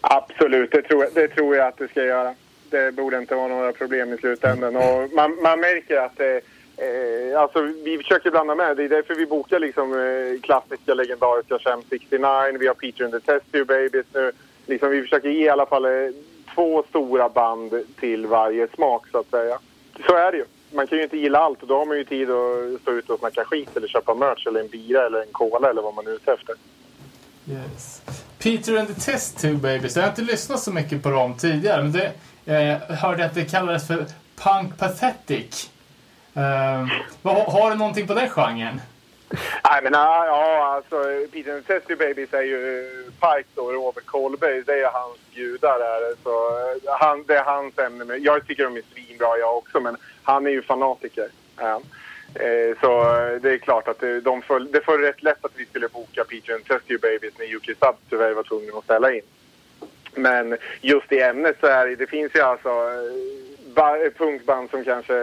Absolut, 0.00 0.70
det 0.72 0.82
tror, 0.82 1.04
jag, 1.04 1.14
det 1.14 1.28
tror 1.28 1.56
jag 1.56 1.68
att 1.68 1.78
det 1.78 1.88
ska 1.88 2.04
göra. 2.04 2.34
Det 2.70 2.94
borde 2.94 3.18
inte 3.18 3.34
vara 3.34 3.48
några 3.48 3.72
problem 3.72 4.12
i 4.12 4.16
slutändan. 4.16 4.76
Och 4.76 5.12
man, 5.12 5.42
man 5.42 5.60
märker 5.60 5.96
att 5.96 6.16
det, 6.16 6.36
eh, 6.76 7.40
alltså, 7.40 7.60
vi 7.84 7.98
försöker 7.98 8.30
blanda 8.30 8.54
med. 8.54 8.76
Det 8.76 8.84
är 8.84 8.88
därför 8.88 9.14
vi 9.14 9.26
bokar 9.26 9.58
liksom, 9.58 9.92
eh, 9.92 10.40
klassiska, 10.40 10.94
legendariska 10.94 11.58
Sham 11.58 11.82
69. 11.90 12.58
Vi 12.58 12.66
har 12.66 12.74
Peter 12.74 13.04
and 13.04 13.12
the 13.12 13.20
Test 13.20 13.52
Tube 13.52 13.64
Babies 13.64 14.06
nu. 14.12 14.32
Liksom, 14.66 14.90
vi 14.90 15.02
försöker 15.02 15.28
ge 15.28 15.44
i 15.44 15.48
alla 15.48 15.66
fall 15.66 15.84
eh, 15.84 15.90
två 16.54 16.84
stora 16.88 17.28
band 17.28 17.72
till 18.00 18.26
varje 18.26 18.68
smak, 18.68 19.08
så 19.12 19.18
att 19.18 19.30
säga. 19.30 19.58
Så 20.06 20.16
är 20.16 20.32
det 20.32 20.38
ju. 20.38 20.44
Man 20.74 20.86
kan 20.86 20.98
ju 20.98 21.04
inte 21.04 21.16
gilla 21.16 21.38
allt 21.38 21.62
och 21.62 21.68
då 21.68 21.78
har 21.78 21.86
man 21.86 21.96
ju 21.96 22.04
tid 22.04 22.30
att 22.30 22.80
stå 22.82 22.90
ute 22.90 23.12
och 23.12 23.18
snacka 23.18 23.44
skit 23.44 23.76
eller 23.76 23.88
köpa 23.88 24.14
merch 24.14 24.46
eller 24.46 24.60
en 24.60 24.68
bira 24.68 25.06
eller 25.06 25.22
en 25.22 25.32
cola 25.32 25.70
eller 25.70 25.82
vad 25.82 25.94
man 25.94 26.06
är 26.06 26.10
ute 26.10 26.32
efter. 26.32 26.54
Yes. 27.50 28.02
Peter 28.38 28.76
and 28.76 28.88
the 28.88 28.94
Test 28.94 29.38
Tube 29.38 29.58
Babies. 29.58 29.96
Jag 29.96 30.02
har 30.02 30.10
inte 30.10 30.22
lyssnat 30.22 30.60
så 30.60 30.72
mycket 30.72 31.02
på 31.02 31.10
dem 31.10 31.34
tidigare, 31.38 31.82
men 31.82 31.92
det, 31.92 32.12
eh, 32.46 32.96
hörde 32.96 33.24
att 33.24 33.34
det 33.34 33.44
kallades 33.44 33.86
för 33.86 34.06
Punk 34.36 34.78
Pathetic. 34.78 35.70
Eh, 36.34 36.86
har 37.22 37.70
du 37.70 37.76
någonting 37.76 38.06
på 38.06 38.14
den 38.14 38.28
genren? 38.28 38.80
Nej 39.70 39.80
men 39.82 39.92
ja, 39.92 40.26
ja 40.26 40.66
alltså 40.66 41.04
Peter 41.32 41.54
and 41.54 41.66
the 41.66 41.72
Testy 41.72 41.94
Babies 41.94 42.32
är 42.32 42.42
ju 42.42 42.86
Pike 43.06 43.48
då, 43.54 43.72
Robert 43.72 44.06
Kolberg. 44.06 44.62
Det 44.62 44.80
är 44.80 44.90
hans 44.92 45.18
gudar 45.34 45.78
där. 45.78 46.00
det. 46.00 46.16
Så 46.22 46.48
eh, 46.48 46.94
han, 47.00 47.24
det 47.26 47.36
är 47.36 47.44
hans 47.44 47.78
ämne. 47.78 48.04
Men 48.04 48.22
Jag 48.22 48.46
tycker 48.46 48.64
de 48.64 48.76
är 48.76 48.82
svinbra 48.92 49.38
jag 49.38 49.56
också 49.56 49.80
men 49.80 49.96
han 50.22 50.46
är 50.46 50.50
ju 50.50 50.62
fanatiker. 50.62 51.28
Ja. 51.56 51.80
Eh, 52.34 52.78
så 52.80 53.00
eh, 53.00 53.40
det 53.40 53.52
är 53.52 53.58
klart 53.58 53.88
att 53.88 54.02
eh, 54.02 54.14
de 54.14 54.42
föll, 54.42 54.72
det 54.72 54.80
föll 54.80 55.00
rätt 55.00 55.22
lätt 55.22 55.44
att 55.44 55.52
vi 55.56 55.66
skulle 55.66 55.88
boka 55.88 56.24
Peter 56.24 56.54
and 56.54 56.64
Testy 56.64 56.98
Babies 56.98 57.38
när 57.38 57.56
UK 57.56 57.64
Sub 57.64 57.96
tyvärr 58.10 58.32
var 58.32 58.42
tvungna 58.42 58.78
att 58.78 58.84
ställa 58.84 59.12
in. 59.12 59.22
Men 60.14 60.56
just 60.80 61.12
i 61.12 61.20
ämnet 61.20 61.56
så 61.60 61.66
är 61.66 61.86
det, 61.86 61.96
det 61.96 62.06
finns 62.06 62.34
ju 62.34 62.40
alltså 62.40 62.70
punkband 64.18 64.70
som 64.70 64.84
kanske 64.84 65.14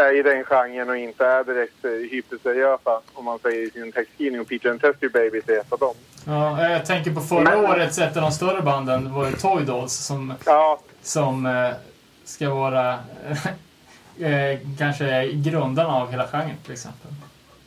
är 0.00 0.16
i 0.18 0.22
den 0.22 0.44
genren 0.44 0.88
och 0.90 0.96
inte 0.96 1.26
är 1.26 1.44
direkt 1.44 1.84
eh, 1.84 1.90
hyperseriösa, 1.90 3.00
om 3.14 3.24
man 3.24 3.38
säger 3.38 3.66
i 3.66 3.70
sin 3.70 3.92
textskrivning. 3.92 4.40
Och 4.40 4.48
Peter 4.48 4.70
and 4.70 4.80
Test 4.80 5.02
Your 5.02 5.12
Babies 5.12 5.48
är 5.48 5.58
ett 5.60 5.72
av 5.72 5.78
dem. 5.78 5.94
Ja, 6.26 6.68
jag 6.70 6.86
tänker 6.86 7.10
på 7.14 7.20
förra 7.20 7.40
Men- 7.42 7.64
årets, 7.64 7.98
ett 7.98 8.16
av 8.16 8.22
de 8.22 8.30
större 8.32 8.62
banden 8.62 9.12
var 9.14 9.26
ju 9.26 9.32
Toy 9.32 9.64
Dolls 9.64 9.92
som, 9.92 10.34
Ja, 10.46 10.80
som 11.02 11.46
eh, 11.46 11.70
ska 12.24 12.50
vara 12.54 12.92
eh, 14.20 14.58
kanske 14.78 15.26
grundarna 15.32 15.94
av 15.94 16.10
hela 16.10 16.26
genren 16.26 16.56
till 16.64 16.72
exempel. 16.72 17.10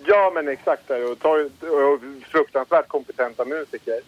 ja 0.05 0.32
men 0.36 0.47
exakt. 0.47 0.88
Där. 0.88 1.12
Och, 1.12 1.20
tar, 1.20 1.45
och 1.45 1.99
fruktansvärt 2.32 2.88
kompetenta 2.88 3.45
musiker. 3.45 3.99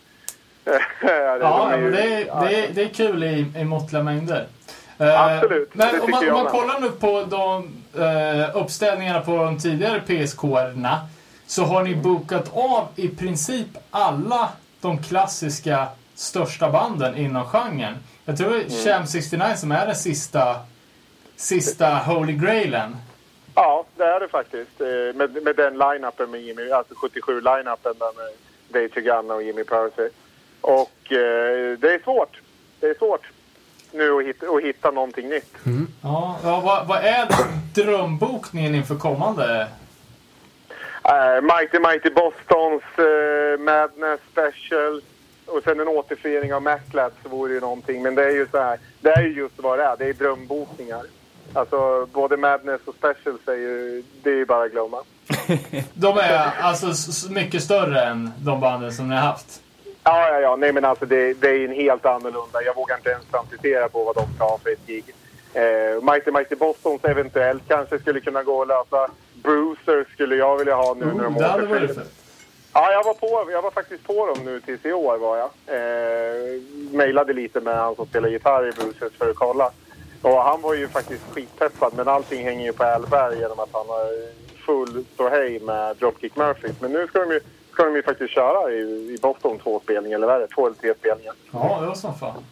Ja, 1.01 1.37
De 1.39 1.71
är 1.73 1.77
ju- 1.77 1.91
det, 1.91 2.01
är, 2.03 2.41
det, 2.49 2.55
är, 2.65 2.73
det 2.73 2.81
är 2.81 2.87
kul 2.87 3.23
i, 3.23 3.45
i 3.57 3.63
måttliga 3.63 4.03
mängder. 4.03 4.47
Eh, 4.99 5.21
Absolut, 5.21 5.69
det 5.73 5.77
Men 5.77 6.01
om 6.01 6.11
man, 6.11 6.25
jag 6.25 6.33
man 6.33 6.45
kollar 6.45 6.79
nu 6.79 6.89
på 6.91 7.23
de 7.23 7.73
eh, 8.03 8.55
uppställningarna 8.57 9.21
på 9.21 9.35
de 9.35 9.59
tidigare 9.59 10.01
PSK-erna 10.01 10.99
så 11.47 11.63
har 11.63 11.83
ni 11.83 11.95
bokat 11.95 12.51
av 12.53 12.87
i 12.95 13.07
princip 13.07 13.67
alla 13.91 14.49
de 14.81 15.03
klassiska 15.03 15.87
största 16.15 16.69
banden 16.69 17.17
inom 17.17 17.45
genren. 17.45 17.95
Jag 18.25 18.37
tror 18.37 18.47
Mm. 18.55 18.67
det 18.67 18.73
är 18.89 18.93
Sham 18.93 19.07
69 19.07 19.55
som 19.55 19.71
är 19.71 19.85
den 19.85 19.95
sista, 19.95 20.55
sista 21.35 21.87
Holy 21.95 22.33
Grailen. 22.33 22.95
Ja, 23.55 23.85
det 23.97 24.03
är 24.03 24.19
det 24.19 24.27
faktiskt. 24.27 24.81
Eh, 24.81 24.87
Med, 25.15 25.43
med 25.43 25.55
den 25.55 25.77
line-upen 25.77 26.27
med 26.31 26.41
Jimmy, 26.41 26.71
alltså 26.71 26.93
77-line-upen 26.93 27.93
där 27.99 28.13
med 28.17 28.33
Dave 28.69 28.89
Chagana 28.89 29.33
och 29.33 29.43
Jimmy 29.43 29.63
Percy. 29.63 30.09
Och 30.61 31.11
eh, 31.11 31.77
det 31.79 31.93
är 31.93 32.03
svårt. 32.03 32.41
Det 32.79 32.87
är 32.87 32.93
svårt 32.97 33.21
nu 33.93 34.11
att 34.11 34.25
hitta, 34.25 34.45
att 34.45 34.63
hitta 34.63 34.91
någonting 34.91 35.29
nytt. 35.29 35.55
Ja, 36.01 36.39
ja, 36.43 36.61
vad, 36.65 36.87
vad 36.87 37.03
är 37.03 37.27
drömbokningen 37.73 38.75
inför 38.75 38.95
kommande? 38.95 39.67
Uh, 41.05 41.41
Mighty 41.41 41.79
Mighty 41.79 42.09
Bostons 42.09 42.83
eh, 42.97 43.59
Madness 43.59 44.19
Special 44.31 45.01
och 45.45 45.63
sen 45.63 45.79
en 45.79 45.87
återförening 45.87 46.53
av 46.53 46.61
Maclad 46.61 47.11
så 47.23 47.29
vore 47.29 47.53
ju 47.53 47.59
någonting. 47.59 48.03
Men 48.03 48.15
det 48.15 48.23
är 48.23 48.31
ju 48.31 48.47
så 48.51 48.57
här, 48.57 48.79
det 49.01 49.09
är 49.09 49.21
ju 49.21 49.33
just 49.33 49.59
vad 49.59 49.79
det 49.79 49.83
är. 49.83 49.97
Det 49.97 50.05
är 50.05 50.13
drömbokningar. 50.13 51.01
Alltså 51.53 52.07
både 52.13 52.37
Madness 52.37 52.81
och 52.85 52.95
Specials 52.95 53.47
är 53.47 53.53
ju, 53.53 54.03
det 54.23 54.29
är 54.29 54.35
ju 54.35 54.45
bara 54.45 54.65
att 54.65 54.71
glömma. 54.71 54.97
De 55.93 56.17
är 56.17 56.61
alltså 56.61 56.93
mycket 57.29 57.63
större 57.63 58.01
än 58.01 58.31
de 58.37 58.59
banden 58.59 58.93
som 58.93 59.09
ni 59.09 59.15
har 59.15 59.21
haft. 59.21 59.61
Ja, 60.09 60.29
ja, 60.29 60.39
ja. 60.39 60.55
Nej, 60.55 60.73
men 60.73 60.85
alltså 60.85 61.05
det, 61.05 61.33
det 61.33 61.49
är 61.49 61.65
en 61.65 61.71
helt 61.71 62.05
annorlunda. 62.05 62.63
Jag 62.65 62.75
vågar 62.75 62.95
inte 62.95 63.09
ens 63.09 63.25
fantisera 63.25 63.89
på 63.89 64.03
vad 64.03 64.15
de 64.15 64.35
ska 64.35 64.43
ha 64.43 64.57
för 64.57 64.69
ett 64.69 64.87
gig. 64.87 65.03
Eh, 65.53 66.03
Mighty 66.03 66.31
Mighty 66.31 66.55
Bostons 66.55 67.03
eventuellt 67.03 67.63
kanske 67.67 67.99
skulle 67.99 68.19
kunna 68.19 68.43
gå 68.43 68.61
att 68.61 68.67
lösa. 68.67 69.11
Bruiser 69.43 70.05
skulle 70.13 70.35
jag 70.35 70.57
vilja 70.57 70.75
ha 70.75 70.93
nu 70.93 71.05
när 71.05 71.23
de 71.23 71.33
varit 71.33 71.95
fett. 71.95 72.07
Ja, 72.73 72.91
jag 72.91 73.03
var, 73.03 73.13
på, 73.13 73.51
jag 73.51 73.61
var 73.61 73.71
faktiskt 73.71 74.07
på 74.07 74.25
dem 74.25 74.45
nu 74.45 74.61
tills 74.61 74.85
i 74.85 74.93
år 74.93 75.17
var 75.17 75.37
jag. 75.37 75.49
Eh, 75.77 76.61
mailade 76.91 77.33
lite 77.33 77.61
med 77.61 77.77
han 77.77 77.95
som 77.95 78.05
spelar 78.05 78.29
gitarr 78.29 78.67
i 78.67 78.71
Bruises 78.71 79.13
för 79.17 79.29
att 79.29 79.35
kolla. 79.35 79.71
Och 80.21 80.43
han 80.43 80.61
var 80.61 80.73
ju 80.73 80.87
faktiskt 80.87 81.23
skitpeppad 81.33 81.93
men 81.95 82.07
allting 82.07 82.43
hänger 82.43 82.65
ju 82.65 82.73
på 82.73 82.83
Ählberg 82.83 83.39
genom 83.39 83.59
att 83.59 83.73
han 83.73 83.87
har 83.87 84.09
full 84.65 85.05
ståhej 85.13 85.59
med 85.59 85.95
Dropkick 85.97 86.35
Murphys. 86.35 86.81
Men 86.81 86.91
nu 86.91 87.07
ska 87.07 87.19
de 87.19 87.31
ju, 87.31 87.39
ska 87.79 87.85
de 87.85 87.95
ju 87.95 88.03
faktiskt 88.03 88.33
köra 88.33 88.71
i, 88.71 88.79
i 89.13 89.17
Boston 89.21 89.59
två 89.59 89.79
spelningar, 89.79 90.17
eller 90.17 90.27
vad 90.27 90.35
är 90.35 90.39
det? 90.39 90.47
Två 90.47 90.65
eller 90.65 90.75
tre 90.75 90.93
spelningar. 90.93 91.33
Ja, 91.51 91.77
det 91.81 91.87
var 91.87 91.95
som 91.95 92.15
fan. 92.15 92.43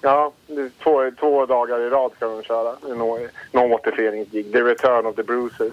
Ja, 0.00 0.32
två, 0.82 1.10
två 1.20 1.46
dagar 1.46 1.80
i 1.80 1.88
rad 1.88 2.12
ska 2.16 2.28
de 2.28 2.42
köra. 2.42 2.94
Någon, 2.94 3.20
någon 3.52 3.72
återföreningsgig. 3.72 4.52
The 4.52 4.62
Return 4.62 5.06
of 5.06 5.16
the 5.16 5.22
Bruises. 5.22 5.72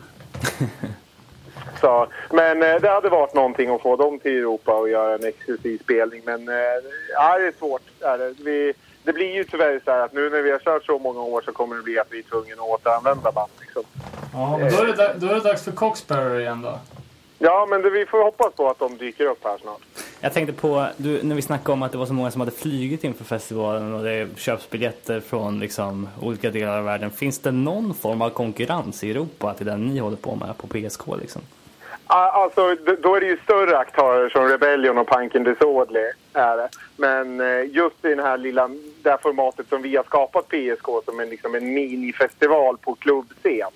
Så, 1.81 2.07
men 2.29 2.63
eh, 2.63 2.81
det 2.81 2.89
hade 2.89 3.09
varit 3.09 3.33
någonting 3.33 3.69
att 3.69 3.81
få 3.81 3.95
dem 3.95 4.19
till 4.19 4.37
Europa 4.37 4.73
och 4.73 4.89
göra 4.89 5.15
en 5.15 5.25
exklusiv 5.25 5.77
spelning. 5.83 6.21
Men 6.25 6.49
eh, 6.49 6.55
ja, 7.13 7.37
det 7.37 7.47
är 7.47 7.53
svårt. 7.59 7.81
Är 8.01 8.17
det. 8.17 8.33
Vi, 8.43 8.73
det 9.03 9.13
blir 9.13 9.35
ju 9.35 9.43
tyvärr 9.43 9.81
så 9.85 9.91
här 9.91 9.99
att 9.99 10.13
nu 10.13 10.29
när 10.29 10.41
vi 10.41 10.51
har 10.51 10.59
kört 10.59 10.85
så 10.85 10.99
många 10.99 11.21
år 11.21 11.41
så 11.41 11.51
kommer 11.51 11.75
det 11.75 11.81
bli 11.81 11.99
att 11.99 12.07
vi 12.09 12.19
är 12.19 12.23
tvungna 12.23 12.53
att 12.53 12.69
återanvända 12.69 13.31
band. 13.31 13.51
Liksom. 13.59 13.83
Ja, 14.33 14.57
men 14.57 14.71
då 14.71 14.77
är, 14.77 14.87
det, 14.87 15.15
då 15.17 15.27
är 15.27 15.33
det 15.33 15.39
dags 15.39 15.63
för 15.63 15.71
Coxbearer 15.71 16.39
igen 16.39 16.61
då. 16.61 16.79
Ja, 17.43 17.67
men 17.69 17.81
det, 17.81 17.89
vi 17.89 18.05
får 18.05 18.23
hoppas 18.23 18.53
på 18.53 18.69
att 18.69 18.79
de 18.79 18.97
dyker 18.97 19.25
upp 19.25 19.43
här 19.43 19.57
snart. 19.61 19.81
Jag 20.19 20.33
tänkte 20.33 20.53
på, 20.53 20.87
du, 20.97 21.23
när 21.23 21.35
vi 21.35 21.41
snackade 21.41 21.73
om 21.73 21.83
att 21.83 21.91
det 21.91 21.97
var 21.97 22.05
så 22.05 22.13
många 22.13 22.31
som 22.31 22.41
hade 22.41 22.51
flugit 22.51 23.03
inför 23.03 23.23
festivalen 23.23 23.93
och 23.93 24.03
det 24.03 24.27
köps 24.37 24.69
biljetter 24.69 25.19
från 25.19 25.59
liksom, 25.59 26.09
olika 26.21 26.49
delar 26.49 26.77
av 26.77 26.85
världen. 26.85 27.11
Finns 27.11 27.39
det 27.39 27.51
någon 27.51 27.93
form 27.93 28.21
av 28.21 28.29
konkurrens 28.29 29.03
i 29.03 29.11
Europa 29.11 29.53
till 29.53 29.65
den 29.65 29.85
ni 29.85 29.99
håller 29.99 30.17
på 30.17 30.35
med 30.35 30.57
på 30.57 30.67
PSK? 30.67 31.01
Liksom? 31.21 31.41
Alltså, 32.07 32.75
då 33.01 33.15
är 33.15 33.19
det 33.19 33.27
ju 33.27 33.37
större 33.37 33.77
aktörer 33.77 34.29
som 34.29 34.47
Rebellion 34.47 34.97
och 34.97 35.07
Punk 35.07 35.35
and 35.35 35.45
Disorderly. 35.45 36.11
Är 36.33 36.57
det. 36.57 36.69
Men 36.97 37.41
eh, 37.41 37.69
just 37.69 38.05
i 38.05 38.09
den 38.09 38.19
här 38.19 38.37
lilla, 38.37 38.69
det 39.03 39.09
här 39.09 39.17
formatet 39.17 39.69
som 39.69 39.81
vi 39.81 39.95
har 39.95 40.03
skapat 40.03 40.47
PSK 40.49 41.05
som 41.05 41.19
en, 41.19 41.29
liksom 41.29 41.55
en 41.55 41.73
minifestival 41.73 42.77
på 42.77 42.95
klubbscen. 42.95 43.71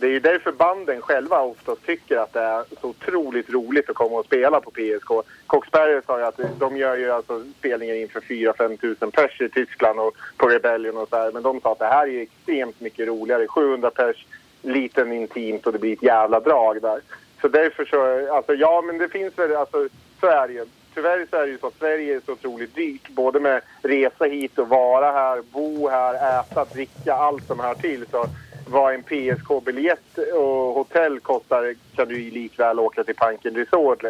Det 0.00 0.06
är 0.06 0.10
ju 0.10 0.20
därför 0.20 0.52
banden 0.52 1.00
själva 1.00 1.40
oftast 1.40 1.86
tycker 1.86 2.16
att 2.16 2.32
det 2.32 2.40
är 2.40 2.64
så 2.80 2.88
otroligt 2.88 3.50
roligt 3.50 3.90
att 3.90 3.96
komma 3.96 4.18
och 4.18 4.24
spela 4.24 4.60
på 4.60 4.70
PSK. 4.70 5.10
Coxberger 5.46 6.02
sa 6.06 6.18
ju 6.18 6.24
att 6.24 6.40
de 6.58 6.76
gör 6.76 6.96
ju 6.96 7.10
alltså 7.10 7.44
spelningar 7.58 7.94
inför 7.94 8.20
4-5 8.20 8.76
tusen 8.80 9.10
pers 9.10 9.40
i 9.40 9.48
Tyskland 9.48 10.00
och 10.00 10.16
på 10.36 10.48
Rebellion 10.48 10.96
och 10.96 11.08
så 11.08 11.16
här. 11.16 11.32
Men 11.32 11.42
de 11.42 11.60
sa 11.60 11.72
att 11.72 11.78
det 11.78 11.84
här 11.84 12.06
är 12.06 12.22
extremt 12.22 12.80
mycket 12.80 13.08
roligare. 13.08 13.46
700 13.46 13.90
pers, 13.90 14.26
liten 14.62 15.12
intimt 15.12 15.66
och 15.66 15.72
det 15.72 15.78
blir 15.78 15.92
ett 15.92 16.02
jävla 16.02 16.40
drag 16.40 16.82
där. 16.82 17.00
Så 17.40 17.48
därför 17.48 17.84
så, 17.84 18.32
alltså 18.34 18.54
ja 18.54 18.82
men 18.82 18.98
det 18.98 19.08
finns 19.08 19.38
väl, 19.38 19.56
alltså 19.56 19.88
så 20.20 20.26
är 20.26 20.48
det 20.48 20.54
ju. 20.54 20.66
Tyvärr 20.98 21.26
så 21.30 21.36
är 21.36 21.40
det 21.46 21.52
ju 21.52 21.58
så 21.58 21.66
att 21.66 21.78
Sverige 21.78 22.16
är 22.16 22.20
så 22.26 22.32
otroligt 22.32 22.74
dyrt. 22.74 23.08
Både 23.08 23.40
med 23.40 23.62
resa 23.82 24.24
hit 24.24 24.58
och 24.58 24.68
vara 24.68 25.12
här, 25.12 25.42
bo 25.52 25.88
här, 25.88 26.40
äta, 26.40 26.64
dricka, 26.64 27.14
allt 27.14 27.46
som 27.46 27.60
hör 27.60 27.74
till. 27.74 28.06
Så 28.10 28.26
vad 28.66 28.94
en 28.94 29.02
PSK-biljett 29.02 30.18
och 30.34 30.74
hotell 30.74 31.20
kostar 31.20 31.74
kan 31.96 32.08
du 32.08 32.22
ju 32.22 32.30
likväl 32.30 32.78
åka 32.80 33.04
till 33.04 33.14
Panken 33.14 33.54
Resort. 33.54 34.02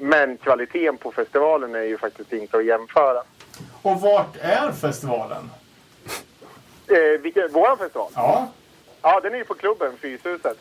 Men 0.00 0.36
kvaliteten 0.36 0.96
på 0.96 1.12
festivalen 1.12 1.74
är 1.74 1.82
ju 1.82 1.98
faktiskt 1.98 2.32
inte 2.32 2.56
att 2.56 2.64
jämföra. 2.64 3.22
Och 3.82 4.00
vart 4.00 4.36
är 4.40 4.72
festivalen? 4.72 5.50
Eh, 6.88 7.20
vilken, 7.20 7.52
våran 7.52 7.78
festival? 7.78 8.10
Ja, 8.14 8.48
Ja, 9.02 9.20
den 9.20 9.34
är 9.34 9.38
ju 9.38 9.44
på 9.44 9.54
klubben, 9.54 9.92
Fyshuset. 10.00 10.56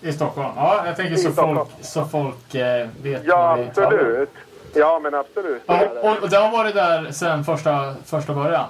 i 0.00 0.12
Stockholm. 0.12 0.48
Ja, 0.56 0.86
jag 0.86 0.96
tänker 0.96 1.16
så 1.16 1.32
Stockholm. 1.32 1.56
folk, 1.56 1.68
så 1.80 2.04
folk 2.04 2.54
eh, 2.54 2.88
vet 3.02 3.22
Ja, 3.24 3.58
absolut. 3.68 4.30
Ja, 4.74 5.00
men 5.02 5.14
absolut. 5.14 5.62
Ja, 5.66 5.88
och, 6.02 6.22
och 6.22 6.30
det 6.30 6.36
har 6.36 6.50
varit 6.50 6.74
där 6.74 7.10
sedan 7.12 7.44
första, 7.44 7.94
första 8.04 8.34
början? 8.34 8.66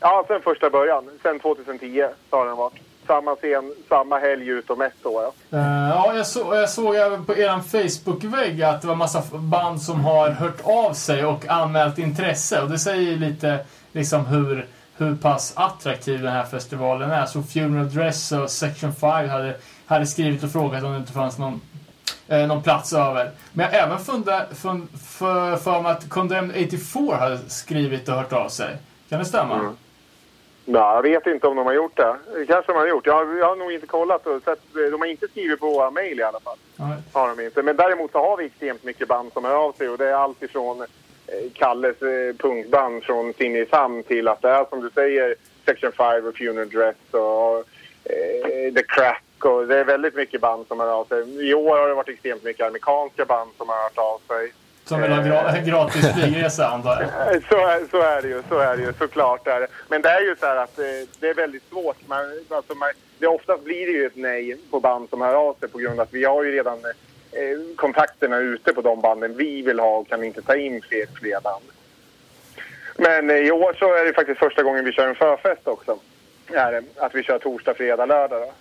Ja, 0.00 0.24
sen 0.28 0.40
första 0.42 0.70
början. 0.70 1.10
Sen 1.22 1.40
2010 1.40 2.06
har 2.30 2.46
den 2.46 2.56
varit. 2.56 2.74
Samma 3.06 3.36
scen, 3.36 3.74
samma 3.88 4.18
helg 4.18 4.48
utom 4.48 4.80
ett 4.80 5.06
år. 5.06 5.22
Ja. 5.50 5.58
Eh, 5.58 5.88
ja, 5.90 6.14
jag, 6.14 6.26
så, 6.26 6.54
jag 6.54 6.70
såg 6.70 6.94
även 6.94 7.24
på 7.24 7.36
er 7.36 7.60
Facebook-vägg 7.60 8.62
att 8.62 8.82
det 8.82 8.88
var 8.88 8.94
massa 8.94 9.22
band 9.32 9.82
som 9.82 10.04
har 10.04 10.30
hört 10.30 10.60
av 10.64 10.92
sig 10.92 11.24
och 11.24 11.48
anmält 11.48 11.98
intresse. 11.98 12.62
Och 12.62 12.70
det 12.70 12.78
säger 12.78 13.02
ju 13.02 13.18
lite 13.18 13.58
liksom 13.92 14.26
hur, 14.26 14.66
hur 14.96 15.16
pass 15.16 15.52
attraktiv 15.56 16.22
den 16.22 16.32
här 16.32 16.44
festivalen 16.44 17.10
är. 17.10 17.26
Så 17.26 17.42
Funeral 17.42 17.90
Dress 17.94 18.32
och 18.32 18.50
Section 18.50 18.92
5 18.94 19.28
hade, 19.28 19.54
hade 19.86 20.06
skrivit 20.06 20.44
och 20.44 20.52
frågat 20.52 20.84
om 20.84 20.92
det 20.92 20.98
inte 20.98 21.12
fanns 21.12 21.38
någon, 21.38 21.60
eh, 22.28 22.46
någon 22.46 22.62
plats 22.62 22.92
över. 22.92 23.30
Men 23.52 23.66
jag 23.72 23.80
har 23.80 23.86
även 23.86 23.98
fundat, 23.98 24.58
fund, 24.58 24.88
för, 25.08 25.56
för 25.56 25.80
mig 25.82 25.92
att 25.92 26.08
Condemned 26.08 26.66
84 26.66 27.16
hade 27.16 27.38
skrivit 27.38 28.08
och 28.08 28.14
hört 28.14 28.32
av 28.32 28.48
sig. 28.48 28.76
Kan 29.08 29.18
det 29.18 29.24
stämma? 29.24 29.54
Mm. 29.54 29.76
Ja, 30.68 30.94
jag 30.94 31.02
vet 31.02 31.26
inte 31.26 31.46
om 31.46 31.56
de 31.56 31.66
har 31.66 31.72
gjort 31.74 31.96
det. 31.96 32.16
Det 32.34 32.46
kanske 32.46 32.72
de 32.72 32.78
har 32.78 32.86
gjort. 32.86 33.06
Jag 33.06 33.14
har, 33.14 33.36
jag 33.36 33.46
har 33.46 33.56
nog 33.56 33.72
inte 33.72 33.86
kollat 33.86 34.26
och 34.26 34.42
sett. 34.42 34.60
De 34.72 35.00
har 35.00 35.06
inte 35.06 35.28
skrivit 35.28 35.60
på 35.60 35.66
våra 35.66 35.90
mejl 35.90 36.20
i 36.20 36.22
alla 36.22 36.40
fall. 36.40 36.56
Ja. 36.76 36.96
Har 37.12 37.28
de 37.36 37.44
inte. 37.44 37.62
Men 37.62 37.76
däremot 37.76 38.12
så 38.12 38.18
har 38.18 38.36
vi 38.36 38.44
extremt 38.44 38.84
mycket 38.84 39.08
band 39.08 39.32
som 39.32 39.44
hör 39.44 39.54
av 39.54 39.72
sig 39.72 39.88
och 39.88 39.98
det 39.98 40.08
är 40.08 40.14
allt 40.14 40.42
ifrån 40.42 40.80
eh, 40.80 40.86
Kalles 41.54 42.02
eh, 42.02 42.36
punkband 42.36 43.04
från 43.04 43.32
Simrishamn 43.32 44.02
till 44.02 44.28
att 44.28 44.42
det 44.42 44.50
är 44.50 44.64
som 44.64 44.80
du 44.80 44.90
säger 44.90 45.34
Section 45.64 45.92
5 45.92 46.26
och 46.26 46.36
Funeral 46.36 46.68
Dress 46.68 46.96
och 47.10 47.58
eh, 48.04 48.74
The 48.74 48.82
Crack 48.82 49.25
och 49.44 49.66
det 49.66 49.78
är 49.78 49.84
väldigt 49.84 50.14
mycket 50.14 50.40
band 50.40 50.66
som 50.68 50.80
hör 50.80 50.92
av 51.00 51.04
sig. 51.04 51.48
I 51.48 51.54
år 51.54 51.78
har 51.78 51.88
det 51.88 51.94
varit 51.94 52.08
extremt 52.08 52.44
mycket 52.44 52.66
amerikanska 52.66 53.24
band 53.24 53.50
som 53.56 53.68
har 53.68 53.76
hört 53.76 53.98
av 53.98 54.20
sig. 54.28 54.52
Som 54.84 55.02
vill 55.02 55.12
ha 55.12 55.22
gra- 55.22 55.64
gratis 55.66 56.12
flygresa 56.14 56.66
antar 56.66 56.90
jag. 56.90 57.34
Eh, 57.34 57.40
Så 57.48 57.56
är, 57.56 57.90
så 57.90 58.00
är 58.00 58.22
det 58.22 58.28
ju, 58.28 58.42
så 58.48 58.58
är 58.58 58.76
det 58.76 58.82
ju, 58.82 58.92
såklart 58.98 59.46
är 59.46 59.60
det. 59.60 59.66
Men 59.88 60.02
det 60.02 60.08
är 60.08 60.20
ju 60.20 60.36
så 60.40 60.46
här 60.46 60.56
att 60.56 60.78
eh, 60.78 60.84
det 61.20 61.28
är 61.28 61.34
väldigt 61.34 61.68
svårt. 61.70 61.96
Man, 62.08 62.24
alltså 62.48 62.74
man, 62.74 62.88
det 63.18 63.26
oftast 63.26 63.64
blir 63.64 63.86
det 63.86 63.92
ju 63.92 64.06
ett 64.06 64.16
nej 64.16 64.56
på 64.70 64.80
band 64.80 65.08
som 65.10 65.20
hör 65.20 65.34
av 65.34 65.54
sig 65.60 65.68
på 65.68 65.78
grund 65.78 66.00
av 66.00 66.06
att 66.06 66.14
vi 66.14 66.24
har 66.24 66.42
ju 66.44 66.52
redan 66.52 66.78
eh, 67.32 67.76
kontakterna 67.76 68.38
ute 68.38 68.72
på 68.72 68.80
de 68.82 69.00
banden 69.00 69.36
vi 69.36 69.62
vill 69.62 69.80
ha 69.80 69.96
och 69.96 70.08
kan 70.08 70.24
inte 70.24 70.42
ta 70.42 70.56
in 70.56 70.82
fler, 70.82 71.06
fler 71.20 71.40
band. 71.40 71.64
Men 72.96 73.30
eh, 73.30 73.36
i 73.36 73.50
år 73.50 73.76
så 73.78 73.94
är 73.94 74.04
det 74.04 74.12
faktiskt 74.12 74.38
första 74.38 74.62
gången 74.62 74.84
vi 74.84 74.92
kör 74.92 75.08
en 75.08 75.14
förfest 75.14 75.68
också. 75.68 75.98
Är 76.52 76.72
det, 76.72 76.82
att 76.96 77.14
vi 77.14 77.22
kör 77.22 77.38
torsdag, 77.38 77.74
fredag, 77.74 78.06
lördag. 78.06 78.40
Då. 78.42 78.52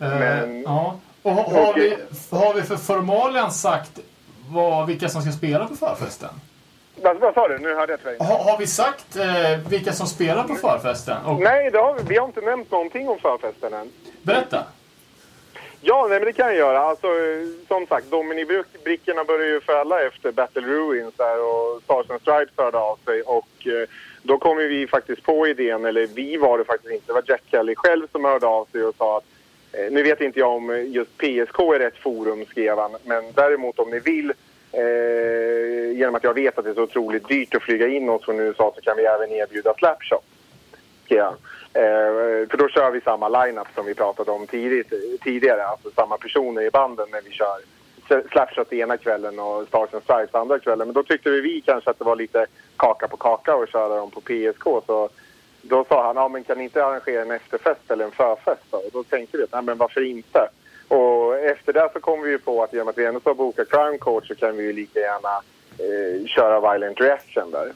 Eh, 0.00 0.18
Men- 0.18 0.62
ja. 0.62 0.96
Och 1.22 1.32
har, 1.32 1.44
har, 1.44 1.70
Och- 1.70 1.76
vi, 1.76 1.96
har 2.30 2.54
vi 2.54 2.62
för 2.62 2.76
formalian 2.76 3.52
sagt 3.52 3.98
vad, 4.50 4.86
vilka 4.86 5.08
som 5.08 5.22
ska 5.22 5.32
spela 5.32 5.66
på 5.68 5.74
förfesten? 5.76 6.28
Vad, 7.02 7.16
vad 7.16 7.34
sa 7.34 7.48
du? 7.48 7.58
Nu 7.58 7.74
hörde 7.74 7.92
jag 7.92 7.98
inte 7.98 8.08
dig. 8.24 8.28
Har, 8.28 8.58
vi 8.58 8.66
sagt 8.66 9.16
eh, 9.16 9.58
vilka 9.68 9.92
som 9.92 10.06
spelar 10.06 10.44
på 10.44 10.54
förfesten? 10.54 11.16
Och, 11.26 11.40
Nej, 11.40 11.70
det 11.70 11.78
har, 11.78 11.94
vi- 11.94 12.02
vi 12.08 12.16
har 12.18 12.26
inte 12.26 12.40
nämnt 12.40 12.70
någonting 12.70 13.08
om 13.08 13.18
förfesten 13.18 13.74
än. 13.74 13.90
berätta. 14.22 14.64
Ja, 15.80 16.06
nej, 16.10 16.18
men 16.18 16.26
det 16.26 16.32
kan 16.32 16.46
jag 16.46 16.56
göra. 16.56 16.80
Alltså, 16.80 17.06
som 17.68 17.86
sagt, 17.86 18.06
Domini-brickorna 18.10 19.24
börjar 19.24 19.46
ju 19.48 19.60
fälla 19.60 20.02
efter 20.02 20.32
Battle 20.32 20.62
Ruins 20.62 21.14
där 21.16 21.42
och 21.42 21.82
Stars 21.84 22.10
and 22.10 22.20
Stripes 22.20 22.54
hörde 22.56 22.78
av 22.78 22.98
sig. 23.04 23.22
Och 23.22 23.66
eh, 23.66 23.88
då 24.22 24.38
kom 24.38 24.56
vi 24.56 24.86
faktiskt 24.86 25.22
på 25.22 25.46
idén, 25.46 25.84
eller 25.84 26.06
vi 26.06 26.36
var 26.36 26.58
det 26.58 26.64
faktiskt 26.64 26.94
inte, 26.94 27.06
det 27.06 27.12
var 27.12 27.22
Jack 27.26 27.42
Kelly 27.50 27.74
själv 27.76 28.06
som 28.12 28.24
hörde 28.24 28.46
av 28.46 28.64
sig 28.72 28.82
och 28.84 28.94
sa 28.98 29.16
att 29.18 29.24
Eh, 29.76 29.92
nu 29.92 30.02
vet 30.02 30.20
inte 30.20 30.40
jag 30.40 30.50
om 30.50 30.70
eh, 30.70 30.82
just 30.82 31.18
PSK 31.18 31.58
är 31.58 31.78
rätt 31.78 31.98
forum, 31.98 32.44
skrev 32.44 32.78
han, 32.78 32.96
men 33.04 33.24
däremot 33.34 33.78
om 33.78 33.90
ni 33.90 33.98
vill 33.98 34.32
eh, 34.72 35.98
genom 35.98 36.14
att 36.14 36.24
jag 36.24 36.34
vet 36.34 36.58
att 36.58 36.64
det 36.64 36.70
är 36.70 36.74
så 36.74 36.82
otroligt 36.82 37.28
dyrt 37.28 37.54
att 37.54 37.62
flyga 37.62 37.88
in 37.88 38.08
oss 38.08 38.24
från 38.24 38.40
USA 38.40 38.72
så 38.74 38.80
kan 38.80 38.96
vi 38.96 39.04
även 39.04 39.30
erbjuda 39.30 39.74
Slapshot. 39.74 40.24
Ja. 41.08 41.36
Eh, 41.72 42.48
för 42.50 42.56
då 42.56 42.68
kör 42.68 42.90
vi 42.90 43.00
samma 43.00 43.44
lineup 43.44 43.68
som 43.74 43.86
vi 43.86 43.94
pratade 43.94 44.30
om 44.30 44.46
tidigt, 44.46 44.92
tidigare. 45.22 45.66
Alltså 45.66 45.90
samma 45.90 46.16
personer 46.16 46.62
i 46.62 46.70
banden 46.70 47.06
när 47.12 47.22
vi 47.22 47.30
kör 47.30 47.60
Slapshot 48.30 48.72
ena 48.72 48.96
kvällen 48.96 49.38
och 49.38 49.66
Stars 49.68 49.94
and 49.94 50.02
Stripes 50.02 50.34
andra 50.34 50.58
kvällen. 50.58 50.88
Men 50.88 50.94
då 50.94 51.02
tyckte 51.02 51.30
vi, 51.30 51.40
vi 51.40 51.60
kanske 51.60 51.90
att 51.90 51.98
det 51.98 52.04
var 52.04 52.16
lite 52.16 52.46
kaka 52.76 53.08
på 53.08 53.16
kaka 53.16 53.54
att 53.54 53.72
köra 53.72 53.96
dem 53.96 54.10
på 54.10 54.20
PSK. 54.20 54.64
Så 54.86 55.08
då 55.68 55.84
sa 55.88 56.06
han, 56.06 56.16
ja 56.16 56.28
men 56.28 56.44
kan 56.44 56.58
ni 56.58 56.64
inte 56.64 56.84
arrangera 56.84 57.22
en 57.22 57.30
efterfest 57.30 57.90
eller 57.90 58.04
en 58.04 58.10
förfest 58.10 58.62
då? 58.70 58.76
Och 58.76 58.90
då 58.92 59.02
tänkte 59.02 59.36
vi, 59.36 59.44
att, 59.44 59.52
nej 59.52 59.62
men 59.62 59.78
varför 59.78 60.04
inte? 60.04 60.48
Och 60.88 61.38
efter 61.38 61.72
det 61.72 61.90
så 61.92 62.00
kom 62.00 62.22
vi 62.22 62.30
ju 62.30 62.38
på 62.38 62.62
att 62.62 62.72
genom 62.72 62.88
att 62.88 62.98
vi 62.98 63.04
ändå 63.04 63.20
ska 63.20 63.34
boka 63.34 63.64
Crown 63.64 63.98
Court 63.98 64.26
så 64.26 64.34
kan 64.34 64.56
vi 64.56 64.64
ju 64.64 64.72
lika 64.72 65.00
gärna 65.00 65.42
eh, 65.78 66.26
köra 66.26 66.60
Violent 66.60 67.00
Reaction 67.00 67.50
där. 67.50 67.72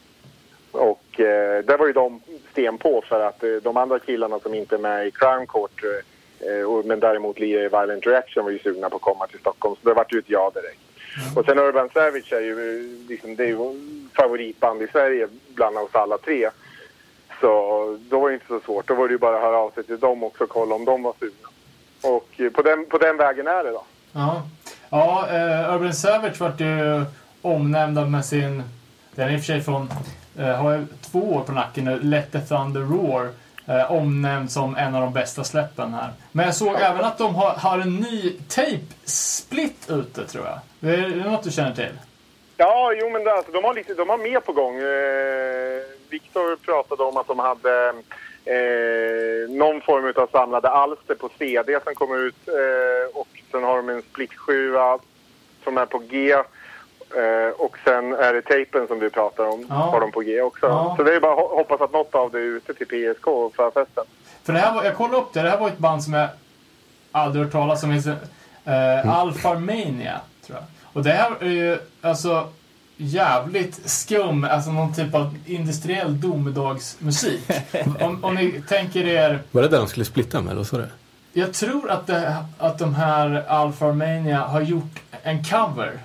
Och 0.73 1.21
eh, 1.21 1.65
där 1.65 1.79
var 1.79 1.87
ju 1.87 1.93
de 1.93 2.21
sten 2.51 2.79
på 2.79 3.03
för 3.09 3.21
att 3.21 3.45
eh, 3.45 3.51
de 3.51 3.77
andra 3.77 3.99
killarna 3.99 4.41
som 4.41 4.55
inte 4.55 4.75
är 4.75 4.79
med 4.79 5.07
i 5.07 5.11
Crown 5.11 5.47
Court 5.47 5.85
eh, 6.41 6.71
och, 6.71 6.85
men 6.85 7.01
däremot 7.01 7.39
lirar 7.39 7.65
i 7.65 7.69
Violent 7.69 8.07
Reaction 8.07 8.45
var 8.45 8.51
ju 8.51 8.59
sugna 8.59 8.91
på 8.91 8.97
att 8.97 9.03
komma 9.03 9.27
till 9.27 9.39
Stockholm. 9.39 9.77
Så 9.83 9.89
det 9.89 9.95
vart 9.95 10.13
ju 10.13 10.19
ett 10.19 10.25
ja 10.31 10.51
direkt. 10.55 10.81
Och 11.37 11.45
sen 11.45 11.59
Urban 11.59 11.91
Savage 11.95 12.33
är 12.33 12.41
ju 12.41 12.53
eh, 12.53 13.09
liksom, 13.09 13.37
det 13.37 13.45
är 13.45 13.49
ju 13.49 13.57
favoritband 14.17 14.83
i 14.83 14.87
Sverige 14.87 15.29
bland 15.55 15.79
oss 15.79 15.95
alla 15.95 16.19
tre. 16.19 16.51
Så 17.41 17.99
då 18.11 18.21
var 18.21 18.29
det 18.29 18.35
inte 18.35 18.47
så 18.47 18.61
svårt. 18.61 18.89
Då 18.89 18.95
var 18.95 19.09
det 19.09 19.13
ju 19.13 19.19
bara 19.19 19.37
att 19.37 19.43
höra 19.43 19.57
av 19.57 19.71
sig 19.71 19.85
till 19.85 19.99
dem 19.99 20.23
också 20.25 20.45
och 20.45 20.51
kolla 20.51 20.75
om 20.75 20.85
de 20.85 21.03
var 21.03 21.15
sugna. 21.19 21.49
Och 22.03 22.41
eh, 22.41 22.51
på 22.51 22.63
den, 22.63 22.87
på 22.87 22.99
den 22.99 23.17
vägen 23.17 23.47
är 23.47 23.65
det 23.65 23.71
då. 23.71 23.85
Ja, 24.13 24.43
ja 24.91 25.29
eh, 25.29 25.75
Urban 25.75 25.95
Savage 25.95 26.41
vart 26.41 26.61
ju 26.61 27.05
omnämnda 27.43 28.05
med 28.05 28.25
sin... 28.25 28.63
Den 29.15 29.29
är 29.29 29.33
i 29.33 29.37
och 29.37 29.41
för 29.41 29.47
sig 29.47 29.61
från... 29.61 29.89
Eh, 30.39 30.47
har 30.47 30.73
ju 30.73 30.87
två 31.01 31.35
år 31.35 31.41
på 31.41 31.53
nacken 31.53 31.85
nu. 31.85 32.01
Let 32.01 32.33
the 32.33 32.41
Thunder 32.41 32.81
Roar. 32.81 33.29
Eh, 33.67 33.93
omnämnd 33.93 34.51
som 34.51 34.77
en 34.77 34.95
av 34.95 35.01
de 35.03 35.13
bästa 35.13 35.45
släppen 35.45 35.95
här. 35.95 36.13
Men 36.33 36.47
jag 36.47 36.55
såg 36.55 36.75
även 36.81 37.05
att 37.05 37.19
de 37.19 37.35
har, 37.35 37.51
har 37.51 37.79
en 37.79 37.97
ny 37.97 38.33
tape-split 38.49 39.91
ute, 39.91 40.27
tror 40.27 40.47
jag. 40.47 40.91
Är 40.93 41.09
det 41.09 41.31
något 41.31 41.43
du 41.43 41.51
känner 41.51 41.75
till? 41.75 41.93
Ja, 42.63 42.93
jo 43.01 43.11
men 43.11 43.25
det, 43.25 43.33
alltså, 43.33 43.53
de, 43.53 43.65
har 43.65 43.75
lite, 43.75 43.95
de 43.95 44.09
har 44.09 44.19
mer 44.19 44.41
på 44.41 44.53
gång. 44.53 44.77
Eh, 44.77 45.81
Viktor 46.11 46.57
pratade 46.57 47.03
om 47.03 47.17
att 47.17 47.27
de 47.27 47.39
hade 47.39 47.89
eh, 48.45 49.51
någon 49.51 49.81
form 49.81 50.13
av 50.23 50.29
samlade 50.33 50.69
alster 50.69 51.15
på 51.15 51.29
CD 51.39 51.79
som 51.85 51.95
kommer 51.95 52.19
ut. 52.27 52.49
Eh, 52.49 53.17
och 53.21 53.29
sen 53.51 53.63
har 53.65 53.77
de 53.77 53.89
en 53.89 54.03
split 54.03 54.35
7 54.35 54.73
som 55.65 55.79
är 55.79 55.87
på 55.87 55.99
G. 55.99 56.33
Eh, 56.33 57.51
och 57.57 57.77
sen 57.85 58.13
är 58.15 58.33
det 58.33 58.43
tejpen 58.43 58.87
som 58.87 58.99
du 58.99 59.11
pratar 59.11 59.47
om, 59.47 59.67
Ja. 59.69 59.75
har 59.75 60.01
de 60.01 60.13
på 60.13 60.21
G 60.21 60.41
också. 60.43 60.67
Ja. 60.67 60.95
Så 60.97 61.03
det 61.03 61.15
är 61.15 61.21
bara 61.21 61.33
att 61.33 61.39
ho- 61.39 61.55
hoppas 61.57 61.81
att 61.81 61.93
något 61.93 62.15
av 62.15 62.31
det 62.31 62.39
är 62.39 62.43
ute 62.43 62.75
till 62.75 62.87
PSK 62.87 63.25
för 63.57 63.71
festen. 63.71 64.05
För 64.45 64.53
det 64.53 64.59
här 64.59 64.75
var, 64.75 64.85
jag 64.85 64.97
kollade 64.97 65.17
upp 65.17 65.33
det. 65.33 65.43
Det 65.43 65.51
här 65.51 65.59
var 65.59 65.69
ett 65.69 65.79
band 65.79 66.03
som 66.05 66.13
jag 66.15 66.29
aldrig 67.13 67.45
hört 67.45 67.53
talas 67.53 67.83
om. 67.83 67.91
Uh, 67.91 69.19
Alpha 69.21 69.55
Mania, 69.55 70.21
tror 70.47 70.59
jag. 70.59 70.65
Och 70.93 71.03
det 71.03 71.13
här 71.13 71.37
är 71.41 71.51
ju 71.51 71.79
alltså 72.01 72.49
jävligt 72.97 73.91
skum, 73.91 74.45
alltså 74.45 74.73
någon 74.73 74.95
typ 74.95 75.15
av 75.15 75.39
industriell 75.47 76.21
domedagsmusik. 76.21 77.51
om, 78.01 78.25
om 78.25 78.35
ni 78.35 78.63
tänker 78.69 79.07
er, 79.07 79.43
Var 79.51 79.63
det 79.63 79.69
där 79.69 79.79
de 79.79 79.89
skulle 79.89 80.05
splitta 80.05 80.41
med, 80.41 80.53
eller 80.53 80.79
du? 80.79 80.87
jag 81.33 81.53
tror 81.53 81.91
att, 81.91 82.07
det, 82.07 82.37
att 82.59 82.79
de 82.79 82.95
här 82.95 83.45
Alpha 83.49 83.93
Mania 83.93 84.41
har 84.41 84.61
gjort 84.61 85.01
en 85.23 85.45
cover 85.45 86.01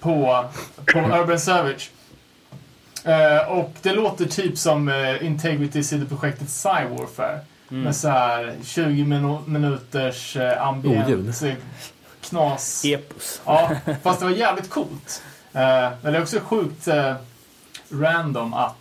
på, 0.00 0.44
på 0.92 0.98
Urban 0.98 1.40
Savage. 1.40 1.90
Eh, 3.04 3.48
och 3.48 3.72
det 3.82 3.92
låter 3.92 4.24
typ 4.24 4.58
som 4.58 4.88
uh, 4.88 5.26
Integrity 5.26 5.82
sidoprojektet 5.82 6.48
Psy 6.48 6.68
Warfare. 6.68 7.40
Med 7.68 7.96
så 7.96 8.08
här 8.08 8.54
20 8.64 9.04
minu- 9.04 9.48
minuters 9.48 10.36
uh, 10.36 10.62
ambient 10.66 11.06
Oljud. 11.06 11.34
Knas. 12.28 12.84
Epos. 12.84 13.40
Ja, 13.46 13.70
fast 14.02 14.20
det 14.20 14.24
var 14.24 14.32
jävligt 14.32 14.70
coolt. 14.70 15.22
Eh, 15.56 15.90
men 16.02 16.12
det 16.12 16.18
är 16.18 16.22
också 16.22 16.40
sjukt 16.40 16.88
eh, 16.88 17.14
random 17.90 18.54
att, 18.54 18.76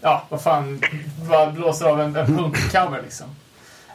ja, 0.00 0.22
vad 0.28 0.42
fan, 0.42 0.82
bara 1.30 1.50
blåser 1.50 1.86
av 1.86 2.00
en, 2.00 2.16
en 2.16 2.26
punkcover 2.36 3.02
liksom. 3.02 3.26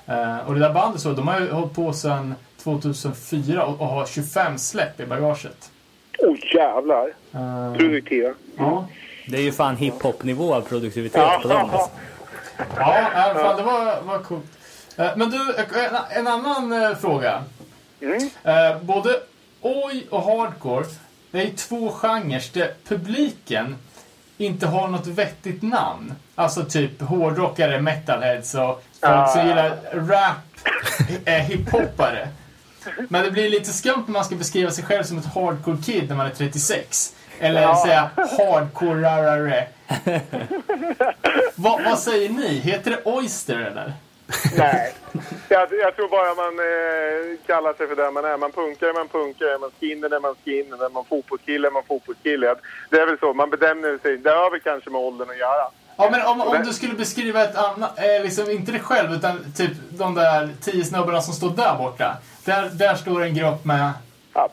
Eh, 0.05 0.37
och 0.37 0.53
det 0.53 0.59
där 0.59 0.73
bandet 0.73 1.01
så, 1.01 1.11
de 1.13 1.27
har 1.27 1.39
ju 1.39 1.51
hållit 1.51 1.73
på 1.73 1.93
sedan 1.93 2.35
2004 2.63 3.65
och, 3.65 3.81
och 3.81 3.87
har 3.87 4.05
25 4.05 4.57
släpp 4.57 4.99
i 4.99 5.05
bagaget. 5.05 5.71
Oh 6.19 6.37
jävlar! 6.55 7.13
Produktiva. 7.77 8.33
ja. 8.57 8.87
Det 9.27 9.37
är 9.37 9.41
ju 9.41 9.51
fan 9.51 9.77
hiphop-nivå 9.77 10.55
av 10.55 10.61
produktivitet 10.61 11.41
på 11.41 11.47
dem. 11.47 11.69
Alltså. 11.69 11.89
Ja, 12.77 12.99
i 12.99 13.15
alla 13.15 13.39
fall, 13.39 13.57
det 13.57 13.63
var, 13.63 14.01
var 14.01 14.19
coolt. 14.19 14.45
Men 14.95 15.29
du, 15.29 15.55
en, 15.57 15.97
en 16.09 16.27
annan 16.27 16.95
fråga. 16.95 17.43
Mm. 18.05 18.29
Eh, 18.43 18.81
både 18.81 19.09
oj 19.61 20.07
och 20.09 20.21
hardcore, 20.23 20.85
det 21.31 21.41
är 21.41 21.49
två 21.51 21.91
genrer 21.91 22.43
där 22.53 22.73
publiken 22.87 23.75
inte 24.37 24.67
har 24.67 24.87
något 24.87 25.07
vettigt 25.07 25.61
namn. 25.61 26.13
Alltså 26.35 26.63
typ 26.65 27.01
hårdrockare, 27.01 27.81
metalheads 27.81 28.53
och 28.55 28.83
folk 29.01 29.29
som 29.29 29.41
Ah. 29.41 29.47
gillar 29.47 29.77
rap 29.93 30.69
är 31.25 31.39
hiphoppare. 31.39 32.27
Men 33.09 33.23
det 33.25 33.31
blir 33.31 33.49
lite 33.49 33.73
skumt 33.73 34.03
när 34.07 34.13
man 34.13 34.25
ska 34.25 34.35
beskriva 34.35 34.71
sig 34.71 34.83
själv 34.83 35.03
som 35.03 35.17
ett 35.17 35.25
hardcore 35.25 35.77
kid 35.85 36.09
när 36.09 36.15
man 36.15 36.25
är 36.25 36.29
36. 36.29 37.13
Eller 37.39 37.61
Ja. 37.61 37.83
säga 37.85 38.09
hardcore-rarare. 38.37 39.67
vad, 41.55 41.83
vad 41.83 41.99
säger 41.99 42.29
ni? 42.29 42.59
Heter 42.59 42.91
det 42.91 43.01
Oyster 43.11 43.55
eller? 43.59 43.93
Nej. 44.57 44.93
Jag, 45.49 45.67
jag 45.81 45.95
tror 45.95 46.09
bara 46.09 46.35
man 46.43 46.59
eh, 46.59 47.37
kallar 47.45 47.73
sig 47.73 47.87
för 47.87 47.95
det 47.95 48.11
man 48.11 48.25
är. 48.25 48.37
Man 48.37 48.51
punkar 48.51 48.87
är 48.87 48.93
man 48.93 49.07
punkar, 49.07 49.45
är 49.45 49.59
man 49.59 49.71
skinner 49.79 50.15
är 50.15 50.19
man 50.19 50.35
skinner, 50.45 50.85
är 50.85 50.89
man 50.89 51.05
fotbollskille 51.05 51.67
är 51.67 51.71
man 51.71 51.83
fotbollskille. 51.83 52.55
Det 52.89 52.97
är 52.97 53.05
väl 53.05 53.19
så, 53.19 53.33
man 53.33 53.49
bedömer 53.49 53.97
sig. 54.01 54.17
Det 54.17 54.29
har 54.29 54.51
väl 54.51 54.59
kanske 54.59 54.89
med 54.89 55.01
åldern 55.01 55.29
att 55.29 55.37
göra. 55.37 55.65
Ja, 55.97 56.09
men 56.11 56.21
om, 56.21 56.41
om 56.41 56.63
du 56.65 56.73
skulle 56.73 56.93
beskriva 56.93 57.43
ett 57.43 57.55
annat, 57.55 57.99
eh, 57.99 58.23
liksom 58.23 58.51
inte 58.51 58.71
dig 58.71 58.81
själv 58.81 59.13
utan 59.13 59.53
typ 59.53 59.71
de 59.89 60.15
där 60.15 60.49
tio 60.61 60.85
snubbarna 60.85 61.21
som 61.21 61.33
står 61.33 61.49
där 61.49 61.77
borta. 61.77 62.17
Där, 62.45 62.69
där 62.69 62.95
står 62.95 63.23
en 63.23 63.35
grupp 63.35 63.65
med... 63.65 63.91
Ja, 64.35 64.49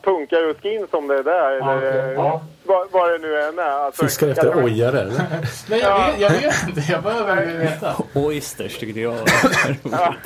skin 0.61 0.87
som 0.91 1.07
det 1.07 1.15
är 1.17 1.23
där, 1.23 1.51
Ja, 1.51 1.71
eller 1.73 1.77
okej. 2.03 2.13
Ja. 2.13 2.41
vad, 2.63 2.91
vad 2.91 3.11
det 3.11 3.17
nu 3.17 3.41
än 3.41 3.59
är. 3.59 3.63
Alltså, 3.63 4.03
Fiskar 4.05 4.27
jag 4.27 4.37
efter 4.37 4.51
tror- 4.51 4.63
ojare, 4.65 4.99
eller? 5.01 5.13
Nej, 5.69 5.79
jag, 5.79 5.99
Ja. 5.99 6.07
vet, 6.07 6.19
jag 6.19 6.29
vet 6.29 6.67
inte. 6.67 6.91
Jag 6.91 7.03
behöver 7.03 7.45
veta. 7.45 7.95
Oysters 8.13 8.77
tyckte 8.77 8.99
jag 8.99 9.11
var 9.11 9.19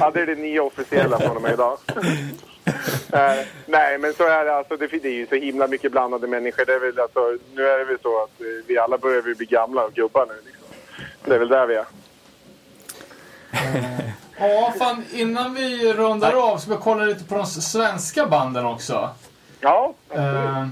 ja, 0.00 0.10
det 0.14 0.20
är 0.20 0.26
det 0.26 0.34
nya 0.34 0.62
officiella 0.62 1.18
från 1.18 1.36
och 1.36 1.42
med 1.42 1.52
idag. 1.52 1.78
Eh, 3.12 3.32
nej, 3.66 3.98
men 3.98 4.14
så 4.14 4.26
är 4.28 4.44
det. 4.44 4.56
Alltså, 4.56 4.76
det, 4.76 4.86
det 4.86 5.08
är 5.08 5.12
ju 5.12 5.26
så 5.26 5.34
himla 5.34 5.66
mycket 5.66 5.92
blandade 5.92 6.26
människor. 6.26 6.64
Det 6.64 6.74
är 6.74 6.78
väl, 6.78 7.00
alltså, 7.00 7.20
nu 7.54 7.66
är 7.68 7.78
det 7.78 7.84
väl 7.84 7.98
så 8.02 8.22
att 8.22 8.40
eh, 8.40 8.46
vi 8.66 8.78
alla 8.78 8.98
börjar 8.98 9.22
bli 9.22 9.46
gamla 9.46 9.84
och 9.84 9.92
gubbar 9.92 10.26
nu. 10.26 10.34
Liksom. 10.46 10.66
Det 11.24 11.34
är 11.34 11.38
väl 11.38 11.48
där 11.48 11.66
vi 11.66 11.74
är. 11.74 11.84
Ja, 14.38 14.74
fan, 14.78 15.04
innan 15.12 15.54
vi 15.54 15.92
rundar 15.92 16.52
av 16.52 16.58
ska 16.58 16.70
vi 16.70 16.76
kolla 16.82 17.04
lite 17.04 17.24
på 17.24 17.34
de 17.34 17.46
svenska 17.46 18.26
banden 18.26 18.66
också. 18.66 19.10
Ja, 19.60 19.94
Uh, 20.16 20.66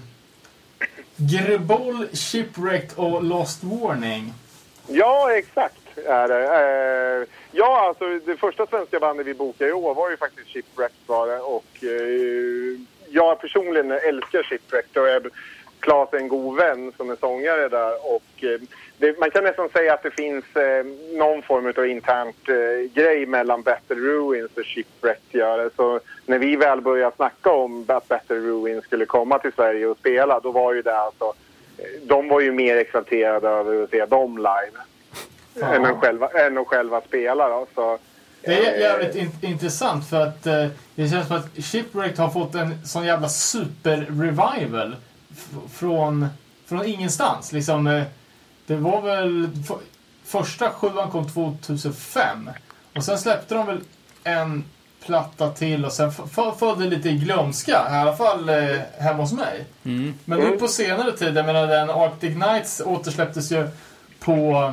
Grebol, 1.17 2.07
Shipwrecked 2.13 2.93
och 2.97 3.25
Lost 3.25 3.65
Warning. 3.65 4.33
ja 4.87 5.33
exakt 5.33 5.99
är 6.07 6.29
det. 6.29 6.45
Eh, 6.45 7.29
ja, 7.53 7.87
alltså 7.89 8.19
det 8.27 8.37
första 8.37 8.67
svenska 8.67 9.01
bandet 9.01 9.27
vi 9.27 9.35
bokade 9.35 9.71
i 9.71 9.73
år 9.73 9.95
var 9.95 10.11
ju 10.11 10.17
faktiskt 10.17 10.49
Shipwrecked 10.49 10.97
var 11.07 11.27
det. 11.27 11.39
Och 11.39 11.85
eh, 11.85 12.81
jag 13.09 13.41
personligen 13.41 13.91
älskar 13.91 14.43
Shipwrecked 14.43 15.03
och 15.03 15.09
är 15.09 15.23
Klas 15.81 16.13
är 16.13 16.17
en 16.17 16.29
god 16.29 16.57
vän 16.57 16.93
som 16.97 17.11
är 17.11 17.17
sångare 17.17 17.69
där 17.69 18.15
och 18.15 18.45
eh, 18.45 18.61
det, 18.99 19.21
man 19.21 19.31
kan 19.31 19.45
nästan 19.45 19.69
säga 19.69 19.95
att 19.95 20.03
det 20.03 20.11
finns 20.11 20.45
eh, 20.57 20.85
någon 21.19 21.43
form 21.43 21.73
av 21.79 21.87
internt 21.87 22.49
eh, 22.49 22.93
grej 22.95 23.27
mellan 23.27 23.63
Battle 23.63 23.97
Ruins 23.97 24.51
och 24.57 24.67
Shipwreck 24.67 25.21
Så 25.77 26.01
när 26.27 26.39
vi 26.39 26.57
väl 26.57 26.81
började 26.81 27.17
snacka 27.17 27.51
om 27.51 27.85
att 27.89 28.09
Battle 28.09 28.37
Ruins 28.37 28.85
skulle 28.85 29.07
komma 29.07 29.39
till 29.39 29.53
Sverige 29.53 29.87
och 29.87 29.99
spela 29.99 30.41
då 30.41 30.51
var 30.51 30.75
ju 30.75 30.83
det 30.83 30.99
alltså 30.99 31.33
eh, 31.79 31.85
de 32.03 32.29
var 32.29 32.41
ju 32.41 32.53
mer 32.53 32.77
exalterade 32.77 33.49
över 33.49 33.83
att 33.83 33.91
se 33.91 34.07
dem 34.07 34.37
live 34.37 34.85
än, 35.63 35.85
att 35.85 36.01
själva, 36.01 36.29
än 36.29 36.59
att 36.59 36.67
själva 36.67 37.01
spela 37.01 37.49
då. 37.49 37.67
Så, 37.75 37.99
Det 38.41 38.67
är 38.67 38.81
jävligt 38.81 39.17
in 39.17 39.31
intressant 39.43 40.09
för 40.09 40.21
att 40.21 40.47
eh, 40.47 40.67
det 40.95 41.09
känns 41.09 41.29
som 41.29 41.37
att 41.37 41.65
Shipwrecked 41.65 42.19
har 42.19 42.31
fått 42.31 42.55
en 42.55 42.87
sån 42.87 43.07
jävla 43.07 43.29
super-revival 43.29 44.97
från, 45.73 46.27
från 46.67 46.85
ingenstans. 46.85 47.53
Liksom, 47.53 47.87
eh, 47.87 48.03
det 48.67 48.77
var 48.77 49.03
väl... 49.03 49.49
Första 50.27 50.71
sjuan 50.71 51.11
kom 51.11 51.29
2005 51.29 52.51
och 52.97 53.05
sen 53.05 53.19
släppte 53.19 53.55
de 53.55 53.67
väl 53.67 53.81
en 54.25 54.65
platta 55.07 55.51
till 55.51 55.85
och 55.85 55.93
sen 55.93 56.13
föll 56.59 56.79
det 56.81 56.87
lite 56.87 57.09
i 57.09 57.13
glömska, 57.19 57.73
i 57.91 57.95
alla 57.95 58.17
fall 58.17 58.49
eh, 58.49 58.79
hemma 58.99 59.23
hos 59.23 59.33
mig. 59.33 59.65
Men 60.25 60.39
nu 60.41 60.59
på 60.59 60.69
senare 60.69 61.13
tid, 61.13 61.37
jag 61.37 61.47
menar 61.47 61.67
den 61.67 61.91
Arctic 61.91 62.37
Nights 62.37 62.83
återsläpptes 62.85 63.53
ju 63.53 63.69
på 64.21 64.73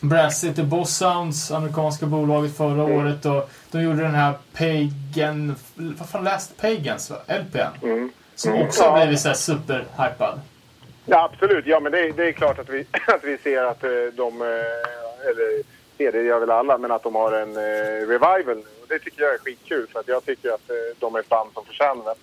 Brass 0.00 0.40
City 0.40 0.62
Boss 0.62 0.96
Sounds, 0.96 1.50
amerikanska 1.50 2.06
bolaget 2.06 2.56
förra 2.56 2.82
året 2.84 3.26
och 3.26 3.50
de 3.70 3.82
gjorde 3.82 4.02
den 4.02 4.14
här 4.14 4.34
Pagan, 4.52 5.56
vad 5.74 6.08
fan 6.08 6.24
Last 6.24 6.56
Pagans 6.56 7.10
va? 7.10 7.16
LPn. 7.28 7.58
mm. 7.86 8.10
Som 8.34 8.52
Mm, 8.52 8.66
också 8.66 8.82
har 8.82 8.96
blivit 9.00 9.20
såhär 9.20 9.34
superhypad. 9.34 10.40
Ja, 11.06 11.30
absolut. 11.32 11.66
Ja, 11.66 11.80
men 11.80 11.92
det, 11.92 12.12
det 12.12 12.28
är 12.28 12.32
klart 12.32 12.58
att 12.58 12.68
vi, 12.68 12.86
att 13.06 13.24
vi 13.24 13.38
ser 13.38 13.62
att 13.62 13.84
eh, 13.84 13.90
de, 14.12 14.42
eh, 14.42 15.28
eller 15.28 15.62
ser 15.98 16.12
det 16.12 16.22
gör 16.22 16.40
väl 16.40 16.50
alla, 16.50 16.78
men 16.78 16.90
att 16.90 17.02
de 17.02 17.14
har 17.14 17.32
en 17.32 17.56
eh, 17.56 18.06
revival 18.06 18.56
nu. 18.56 18.64
Det 18.88 18.98
tycker 18.98 19.22
jag 19.22 19.34
är 19.34 19.38
skitkul 19.38 19.86
för 19.92 20.00
att 20.00 20.08
jag 20.08 20.24
tycker 20.24 20.50
att 20.50 20.70
de 20.98 21.14
är 21.14 21.20
ett 21.20 21.28
band 21.28 21.50
som 21.54 21.64
förtjänar 21.64 22.04
det. 22.04 22.14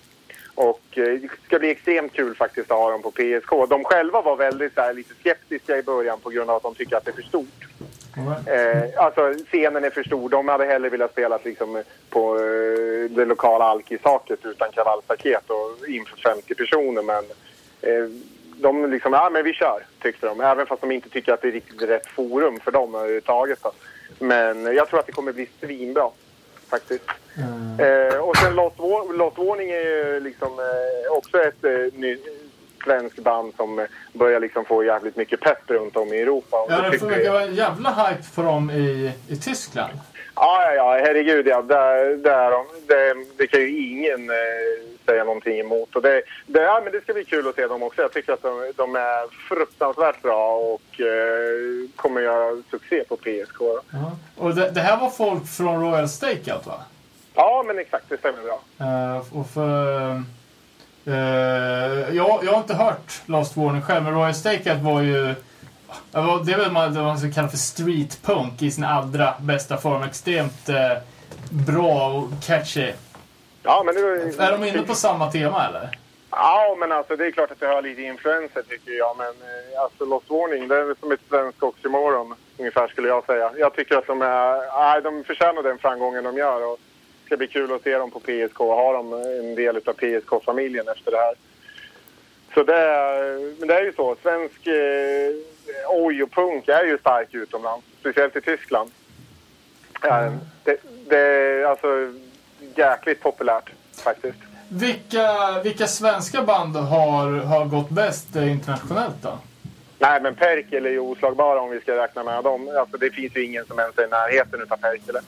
Och 0.54 0.80
det 0.94 1.28
ska 1.44 1.58
bli 1.58 1.70
extremt 1.70 2.12
kul 2.12 2.34
faktiskt 2.34 2.70
att 2.70 2.76
ha 2.76 2.90
dem 2.90 3.02
på 3.02 3.10
PSK. 3.10 3.50
De 3.68 3.84
själva 3.84 4.22
var 4.22 4.36
väldigt 4.36 4.76
här, 4.76 4.92
lite 4.92 5.14
skeptiska 5.14 5.78
i 5.78 5.82
början 5.82 6.20
på 6.20 6.30
grund 6.30 6.50
av 6.50 6.56
att 6.56 6.62
de 6.62 6.74
tycker 6.74 6.96
att 6.96 7.04
det 7.04 7.10
är 7.10 7.14
för 7.14 7.22
stort. 7.22 7.66
Eh, 8.46 9.04
alltså 9.04 9.34
scenen 9.46 9.84
är 9.84 9.90
för 9.90 10.02
stor. 10.02 10.28
De 10.28 10.48
hade 10.48 10.66
hellre 10.66 10.88
velat 10.88 11.12
spela 11.12 11.38
liksom, 11.44 11.82
på 12.10 12.36
eh, 12.38 13.10
det 13.10 13.24
lokala 13.24 13.64
alkisaket 13.64 14.46
utan 14.46 14.70
kravallstaket 14.72 15.50
och 15.50 15.88
inför 15.88 16.16
50 16.16 16.54
personer. 16.54 17.02
Men 17.02 17.24
eh, 17.80 18.10
de 18.60 18.90
liksom, 18.90 19.12
ja 19.12 19.30
men 19.32 19.44
vi 19.44 19.52
kör, 19.52 19.86
tyckte 20.02 20.26
de. 20.26 20.40
Även 20.40 20.66
fast 20.66 20.80
de 20.80 20.92
inte 20.92 21.08
tycker 21.08 21.32
att 21.32 21.42
det 21.42 21.48
är 21.48 21.52
riktigt 21.52 21.82
rätt 21.82 22.06
forum 22.06 22.60
för 22.60 22.70
dem 22.70 22.94
överhuvudtaget. 22.94 23.58
Då. 23.62 23.72
Men 24.18 24.74
jag 24.74 24.88
tror 24.88 25.00
att 25.00 25.06
det 25.06 25.12
kommer 25.12 25.32
bli 25.32 25.48
svinbra, 25.60 26.10
faktiskt. 26.70 27.04
Eh, 27.78 28.18
och 28.18 28.36
sen 28.36 28.56
Warning 29.36 29.70
är 29.70 29.80
ju 29.80 30.20
liksom 30.20 30.48
eh, 30.58 31.16
också 31.16 31.38
ett 31.38 31.64
eh, 31.64 31.70
ny, 32.00 32.18
svenskt 32.84 33.18
band 33.18 33.52
som 33.56 33.86
börjar 34.12 34.40
liksom 34.40 34.64
få 34.64 34.84
jävligt 34.84 35.16
mycket 35.16 35.40
pepp 35.40 35.70
runt 35.70 35.96
om 35.96 36.12
i 36.12 36.20
Europa. 36.20 36.56
Och 36.56 36.72
Ja, 36.72 36.90
det 36.90 37.02
verkar 37.02 37.32
vara 37.32 37.42
en 37.42 37.54
jävla 37.54 37.90
hype 37.90 38.22
på 38.34 38.42
dem 38.42 38.70
i, 38.70 39.12
i 39.28 39.36
Tyskland. 39.36 39.92
Ja, 40.36 40.62
ja, 40.64 40.74
ja, 40.74 41.02
herregud 41.04 41.46
ja. 41.46 41.62
Där, 41.62 42.16
där, 42.16 42.52
det, 42.86 43.24
det 43.36 43.46
kan 43.46 43.60
ju 43.60 43.90
ingen 43.90 44.30
eh, 44.30 44.89
säga 45.06 45.24
någonting 45.24 45.58
emot. 45.60 45.96
Och 45.96 46.02
det, 46.02 46.22
det, 46.46 46.62
ja, 46.62 46.80
men 46.84 46.92
det 46.92 47.00
ska 47.00 47.12
bli 47.12 47.24
kul 47.24 47.48
att 47.48 47.54
se 47.54 47.66
dem 47.66 47.82
också. 47.82 48.02
Jag 48.02 48.12
tycker 48.12 48.32
att 48.32 48.42
de, 48.42 48.72
de 48.76 48.94
är 48.96 49.48
fruktansvärt 49.48 50.22
bra 50.22 50.52
och 50.56 51.00
eh, 51.00 51.88
kommer 51.96 52.20
göra 52.20 52.62
succé 52.70 53.04
på 53.08 53.16
PSK. 53.16 53.60
Ja. 53.90 54.16
Och 54.36 54.54
det, 54.54 54.70
det 54.70 54.80
här 54.80 54.96
var 55.00 55.10
folk 55.10 55.46
från 55.48 55.82
Royal 55.82 56.08
Stakeout 56.08 56.66
va? 56.66 56.80
Ja, 57.34 57.64
men 57.66 57.78
exakt. 57.78 58.04
Det 58.08 58.18
stämmer 58.18 58.42
bra. 58.42 58.60
Eh, 58.86 59.38
och 59.38 59.46
för... 59.50 60.10
eh, 61.06 62.16
jag, 62.16 62.40
jag 62.44 62.52
har 62.52 62.58
inte 62.58 62.74
hört 62.74 63.22
Lost 63.26 63.56
Warning 63.56 63.82
själv, 63.82 64.04
men 64.04 64.14
Royal 64.14 64.34
Stakeout 64.34 64.78
var 64.82 65.00
ju... 65.02 65.34
Det 66.44 66.52
är 66.52 66.56
väl 66.58 66.72
man- 66.72 66.94
det 66.94 67.02
man 67.02 67.18
ska 67.18 67.30
kalla 67.32 67.48
för 67.48 67.56
street 67.56 68.18
punk 68.22 68.62
i 68.62 68.70
sin 68.70 68.84
allra 68.84 69.34
bästa 69.40 69.76
form. 69.76 70.02
Extremt 70.02 70.68
eh, 70.68 70.98
bra 71.50 72.08
och 72.12 72.28
catchy. 72.46 72.92
Ja, 73.62 73.82
men 73.86 73.94
det, 73.94 74.02
var- 74.02 74.44
Är 74.46 74.52
de 74.52 74.64
inne 74.64 74.82
på 74.82 74.94
samma 74.94 75.30
tema 75.32 75.66
eller? 75.68 75.98
Ja, 76.30 76.76
men 76.78 76.92
alltså 76.92 77.16
det 77.16 77.26
är 77.26 77.30
klart 77.30 77.50
att 77.50 77.60
det 77.60 77.66
har 77.66 77.82
lite 77.82 78.02
influenser 78.02 78.62
tycker 78.62 78.92
jag. 78.92 79.16
Men 79.16 79.26
eh, 79.26 79.82
alltså 79.82 80.04
Lost 80.04 80.30
Warning, 80.30 80.68
det 80.68 80.76
är 80.76 80.94
som 81.00 81.12
ett 81.12 81.20
svenskt 81.28 81.62
oxymoron 81.62 82.34
ungefär 82.58 82.88
skulle 82.88 83.08
jag 83.08 83.26
säga. 83.26 83.50
Jag 83.58 83.74
tycker 83.74 83.96
att 83.96 84.06
de 84.06 84.22
är, 84.22 84.80
nej, 84.80 85.02
de 85.02 85.24
förtjänar 85.24 85.62
den 85.62 85.78
framgången 85.78 86.24
de 86.24 86.36
gör. 86.36 86.66
Och 86.66 86.78
det 87.22 87.26
ska 87.26 87.36
bli 87.36 87.46
kul 87.46 87.72
att 87.72 87.82
se 87.82 87.98
dem 87.98 88.10
på 88.10 88.20
PSK 88.20 88.60
och 88.60 88.66
ha 88.74 88.92
dem 88.92 89.12
en 89.12 89.54
del 89.54 89.76
av 89.76 89.92
PSK-familjen 89.92 90.88
efter 90.88 91.10
det 91.10 91.16
här. 91.16 91.34
Så 92.54 92.62
det 92.62 92.76
är, 92.76 93.54
men 93.58 93.68
det 93.68 93.74
är 93.74 93.82
ju 93.82 93.92
så. 93.92 94.16
Svensk 94.22 94.66
eh, 94.66 95.34
oj 95.88 96.22
och 96.22 96.30
punk 96.32 96.68
är 96.68 96.84
ju 96.84 96.98
stark 96.98 97.34
utomlands. 97.34 97.86
Speciellt 98.00 98.36
i 98.36 98.40
Tyskland. 98.40 98.90
Ja, 100.02 100.32
det, 100.64 100.76
det 101.08 101.18
är 101.18 101.64
alltså 101.64 101.88
jäkligt 102.78 103.22
populärt 103.22 103.70
faktiskt. 104.04 104.38
Vilka, 104.68 105.60
vilka 105.64 105.86
svenska 105.86 106.42
band 106.42 106.76
har, 106.76 107.32
har 107.32 107.64
gått 107.64 107.90
bäst 107.90 108.36
eh, 108.36 108.52
internationellt 108.52 109.22
då? 109.22 109.38
Nej, 109.98 110.20
men 110.20 110.34
Perkele 110.34 110.88
är 110.88 110.92
ju 110.92 110.98
oslagbara 110.98 111.60
om 111.60 111.70
vi 111.70 111.80
ska 111.80 111.96
räkna 111.96 112.22
med 112.22 112.44
dem. 112.44 112.68
Alltså, 112.78 112.96
det 112.96 113.10
finns 113.10 113.36
ju 113.36 113.44
ingen 113.44 113.66
som 113.66 113.78
ens 113.78 113.98
är 113.98 114.04
i 114.04 114.08
närheten 114.08 114.62
utav 114.62 114.76
Perkele. 114.76 115.20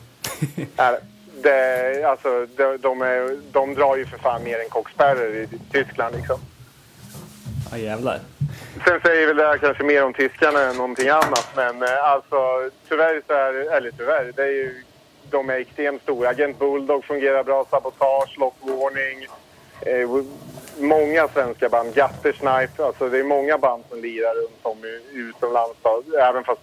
Nej, 0.76 0.98
det, 1.42 2.04
alltså, 2.04 2.46
de, 2.56 2.76
de, 2.80 3.02
är, 3.02 3.38
de 3.52 3.74
drar 3.74 3.96
ju 3.96 4.06
för 4.06 4.18
fan 4.18 4.44
mer 4.44 4.58
än 4.58 4.68
kockspärrar 4.68 5.34
i 5.34 5.48
Tyskland 5.72 6.16
liksom. 6.16 6.40
Ja, 7.70 7.78
jävlar. 7.78 8.20
Sen 8.86 9.00
säger 9.00 9.26
väl 9.26 9.36
det 9.36 9.46
här 9.46 9.58
kanske 9.58 9.84
mer 9.84 10.04
om 10.04 10.14
tyskarna 10.14 10.60
än 10.60 10.76
någonting 10.76 11.08
annat. 11.08 11.48
Men 11.56 11.82
eh, 11.82 12.04
alltså 12.04 12.70
tyvärr 12.88 13.22
så 13.26 13.32
är 13.32 13.76
eller 13.76 13.90
tyvärr, 13.90 14.32
det 14.36 14.42
är 14.42 14.46
ju, 14.46 14.82
de 15.32 15.50
är 15.50 15.54
extremt 15.54 16.02
stora. 16.02 16.28
Agent 16.28 16.58
Bulldog 16.58 17.04
fungerar 17.04 17.44
bra, 17.44 17.66
Sabotage, 17.70 18.38
Lock 18.38 18.54
Warning. 18.60 19.26
Eh, 19.86 20.08
många 20.78 21.28
svenska 21.28 21.68
band, 21.68 21.94
Gatter 21.94 22.32
Snipe, 22.32 22.84
alltså 22.84 23.08
det 23.08 23.18
är 23.18 23.24
många 23.24 23.58
band 23.58 23.84
som 23.90 24.00
lirar 24.00 24.34
runt 24.34 24.58
om 24.62 24.78
utomlands. 25.12 25.78
Även 26.20 26.44
fast 26.44 26.60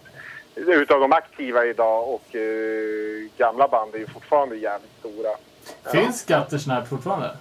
utav 0.56 1.00
de 1.00 1.14
aktiva 1.14 1.66
idag 1.66 2.10
och 2.10 2.36
eh, 2.36 3.30
gamla 3.38 3.68
band 3.68 3.96
är 3.96 4.00
ju 4.00 4.08
fortfarande 4.08 4.56
jävligt 4.56 4.92
stora. 5.00 5.30
Finns 5.92 6.26
Guttersnap 6.26 6.88
fortfarande? 6.88 7.38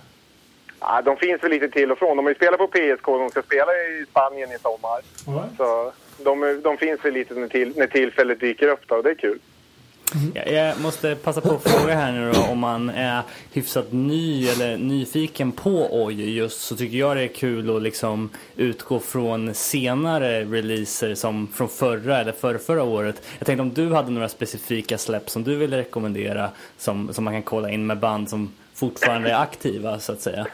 Ja, 0.80 1.02
de 1.02 1.16
finns 1.16 1.42
väl 1.42 1.50
lite 1.50 1.68
till 1.68 1.92
och 1.92 1.98
från. 1.98 2.16
De 2.16 2.24
har 2.24 2.30
ju 2.30 2.34
spelat 2.34 2.58
på 2.58 2.66
PSK, 2.66 3.04
de 3.04 3.30
ska 3.30 3.42
spela 3.42 3.72
i 3.72 4.06
Spanien 4.10 4.52
i 4.52 4.58
sommar. 4.58 5.00
Right. 5.26 5.56
Så 5.56 5.92
de, 6.24 6.60
de 6.62 6.76
finns 6.76 7.04
väl 7.04 7.14
lite 7.14 7.34
när, 7.34 7.48
till, 7.48 7.72
när 7.76 7.86
tillfället 7.86 8.40
dyker 8.40 8.68
upp 8.68 8.80
då, 8.86 8.96
och 8.96 9.02
det 9.02 9.10
är 9.10 9.14
kul. 9.14 9.38
Jag, 10.34 10.52
jag 10.52 10.80
måste 10.80 11.14
passa 11.14 11.40
på 11.40 11.54
att 11.54 11.62
fråga 11.62 11.94
här 11.94 12.12
nu 12.12 12.32
då 12.32 12.40
om 12.40 12.58
man 12.58 12.90
är 12.90 13.22
hyfsat 13.52 13.92
ny 13.92 14.48
eller 14.48 14.76
nyfiken 14.76 15.52
på 15.52 15.88
Oj 15.90 16.36
just 16.36 16.60
så 16.60 16.76
tycker 16.76 16.96
jag 16.96 17.16
det 17.16 17.22
är 17.22 17.28
kul 17.28 17.76
att 17.76 17.82
liksom 17.82 18.30
utgå 18.56 19.00
från 19.00 19.54
senare 19.54 20.44
releaser 20.44 21.14
som 21.14 21.48
från 21.54 21.68
förra 21.68 22.18
eller 22.18 22.32
förra, 22.32 22.58
förra 22.58 22.82
året. 22.82 23.22
Jag 23.38 23.46
tänkte 23.46 23.62
om 23.62 23.74
du 23.74 23.94
hade 23.94 24.10
några 24.10 24.28
specifika 24.28 24.98
släpp 24.98 25.30
som 25.30 25.44
du 25.44 25.56
ville 25.56 25.76
rekommendera 25.76 26.50
som, 26.78 27.14
som 27.14 27.24
man 27.24 27.34
kan 27.34 27.42
kolla 27.42 27.70
in 27.70 27.86
med 27.86 27.98
band 27.98 28.30
som 28.30 28.52
fortfarande 28.74 29.30
är 29.30 29.42
aktiva 29.42 30.00
så 30.00 30.12
att 30.12 30.20
säga. 30.20 30.46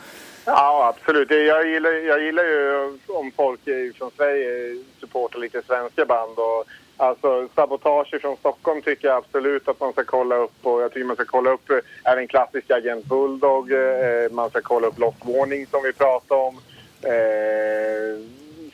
Ja, 0.44 0.94
absolut. 0.96 1.30
Jag 1.30 1.68
gillar, 1.68 1.90
jag 1.90 2.22
gillar 2.22 2.44
ju 2.44 2.88
om 3.08 3.32
folk 3.36 3.60
från 3.98 4.10
Sverige 4.16 4.82
supportar 5.00 5.38
lite 5.38 5.62
svenska 5.66 6.04
band. 6.04 6.38
Och, 6.38 6.64
alltså, 6.96 7.48
Sabotage 7.54 8.20
från 8.20 8.36
Stockholm 8.36 8.82
tycker 8.82 9.08
jag 9.08 9.16
absolut 9.16 9.68
att 9.68 9.80
man 9.80 9.92
ska 9.92 10.04
kolla 10.04 10.36
upp. 10.36 10.58
Och 10.62 10.82
jag 10.82 10.92
tycker 10.92 11.06
man 11.06 11.16
ska 11.16 11.24
kolla 11.24 11.50
upp 11.50 11.70
eh, 11.70 12.12
även 12.12 12.28
klassiska 12.28 12.76
Agent 12.76 13.04
Bulldog. 13.04 13.72
Eh, 13.72 14.30
man 14.30 14.50
ska 14.50 14.60
kolla 14.60 14.86
upp 14.86 14.98
Lost 14.98 15.24
Warning 15.24 15.66
som 15.66 15.82
vi 15.82 15.92
pratade 15.92 16.40
om. 16.40 16.60
Eh, 17.02 18.18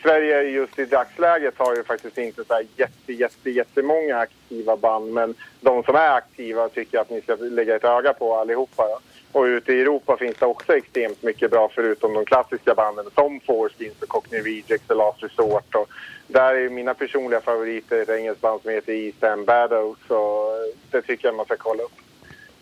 Sverige 0.02 0.42
just 0.42 0.78
i 0.78 0.84
dagsläget 0.84 1.54
har 1.58 1.76
ju 1.76 1.84
faktiskt 1.84 2.18
inte 2.18 2.44
så 2.44 2.54
här 2.54 2.66
jätte, 2.76 3.12
jätte, 3.12 3.50
jättemånga 3.50 4.18
aktiva 4.18 4.76
band. 4.76 5.12
Men 5.12 5.34
de 5.60 5.82
som 5.82 5.94
är 5.94 6.10
aktiva 6.10 6.68
tycker 6.68 6.96
jag 6.96 7.02
att 7.02 7.10
ni 7.10 7.20
ska 7.20 7.34
lägga 7.34 7.76
ett 7.76 7.84
öga 7.84 8.12
på 8.12 8.36
allihopa. 8.36 8.88
Ja. 8.88 9.00
Och 9.32 9.42
ute 9.42 9.72
i 9.72 9.80
Europa 9.80 10.16
finns 10.16 10.36
det 10.36 10.46
också 10.46 10.76
extremt 10.76 11.22
mycket 11.22 11.50
bra 11.50 11.70
förutom 11.74 12.14
de 12.14 12.24
klassiska 12.24 12.74
banden 12.74 13.04
som 13.14 13.40
Foreskins 13.40 14.02
och 14.02 14.08
Cockney 14.08 14.40
Rejects 14.40 14.90
och 14.90 14.96
Last 14.96 15.22
Resort. 15.22 15.74
Och 15.74 15.88
där 16.32 16.54
är 16.54 16.68
mina 16.68 16.94
personliga 16.94 17.40
favoriter 17.40 18.02
ett 18.02 18.08
engelskt 18.08 18.40
band 18.40 18.62
som 18.62 18.70
heter 18.70 18.92
East 18.92 19.22
End 19.22 19.46
Bad 19.46 19.72
Oats. 19.72 20.10
Och 20.10 20.50
det 20.90 21.02
tycker 21.02 21.28
jag 21.28 21.34
man 21.34 21.46
ska 21.46 21.56
kolla 21.56 21.82
upp. 21.82 21.92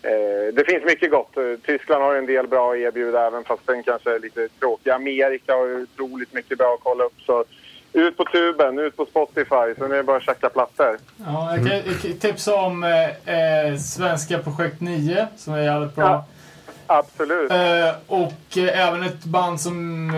Eh, 0.02 0.54
det 0.54 0.64
finns 0.64 0.84
mycket 0.84 1.10
gott. 1.10 1.36
Eh, 1.36 1.42
Tyskland 1.66 2.02
har 2.02 2.14
en 2.14 2.26
del 2.26 2.46
bra 2.46 2.72
att 2.72 2.78
erbjuda 2.78 3.26
även 3.26 3.44
fast 3.44 3.66
den 3.66 3.82
kanske 3.82 4.14
är 4.14 4.18
lite 4.18 4.48
tråkig. 4.48 4.90
Amerika 4.90 5.54
har 5.54 5.82
otroligt 5.82 6.32
mycket 6.32 6.58
bra 6.58 6.74
att 6.74 6.80
kolla 6.82 7.04
upp. 7.04 7.20
Så 7.26 7.44
ut 7.92 8.16
på 8.16 8.24
tuben, 8.24 8.78
ut 8.78 8.96
på 8.96 9.06
Spotify, 9.06 9.74
så 9.78 9.88
nu 9.88 9.94
är 9.94 9.96
det 9.96 10.02
bara 10.02 10.16
att 10.16 10.22
checka 10.22 10.48
plattor. 10.48 10.98
Ja, 11.26 11.56
jag 11.56 11.84
kan 12.02 12.18
tipsa 12.18 12.54
om 12.54 12.84
eh, 12.84 13.34
eh, 13.34 13.76
Svenska 13.76 14.38
Projekt 14.38 14.80
9 14.80 15.26
som 15.36 15.54
är 15.54 15.62
jävligt 15.62 15.94
bra. 15.94 16.04
Ja. 16.04 16.24
Absolut. 16.86 17.50
Eh, 17.50 17.94
och 18.06 18.58
eh, 18.58 18.88
även 18.88 19.02
ett 19.02 19.24
band 19.24 19.60
som 19.60 20.10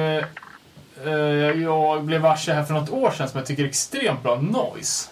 eh, 1.07 1.63
jag 1.63 2.03
blev 2.03 2.21
varse 2.21 2.53
här 2.53 2.65
för 2.65 2.75
något 2.75 2.91
år 2.91 3.11
sedan 3.11 3.29
som 3.29 3.39
jag 3.39 3.47
tycker 3.47 3.63
är 3.63 3.69
extremt 3.69 4.23
bra. 4.23 4.37
Noise. 4.37 5.11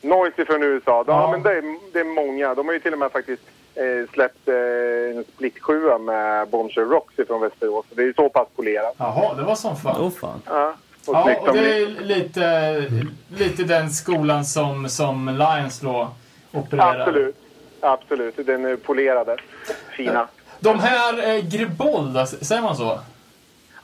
Noisy 0.00 0.44
från 0.44 0.62
USA. 0.62 1.04
Ja, 1.06 1.12
Ja. 1.12 1.30
men 1.30 1.42
det 1.42 1.50
är, 1.52 1.92
det 1.92 2.00
är 2.00 2.04
många. 2.04 2.54
De 2.54 2.66
har 2.66 2.72
ju 2.72 2.80
till 2.80 2.92
och 2.92 2.98
med 2.98 3.12
faktiskt 3.12 3.42
eh, 3.74 4.10
släppt 4.12 4.48
eh, 4.48 5.16
en 5.16 5.24
split 5.34 5.58
sjua 5.62 5.98
med 5.98 6.48
Bombshell 6.48 6.84
Rocks 6.84 7.14
från 7.26 7.40
Västerås. 7.40 7.86
Så 7.88 7.94
det 7.94 8.02
är 8.02 8.06
ju 8.06 8.14
så 8.14 8.28
pass 8.28 8.48
polerat. 8.56 8.94
Jaha, 8.98 9.34
det 9.34 9.42
var 9.42 9.54
som 9.54 9.76
fan. 9.76 10.00
Oh 10.06 10.10
fan. 10.10 10.42
Ja, 10.46 10.74
och 11.06 11.14
Ja, 11.14 11.36
och 11.40 11.52
det 11.52 11.76
är 11.82 11.86
lite, 12.04 12.84
lite 13.38 13.62
den 13.64 13.90
skolan 13.90 14.44
som, 14.44 14.88
som 14.88 15.28
Lions 15.28 15.80
då 15.80 16.08
opererar. 16.52 17.00
Absolut. 17.00 17.36
Absolut. 17.80 18.46
Den 18.46 18.64
är 18.64 18.76
polerade. 18.76 19.36
Fina. 19.96 20.28
De 20.60 20.78
här 20.80 21.28
eh, 21.36 21.44
Gribolda, 21.44 22.26
säger 22.26 22.62
man 22.62 22.76
så? 22.76 22.98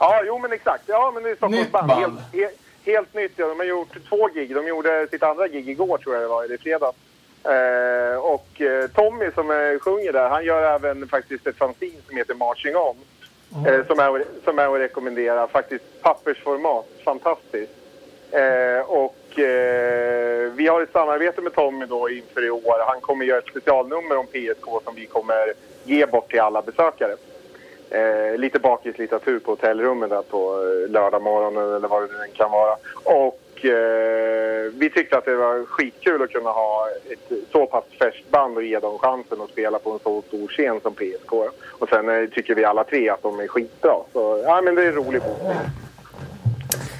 Ja, 0.05 0.22
jo 0.26 0.39
men 0.39 0.52
exakt. 0.52 0.82
Ja, 0.86 1.10
men 1.14 1.22
det 1.22 1.28
är 1.28 1.31
Nytt 1.31 1.39
Stockholmsband. 1.39 1.89
band. 1.89 2.01
Helt, 2.01 2.32
helt, 2.32 2.59
helt 2.85 3.14
nytt. 3.14 3.32
Ja. 3.36 3.48
De 3.48 3.59
har 3.59 3.66
gjort 3.66 4.09
två 4.09 4.28
gig. 4.35 4.55
De 4.55 4.66
gjorde 4.66 5.06
sitt 5.10 5.22
andra 5.22 5.48
gig 5.48 5.68
igår 5.68 5.98
tror 5.98 6.14
jag 6.14 6.24
det 6.24 6.28
var, 6.28 6.44
eller 6.44 6.55
i 6.55 6.59
fredags. 6.59 6.97
Eh, 7.44 8.18
och 8.18 8.60
eh, 8.60 8.86
Tommy 8.89 9.31
som 9.35 9.51
eh, 9.51 9.78
sjunger 9.81 10.12
där, 10.12 10.28
han 10.28 10.44
gör 10.44 10.74
även 10.74 11.09
faktiskt 11.09 11.47
ett 11.47 11.56
fanzine 11.56 12.01
som 12.09 12.16
heter 12.16 12.35
Marching 12.35 12.76
On. 12.76 12.97
Eh, 13.66 13.86
som, 13.86 13.98
är, 13.98 14.24
som 14.44 14.59
är 14.59 14.74
att 14.74 14.81
rekommendera. 14.81 15.47
Faktiskt 15.48 15.85
pappersformat. 16.02 16.86
Fantastiskt. 17.05 17.72
Eh, 18.31 18.81
och 18.86 19.39
eh, 19.39 20.52
vi 20.52 20.66
har 20.66 20.82
ett 20.82 20.93
samarbete 20.93 21.40
med 21.40 21.55
Tommy 21.55 21.86
då 21.86 22.10
inför 22.10 22.44
i 22.47 22.51
år. 22.51 22.85
Han 22.86 23.01
kommer 23.01 23.24
göra 23.24 23.39
ett 23.39 23.48
specialnummer 23.51 24.16
om 24.16 24.26
PSK 24.26 24.85
som 24.85 24.94
vi 24.94 25.06
kommer 25.06 25.52
ge 25.85 26.06
bort 26.06 26.31
till 26.31 26.40
alla 26.40 26.62
besökare. 26.62 27.16
Eh, 27.95 28.39
lite 28.39 28.59
bakislitteratur 28.59 29.39
på 29.39 29.51
hotellrummet 29.51 30.11
där 30.11 30.23
på 30.23 30.39
eh, 30.87 30.91
lördag 30.91 31.23
morgonen 31.23 31.75
eller 31.77 31.89
vad 31.89 32.03
det 32.03 32.09
nu 32.16 32.23
än 32.25 32.31
kan 32.33 32.51
vara. 32.51 32.77
Och 33.05 33.65
eh, 33.65 34.73
vi 34.75 34.91
tyckte 34.95 35.19
att 35.19 35.25
det 35.25 35.35
var 35.37 35.66
skitkul 35.66 36.23
att 36.23 36.31
kunna 36.31 36.51
ha 36.51 36.87
ett 37.12 37.33
så 37.53 37.66
pass 37.66 37.85
färskt 37.99 38.31
band 38.31 38.57
och 38.57 38.62
ge 38.62 38.79
dem 38.79 38.99
chansen 38.99 39.41
att 39.41 39.51
spela 39.51 39.79
på 39.79 39.93
en 39.93 39.99
så 39.99 40.23
stor 40.23 40.49
scen 40.49 40.81
som 40.83 40.95
PSK. 40.95 41.33
Och 41.79 41.89
sen 41.89 42.09
eh, 42.23 42.29
tycker 42.29 42.55
vi 42.55 42.65
alla 42.65 42.85
tre 42.85 43.09
att 43.11 43.23
de 43.23 43.41
är 43.41 43.49
skitbra. 43.49 43.95
Så 44.12 44.43
ja, 44.45 44.61
men 44.61 44.75
det 44.75 44.83
är 44.83 44.89
en 44.89 44.95
rolig. 44.95 45.23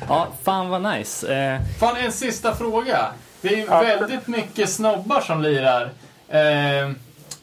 Ja, 0.09 0.27
fan 0.45 0.69
vad 0.69 0.83
nice. 0.83 1.35
Eh, 1.35 1.61
Fan, 1.81 1.97
en 1.97 2.13
sista 2.13 2.55
fråga. 2.55 2.99
Det 3.41 3.49
är 3.49 3.57
ju 3.57 3.67
väldigt 3.67 4.27
mycket 4.29 4.69
snobbar 4.69 5.21
som 5.21 5.43
lirar. 5.43 5.91
Eh, 6.29 6.91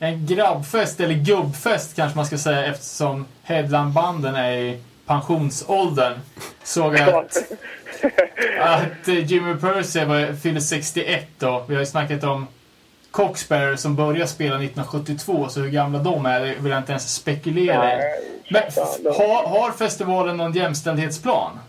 en 0.03 0.26
grabbfest, 0.26 0.99
eller 0.99 1.14
gubbfest 1.14 1.95
kanske 1.95 2.15
man 2.15 2.26
ska 2.26 2.38
säga 2.38 2.65
eftersom 2.65 3.26
headlinebanden 3.44 4.36
är 4.36 4.52
i 4.52 4.80
pensionsåldern. 5.06 6.14
Såg 6.64 6.99
att, 6.99 7.11
att 8.60 9.07
eh, 9.07 9.26
Jimmy 9.26 9.56
Percy 9.56 10.06
var, 10.06 10.34
fyllde 10.34 10.61
61 10.61 11.28
då. 11.40 11.65
Vi 11.68 11.73
har 11.73 11.82
ju 11.82 11.86
snackat 11.86 12.23
om 12.23 12.48
Coxbearer 13.11 13.76
som 13.76 13.95
började 13.95 14.28
spela 14.28 14.56
1972, 14.56 15.49
så 15.49 15.60
hur 15.60 15.69
gamla 15.69 15.99
de 15.99 16.26
är 16.26 16.40
det 16.40 16.56
vill 16.60 16.72
jag 16.72 16.80
inte 16.80 16.91
ens 16.91 17.15
spekulera 17.15 17.94
i. 17.94 18.03
Men 18.49 18.64
har, 19.14 19.48
har 19.48 19.72
festivalen 19.72 20.38
någon 20.38 20.53
jämställdhetsplan? 20.53 21.60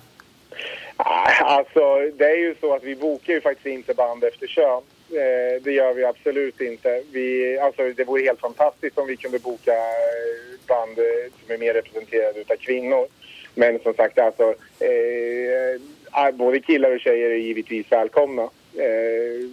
Alltså, 1.41 1.81
det 2.17 2.25
är 2.25 2.39
ju 2.39 2.55
så 2.61 2.75
att 2.75 2.83
vi 2.83 2.97
bokar 2.97 3.33
ju 3.33 3.41
faktiskt 3.41 3.67
inte 3.67 3.95
band 3.95 4.25
efter 4.25 4.47
kön. 4.47 4.83
Eh, 5.13 5.63
det 5.63 5.73
gör 5.73 5.95
vi 5.95 6.05
absolut 6.05 6.61
inte. 6.61 7.03
Vi, 7.13 7.59
alltså, 7.59 7.93
det 7.97 8.05
vore 8.05 8.23
helt 8.23 8.41
fantastiskt 8.41 8.99
om 8.99 9.07
vi 9.07 9.17
kunde 9.17 9.39
boka 9.39 9.73
eh, 9.73 10.67
band 10.67 10.99
eh, 10.99 11.33
som 11.41 11.55
är 11.55 11.59
mer 11.59 11.75
representerade 11.75 12.41
utav 12.41 12.57
kvinnor. 12.57 13.07
Men 13.55 13.79
som 13.79 13.95
sagt, 13.95 14.19
alltså, 14.19 14.55
eh, 14.79 15.81
ah, 16.11 16.33
både 16.33 16.61
killar 16.61 16.91
och 16.91 17.01
tjejer 17.01 17.31
är 17.31 17.35
givetvis 17.35 17.93
välkomna. 17.93 18.43
Eh, 18.75 19.49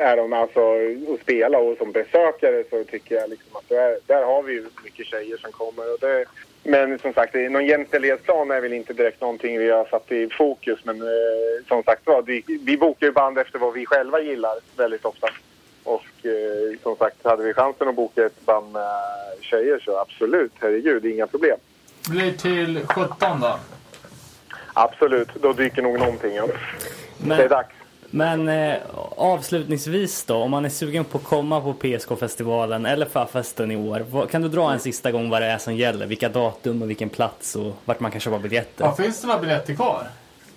är 0.00 0.16
de 0.16 0.32
alltså 0.32 0.60
att 1.14 1.20
spela 1.20 1.58
och 1.58 1.78
som 1.78 1.92
besökare 1.92 2.64
så 2.70 2.84
tycker 2.84 3.14
jag 3.14 3.30
liksom 3.30 3.56
att 3.56 3.70
är, 3.70 3.98
där 4.06 4.24
har 4.24 4.42
vi 4.42 4.64
mycket 4.84 5.06
tjejer 5.06 5.36
som 5.36 5.52
kommer. 5.52 5.92
Och 5.92 5.98
det, 6.00 6.24
men 6.62 6.98
som 6.98 7.12
sagt, 7.12 7.34
någon 7.34 7.66
jämställdhetsplan 7.66 8.50
är 8.50 8.60
väl 8.60 8.72
inte 8.72 8.92
direkt 8.92 9.20
någonting 9.20 9.58
vi 9.58 9.70
har 9.70 9.84
satt 9.84 10.12
i 10.12 10.28
fokus. 10.38 10.78
Men 10.84 11.00
eh, 11.02 11.66
som 11.68 11.82
sagt 11.82 12.06
var, 12.06 12.22
vi, 12.22 12.44
vi 12.46 12.78
bokar 12.78 13.06
ju 13.06 13.12
band 13.12 13.38
efter 13.38 13.58
vad 13.58 13.74
vi 13.74 13.86
själva 13.86 14.20
gillar 14.20 14.54
väldigt 14.76 15.04
ofta. 15.04 15.28
Och 15.84 16.26
eh, 16.26 16.78
som 16.82 16.96
sagt, 16.96 17.24
hade 17.24 17.44
vi 17.44 17.54
chansen 17.54 17.88
att 17.88 17.96
boka 17.96 18.26
ett 18.26 18.46
band 18.46 18.72
med 18.72 19.02
tjejer 19.40 19.78
så 19.84 19.98
absolut, 19.98 20.52
herregud, 20.60 21.06
inga 21.06 21.26
problem. 21.26 21.58
Blir 22.08 22.32
till 22.32 22.86
17 22.86 23.40
då. 23.40 23.58
Absolut, 24.72 25.28
då 25.34 25.52
dyker 25.52 25.82
nog 25.82 25.98
någonting 25.98 26.38
upp. 26.38 26.56
Det 27.18 27.34
är 27.34 27.38
men 27.38 27.48
dags. 27.48 27.74
Men 28.10 28.48
eh, 28.48 28.74
avslutningsvis 29.16 30.24
då, 30.24 30.34
om 30.36 30.50
man 30.50 30.64
är 30.64 30.68
sugen 30.68 31.04
på 31.04 31.18
att 31.18 31.24
komma 31.24 31.60
på 31.60 31.72
PSK-festivalen 31.74 32.86
eller 32.86 33.06
förfesten 33.06 33.70
i 33.70 33.76
år. 33.76 34.04
vad- 34.10 34.30
Kan 34.30 34.42
du 34.42 34.48
dra 34.48 34.72
en 34.72 34.80
sista 34.80 35.10
gång 35.12 35.30
vad 35.30 35.42
det 35.42 35.46
är 35.46 35.58
som 35.58 35.74
gäller? 35.76 36.06
Vilka 36.06 36.28
datum 36.28 36.82
och 36.82 36.90
vilken 36.90 37.08
plats 37.08 37.56
och 37.56 37.72
vart 37.84 38.00
man 38.00 38.10
kan 38.10 38.20
köpa 38.20 38.38
biljetter? 38.38 38.84
Ja, 38.84 38.94
finns 38.94 39.20
det 39.20 39.26
några 39.26 39.40
biljetter 39.40 39.74
kvar? 39.74 40.06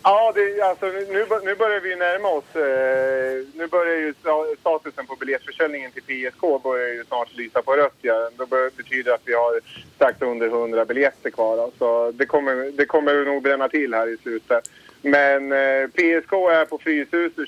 Ja, 0.03 0.31
det, 0.35 0.61
alltså, 0.61 0.85
nu, 0.85 1.25
nu 1.43 1.55
börjar 1.55 1.79
vi 1.79 1.95
närma 1.95 2.27
oss. 2.29 2.55
Eh, 2.55 3.57
nu 3.59 3.67
börjar 3.67 3.95
ju 3.95 4.13
sta- 4.23 4.55
statusen 4.59 5.05
på 5.07 5.15
biljettförsäljningen 5.15 5.91
till 5.91 6.03
PSK 6.03 6.41
börjar 6.63 6.87
ju 6.87 7.03
snart 7.07 7.33
lysa 7.37 7.61
på 7.61 7.73
rött. 7.75 7.95
Ja. 8.01 8.29
Det 8.37 8.45
bör, 8.45 8.69
betyder 8.77 9.11
att 9.13 9.21
vi 9.25 9.33
har 9.33 9.59
strax 9.95 10.21
under 10.21 10.47
100 10.47 10.85
biljetter 10.85 11.29
kvar. 11.29 11.57
då. 11.57 11.71
Så 11.77 12.11
det 12.11 12.25
kommer, 12.25 12.71
det 12.77 12.85
kommer 12.85 13.25
nog 13.25 13.43
bränna 13.43 13.69
till 13.69 13.93
här 13.93 14.07
i 14.13 14.17
slutet. 14.17 14.69
Men 15.01 15.51
eh, 15.51 15.87
PSK 15.87 16.33
är 16.33 16.65
på 16.65 16.77
Fryshuset 16.77 17.47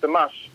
25-26 0.00 0.08
mars. 0.08 0.50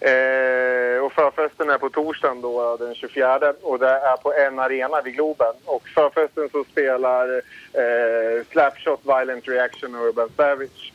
Eh, 0.00 1.04
och 1.04 1.12
förfesten 1.12 1.70
är 1.70 1.78
på 1.78 1.90
torsdagen 1.90 2.40
då, 2.40 2.76
den 2.76 2.94
24 2.94 3.54
och 3.62 3.78
det 3.78 3.88
är 3.88 4.16
på 4.16 4.34
en 4.34 4.58
arena 4.58 5.02
vid 5.02 5.14
Globen. 5.14 5.54
Och 5.64 5.88
förfesten 5.88 6.48
så 6.52 6.64
spelar 6.64 7.36
eh, 7.72 8.44
Slapshot, 8.50 9.00
Violent 9.04 9.48
Reaction 9.48 9.94
och 9.94 10.08
Urban 10.08 10.28
Savage. 10.36 10.92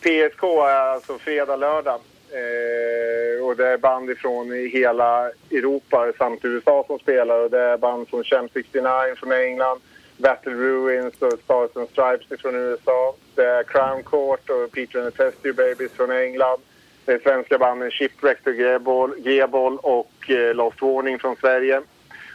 PSK 0.00 0.42
är 0.42 0.92
alltså 0.94 1.18
fredag, 1.18 1.56
lördag. 1.56 2.00
Eh, 2.32 3.44
och 3.44 3.56
det 3.56 3.68
är 3.68 3.78
band 3.78 4.10
ifrån 4.10 4.52
i 4.52 4.68
hela 4.68 5.30
Europa 5.50 6.12
samt 6.18 6.44
USA 6.44 6.84
som 6.86 6.98
spelar. 6.98 7.40
Och 7.40 7.50
det 7.50 7.60
är 7.60 7.76
band 7.76 8.08
från 8.08 8.24
Chem 8.24 8.48
69 8.52 9.14
från 9.16 9.32
England, 9.32 9.80
Battle 10.20 10.52
Ruins 10.52 11.14
och 11.22 11.38
Stars 11.44 11.70
and 11.74 11.88
Stripes 11.88 12.40
från 12.40 12.54
USA. 12.54 13.14
Det 13.34 13.44
är 13.44 13.62
Crown 13.62 14.02
Court 14.02 14.50
och 14.50 14.72
Peter 14.72 15.00
and 15.00 15.14
the 15.14 15.30
Testy 15.30 15.52
Babies 15.52 15.92
från 15.92 16.10
England. 16.10 16.60
Det 17.04 17.12
är 17.12 17.18
svenska 17.18 17.58
banden 17.58 17.90
Shipwrecked 17.90 18.48
och 18.48 18.54
G-Boll 18.54 19.14
G-Ball 19.18 19.78
och 19.78 20.30
eh, 20.30 20.54
Lost 20.54 20.82
Warning 20.82 21.18
från 21.18 21.36
Sverige. 21.36 21.82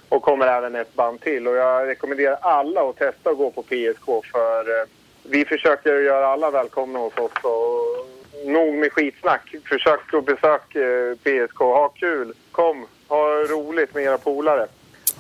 Och 0.10 0.22
kommer 0.22 0.48
även 0.48 0.76
ett 0.76 0.96
band 0.96 1.22
till. 1.22 1.48
Och 1.48 1.56
jag 1.56 1.88
rekommenderar 1.88 2.38
alla 2.42 2.90
att 2.90 2.98
testa 2.98 3.30
att 3.30 3.38
gå 3.38 3.52
på 3.52 3.62
PSK 3.64 4.06
för 4.32 4.80
eh, 4.82 4.86
vi 5.24 5.46
försöker 5.46 6.00
göra 6.00 6.28
alla 6.28 6.52
välkomna 6.52 7.00
hos 7.00 7.18
oss. 7.18 7.32
Och 7.44 8.08
nog 8.46 8.74
med 8.74 8.92
skitsnack. 8.92 9.56
Försök 9.66 10.14
att 10.14 10.26
besöka 10.26 10.80
eh, 10.80 11.16
PSK. 11.16 11.58
Ha 11.58 11.90
kul. 11.90 12.34
Kom. 12.52 12.88
Ha 13.08 13.28
roligt 13.28 13.94
med 13.94 14.04
era 14.04 14.18
polare. 14.18 14.68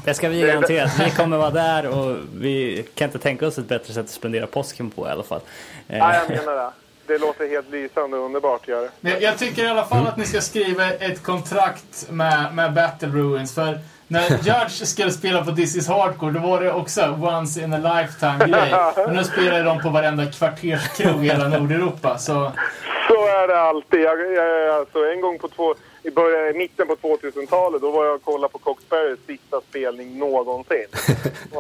Det 0.04 0.14
ska 0.14 0.30
vi 0.30 0.42
garantera. 0.42 0.90
Vi 1.06 1.12
kommer 1.12 1.38
vara 1.38 1.50
där 1.50 1.88
och 1.88 2.18
vi 2.36 2.86
kan 2.96 3.06
inte 3.06 3.20
tänka 3.20 3.48
oss 3.48 3.58
ett 3.58 3.68
bättre 3.68 3.94
sätt 3.94 4.04
att 4.04 4.10
spendera 4.10 4.48
påsken 4.48 4.90
på 4.90 5.08
i 5.08 5.10
alla 5.10 5.24
fall. 5.24 5.42
Ja, 5.88 6.16
jag 6.16 6.30
menar 6.30 6.56
det. 6.56 6.72
Det 7.08 7.18
låter 7.18 7.50
helt 7.50 7.70
lysande 7.70 8.18
och 8.18 8.26
underbart. 8.26 8.68
Gör 8.68 8.82
det. 8.82 8.90
Men 9.00 9.22
Jag, 9.22 9.38
tycker 9.38 9.64
i 9.64 9.68
alla 9.68 9.86
fall 9.86 10.08
att 10.08 10.18
ni 10.18 10.26
ska 10.26 10.42
skriva 10.42 10.92
ett 10.92 11.24
kontrakt 11.24 12.08
med, 12.10 12.56
med 12.56 12.74
Battle 12.74 13.08
Ruins. 13.08 13.56
För 13.56 13.80
när 14.08 14.30
Judge 14.30 14.86
skulle 14.88 15.12
spela 15.12 15.46
på 15.46 15.52
This 15.52 15.76
is 15.76 15.88
Hardcore, 15.88 16.32
då 16.32 16.40
var 16.40 16.62
det 16.62 16.72
också 16.72 17.20
once 17.22 17.62
in 17.62 17.74
a 17.74 17.78
lifetime 17.78 18.46
grej. 18.48 18.74
Men 19.06 19.16
nu 19.16 19.24
spelar 19.24 19.64
de 19.64 19.82
på 19.82 19.90
varenda 19.90 20.26
kvarterskrog 20.26 21.26
i 21.26 21.30
hela 21.30 21.48
Nordeuropa. 21.48 22.18
Så 22.18 22.52
Så 23.08 23.28
är 23.28 23.48
det 23.48 23.62
alltid. 23.62 24.00
Jag, 24.02 24.34
jag, 24.34 24.70
alltså, 24.70 25.00
en 25.06 25.22
gång 25.22 25.40
på 25.40 25.48
två, 25.48 25.76
i 26.06 26.12
början, 26.12 26.58
mitten 26.58 26.88
på 26.88 26.96
2000-talet 26.96 27.82
då 27.82 27.92
var 27.92 28.06
jag 28.06 28.16
och 28.16 28.24
kollade 28.24 28.52
på 28.52 28.60
Coxberrys 28.60 29.20
sista 29.28 29.62
spelning 29.62 30.20
någonsin. 30.20 30.88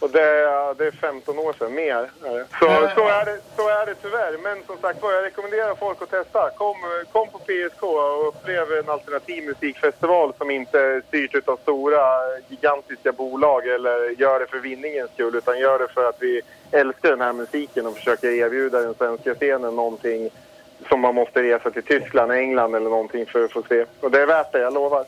Och 0.00 0.10
det, 0.10 0.22
är- 0.22 0.74
det 0.74 0.86
är 0.86 0.90
15 0.90 1.38
år 1.38 1.52
sedan, 1.52 1.74
mer. 1.74 2.10
Så, 2.58 2.66
så, 2.94 3.08
är 3.08 3.24
det, 3.24 3.38
så 3.56 3.68
är 3.68 3.86
det 3.86 3.92
det 3.92 3.98
tyvärr. 4.02 4.38
Men 4.42 4.62
som 4.66 4.78
sagt 4.78 5.02
var, 5.02 5.12
jag 5.12 5.24
rekommenderar 5.24 5.74
folk 5.74 6.02
att 6.02 6.10
testa. 6.10 6.50
Kom, 6.50 6.76
kom 7.12 7.28
på 7.28 7.38
PSK 7.38 7.82
och 7.82 8.28
upplev 8.28 8.72
en 8.72 8.88
alternativ 8.90 9.44
musikfestival 9.44 10.32
som 10.38 10.50
inte 10.50 10.80
är 10.80 11.02
styrt 11.08 11.48
av 11.48 11.56
stora, 11.56 12.00
gigantiska 12.48 13.12
bolag 13.12 13.66
eller 13.68 14.20
gör 14.20 14.40
det 14.40 14.46
för 14.46 14.58
vinningens 14.58 15.10
skull. 15.14 15.34
Utan 15.36 15.58
gör 15.58 15.78
det 15.78 15.88
för 15.88 16.08
att 16.08 16.16
vi 16.22 16.42
älskar 16.70 17.10
den 17.10 17.20
här 17.20 17.32
musiken 17.32 17.86
och 17.86 17.96
försöker 17.96 18.28
erbjuda 18.30 18.80
den 18.80 18.94
svenska 18.94 19.34
scenen 19.34 19.76
någonting 19.76 20.30
som 20.88 21.00
man 21.00 21.14
måste 21.14 21.42
resa 21.42 21.70
till 21.70 21.82
Tyskland, 21.82 22.32
England 22.32 22.74
eller 22.74 22.90
någonting 22.90 23.26
för 23.26 23.44
att 23.44 23.52
få 23.52 23.62
se. 23.68 23.84
Och 24.00 24.10
det 24.10 24.22
är 24.22 24.26
värt 24.26 24.52
det, 24.52 24.58
jag 24.58 24.74
lovar. 24.74 25.04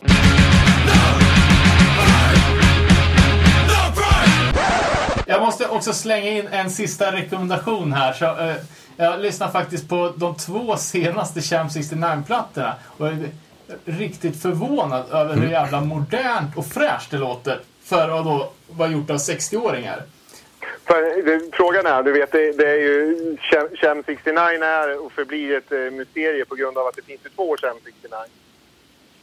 Jag 5.27 5.40
måste 5.40 5.69
också 5.69 5.93
slänga 5.93 6.31
in 6.31 6.48
en 6.51 6.70
sista 6.70 7.12
rekommendation 7.12 7.93
här. 7.93 8.12
Så, 8.12 8.24
eh, 8.24 8.55
jag 8.97 9.20
lyssnar 9.20 9.48
faktiskt 9.48 9.89
på 9.89 10.12
de 10.16 10.35
två 10.35 10.77
senaste 10.77 11.40
Champ 11.40 11.70
69-plattorna 11.70 12.74
och 12.98 13.09
är 13.09 13.28
riktigt 13.85 14.43
förvånad 14.43 15.05
över 15.12 15.35
hur 15.35 15.51
jävla 15.51 15.81
modernt 15.81 16.57
och 16.57 16.66
fräscht 16.66 17.11
det 17.11 17.19
låter 17.19 17.61
för 17.85 18.19
att 18.19 18.24
då 18.24 18.51
vara 18.69 18.89
gjort 18.89 19.11
av 19.11 19.16
60-åringar. 19.16 20.03
För, 20.84 21.22
det, 21.22 21.40
frågan 21.52 21.86
är, 21.86 22.02
du 22.02 22.12
vet, 22.12 22.32
det, 22.32 22.52
det 22.52 22.70
är 22.70 22.80
ju... 22.80 23.36
Chem- 23.36 23.76
Chem 23.76 24.02
69 24.06 24.38
är 24.62 25.05
och 25.05 25.12
förblir 25.12 25.56
ett 25.56 25.72
eh, 25.72 25.78
mysterium 25.78 26.47
på 26.48 26.55
grund 26.55 26.78
av 26.78 26.86
att 26.86 26.97
det 26.97 27.02
finns 27.02 27.20
ju 27.24 27.30
två 27.30 27.56
Chem 27.56 27.76
69. 27.84 28.18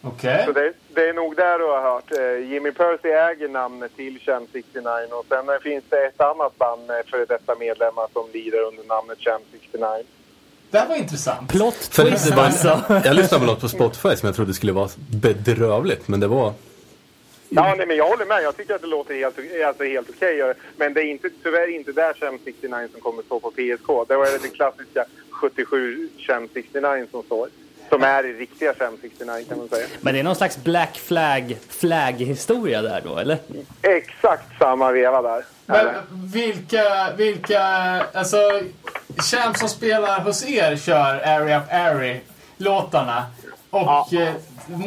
Okej. 0.01 0.43
Så 0.45 0.51
det, 0.51 0.73
det 0.95 1.09
är 1.09 1.13
nog 1.13 1.35
där 1.35 1.59
du 1.59 1.65
har 1.65 1.81
hört. 1.81 2.11
Eh, 2.11 2.51
Jimmy 2.51 2.71
Percy 2.71 3.09
äger 3.09 3.47
namnet 3.47 3.95
till 3.95 4.19
Chem 4.19 4.47
69 4.51 4.89
och 5.11 5.25
sen 5.29 5.49
eh, 5.49 5.55
finns 5.63 5.83
det 5.89 6.05
ett 6.05 6.21
annat 6.21 6.57
band 6.57 6.87
med 6.87 7.05
före 7.05 7.25
detta 7.25 7.55
medlemmar 7.55 8.07
som 8.13 8.25
lider 8.33 8.61
under 8.61 8.83
namnet 8.83 9.19
Chem 9.19 9.41
69. 9.51 10.03
Det 10.71 10.79
här 10.79 10.87
var 10.87 10.95
intressant. 10.95 11.49
Plot 11.49 11.75
För 11.75 12.03
twist 12.03 12.31
alltså. 12.31 12.81
jag 13.05 13.15
lyssnade 13.15 13.45
på 13.45 13.51
något 13.51 13.61
på 13.61 13.67
Spotify 13.67 14.15
som 14.15 14.27
jag 14.27 14.35
trodde 14.35 14.53
skulle 14.53 14.71
vara 14.71 14.89
bedrövligt, 15.21 16.07
men 16.07 16.19
det 16.19 16.27
var... 16.27 16.53
Ja, 17.55 17.75
nej, 17.77 17.87
men 17.87 17.97
jag 17.97 18.07
håller 18.07 18.25
med. 18.25 18.43
Jag 18.43 18.57
tycker 18.57 18.75
att 18.75 18.81
det 18.81 18.87
låter 18.87 19.13
helt, 19.15 19.39
alltså 19.67 19.83
helt 19.83 20.09
okej. 20.09 20.53
Men 20.77 20.93
det 20.93 21.01
är 21.01 21.05
inte, 21.05 21.29
tyvärr 21.43 21.75
inte 21.75 21.91
där 21.91 22.13
Chem 22.13 22.39
69 22.43 22.87
som 22.91 23.01
kommer 23.01 23.23
stå 23.23 23.39
på 23.39 23.51
PSK. 23.51 23.87
Det 24.07 24.15
var 24.17 24.41
det 24.41 24.49
klassiska 24.49 25.05
77 25.29 26.09
Chem 26.17 26.49
69 26.53 27.05
som 27.11 27.23
står. 27.23 27.49
Som 27.89 28.03
är 28.03 28.25
i 28.25 28.33
riktiga 28.33 28.73
Chem 28.73 28.97
69 29.01 29.45
kan 29.49 29.57
man 29.57 29.69
säga. 29.69 29.87
Men 30.01 30.13
det 30.13 30.19
är 30.19 30.23
någon 30.23 30.35
slags 30.35 30.57
black 30.63 30.97
flag, 30.97 31.57
flag-historia 31.69 32.81
där 32.81 33.01
då, 33.05 33.17
eller? 33.17 33.37
Exakt 33.81 34.57
samma 34.59 34.91
veva 34.91 35.21
där. 35.21 35.45
Men 35.65 35.87
vilka, 36.33 37.13
vilka, 37.17 37.61
alltså, 38.13 38.37
Champ 39.31 39.57
som 39.57 39.69
spelar 39.69 40.19
hos 40.19 40.49
er 40.49 40.75
kör 40.75 41.15
Area 41.27 41.57
of 41.57 41.63
Airy-låtarna. 41.69 43.23
Och 43.73 43.81
Ja. 43.81 44.07
eh, 44.11 44.33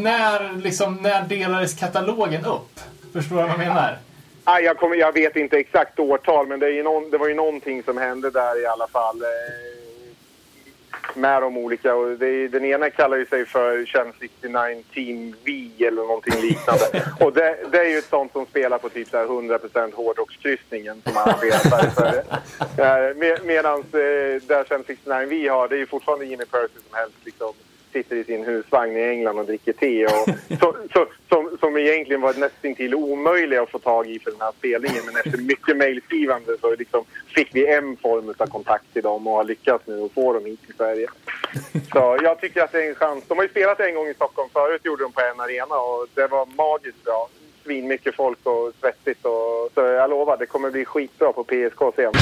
när, 0.00 0.52
liksom, 0.62 0.98
när 1.02 1.22
delades 1.22 1.74
katalogen 1.74 2.44
upp? 2.44 2.80
Förstår 3.12 3.36
du 3.36 3.42
vad 3.42 3.50
jag 3.50 3.58
menar? 3.58 3.98
Ah, 4.44 4.58
jag, 4.58 4.76
kommer, 4.78 4.96
jag 4.96 5.12
vet 5.12 5.36
inte 5.36 5.56
exakt 5.56 5.98
årtal, 5.98 6.46
men 6.46 6.60
det, 6.60 6.72
är 6.72 6.82
någon, 6.82 7.10
det 7.10 7.18
var 7.18 7.28
ju 7.28 7.34
någonting 7.34 7.82
som 7.82 7.96
hände 7.98 8.30
där 8.30 8.62
i 8.62 8.66
alla 8.66 8.86
fall. 8.86 9.22
Eh, 9.22 9.28
med 11.14 11.42
de 11.42 11.56
olika. 11.56 11.94
Och 11.94 12.18
det, 12.18 12.48
den 12.48 12.64
ena 12.64 12.90
kallar 12.90 13.16
ju 13.16 13.26
sig 13.26 13.46
för 13.46 13.84
Chem 13.84 14.12
69 14.20 14.82
Team 14.94 15.34
V 15.44 15.70
eller 15.86 16.02
någonting 16.02 16.40
liknande. 16.40 16.84
och 17.20 17.32
det, 17.32 17.56
det 17.72 17.78
är 17.78 17.88
ju 17.90 17.98
ett 17.98 18.08
sånt 18.10 18.32
som 18.32 18.46
spelar 18.46 18.78
på 18.78 18.88
typ 18.88 19.08
så 19.08 19.16
här 19.16 19.26
100% 19.26 19.94
hårdrockskryssningen 19.94 21.02
som 21.04 21.12
Sverige. 21.12 22.22
Eh, 22.78 23.16
med, 23.16 23.44
Medan 23.44 23.78
eh, 23.78 24.42
där 24.46 24.64
Chem 24.68 24.84
69 24.86 25.26
V 25.28 25.48
har, 25.48 25.68
det 25.68 25.74
är 25.74 25.78
ju 25.78 25.86
fortfarande 25.86 26.24
Jimmy 26.26 26.44
Percy 26.44 26.74
som 26.88 26.98
helst 26.98 27.16
liksom 27.24 27.52
sitter 27.96 28.16
i 28.16 28.24
sin 28.24 28.44
husvagn 28.44 28.96
i 28.96 29.02
England 29.02 29.38
och 29.38 29.46
dricker 29.46 29.72
te. 29.72 30.06
Och, 30.06 30.28
så, 30.60 30.76
så, 30.92 31.06
som, 31.28 31.56
som 31.60 31.76
egentligen 31.76 32.20
var 32.20 32.34
nästintill 32.34 32.94
omöjliga 32.94 33.62
att 33.62 33.70
få 33.70 33.78
tag 33.78 34.10
i 34.10 34.18
för 34.18 34.30
den 34.30 34.40
här 34.40 34.52
spelningen. 34.58 35.02
Men 35.06 35.16
efter 35.16 35.38
mycket 35.38 35.76
mejlskrivande 35.76 36.56
så 36.60 36.76
liksom 36.76 37.04
fick 37.34 37.48
vi 37.52 37.66
en 37.66 37.96
form 37.96 38.34
av 38.38 38.46
kontakt 38.46 38.92
till 38.92 39.02
dem 39.02 39.26
och 39.26 39.32
har 39.32 39.44
lyckats 39.44 39.86
nu 39.86 40.04
att 40.04 40.12
få 40.12 40.32
dem 40.32 40.44
hit 40.44 40.60
till 40.66 40.74
Sverige. 40.74 41.08
Så 41.92 42.18
jag 42.22 42.40
tycker 42.40 42.62
att 42.62 42.72
det 42.72 42.84
är 42.84 42.88
en 42.88 42.94
chans. 42.94 43.24
De 43.28 43.38
har 43.38 43.44
ju 43.44 43.50
spelat 43.50 43.80
en 43.80 43.94
gång 43.94 44.08
i 44.08 44.14
Stockholm 44.14 44.48
förut, 44.52 44.84
gjorde 44.84 45.02
de 45.02 45.12
på 45.12 45.20
en 45.20 45.40
arena 45.40 45.76
och 45.76 46.06
det 46.14 46.26
var 46.26 46.46
magiskt 46.46 47.04
bra. 47.04 47.28
Svin 47.64 47.88
mycket 47.88 48.14
folk 48.14 48.38
och 48.42 48.72
svettigt 48.80 49.24
och 49.24 49.70
så 49.74 49.80
jag 49.80 50.10
lovar, 50.10 50.36
det 50.36 50.46
kommer 50.46 50.70
bli 50.70 50.84
skitbra 50.84 51.32
på 51.32 51.44
PSK 51.44 51.80
sen. 51.96 52.12